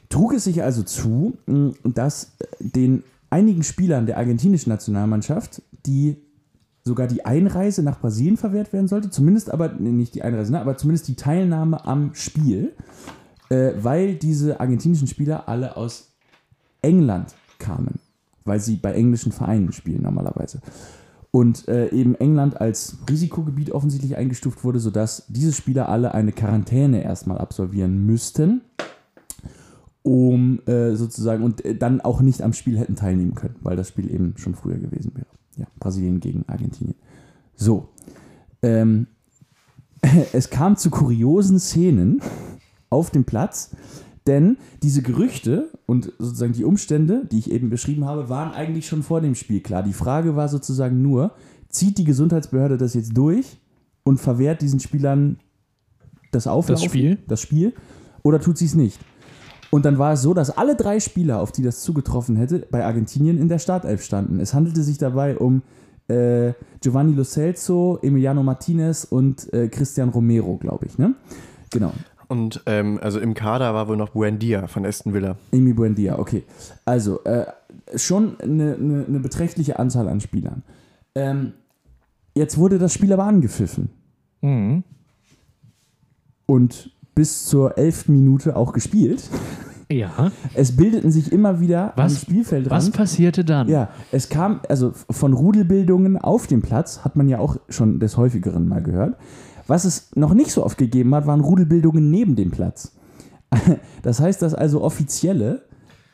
Trug 0.08 0.34
es 0.34 0.44
sich 0.44 0.62
also 0.62 0.82
zu, 0.82 1.36
dass 1.84 2.32
den 2.60 3.02
einigen 3.30 3.62
Spielern 3.62 4.06
der 4.06 4.16
argentinischen 4.16 4.70
Nationalmannschaft, 4.70 5.62
die 5.86 6.16
sogar 6.84 7.06
die 7.06 7.24
Einreise 7.24 7.82
nach 7.82 8.00
Brasilien 8.00 8.36
verwehrt 8.36 8.72
werden 8.72 8.88
sollte, 8.88 9.10
zumindest 9.10 9.52
aber, 9.52 9.74
nee, 9.78 9.92
nicht 9.92 10.14
die 10.14 10.22
Einreise, 10.22 10.52
ne, 10.52 10.60
aber 10.60 10.76
zumindest 10.76 11.08
die 11.08 11.14
Teilnahme 11.14 11.86
am 11.86 12.14
Spiel, 12.14 12.74
äh, 13.50 13.72
weil 13.80 14.14
diese 14.14 14.60
argentinischen 14.60 15.06
Spieler 15.06 15.48
alle 15.48 15.76
aus 15.76 16.12
England 16.82 17.34
kamen, 17.58 17.98
weil 18.48 18.60
sie 18.60 18.76
bei 18.76 18.92
englischen 18.92 19.32
Vereinen 19.32 19.72
spielen 19.72 20.02
normalerweise. 20.02 20.60
Und 21.30 21.68
äh, 21.68 21.90
eben 21.90 22.14
England 22.14 22.60
als 22.60 22.96
Risikogebiet 23.08 23.70
offensichtlich 23.70 24.16
eingestuft 24.16 24.64
wurde, 24.64 24.80
sodass 24.80 25.26
diese 25.28 25.52
Spieler 25.52 25.88
alle 25.88 26.14
eine 26.14 26.32
Quarantäne 26.32 27.02
erstmal 27.02 27.38
absolvieren 27.38 28.06
müssten, 28.06 28.62
um 30.02 30.60
äh, 30.66 30.94
sozusagen 30.94 31.44
und 31.44 31.64
äh, 31.64 31.76
dann 31.76 32.00
auch 32.00 32.22
nicht 32.22 32.40
am 32.40 32.54
Spiel 32.54 32.78
hätten 32.78 32.96
teilnehmen 32.96 33.34
können, 33.34 33.56
weil 33.60 33.76
das 33.76 33.88
Spiel 33.88 34.10
eben 34.10 34.34
schon 34.38 34.54
früher 34.54 34.78
gewesen 34.78 35.12
wäre. 35.14 35.26
Ja, 35.56 35.66
Brasilien 35.78 36.20
gegen 36.20 36.44
Argentinien. 36.48 36.96
So. 37.54 37.88
Ähm, 38.62 39.06
es 40.32 40.48
kam 40.48 40.76
zu 40.76 40.88
kuriosen 40.88 41.58
Szenen 41.58 42.22
auf 42.90 43.10
dem 43.10 43.24
Platz, 43.24 43.70
denn 44.28 44.58
diese 44.82 45.02
Gerüchte 45.02 45.70
und 45.86 46.12
sozusagen 46.18 46.52
die 46.52 46.64
Umstände, 46.64 47.26
die 47.30 47.38
ich 47.38 47.50
eben 47.50 47.70
beschrieben 47.70 48.04
habe, 48.04 48.28
waren 48.28 48.52
eigentlich 48.52 48.86
schon 48.86 49.02
vor 49.02 49.20
dem 49.20 49.34
Spiel 49.34 49.60
klar. 49.60 49.82
Die 49.82 49.92
Frage 49.92 50.36
war 50.36 50.48
sozusagen 50.48 51.02
nur, 51.02 51.32
zieht 51.68 51.98
die 51.98 52.04
Gesundheitsbehörde 52.04 52.76
das 52.76 52.94
jetzt 52.94 53.16
durch 53.16 53.58
und 54.04 54.18
verwehrt 54.18 54.62
diesen 54.62 54.80
Spielern 54.80 55.38
das 56.30 56.46
Auflaufen, 56.46 56.88
Spiel? 56.88 57.18
das 57.26 57.40
Spiel 57.40 57.72
oder 58.22 58.40
tut 58.40 58.58
sie 58.58 58.66
es 58.66 58.74
nicht? 58.74 59.00
Und 59.70 59.84
dann 59.84 59.98
war 59.98 60.14
es 60.14 60.22
so, 60.22 60.32
dass 60.32 60.56
alle 60.56 60.76
drei 60.76 61.00
Spieler, 61.00 61.40
auf 61.40 61.52
die 61.52 61.62
das 61.62 61.80
zugetroffen 61.80 62.36
hätte, 62.36 62.66
bei 62.70 62.84
Argentinien 62.84 63.38
in 63.38 63.48
der 63.48 63.58
Startelf 63.58 64.02
standen. 64.02 64.40
Es 64.40 64.54
handelte 64.54 64.82
sich 64.82 64.98
dabei 64.98 65.36
um 65.36 65.62
äh, 66.08 66.54
Giovanni 66.80 67.12
Lo 67.12 67.24
Celso, 67.24 67.98
Emiliano 68.02 68.42
Martinez 68.42 69.04
und 69.04 69.52
äh, 69.52 69.68
Christian 69.68 70.08
Romero, 70.08 70.56
glaube 70.56 70.86
ich. 70.86 70.96
Ne? 70.96 71.14
Genau. 71.70 71.92
Und 72.28 72.62
ähm, 72.66 72.98
also 73.02 73.20
im 73.20 73.32
Kader 73.34 73.72
war 73.74 73.88
wohl 73.88 73.96
noch 73.96 74.10
Buendia 74.10 74.66
von 74.66 74.84
Aston 74.84 75.14
Villa. 75.14 75.36
Amy 75.52 75.72
Buendia, 75.72 76.18
okay. 76.18 76.44
Also, 76.84 77.24
äh, 77.24 77.46
schon 77.96 78.38
eine, 78.40 78.74
eine, 78.74 79.04
eine 79.08 79.20
beträchtliche 79.20 79.78
Anzahl 79.78 80.08
an 80.08 80.20
Spielern. 80.20 80.62
Ähm, 81.14 81.54
jetzt 82.34 82.58
wurde 82.58 82.78
das 82.78 82.92
Spiel 82.92 83.12
aber 83.12 83.24
angepfiffen. 83.24 83.88
Mhm. 84.42 84.84
Und 86.46 86.90
bis 87.14 87.46
zur 87.46 87.78
elften 87.78 88.12
Minute 88.12 88.56
auch 88.56 88.72
gespielt. 88.72 89.28
Ja. 89.90 90.30
Es 90.54 90.76
bildeten 90.76 91.10
sich 91.10 91.32
immer 91.32 91.60
wieder 91.60 91.96
am 91.96 92.04
Was, 92.04 92.20
Spielfeldrand. 92.20 92.70
was 92.70 92.90
passierte 92.90 93.44
dann? 93.44 93.68
Ja, 93.68 93.88
es 94.12 94.28
kam, 94.28 94.60
also 94.68 94.92
von 95.10 95.32
Rudelbildungen 95.32 96.18
auf 96.18 96.46
dem 96.46 96.60
Platz, 96.60 97.04
hat 97.04 97.16
man 97.16 97.28
ja 97.28 97.38
auch 97.38 97.56
schon 97.70 97.98
des 97.98 98.18
häufigeren 98.18 98.68
mal 98.68 98.82
gehört. 98.82 99.16
Was 99.68 99.84
es 99.84 100.10
noch 100.16 100.34
nicht 100.34 100.50
so 100.50 100.64
oft 100.64 100.76
gegeben 100.76 101.14
hat, 101.14 101.26
waren 101.26 101.40
Rudelbildungen 101.40 102.10
neben 102.10 102.34
dem 102.34 102.50
Platz. 102.50 102.96
Das 104.02 104.20
heißt, 104.20 104.42
dass 104.42 104.54
also 104.54 104.82
offizielle 104.82 105.62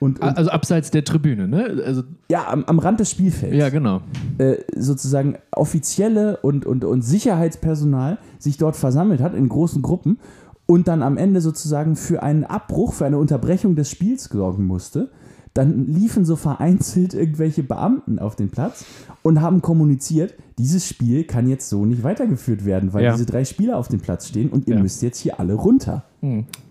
und, 0.01 0.21
und 0.21 0.37
Also 0.37 0.51
abseits 0.51 0.91
der 0.91 1.05
Tribüne, 1.05 1.49
ne? 1.49 1.83
Also, 1.85 2.03
ja, 2.31 2.49
am, 2.49 2.65
am 2.65 2.79
Rand 2.79 3.01
des 3.01 3.11
Spielfelds 3.11 3.57
ja, 3.57 3.69
genau. 3.71 4.03
äh, 4.39 4.57
sozusagen 4.77 5.39
offizielle 5.53 6.39
und, 6.39 6.67
und, 6.67 6.85
und 6.85 7.03
Sicherheitspersonal 7.03 8.19
sich 8.39 8.57
dort 8.57 8.77
versammelt 8.77 9.21
hat 9.21 9.35
in 9.35 9.49
großen 9.49 9.83
Gruppen 9.83 10.19
und 10.67 10.89
dann 10.89 11.03
am 11.03 11.17
Ende 11.17 11.41
sozusagen 11.41 11.97
für 11.97 12.23
einen 12.23 12.45
Abbruch, 12.45 12.93
für 12.93 13.07
eine 13.07 13.19
Unterbrechung 13.19 13.77
des 13.77 13.91
Spiels 13.91 14.25
sorgen 14.25 14.65
musste. 14.67 15.11
Dann 15.55 15.87
liefen 15.87 16.25
so 16.25 16.35
vereinzelt 16.35 17.15
irgendwelche 17.15 17.63
Beamten 17.63 18.19
auf 18.19 18.35
den 18.35 18.51
Platz 18.51 18.85
und 19.23 19.41
haben 19.41 19.63
kommuniziert, 19.63 20.35
dieses 20.59 20.87
Spiel 20.87 21.23
kann 21.25 21.49
jetzt 21.49 21.69
so 21.69 21.85
nicht 21.85 22.03
weitergeführt 22.03 22.65
werden, 22.65 22.93
weil 22.93 23.05
Ja. 23.05 23.13
diese 23.13 23.25
drei 23.27 23.45
Spieler 23.45 23.77
auf 23.79 23.87
dem 23.87 24.01
Platz 24.01 24.27
stehen 24.29 24.51
und 24.51 24.67
ihr 24.67 24.75
Ja. 24.77 24.83
müsst 24.83 25.01
jetzt 25.03 25.19
hier 25.19 25.39
alle 25.39 25.55
runter. 25.55 26.03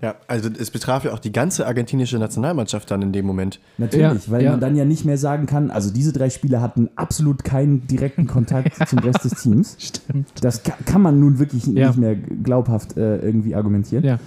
Ja, 0.01 0.15
also 0.27 0.49
es 0.59 0.71
betraf 0.71 1.05
ja 1.05 1.13
auch 1.13 1.19
die 1.19 1.31
ganze 1.31 1.67
argentinische 1.67 2.17
Nationalmannschaft 2.17 2.89
dann 2.89 3.03
in 3.03 3.11
dem 3.13 3.25
Moment. 3.27 3.59
Natürlich, 3.77 4.25
Ja, 4.25 4.31
weil 4.31 4.43
ja. 4.43 4.51
man 4.51 4.59
dann 4.59 4.75
ja 4.75 4.83
nicht 4.83 5.05
mehr 5.05 5.17
sagen 5.19 5.45
kann, 5.45 5.69
also 5.69 5.91
diese 5.93 6.11
drei 6.11 6.29
Spieler 6.31 6.59
hatten 6.59 6.89
absolut 6.95 7.43
keinen 7.43 7.85
direkten 7.85 8.25
Kontakt 8.25 8.75
zum 8.89 8.99
Rest 8.99 9.23
des 9.23 9.43
Teams. 9.43 9.77
Stimmt. 9.79 10.27
Das 10.41 10.63
ka 10.63 10.73
kann 10.85 11.03
man 11.03 11.19
nun 11.19 11.37
wirklich 11.39 11.67
Ja. 11.67 11.87
nicht 11.89 11.99
mehr 11.99 12.15
glaubhaft 12.15 12.97
äh, 12.97 13.19
irgendwie 13.19 13.53
argumentieren. 13.55 14.03
Ja. 14.03 14.19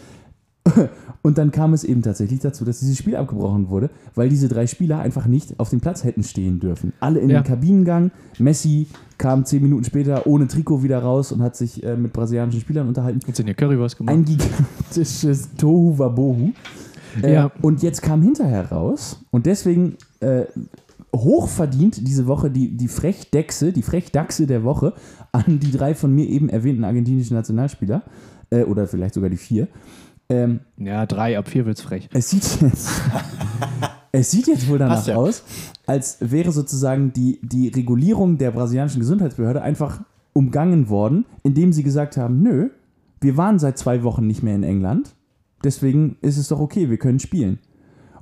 Und 1.22 1.38
dann 1.38 1.50
kam 1.50 1.72
es 1.72 1.82
eben 1.82 2.02
tatsächlich 2.02 2.38
dazu, 2.40 2.64
dass 2.64 2.78
dieses 2.80 2.96
Spiel 2.98 3.16
abgebrochen 3.16 3.68
wurde, 3.68 3.90
weil 4.14 4.28
diese 4.28 4.46
drei 4.48 4.66
Spieler 4.68 5.00
einfach 5.00 5.26
nicht 5.26 5.58
auf 5.58 5.70
dem 5.70 5.80
Platz 5.80 6.04
hätten 6.04 6.22
stehen 6.22 6.60
dürfen. 6.60 6.92
Alle 7.00 7.18
in 7.18 7.30
Ja. 7.30 7.40
den 7.40 7.44
Kabinengang. 7.46 8.12
Messi 8.38 8.86
kam 9.18 9.44
zehn 9.44 9.62
Minuten 9.62 9.82
später 9.84 10.26
ohne 10.26 10.46
Trikot 10.46 10.82
wieder 10.84 11.00
raus 11.00 11.32
und 11.32 11.42
hat 11.42 11.56
sich 11.56 11.82
äh, 11.82 11.96
mit 11.96 12.12
brasilianischen 12.12 12.60
Spielern 12.60 12.86
unterhalten. 12.86 13.18
Jetzt 13.26 13.38
sind 13.38 13.48
ja 13.48 13.54
Currywurst 13.54 13.96
gemacht. 13.96 14.14
Ein 14.14 14.24
gigantisches 14.24 15.48
Tohu 15.56 15.98
Wabohu. 15.98 16.52
Äh, 17.22 17.32
Ja. 17.34 17.50
Und 17.62 17.82
jetzt 17.82 18.02
kam 18.02 18.22
hinterher 18.22 18.70
raus 18.70 19.24
und 19.32 19.46
deswegen 19.46 19.96
äh, 20.20 20.44
hochverdient 21.14 22.06
diese 22.06 22.26
Woche 22.26 22.50
die, 22.50 22.76
die 22.76 22.88
Frechdechse, 22.88 23.72
die 23.72 23.82
Frechdachse 23.82 24.46
der 24.46 24.64
Woche 24.64 24.92
an 25.32 25.58
die 25.58 25.70
drei 25.72 25.94
von 25.94 26.14
mir 26.14 26.28
eben 26.28 26.48
erwähnten 26.48 26.84
argentinischen 26.84 27.36
Nationalspieler 27.36 28.02
äh, 28.50 28.62
oder 28.64 28.86
vielleicht 28.86 29.14
sogar 29.14 29.30
die 29.30 29.36
vier. 29.36 29.68
Ähm, 30.28 30.60
Ja, 30.76 31.06
drei, 31.06 31.38
ab 31.38 31.48
vier 31.48 31.66
wird's 31.66 31.82
frech. 31.82 32.08
es 32.12 32.30
sieht 32.30 32.60
jetzt, 32.60 32.90
es 34.12 34.30
sieht 34.30 34.46
jetzt 34.46 34.68
wohl 34.68 34.78
danach 34.78 35.06
ja. 35.06 35.16
aus, 35.16 35.42
als 35.86 36.18
wäre 36.20 36.52
sozusagen 36.52 37.12
die, 37.12 37.38
die 37.42 37.68
Regulierung 37.68 38.38
der 38.38 38.50
brasilianischen 38.50 39.00
Gesundheitsbehörde 39.00 39.62
einfach 39.62 40.02
umgangen 40.32 40.88
worden, 40.88 41.24
indem 41.42 41.72
sie 41.72 41.82
gesagt 41.82 42.16
haben, 42.16 42.42
nö, 42.42 42.70
wir 43.20 43.36
waren 43.36 43.58
seit 43.58 43.78
zwei 43.78 44.02
Wochen 44.02 44.26
nicht 44.26 44.42
mehr 44.42 44.54
in 44.54 44.64
England, 44.64 45.14
deswegen 45.64 46.16
ist 46.20 46.36
es 46.36 46.48
doch 46.48 46.60
okay, 46.60 46.90
wir 46.90 46.98
können 46.98 47.20
spielen. 47.20 47.58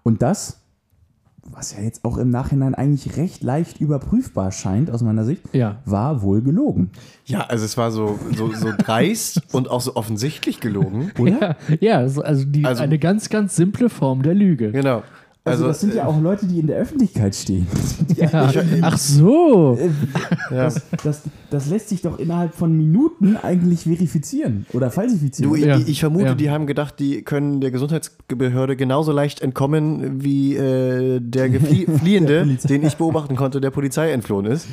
Und 0.03 0.23
das, 0.23 0.64
was 1.53 1.75
ja 1.77 1.83
jetzt 1.83 2.05
auch 2.05 2.17
im 2.19 2.31
Nachhinein 2.31 2.75
eigentlich 2.75 3.17
recht 3.17 3.43
leicht 3.43 3.81
überprüfbar 3.81 4.51
scheint 4.53 4.91
aus 4.91 5.03
meiner 5.03 5.25
Sicht, 5.25 5.43
Ja. 5.53 5.77
war 5.85 6.23
wohl 6.23 6.43
gelogen. 6.43 6.91
Ja, 7.27 7.41
also 7.47 7.65
es 7.65 7.77
war 7.77 7.91
so, 7.91 8.19
so, 8.37 8.53
so 8.53 8.73
dreist 8.77 9.43
und 9.53 9.71
auch 9.71 9.81
so 9.81 9.97
offensichtlich 9.97 10.61
gelogen. 10.61 11.13
Oder? 11.19 11.57
Ja, 11.69 11.77
ja 11.81 11.99
also, 11.99 12.23
also, 12.23 12.45
die, 12.45 12.65
Also- 12.65 12.83
eine 12.83 12.99
ganz, 12.99 13.29
ganz 13.29 13.57
simple 13.57 13.89
Form 13.89 14.23
der 14.23 14.35
Lüge. 14.35 14.73
Genau. 14.73 15.03
Also, 15.47 15.65
Also, 15.65 15.69
das 15.69 15.81
sind 15.83 15.95
ja 15.95 16.07
auch 16.07 16.19
Leute, 16.23 16.47
die 16.47 16.59
in 16.59 16.67
der 16.69 16.77
Öffentlichkeit 16.79 17.35
stehen. 17.35 17.67
Ja. 18.17 18.51
Ach 18.83 18.97
so. 18.97 19.77
Ja. 20.51 20.57
Das, 20.65 20.83
das, 21.03 21.23
das 21.51 21.69
lässt 21.69 21.89
sich 21.91 22.01
doch 22.01 22.19
innerhalb 22.19 22.55
von 22.55 22.75
Minuten 22.77 23.37
eigentlich 23.37 23.83
verifizieren 23.83 24.65
oder 24.73 24.91
falsifizieren. 24.91 25.53
Du, 25.53 25.57
Ja. 25.57 25.77
ich, 25.79 25.89
ich 25.89 26.01
vermute, 26.01 26.27
Ja. 26.27 26.35
die 26.35 26.51
haben 26.51 26.67
gedacht, 26.67 26.99
die 27.01 27.23
können 27.23 27.61
der 27.61 27.71
Gesundheitsbehörde 27.73 28.77
genauso 28.77 29.13
leicht 29.13 29.41
entkommen, 29.43 30.23
wie 30.23 30.55
äh, 30.57 31.21
der 31.21 31.49
Geflie 31.51 31.87
Der 31.87 31.99
Fliehende, 31.99 32.41
Polizei. 32.43 32.69
den 32.69 32.87
ich 32.87 32.97
beobachten 32.97 33.37
konnte, 33.37 33.61
der 33.61 33.71
Polizei 33.71 34.13
entflohen 34.13 34.47
ist. 34.47 34.67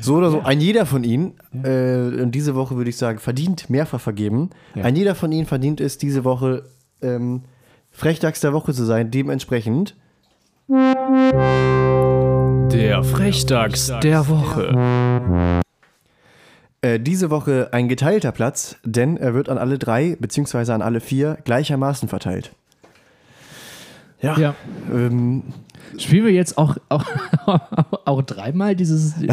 So 0.00 0.16
oder 0.16 0.30
so, 0.30 0.40
ein 0.42 0.60
jeder 0.60 0.86
von 0.86 1.02
ihnen, 1.04 1.32
äh, 1.64 2.22
und 2.22 2.32
diese 2.32 2.54
Woche 2.54 2.76
würde 2.76 2.90
ich 2.90 2.96
sagen, 2.98 3.18
verdient 3.18 3.70
mehrfach 3.70 4.00
vergeben. 4.00 4.50
Ja. 4.74 4.84
Ein 4.84 4.94
jeder 4.94 5.14
von 5.14 5.32
ihnen 5.32 5.46
verdient 5.46 5.80
es, 5.80 5.96
diese 5.98 6.22
Woche 6.24 6.64
ähm, 7.02 7.42
Frechtags 7.90 8.40
der 8.40 8.52
Woche 8.52 8.72
zu 8.74 8.84
sein. 8.84 9.10
Dementsprechend 9.10 9.96
Der 12.70 13.02
Frechdachs 13.04 13.92
der 14.02 14.28
Woche. 14.28 15.60
äh, 16.80 16.98
diese 16.98 17.28
Woche 17.28 17.68
ein 17.72 17.88
geteilter 17.88 18.32
Platz, 18.32 18.76
denn 18.82 19.18
er 19.18 19.34
wird 19.34 19.50
an 19.50 19.58
alle 19.58 19.78
drei 19.78 20.16
beziehungsweise 20.18 20.72
an 20.72 20.80
alle 20.80 21.00
vier 21.00 21.36
gleichermaßen 21.44 22.08
verteilt. 22.08 22.52
Ja, 24.22 24.38
Ja. 24.38 24.54
Ähm, 24.90 25.42
Spielen 25.98 26.24
wir 26.24 26.32
jetzt 26.32 26.58
auch, 26.58 26.76
auch, 26.88 27.04
auch 28.04 28.22
dreimal 28.22 28.76
dieses, 28.76 29.14
die, 29.18 29.28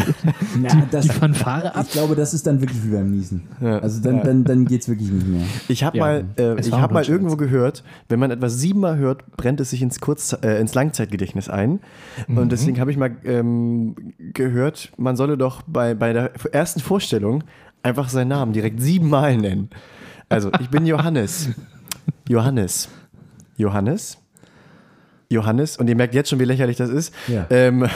Na, 0.59 0.87
das, 0.91 1.05
die 1.05 1.09
Fanfare 1.09 1.75
ab? 1.75 1.85
ich 1.87 1.93
glaube, 1.93 2.15
das 2.15 2.33
ist 2.33 2.47
dann 2.47 2.61
wirklich 2.61 2.83
wie 2.83 2.91
beim 2.91 3.11
Niesen. 3.11 3.43
Ja. 3.59 3.79
Also 3.79 4.01
dann, 4.01 4.23
dann, 4.23 4.43
dann 4.43 4.65
geht 4.65 4.81
es 4.81 4.89
wirklich 4.89 5.11
nicht 5.11 5.27
mehr. 5.27 5.45
Ich 5.67 5.83
habe 5.83 5.97
Ja, 5.97 6.03
mal, 6.03 6.25
äh, 6.37 6.59
ich 6.59 6.71
hab 6.71 6.91
mal 6.91 7.03
irgendwo 7.03 7.35
gehört, 7.35 7.83
wenn 8.09 8.19
man 8.19 8.31
etwas 8.31 8.57
siebenmal 8.57 8.97
hört, 8.97 9.25
brennt 9.37 9.59
es 9.59 9.69
sich 9.71 9.81
ins, 9.81 9.99
Kurz, 9.99 10.35
äh, 10.41 10.59
ins 10.59 10.73
Langzeitgedächtnis 10.73 11.49
ein. 11.49 11.79
Mhm. 12.27 12.37
Und 12.37 12.51
deswegen 12.51 12.79
habe 12.79 12.91
ich 12.91 12.97
mal 12.97 13.11
ähm, 13.23 13.95
gehört, 14.33 14.91
man 14.97 15.15
solle 15.15 15.37
doch 15.37 15.61
bei, 15.63 15.93
bei 15.93 16.13
der 16.13 16.31
ersten 16.53 16.79
Vorstellung 16.79 17.43
einfach 17.83 18.09
seinen 18.09 18.29
Namen 18.29 18.53
direkt 18.53 18.81
siebenmal 18.81 19.37
nennen. 19.37 19.69
Also, 20.29 20.51
ich 20.59 20.69
bin 20.69 20.85
Johannes. 20.85 21.49
Johannes. 22.29 22.89
Johannes. 23.57 24.20
Johannes. 25.31 25.77
Und 25.77 25.87
ihr 25.89 25.95
merkt 25.95 26.13
jetzt 26.13 26.29
schon, 26.29 26.39
wie 26.39 26.45
lächerlich 26.45 26.77
das 26.77 26.89
ist. 26.89 27.13
Ja. 27.27 27.45
Ähm, 27.49 27.87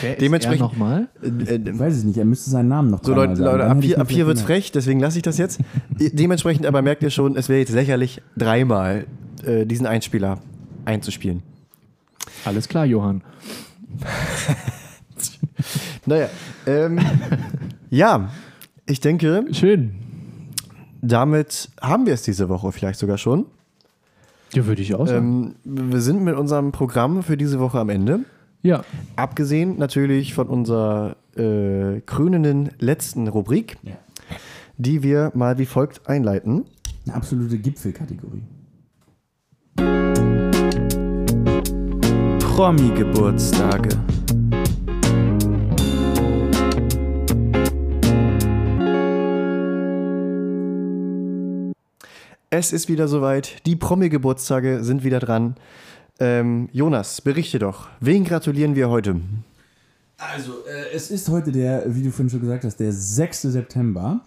Wer 0.00 0.14
Dementsprechend- 0.20 0.60
nochmal? 0.60 1.08
äh, 1.22 1.26
äh, 1.56 1.78
Weiß 1.78 1.98
ich 1.98 2.04
nicht, 2.04 2.16
er 2.18 2.24
müsste 2.24 2.50
seinen 2.50 2.68
Namen 2.68 2.90
noch 2.90 3.02
So, 3.04 3.14
Leute. 3.14 3.42
Leute 3.42 3.64
ab 3.66 3.78
hier, 3.82 4.00
ab 4.00 4.10
hier 4.10 4.26
wird 4.26 4.38
es 4.38 4.42
vielleicht 4.42 4.64
frech, 4.66 4.72
deswegen 4.72 5.00
lasse 5.00 5.18
ich 5.18 5.22
das 5.22 5.38
jetzt. 5.38 5.60
Dementsprechend 5.98 6.66
aber 6.66 6.80
merkt 6.82 7.02
ihr 7.02 7.10
schon, 7.10 7.36
es 7.36 7.48
wäre 7.48 7.60
jetzt 7.60 7.72
lächerlich, 7.72 8.22
dreimal 8.36 9.06
äh, 9.44 9.66
diesen 9.66 9.86
Einspieler 9.86 10.38
einzuspielen. 10.84 11.42
Alles 12.44 12.68
klar, 12.68 12.84
Johann. 12.86 13.22
Naja, 16.06 16.28
ähm, 16.66 16.98
ja, 17.90 18.28
ich 18.86 19.00
denke, 19.00 19.46
Schön. 19.52 19.94
damit 21.00 21.70
haben 21.80 22.04
wir 22.06 22.12
es 22.12 22.22
diese 22.22 22.48
Woche 22.50 22.72
vielleicht 22.72 22.98
sogar 22.98 23.16
schon. 23.16 23.46
Ja, 24.56 24.66
würde 24.66 24.82
ich 24.82 24.94
auch 24.94 25.06
sagen. 25.06 25.56
Ähm, 25.64 25.90
wir 25.90 26.00
sind 26.00 26.22
mit 26.22 26.36
unserem 26.36 26.72
Programm 26.72 27.22
für 27.22 27.36
diese 27.36 27.58
Woche 27.60 27.78
am 27.78 27.88
Ende. 27.88 28.20
ja. 28.62 28.84
Abgesehen 29.16 29.78
natürlich 29.78 30.34
von 30.34 30.48
unserer 30.48 31.16
äh, 31.36 32.00
krönenden 32.06 32.70
letzten 32.78 33.28
Rubrik, 33.28 33.76
Ja. 33.82 33.94
die 34.78 35.02
wir 35.02 35.32
mal 35.34 35.58
wie 35.58 35.66
folgt 35.66 36.08
einleiten. 36.08 36.64
Eine 37.06 37.16
absolute 37.16 37.58
Gipfelkategorie. 37.58 38.42
Promi-Geburtstage. 42.54 43.88
Es 52.56 52.72
ist 52.72 52.88
wieder 52.88 53.08
soweit. 53.08 53.66
Die 53.66 53.74
Promi-Geburtstage 53.74 54.84
sind 54.84 55.02
wieder 55.02 55.18
dran. 55.18 55.56
Ähm, 56.20 56.68
Jonas, 56.70 57.20
berichte 57.20 57.58
doch. 57.58 57.88
Wen 57.98 58.22
gratulieren 58.22 58.76
wir 58.76 58.88
heute? 58.90 59.16
Also, 60.18 60.52
äh, 60.64 60.94
es 60.94 61.10
ist 61.10 61.28
heute 61.30 61.50
der, 61.50 61.82
wie 61.92 62.04
du 62.04 62.12
vorhin 62.12 62.30
schon 62.30 62.42
gesagt 62.42 62.62
hast, 62.62 62.76
der 62.76 62.92
6. 62.92 63.42
September. 63.42 64.20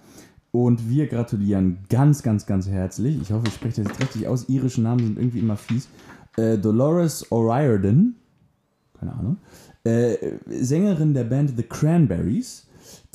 Und 0.51 0.89
wir 0.89 1.07
gratulieren 1.07 1.77
ganz, 1.89 2.21
ganz, 2.21 2.45
ganz 2.45 2.67
herzlich. 2.67 3.17
Ich 3.21 3.31
hoffe, 3.31 3.45
ich 3.47 3.53
spreche 3.53 3.81
das 3.81 3.93
jetzt 3.93 4.01
richtig 4.01 4.27
aus. 4.27 4.49
Irische 4.49 4.81
Namen 4.81 5.05
sind 5.05 5.17
irgendwie 5.17 5.39
immer 5.39 5.55
fies. 5.55 5.87
Äh, 6.35 6.57
Dolores 6.57 7.31
O'Riordan, 7.31 8.11
keine 8.99 9.13
Ahnung, 9.13 9.37
äh, 9.85 10.17
Sängerin 10.47 11.13
der 11.13 11.23
Band 11.23 11.53
The 11.55 11.63
Cranberries, 11.63 12.66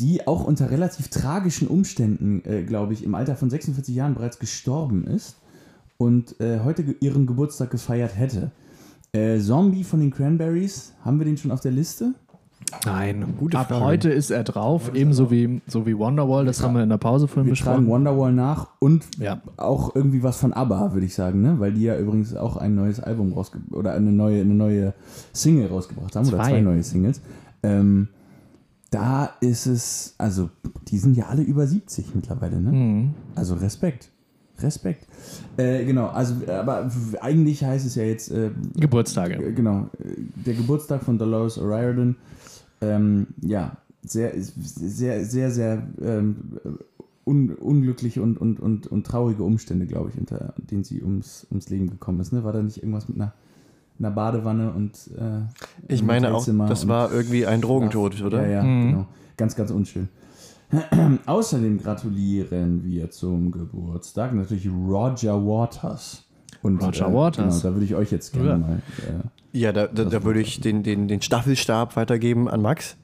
die 0.02 0.26
auch 0.26 0.44
unter 0.44 0.70
relativ 0.70 1.08
tragischen 1.08 1.68
Umständen, 1.68 2.42
äh, 2.44 2.62
glaube 2.64 2.92
ich, 2.92 3.04
im 3.04 3.14
Alter 3.14 3.36
von 3.36 3.48
46 3.48 3.94
Jahren 3.94 4.14
bereits 4.14 4.38
gestorben 4.38 5.04
ist 5.06 5.36
und 5.96 6.38
äh, 6.40 6.60
heute 6.64 6.82
ge- 6.84 6.96
ihren 7.00 7.26
Geburtstag 7.26 7.70
gefeiert 7.70 8.16
hätte. 8.18 8.50
Äh, 9.12 9.38
Zombie 9.38 9.84
von 9.84 10.00
den 10.00 10.10
Cranberries, 10.10 10.92
haben 11.04 11.18
wir 11.18 11.24
den 11.26 11.36
schon 11.36 11.50
auf 11.50 11.60
der 11.60 11.72
Liste? 11.72 12.14
Nein, 12.86 13.34
Gute 13.38 13.58
ab 13.58 13.68
Frage. 13.68 13.84
heute 13.84 14.10
ist 14.10 14.30
er 14.30 14.44
drauf, 14.44 14.92
ebenso 14.94 15.30
wie, 15.30 15.60
so 15.66 15.84
wie 15.84 15.98
Wonderwall, 15.98 16.46
das 16.46 16.62
haben 16.62 16.74
wir 16.74 16.82
in 16.82 16.88
der 16.88 16.96
Pause 16.96 17.28
vorhin 17.28 17.50
Wir 17.50 17.56
tragen 17.56 17.80
besprochen. 17.80 17.88
Wonderwall 17.92 18.32
nach 18.32 18.68
und 18.78 19.04
Ja. 19.18 19.42
auch 19.58 19.94
irgendwie 19.94 20.22
was 20.22 20.38
von 20.38 20.52
ABBA, 20.54 20.94
würde 20.94 21.04
ich 21.04 21.14
sagen, 21.14 21.42
ne? 21.42 21.56
Weil 21.58 21.72
die 21.74 21.82
ja 21.82 21.98
übrigens 21.98 22.34
auch 22.34 22.56
ein 22.56 22.74
neues 22.74 22.98
Album 23.00 23.32
rausge 23.34 23.58
oder 23.72 23.92
eine 23.92 24.10
neue, 24.12 24.40
eine 24.40 24.54
neue 24.54 24.94
Single 25.34 25.66
rausgebracht 25.66 26.16
haben 26.16 26.26
oder 26.28 26.36
Zwei. 26.38 26.48
zwei 26.50 26.60
neue 26.62 26.82
Singles. 26.82 27.20
Ähm, 27.62 28.08
da 28.92 29.32
ist 29.40 29.66
es, 29.66 30.14
also 30.18 30.50
die 30.88 30.98
sind 30.98 31.16
ja 31.16 31.26
alle 31.26 31.42
über 31.42 31.66
70 31.66 32.14
mittlerweile, 32.14 32.60
ne? 32.60 32.72
Mhm. 32.72 33.14
Also 33.34 33.54
Respekt. 33.54 34.10
Respekt. 34.58 35.06
Äh, 35.56 35.84
genau, 35.84 36.08
also 36.08 36.34
aber 36.46 36.90
eigentlich 37.20 37.64
heißt 37.64 37.86
es 37.86 37.94
ja 37.94 38.04
jetzt, 38.04 38.30
äh, 38.30 38.50
Geburtstage. 38.76 39.34
äh, 39.34 39.52
genau, 39.52 39.88
der 40.46 40.54
Geburtstag 40.54 41.02
von 41.02 41.18
Dolores 41.18 41.58
O'Riordan. 41.58 42.14
Ähm, 42.80 43.28
ja, 43.40 43.78
sehr, 44.04 44.32
sehr, 44.36 45.24
sehr, 45.24 45.50
sehr 45.50 45.86
ähm, 46.00 46.36
un, 47.24 47.54
unglückliche 47.54 48.22
und, 48.22 48.38
und, 48.38 48.60
und, 48.60 48.86
und 48.88 49.06
traurige 49.06 49.42
Umstände, 49.42 49.86
glaube 49.86 50.10
ich, 50.10 50.18
unter 50.18 50.54
denen 50.56 50.84
sie 50.84 51.02
ums, 51.02 51.46
ums 51.50 51.70
Leben 51.70 51.88
gekommen 51.88 52.20
ist. 52.20 52.32
Ne? 52.32 52.44
War 52.44 52.52
da 52.52 52.62
nicht 52.62 52.78
irgendwas 52.78 53.08
mit 53.08 53.16
einer, 53.18 53.32
einer 53.98 54.10
Badewanne 54.10 54.70
und 54.72 54.92
äh, 55.18 55.92
Ich 55.92 56.02
meine 56.02 56.34
auch, 56.34 56.44
das 56.68 56.82
und- 56.84 56.88
war 56.88 57.12
irgendwie 57.12 57.46
ein 57.46 57.60
Drogentod, 57.60 58.20
oder? 58.22 58.42
Ja, 58.46 58.52
ja, 58.56 58.62
Mhm. 58.62 58.86
genau. 58.90 59.06
Ganz, 59.36 59.54
ganz 59.56 59.70
unschön. 59.70 60.08
Außerdem 61.26 61.78
gratulieren 61.82 62.82
wir 62.84 63.10
zum 63.10 63.50
Geburtstag 63.50 64.34
natürlich 64.34 64.68
Roger 64.68 65.34
Waters. 65.44 66.24
Und, 66.62 66.82
Roger 66.82 67.12
Waters. 67.12 67.60
Genau, 67.62 67.68
da 67.70 67.74
würde 67.74 67.84
ich 67.84 67.94
euch 67.94 68.10
jetzt 68.12 68.32
gerne 68.32 68.48
Ja. 68.50 68.56
mal. 68.58 68.82
Äh, 68.98 69.58
Ja, 69.58 69.72
da, 69.72 69.86
da, 69.86 70.04
da 70.04 70.24
würde 70.24 70.40
ich 70.40 70.60
den, 70.60 70.82
den, 70.82 71.08
den 71.08 71.20
Staffelstab 71.20 71.96
weitergeben 71.96 72.48
an 72.48 72.62
Max. 72.62 72.96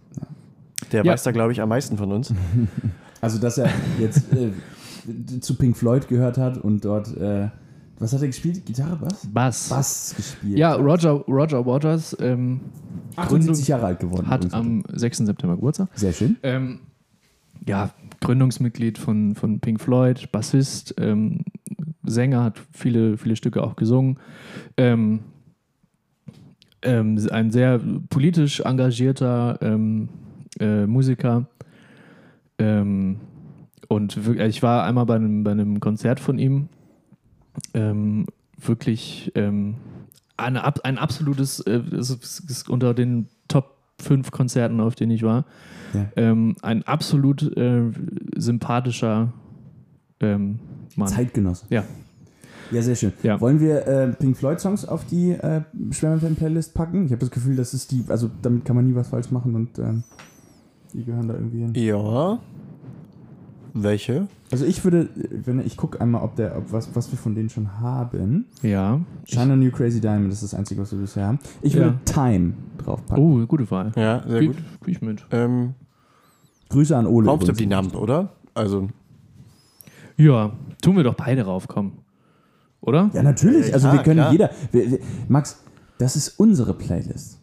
Der 0.93 1.05
Ja. 1.05 1.12
weiß 1.12 1.24
da, 1.24 1.32
glaube 1.32 1.52
ich, 1.52 1.60
am 1.60 1.69
meisten 1.69 1.98
von 1.98 2.10
uns. 2.12 2.32
also, 3.20 3.39
dass 3.39 3.59
er 3.59 3.69
jetzt 4.01 4.32
äh, 4.32 4.51
zu 5.40 5.56
Pink 5.56 5.77
Floyd 5.77 6.09
gehört 6.09 6.39
hat 6.39 6.56
und 6.59 6.85
dort. 6.85 7.15
Was 7.99 8.12
hat 8.12 8.20
er 8.23 8.29
gespielt? 8.29 8.65
Gitarre, 8.65 8.97
Bass? 8.97 9.27
Bass. 9.33 9.69
Bass 9.69 10.15
gespielt. 10.16 10.59
Ja, 10.59 10.75
Roger, 10.75 11.12
Roger 11.27 11.66
Waters 11.66 12.16
ähm, 12.20 12.61
78 13.16 13.66
Jahre 13.69 13.87
alt 13.87 14.01
geworden. 14.01 14.29
hat 14.29 14.53
am 14.55 14.85
6. 14.93 15.19
September 15.19 15.57
Geburtstag. 15.57 15.89
Sehr 15.95 16.12
schön. 16.12 16.37
Ähm, 16.43 16.81
ja, 17.66 17.91
Gründungsmitglied 18.20 18.99
von, 18.99 19.35
von 19.35 19.61
Pink 19.61 19.81
Floyd, 19.81 20.31
Bassist, 20.33 20.95
ähm, 20.99 21.45
Sänger, 22.05 22.45
hat 22.45 22.61
viele, 22.73 23.16
viele 23.19 23.37
Stücke 23.37 23.62
auch 23.62 23.77
gesungen. 23.77 24.19
Ähm, 24.77 25.20
ähm, 26.83 27.19
ein 27.31 27.51
sehr 27.51 27.81
politisch 28.09 28.61
engagierter 28.61 29.59
ähm, 29.61 30.09
äh, 30.61 30.87
Musiker. 30.87 31.47
Ähm, 32.59 33.16
und 33.89 34.16
ich 34.39 34.62
war 34.62 34.85
einmal 34.85 35.07
bei 35.07 35.16
einem, 35.16 35.43
bei 35.45 35.51
einem 35.51 35.81
Konzert 35.81 36.20
von 36.20 36.39
ihm. 36.39 36.69
Ähm, 37.74 38.26
wirklich 38.60 39.32
ähm, 39.35 39.74
eine, 40.36 40.64
ab- 40.64 40.80
ein 40.85 40.98
absolutes, 40.98 41.60
äh, 41.60 41.80
es 41.93 42.10
ist, 42.10 42.22
es 42.22 42.40
ist 42.51 42.68
unter 42.68 42.94
den 42.94 43.28
Top 43.48 43.76
5 44.01 44.30
Konzerten, 44.30 44.80
auf 44.80 44.94
denen 44.94 45.12
ich 45.12 45.22
war. 45.22 45.44
Ja. 45.94 46.06
Ähm, 46.16 46.56
ein 46.62 46.82
absolut 46.85 47.43
äh, 47.56 47.82
sympathischer 48.36 49.32
ähm, 50.20 50.59
Mann. 50.97 51.09
Zeitgenosse. 51.09 51.66
Ja. 51.70 51.85
Ja, 52.70 52.82
sehr 52.82 52.97
schön. 52.97 53.12
Ja. 53.22 53.40
Wollen 53.40 53.60
wir 53.60 53.86
äh, 53.86 54.09
Pink 54.12 54.36
Floyd 54.36 54.60
Songs 54.60 54.85
auf 54.85 55.06
die 55.06 55.30
äh, 55.30 55.62
Schwärmerfan-Playlist 55.90 56.74
packen? 56.74 57.06
Ich 57.06 57.12
habe 57.12 57.20
das 57.20 57.30
Gefühl, 57.30 57.56
das 57.56 57.72
ist 57.72 57.90
die, 57.93 58.05
also 58.09 58.30
damit 58.43 58.64
kann 58.66 58.76
man 58.76 58.86
nie 58.86 58.94
was 58.94 59.09
falsch 59.09 59.30
machen 59.30 59.55
und 59.55 59.78
ähm, 59.78 60.02
die 60.93 61.02
gehören 61.05 61.28
da 61.28 61.35
irgendwie 61.35 61.60
hin. 61.60 61.72
Ja. 61.74 62.39
Welche? 63.83 64.29
Also 64.51 64.65
ich 64.65 64.83
würde, 64.85 65.09
wenn 65.45 65.61
ich 65.65 65.77
gucke 65.77 66.01
einmal, 66.01 66.23
ob 66.23 66.37
der, 66.37 66.57
ob 66.57 66.73
was, 66.73 66.95
was 66.97 67.11
wir 67.11 67.19
von 67.19 67.35
denen 67.35 67.51
schon 67.51 67.81
haben. 67.81 68.47
Ja. 68.63 69.01
China 69.25 69.57
New 69.57 69.71
Crazy 69.71 70.01
Diamond, 70.01 70.33
das 70.33 70.43
ist 70.43 70.53
das 70.53 70.59
Einzige, 70.59 70.81
was 70.83 70.93
wir 70.93 70.99
bisher 71.01 71.27
haben. 71.27 71.39
Ich 71.63 71.75
würde 71.75 71.99
Time 72.05 72.55
draufpacken. 72.79 73.43
Oh, 73.43 73.47
gute 73.47 73.71
Wahl. 73.71 73.93
Ja, 73.97 74.23
sehr 74.27 74.41
Geh- 74.41 74.47
gut. 74.49 74.57
ich 74.87 75.03
mit. 75.03 75.25
Ähm, 75.31 75.75
Grüße 76.71 76.97
an 76.97 77.07
Ole. 77.07 77.29
Hauptsache 77.31 77.53
übrigens. 77.53 77.59
die 77.59 77.91
Nump, 77.93 77.95
oder? 78.03 78.31
Also, 78.55 78.89
Ja, 80.17 80.53
tun 80.83 80.97
wir 80.97 81.05
doch 81.05 81.15
beide 81.15 81.43
raufkommen. 81.43 81.93
Oder? 82.81 83.11
Ja, 83.13 83.23
natürlich. 83.23 83.69
Ja, 83.69 83.75
Also 83.75 83.89
ja, 83.89 83.95
wir 83.95 84.03
können 84.03 84.21
klar. 84.21 84.33
jeder. 84.33 84.51
Wir, 84.73 84.91
wir, 84.93 84.99
Max, 85.29 85.61
das 85.99 86.17
ist 86.17 86.39
unsere 86.41 86.75
Playlist. 86.75 87.38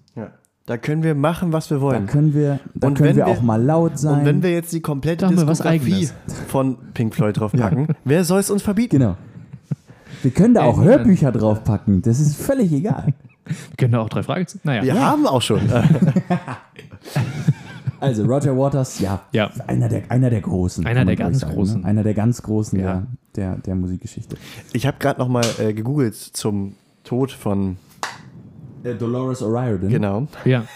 Ja. 0.68 0.76
da 0.76 0.78
können 0.78 1.04
wir 1.04 1.16
machen, 1.16 1.54
was 1.54 1.70
wir 1.70 1.78
Da 1.78 1.82
wollen. 1.84 2.06
können 2.08 2.34
wir, 2.34 2.60
da 2.74 2.88
Und 2.88 2.96
können 2.96 3.10
wenn 3.10 3.16
wir 3.18 3.26
wir- 3.26 3.32
auch 3.32 3.42
mal 3.42 3.62
laut 3.62 3.98
sein. 4.00 4.20
Und 4.20 4.26
wenn 4.26 4.44
wir 4.44 4.52
jetzt 4.52 4.74
die 4.74 4.82
komplette 4.82 5.26
Da 5.26 5.32
Diskografie 5.32 6.10
von 6.48 6.78
Pink 6.94 7.14
Floyd 7.16 7.38
draufpacken, 7.40 7.88
wer 8.04 8.24
soll 8.24 8.40
es 8.40 8.50
uns 8.50 8.62
verbieten? 8.62 8.98
genau. 9.00 9.16
Wir 10.22 10.32
können 10.32 10.56
da 10.56 10.64
auch 10.64 10.80
Ey, 10.80 10.86
Hörbücher 10.86 11.32
draufpacken. 11.32 12.02
Das 12.02 12.20
ist 12.20 12.36
völlig 12.36 12.72
egal. 12.74 13.14
Wir 13.46 13.78
können 13.78 13.92
da 13.92 14.00
auch 14.00 14.10
drei 14.10 14.24
Fragezeichen. 14.24 14.62
Naja. 14.64 14.82
Wir 14.84 15.00
haben 15.00 15.28
auch 15.28 15.42
schon. 15.42 15.60
Also 18.00 18.26
Roger 18.26 18.56
Waters, 18.58 19.00
ja, 19.00 19.22
Ja. 19.32 19.50
einer 19.68 19.88
der, 19.88 20.04
einer 20.10 20.30
der 20.30 20.42
Großen. 20.42 20.86
Einer 20.86 21.06
der 21.06 21.16
glaub 21.16 21.32
ich 21.32 21.40
ganz 21.42 21.54
Großen. 21.54 21.82
Ne? 21.82 21.88
Einer 21.88 22.04
der 22.04 22.14
ganz 22.14 22.42
Großen 22.44 22.80
Ja. 22.80 23.04
der, 23.36 23.52
der, 23.54 23.56
der 23.58 23.76
Musikgeschichte. 23.76 24.36
Ich 24.74 24.86
habe 24.86 24.98
gerade 25.00 25.20
noch 25.20 25.30
mal 25.30 25.46
äh, 25.60 25.74
gegoogelt 25.74 26.16
zum 26.16 26.76
Tod 27.04 27.32
von, 27.32 27.78
Äh, 28.86 28.96
Dolores 28.96 29.42
O'Riordan. 29.42 29.88
genau. 29.90 30.28
Ja. 30.46 30.66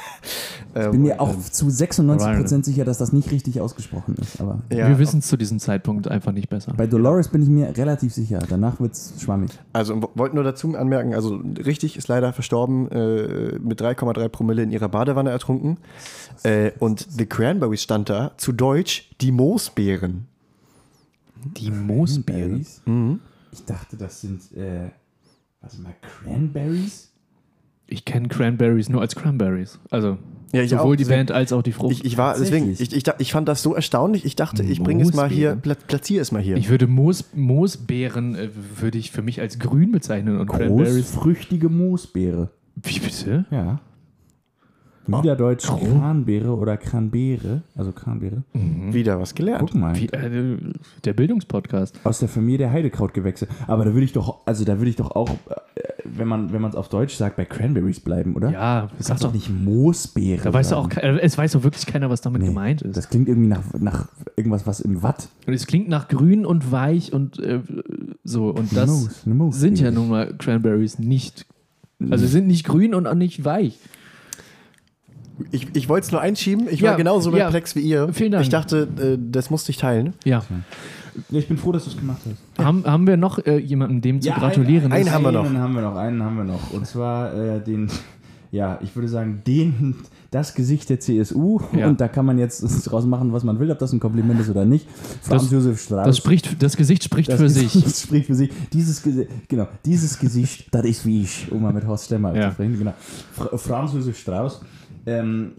Ähm, 0.75 0.91
Bin 0.91 1.01
mir 1.01 1.19
auch 1.19 1.35
zu 1.41 1.65
96% 1.65 2.19
O'Riordan. 2.19 2.63
sicher, 2.63 2.85
dass 2.85 2.99
das 2.99 3.11
nicht 3.11 3.31
richtig 3.31 3.59
ausgesprochen 3.59 4.13
ist. 4.21 4.39
Aber 4.39 4.59
ja, 4.71 4.87
Wir 4.87 4.99
wissen 4.99 5.17
es 5.17 5.27
zu 5.27 5.35
diesem 5.35 5.57
Zeitpunkt 5.57 6.07
einfach 6.07 6.31
nicht 6.31 6.47
besser. 6.47 6.75
bei 6.77 6.85
Dolores 6.85 7.27
bin 7.29 7.41
ich 7.41 7.49
mir 7.49 7.75
relativ 7.75 8.13
sicher. 8.13 8.37
Danach 8.47 8.79
wird 8.79 8.93
es 8.93 9.15
schwammig. 9.19 9.49
Also 9.73 9.99
wollten 10.13 10.35
nur 10.35 10.43
dazu 10.43 10.75
anmerken, 10.77 11.15
also 11.15 11.37
richtig 11.65 11.97
ist 11.97 12.07
leider 12.07 12.33
verstorben, 12.33 12.87
äh, 12.91 13.57
mit 13.57 13.81
3,3 13.81 14.29
Promille 14.29 14.61
in 14.61 14.69
ihrer 14.69 14.89
Badewanne 14.89 15.31
ertrunken. 15.31 15.77
Äh, 16.43 16.69
und 16.77 17.07
The 17.09 17.25
Cranberries 17.25 17.81
stand 17.81 18.11
da, 18.11 18.33
zu 18.37 18.51
Deutsch, 18.51 19.09
die 19.21 19.31
Moosbeeren. 19.31 20.27
Die 21.57 21.71
Moosbeeren. 21.71 22.63
Mhm. 22.85 23.19
Ich 23.51 23.65
dachte, 23.65 23.97
das 23.97 24.21
sind, 24.21 24.41
äh, 24.55 24.91
warte 25.61 25.81
mal, 25.81 25.95
Cranberries? 26.23 27.08
Ich 27.91 28.05
kenne 28.05 28.27
Cranberries 28.27 28.89
nur 28.89 29.01
als 29.01 29.15
Cranberries. 29.15 29.79
Also 29.89 30.17
Ja, 30.51 30.61
ich 30.61 30.69
sowohl 30.69 30.85
auch, 30.85 30.91
die 30.91 30.97
deswegen- 31.03 31.17
Band 31.19 31.31
als 31.31 31.51
auch 31.53 31.61
die 31.63 31.71
Frucht. 31.71 31.91
Ich, 31.93 32.05
ich 32.05 32.17
war, 32.17 32.37
deswegen, 32.37 32.71
ich, 32.71 32.93
ich, 32.95 33.03
ich 33.17 33.31
fand 33.31 33.47
das 33.47 33.61
so 33.63 33.73
erstaunlich, 33.75 34.25
ich 34.25 34.35
dachte, 34.35 34.63
ich 34.63 34.81
bringe 34.81 35.03
es 35.03 35.13
mal 35.13 35.29
hier, 35.29 35.55
platziere 35.55 36.21
es 36.21 36.31
mal 36.31 36.41
hier. 36.41 36.57
Ich 36.57 36.69
würde 36.69 36.87
Moos, 36.87 37.25
Moosbeeren 37.35 38.35
äh, 38.35 38.49
würde 38.79 38.97
ich 38.97 39.11
für 39.11 39.21
mich 39.21 39.41
als 39.41 39.59
grün 39.59 39.91
bezeichnen 39.91 40.39
und 40.39 40.47
Cranberries. 40.47 41.11
Großfrüchtige 41.13 41.69
Moosbeere. 41.69 42.49
Wie 42.75 42.99
bitte? 42.99 43.45
Ja. 43.51 43.81
Niederdeutsch 45.17 45.65
Kranbeere 45.67 46.55
oder 46.55 46.77
Kranbeere, 46.77 47.61
also 47.75 47.91
Kranbeere. 47.91 48.43
Wieder 48.53 49.19
was 49.19 49.35
gelernt. 49.35 49.61
Guck 49.71 49.75
mal. 49.75 49.95
Wie, 49.95 50.05
äh, 50.07 50.57
der 51.05 51.13
Bildungspodcast. 51.13 51.99
Aus 52.03 52.19
der 52.19 52.29
Familie 52.29 52.59
der 52.59 52.71
Heidekrautgewächse. 52.71 53.47
Aber 53.67 53.85
da 53.85 53.93
würde 53.93 54.05
ich 54.05 54.13
doch, 54.13 54.37
also 54.45 54.63
da 54.65 54.77
würde 54.77 54.89
ich 54.89 54.95
doch 54.95 55.11
auch, 55.11 55.29
äh, 55.29 55.35
wenn 56.05 56.27
man 56.27 56.51
wenn 56.53 56.61
man 56.61 56.71
es 56.71 56.75
auf 56.75 56.89
Deutsch 56.89 57.15
sagt, 57.15 57.35
bei 57.37 57.45
Cranberries 57.45 57.99
bleiben, 57.99 58.35
oder? 58.35 58.51
Ja, 58.51 58.81
Du 58.87 58.87
sag 58.97 59.05
sagst 59.07 59.23
doch 59.23 59.29
doch 59.29 59.33
nicht 59.35 59.49
Moosbeere. 59.49 60.43
Da 60.43 60.53
weiß 60.53 60.73
auch, 60.73 60.89
äh, 60.97 61.19
es 61.21 61.37
weiß 61.37 61.53
doch 61.53 61.63
wirklich 61.63 61.85
keiner, 61.85 62.09
was 62.09 62.21
damit 62.21 62.41
Nee, 62.41 62.47
gemeint 62.49 62.81
ist. 62.81 62.97
Das 62.97 63.09
klingt 63.09 63.27
irgendwie 63.27 63.49
nach, 63.49 63.61
nach 63.79 64.07
irgendwas, 64.35 64.65
was 64.67 64.79
im 64.79 65.03
Watt. 65.03 65.29
und 65.47 65.53
es 65.53 65.67
klingt 65.67 65.89
nach 65.89 66.07
grün 66.07 66.45
und 66.45 66.71
weich 66.71 67.13
und 67.13 67.39
äh, 67.39 67.59
so. 68.23 68.49
Und 68.49 68.75
das 68.75 68.89
Moos, 68.89 69.25
Moos 69.25 69.59
sind 69.59 69.79
ja 69.79 69.91
nun 69.91 70.09
mal 70.09 70.33
Cranberries 70.37 70.99
nicht. 70.99 71.45
Also 72.09 72.25
sind 72.27 72.47
nicht 72.47 72.65
grün 72.65 72.95
und 72.95 73.07
auch 73.07 73.13
nicht 73.15 73.43
weich. 73.43 73.77
Ich, 75.51 75.67
ich 75.73 75.89
wollte 75.89 76.05
es 76.05 76.11
nur 76.11 76.21
einschieben, 76.21 76.67
ich 76.69 76.81
Ja, 76.81 76.91
war 76.91 76.97
genauso 76.97 77.31
ja. 77.31 77.37
perplex 77.45 77.75
wie 77.75 77.81
ihr. 77.81 78.11
Vielen 78.13 78.31
Dank. 78.31 78.43
Ich 78.43 78.49
dachte, 78.49 78.87
äh, 78.99 79.17
das 79.31 79.49
musste 79.49 79.71
ich 79.71 79.77
teilen. 79.77 80.13
Ja. 80.25 80.43
Ja, 81.29 81.39
ich 81.39 81.47
bin 81.47 81.57
froh, 81.57 81.71
dass 81.71 81.83
du 81.85 81.89
es 81.91 81.97
gemacht 81.97 82.21
hast. 82.25 82.63
Haben, 82.65 82.85
haben 82.85 83.05
wir 83.07 83.17
noch 83.17 83.39
äh, 83.45 83.57
jemanden, 83.57 83.99
dem 84.01 84.21
zu 84.21 84.29
gratulieren 84.31 84.91
einen 84.91 85.07
ist? 85.07 85.13
haben 85.13 85.23
wir 85.23 85.31
noch. 85.31 85.45
Einen 85.45 85.57
haben 85.59 85.73
wir 85.75 85.81
noch, 85.81 85.95
einen 85.95 86.23
haben 86.23 86.37
wir 86.37 86.43
noch. 86.45 86.71
Und 86.71 86.85
zwar 86.87 87.33
äh, 87.33 87.59
den, 87.61 87.89
ja, 88.51 88.79
ich 88.81 88.95
würde 88.95 89.09
sagen, 89.09 89.41
den, 89.45 89.95
das 90.31 90.53
Gesicht 90.53 90.89
der 90.89 90.99
CSU. 91.01 91.59
Ja. 91.75 91.87
Und 91.89 91.99
da 91.99 92.07
kann 92.07 92.25
man 92.25 92.37
jetzt 92.37 92.61
draus 92.89 93.05
machen, 93.05 93.33
was 93.33 93.43
man 93.43 93.59
will, 93.59 93.69
ob 93.71 93.79
das 93.79 93.91
ein 93.91 93.99
Kompliment 93.99 94.39
ist 94.39 94.49
oder 94.49 94.63
nicht. 94.65 94.87
Franz 95.21 95.43
Das- 95.43 95.51
Josef 95.51 95.81
Strauß. 95.81 96.05
Das, 96.05 96.17
spricht, 96.17 96.61
das 96.63 96.77
Gesicht 96.77 97.03
spricht 97.03 97.29
Das 97.29 97.37
für 97.37 97.43
Gesicht 97.45 97.71
sich. 97.73 97.95
spricht 98.03 98.27
für 98.27 98.35
sich. 98.35 98.51
Dieses, 98.71 99.03
genau, 99.49 99.67
dieses 99.83 100.19
Gesicht, 100.19 100.67
das 100.71 100.85
ist 100.85 101.05
wie 101.05 101.23
ich, 101.23 101.51
um 101.51 101.61
mal 101.63 101.73
mit 101.73 101.85
Horst 101.85 102.05
Stemmer 102.05 102.33
Ja. 102.35 102.47
zu 102.49 102.53
sprechen. 102.53 102.77
Genau. 102.77 102.93
Fra 103.33 103.57
Franz 103.57 103.93
Josef 103.93 104.17
Strauß. 104.17 104.61
Ähm, 105.09 105.51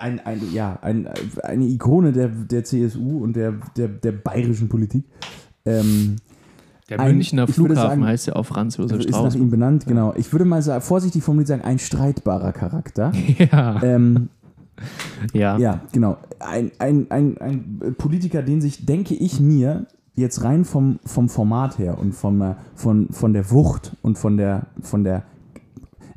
ein, 0.00 0.20
ein, 0.20 0.40
ja, 0.52 0.78
ein, 0.82 1.08
eine 1.42 1.64
Ikone 1.66 2.12
der, 2.12 2.28
der 2.28 2.64
CSU 2.64 3.22
und 3.22 3.36
der, 3.36 3.54
der, 3.76 3.88
der 3.88 4.12
bayerischen 4.12 4.68
Politik. 4.68 5.04
Ähm, 5.64 6.16
Der 6.88 7.00
Ein- 7.00 7.12
Münchner 7.16 7.46
Flughafen 7.46 7.76
sagen, 7.76 8.06
heißt 8.06 8.26
ja 8.28 8.36
auch 8.36 8.44
Franz 8.46 8.76
Josef 8.78 9.00
ist 9.00 9.10
nach 9.10 9.18
Strauß. 9.18 9.34
ihm 9.36 9.50
benannt, 9.50 9.86
genau. 9.86 10.14
Ich 10.16 10.32
würde 10.32 10.44
mal 10.46 10.62
sagen, 10.62 10.80
vorsichtig 10.82 11.22
formuliert 11.22 11.48
sagen, 11.48 11.62
ein 11.62 11.78
streitbarer 11.78 12.52
Charakter. 12.52 13.12
Ja, 13.52 13.82
ähm, 13.82 14.28
ja. 15.32 15.58
ja, 15.58 15.80
genau. 15.92 16.16
Ein, 16.38 16.70
ein, 16.78 17.06
ein, 17.10 17.36
ein 17.38 17.94
Politiker, 17.98 18.42
den 18.42 18.60
sich, 18.60 18.86
denke 18.86 19.14
ich 19.14 19.40
mir, 19.40 19.86
jetzt 20.14 20.42
rein 20.44 20.64
vom, 20.64 20.98
vom 21.04 21.28
Format 21.28 21.78
her 21.78 21.98
und 21.98 22.12
vom, 22.14 22.40
äh, 22.42 22.54
von, 22.74 23.08
von 23.10 23.32
der 23.32 23.50
Wucht 23.50 23.96
und 24.02 24.18
von 24.18 24.36
der, 24.36 24.66
von 24.80 25.04
der 25.04 25.24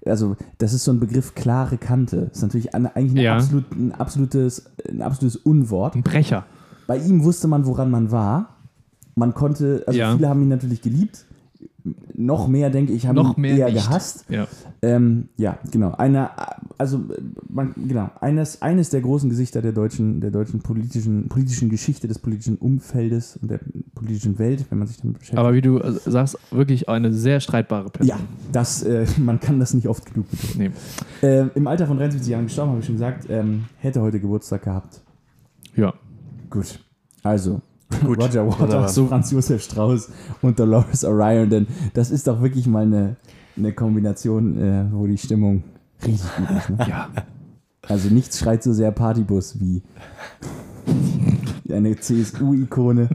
also 0.05 0.35
das 0.57 0.73
ist 0.73 0.83
so 0.83 0.91
ein 0.91 0.99
Begriff 0.99 1.35
klare 1.35 1.77
Kante. 1.77 2.27
Das 2.27 2.37
ist 2.37 2.41
natürlich 2.43 2.73
eine, 2.75 2.95
eigentlich 2.95 3.11
eine 3.11 3.23
Ja. 3.23 3.35
absolut, 3.35 3.71
ein, 3.71 3.91
absolutes, 3.93 4.65
ein 4.89 5.01
absolutes 5.01 5.35
Unwort. 5.37 5.95
Ein 5.95 6.03
Brecher. 6.03 6.45
Bei 6.87 6.97
ihm 6.97 7.23
wusste 7.23 7.47
man, 7.47 7.65
woran 7.65 7.91
man 7.91 8.11
war. 8.11 8.57
Man 9.15 9.33
konnte, 9.33 9.83
also 9.87 9.99
Ja. 9.99 10.13
viele 10.15 10.29
haben 10.29 10.41
ihn 10.41 10.49
natürlich 10.49 10.81
geliebt. 10.81 11.25
Noch 12.15 12.47
mehr, 12.47 12.69
denke 12.69 12.93
ich, 12.93 13.07
haben 13.07 13.15
Noch 13.15 13.37
mehr 13.37 13.57
eher 13.57 13.71
nicht. 13.71 13.87
gehasst. 13.87 14.25
Ja. 14.29 14.47
Ähm, 14.81 15.29
ja, 15.37 15.57
genau. 15.71 15.93
Einer, 15.93 16.31
also 16.77 17.01
man, 17.49 17.73
genau, 17.87 18.09
eines, 18.19 18.61
eines 18.61 18.89
der 18.89 19.01
großen 19.01 19.29
Gesichter 19.29 19.61
der 19.61 19.71
deutschen, 19.71 20.21
der 20.21 20.31
deutschen 20.31 20.61
politischen, 20.61 21.27
politischen 21.27 21.69
Geschichte, 21.69 22.07
des 22.07 22.19
politischen 22.19 22.57
Umfeldes 22.57 23.37
und 23.37 23.49
der 23.49 23.59
politischen 23.95 24.37
Welt, 24.39 24.65
wenn 24.69 24.79
man 24.79 24.87
sich 24.87 24.97
damit 24.97 25.19
beschäftigt. 25.19 25.39
Aber 25.39 25.53
wie 25.53 25.61
du 25.61 25.79
äh, 25.79 25.91
sagst, 26.05 26.37
wirklich 26.51 26.87
eine 26.89 27.13
sehr 27.13 27.39
streitbare 27.39 27.89
Person. 27.89 28.17
ja, 28.17 28.23
das, 28.51 28.83
äh, 28.83 29.05
man 29.17 29.39
kann 29.39 29.59
das 29.59 29.73
nicht 29.73 29.87
oft 29.87 30.05
genug 30.05 30.29
betonen. 30.29 30.73
Nee. 31.21 31.27
Äh, 31.27 31.47
Im 31.55 31.67
Alter 31.67 31.87
von 31.87 31.97
73 31.97 32.29
Jahren 32.31 32.45
gestorben, 32.45 32.71
habe 32.71 32.79
ich 32.81 32.85
schon 32.85 32.95
gesagt, 32.95 33.25
ähm, 33.29 33.65
hätte 33.77 34.01
heute 34.01 34.19
Geburtstag 34.19 34.63
gehabt. 34.63 35.01
Ja. 35.75 35.93
Gut. 36.49 36.79
Also, 37.23 37.61
Gut, 37.99 38.19
Roger. 38.19 38.47
Waters, 38.47 38.97
Franz 38.97 39.31
Josef 39.31 39.63
Strauß 39.63 40.09
und 40.41 40.59
Dolores 40.59 41.05
O'Riordan. 41.05 41.49
Denn 41.49 41.67
das 41.93 42.11
ist 42.11 42.27
doch 42.27 42.41
wirklich 42.41 42.67
mal 42.67 42.83
eine, 42.83 43.17
eine 43.57 43.73
Kombination, 43.73 44.57
äh, 44.57 44.85
wo 44.91 45.07
die 45.07 45.17
Stimmung 45.17 45.63
richtig 46.05 46.29
gut 46.37 46.57
ist. 46.57 46.69
Ne? 46.69 46.77
Ja. 46.87 47.09
Also 47.87 48.09
nichts 48.09 48.39
schreit 48.39 48.63
so 48.63 48.73
sehr 48.73 48.91
Partybus 48.91 49.59
wie 49.59 49.81
eine 51.69 51.95
CSU-Ikone, 51.95 53.09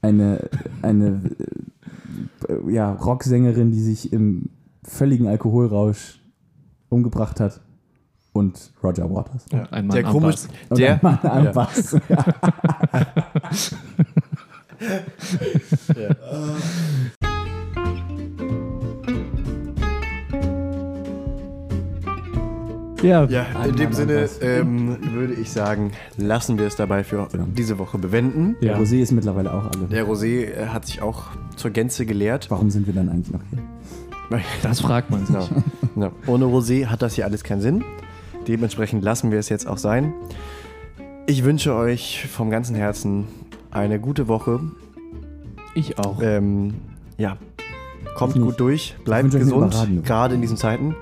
eine, 0.00 0.48
eine 0.82 1.20
äh, 2.48 2.72
ja, 2.72 2.92
Rocksängerin, 2.92 3.70
die 3.70 3.80
sich 3.80 4.12
im 4.12 4.50
völligen 4.82 5.26
Alkoholrausch 5.26 6.20
umgebracht 6.88 7.40
hat 7.40 7.60
und 8.36 8.72
Roger 8.82 9.10
Waters. 9.10 9.46
Ja. 9.52 9.64
ein 9.70 9.86
Mann 9.86 9.96
der 9.96 10.06
am 10.06 10.12
komisch, 10.12 10.36
der, 10.70 10.92
ein 10.94 10.98
Mann 11.02 11.18
am 11.22 11.44
ja. 11.44 11.52
Bass. 11.52 11.96
Ja. 15.96 16.10
Ja. 23.02 23.24
Ja, 23.26 23.44
in 23.64 23.76
dem 23.76 23.92
Sinne 23.92 24.28
ähm, 24.40 24.96
würde 25.14 25.34
ich 25.34 25.50
sagen, 25.50 25.92
lassen 26.16 26.58
wir 26.58 26.66
es 26.66 26.76
dabei 26.76 27.04
für 27.04 27.28
Ja. 27.32 27.46
diese 27.56 27.78
Woche 27.78 27.98
bewenden. 27.98 28.56
Ja. 28.60 28.76
Rosé 28.76 29.00
ist 29.00 29.12
mittlerweile 29.12 29.52
auch 29.52 29.64
alle. 29.64 29.86
Der 29.90 30.06
Rosé 30.06 30.44
äh, 30.44 30.66
hat 30.68 30.86
sich 30.86 31.02
auch 31.02 31.24
zur 31.56 31.70
Gänze 31.70 32.04
geleert. 32.06 32.50
Warum 32.50 32.70
sind 32.70 32.86
wir 32.86 32.94
dann 32.94 33.08
eigentlich 33.08 33.32
noch 33.32 33.42
hier? 33.50 33.60
Das 34.62 34.80
fragt 34.80 35.10
man 35.10 35.24
sich. 35.24 35.36
Ja. 35.36 35.62
Ja. 35.96 36.12
Ohne 36.26 36.46
Rosé 36.46 36.86
hat 36.86 37.00
das 37.02 37.14
hier 37.14 37.26
alles 37.26 37.44
keinen 37.44 37.60
Sinn. 37.60 37.84
Dementsprechend 38.48 39.02
lassen 39.02 39.30
wir 39.30 39.38
es 39.38 39.48
jetzt 39.48 39.66
auch 39.66 39.78
sein. 39.78 40.12
Ich 41.26 41.44
wünsche 41.44 41.74
euch 41.74 42.26
vom 42.30 42.50
ganzen 42.50 42.76
Herzen 42.76 43.24
eine 43.70 43.98
gute 44.00 44.28
Woche. 44.28 44.60
Ich 45.74 45.98
auch. 45.98 46.22
Ähm, 46.22 46.74
ja, 47.18 47.36
kommt 48.14 48.34
gut 48.34 48.60
durch, 48.60 48.94
bleibt 49.04 49.30
gesund, 49.32 49.74
gerade 50.04 50.34
in 50.36 50.40
diesen 50.40 50.56
Zeiten. 50.56 50.94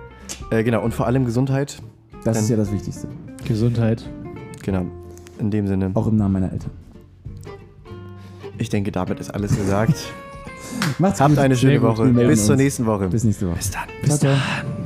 Äh, 0.50 0.64
genau, 0.64 0.82
und 0.82 0.94
vor 0.94 1.06
allem 1.06 1.24
Gesundheit. 1.24 1.80
Das 2.24 2.34
Dann- 2.36 2.44
ist 2.44 2.48
ja 2.50 2.56
das 2.56 2.72
Wichtigste. 2.72 3.08
Gesundheit. 3.46 4.08
Genau, 4.62 4.86
in 5.38 5.50
dem 5.50 5.66
Sinne. 5.66 5.90
Auch 5.94 6.06
im 6.06 6.16
Namen 6.16 6.32
meiner 6.32 6.52
Eltern. 6.52 6.70
Ich 8.56 8.70
denke, 8.70 8.90
damit 8.92 9.20
ist 9.20 9.30
alles 9.30 9.54
gesagt. 9.56 9.94
Macht's 10.98 11.20
Habt 11.20 11.30
gut. 11.34 11.38
eine 11.38 11.56
schöne. 11.56 11.82
Woche. 11.82 12.06
Bis 12.06 12.46
zur 12.46 12.56
nächsten 12.56 12.86
Woche. 12.86 13.08
Bis 13.08 13.24
nächste 13.24 13.48
Woche. 13.48 13.56
Bis 13.56 13.70
dann. 13.70 13.88
Ciao, 14.06 14.18
ciao. 14.18 14.83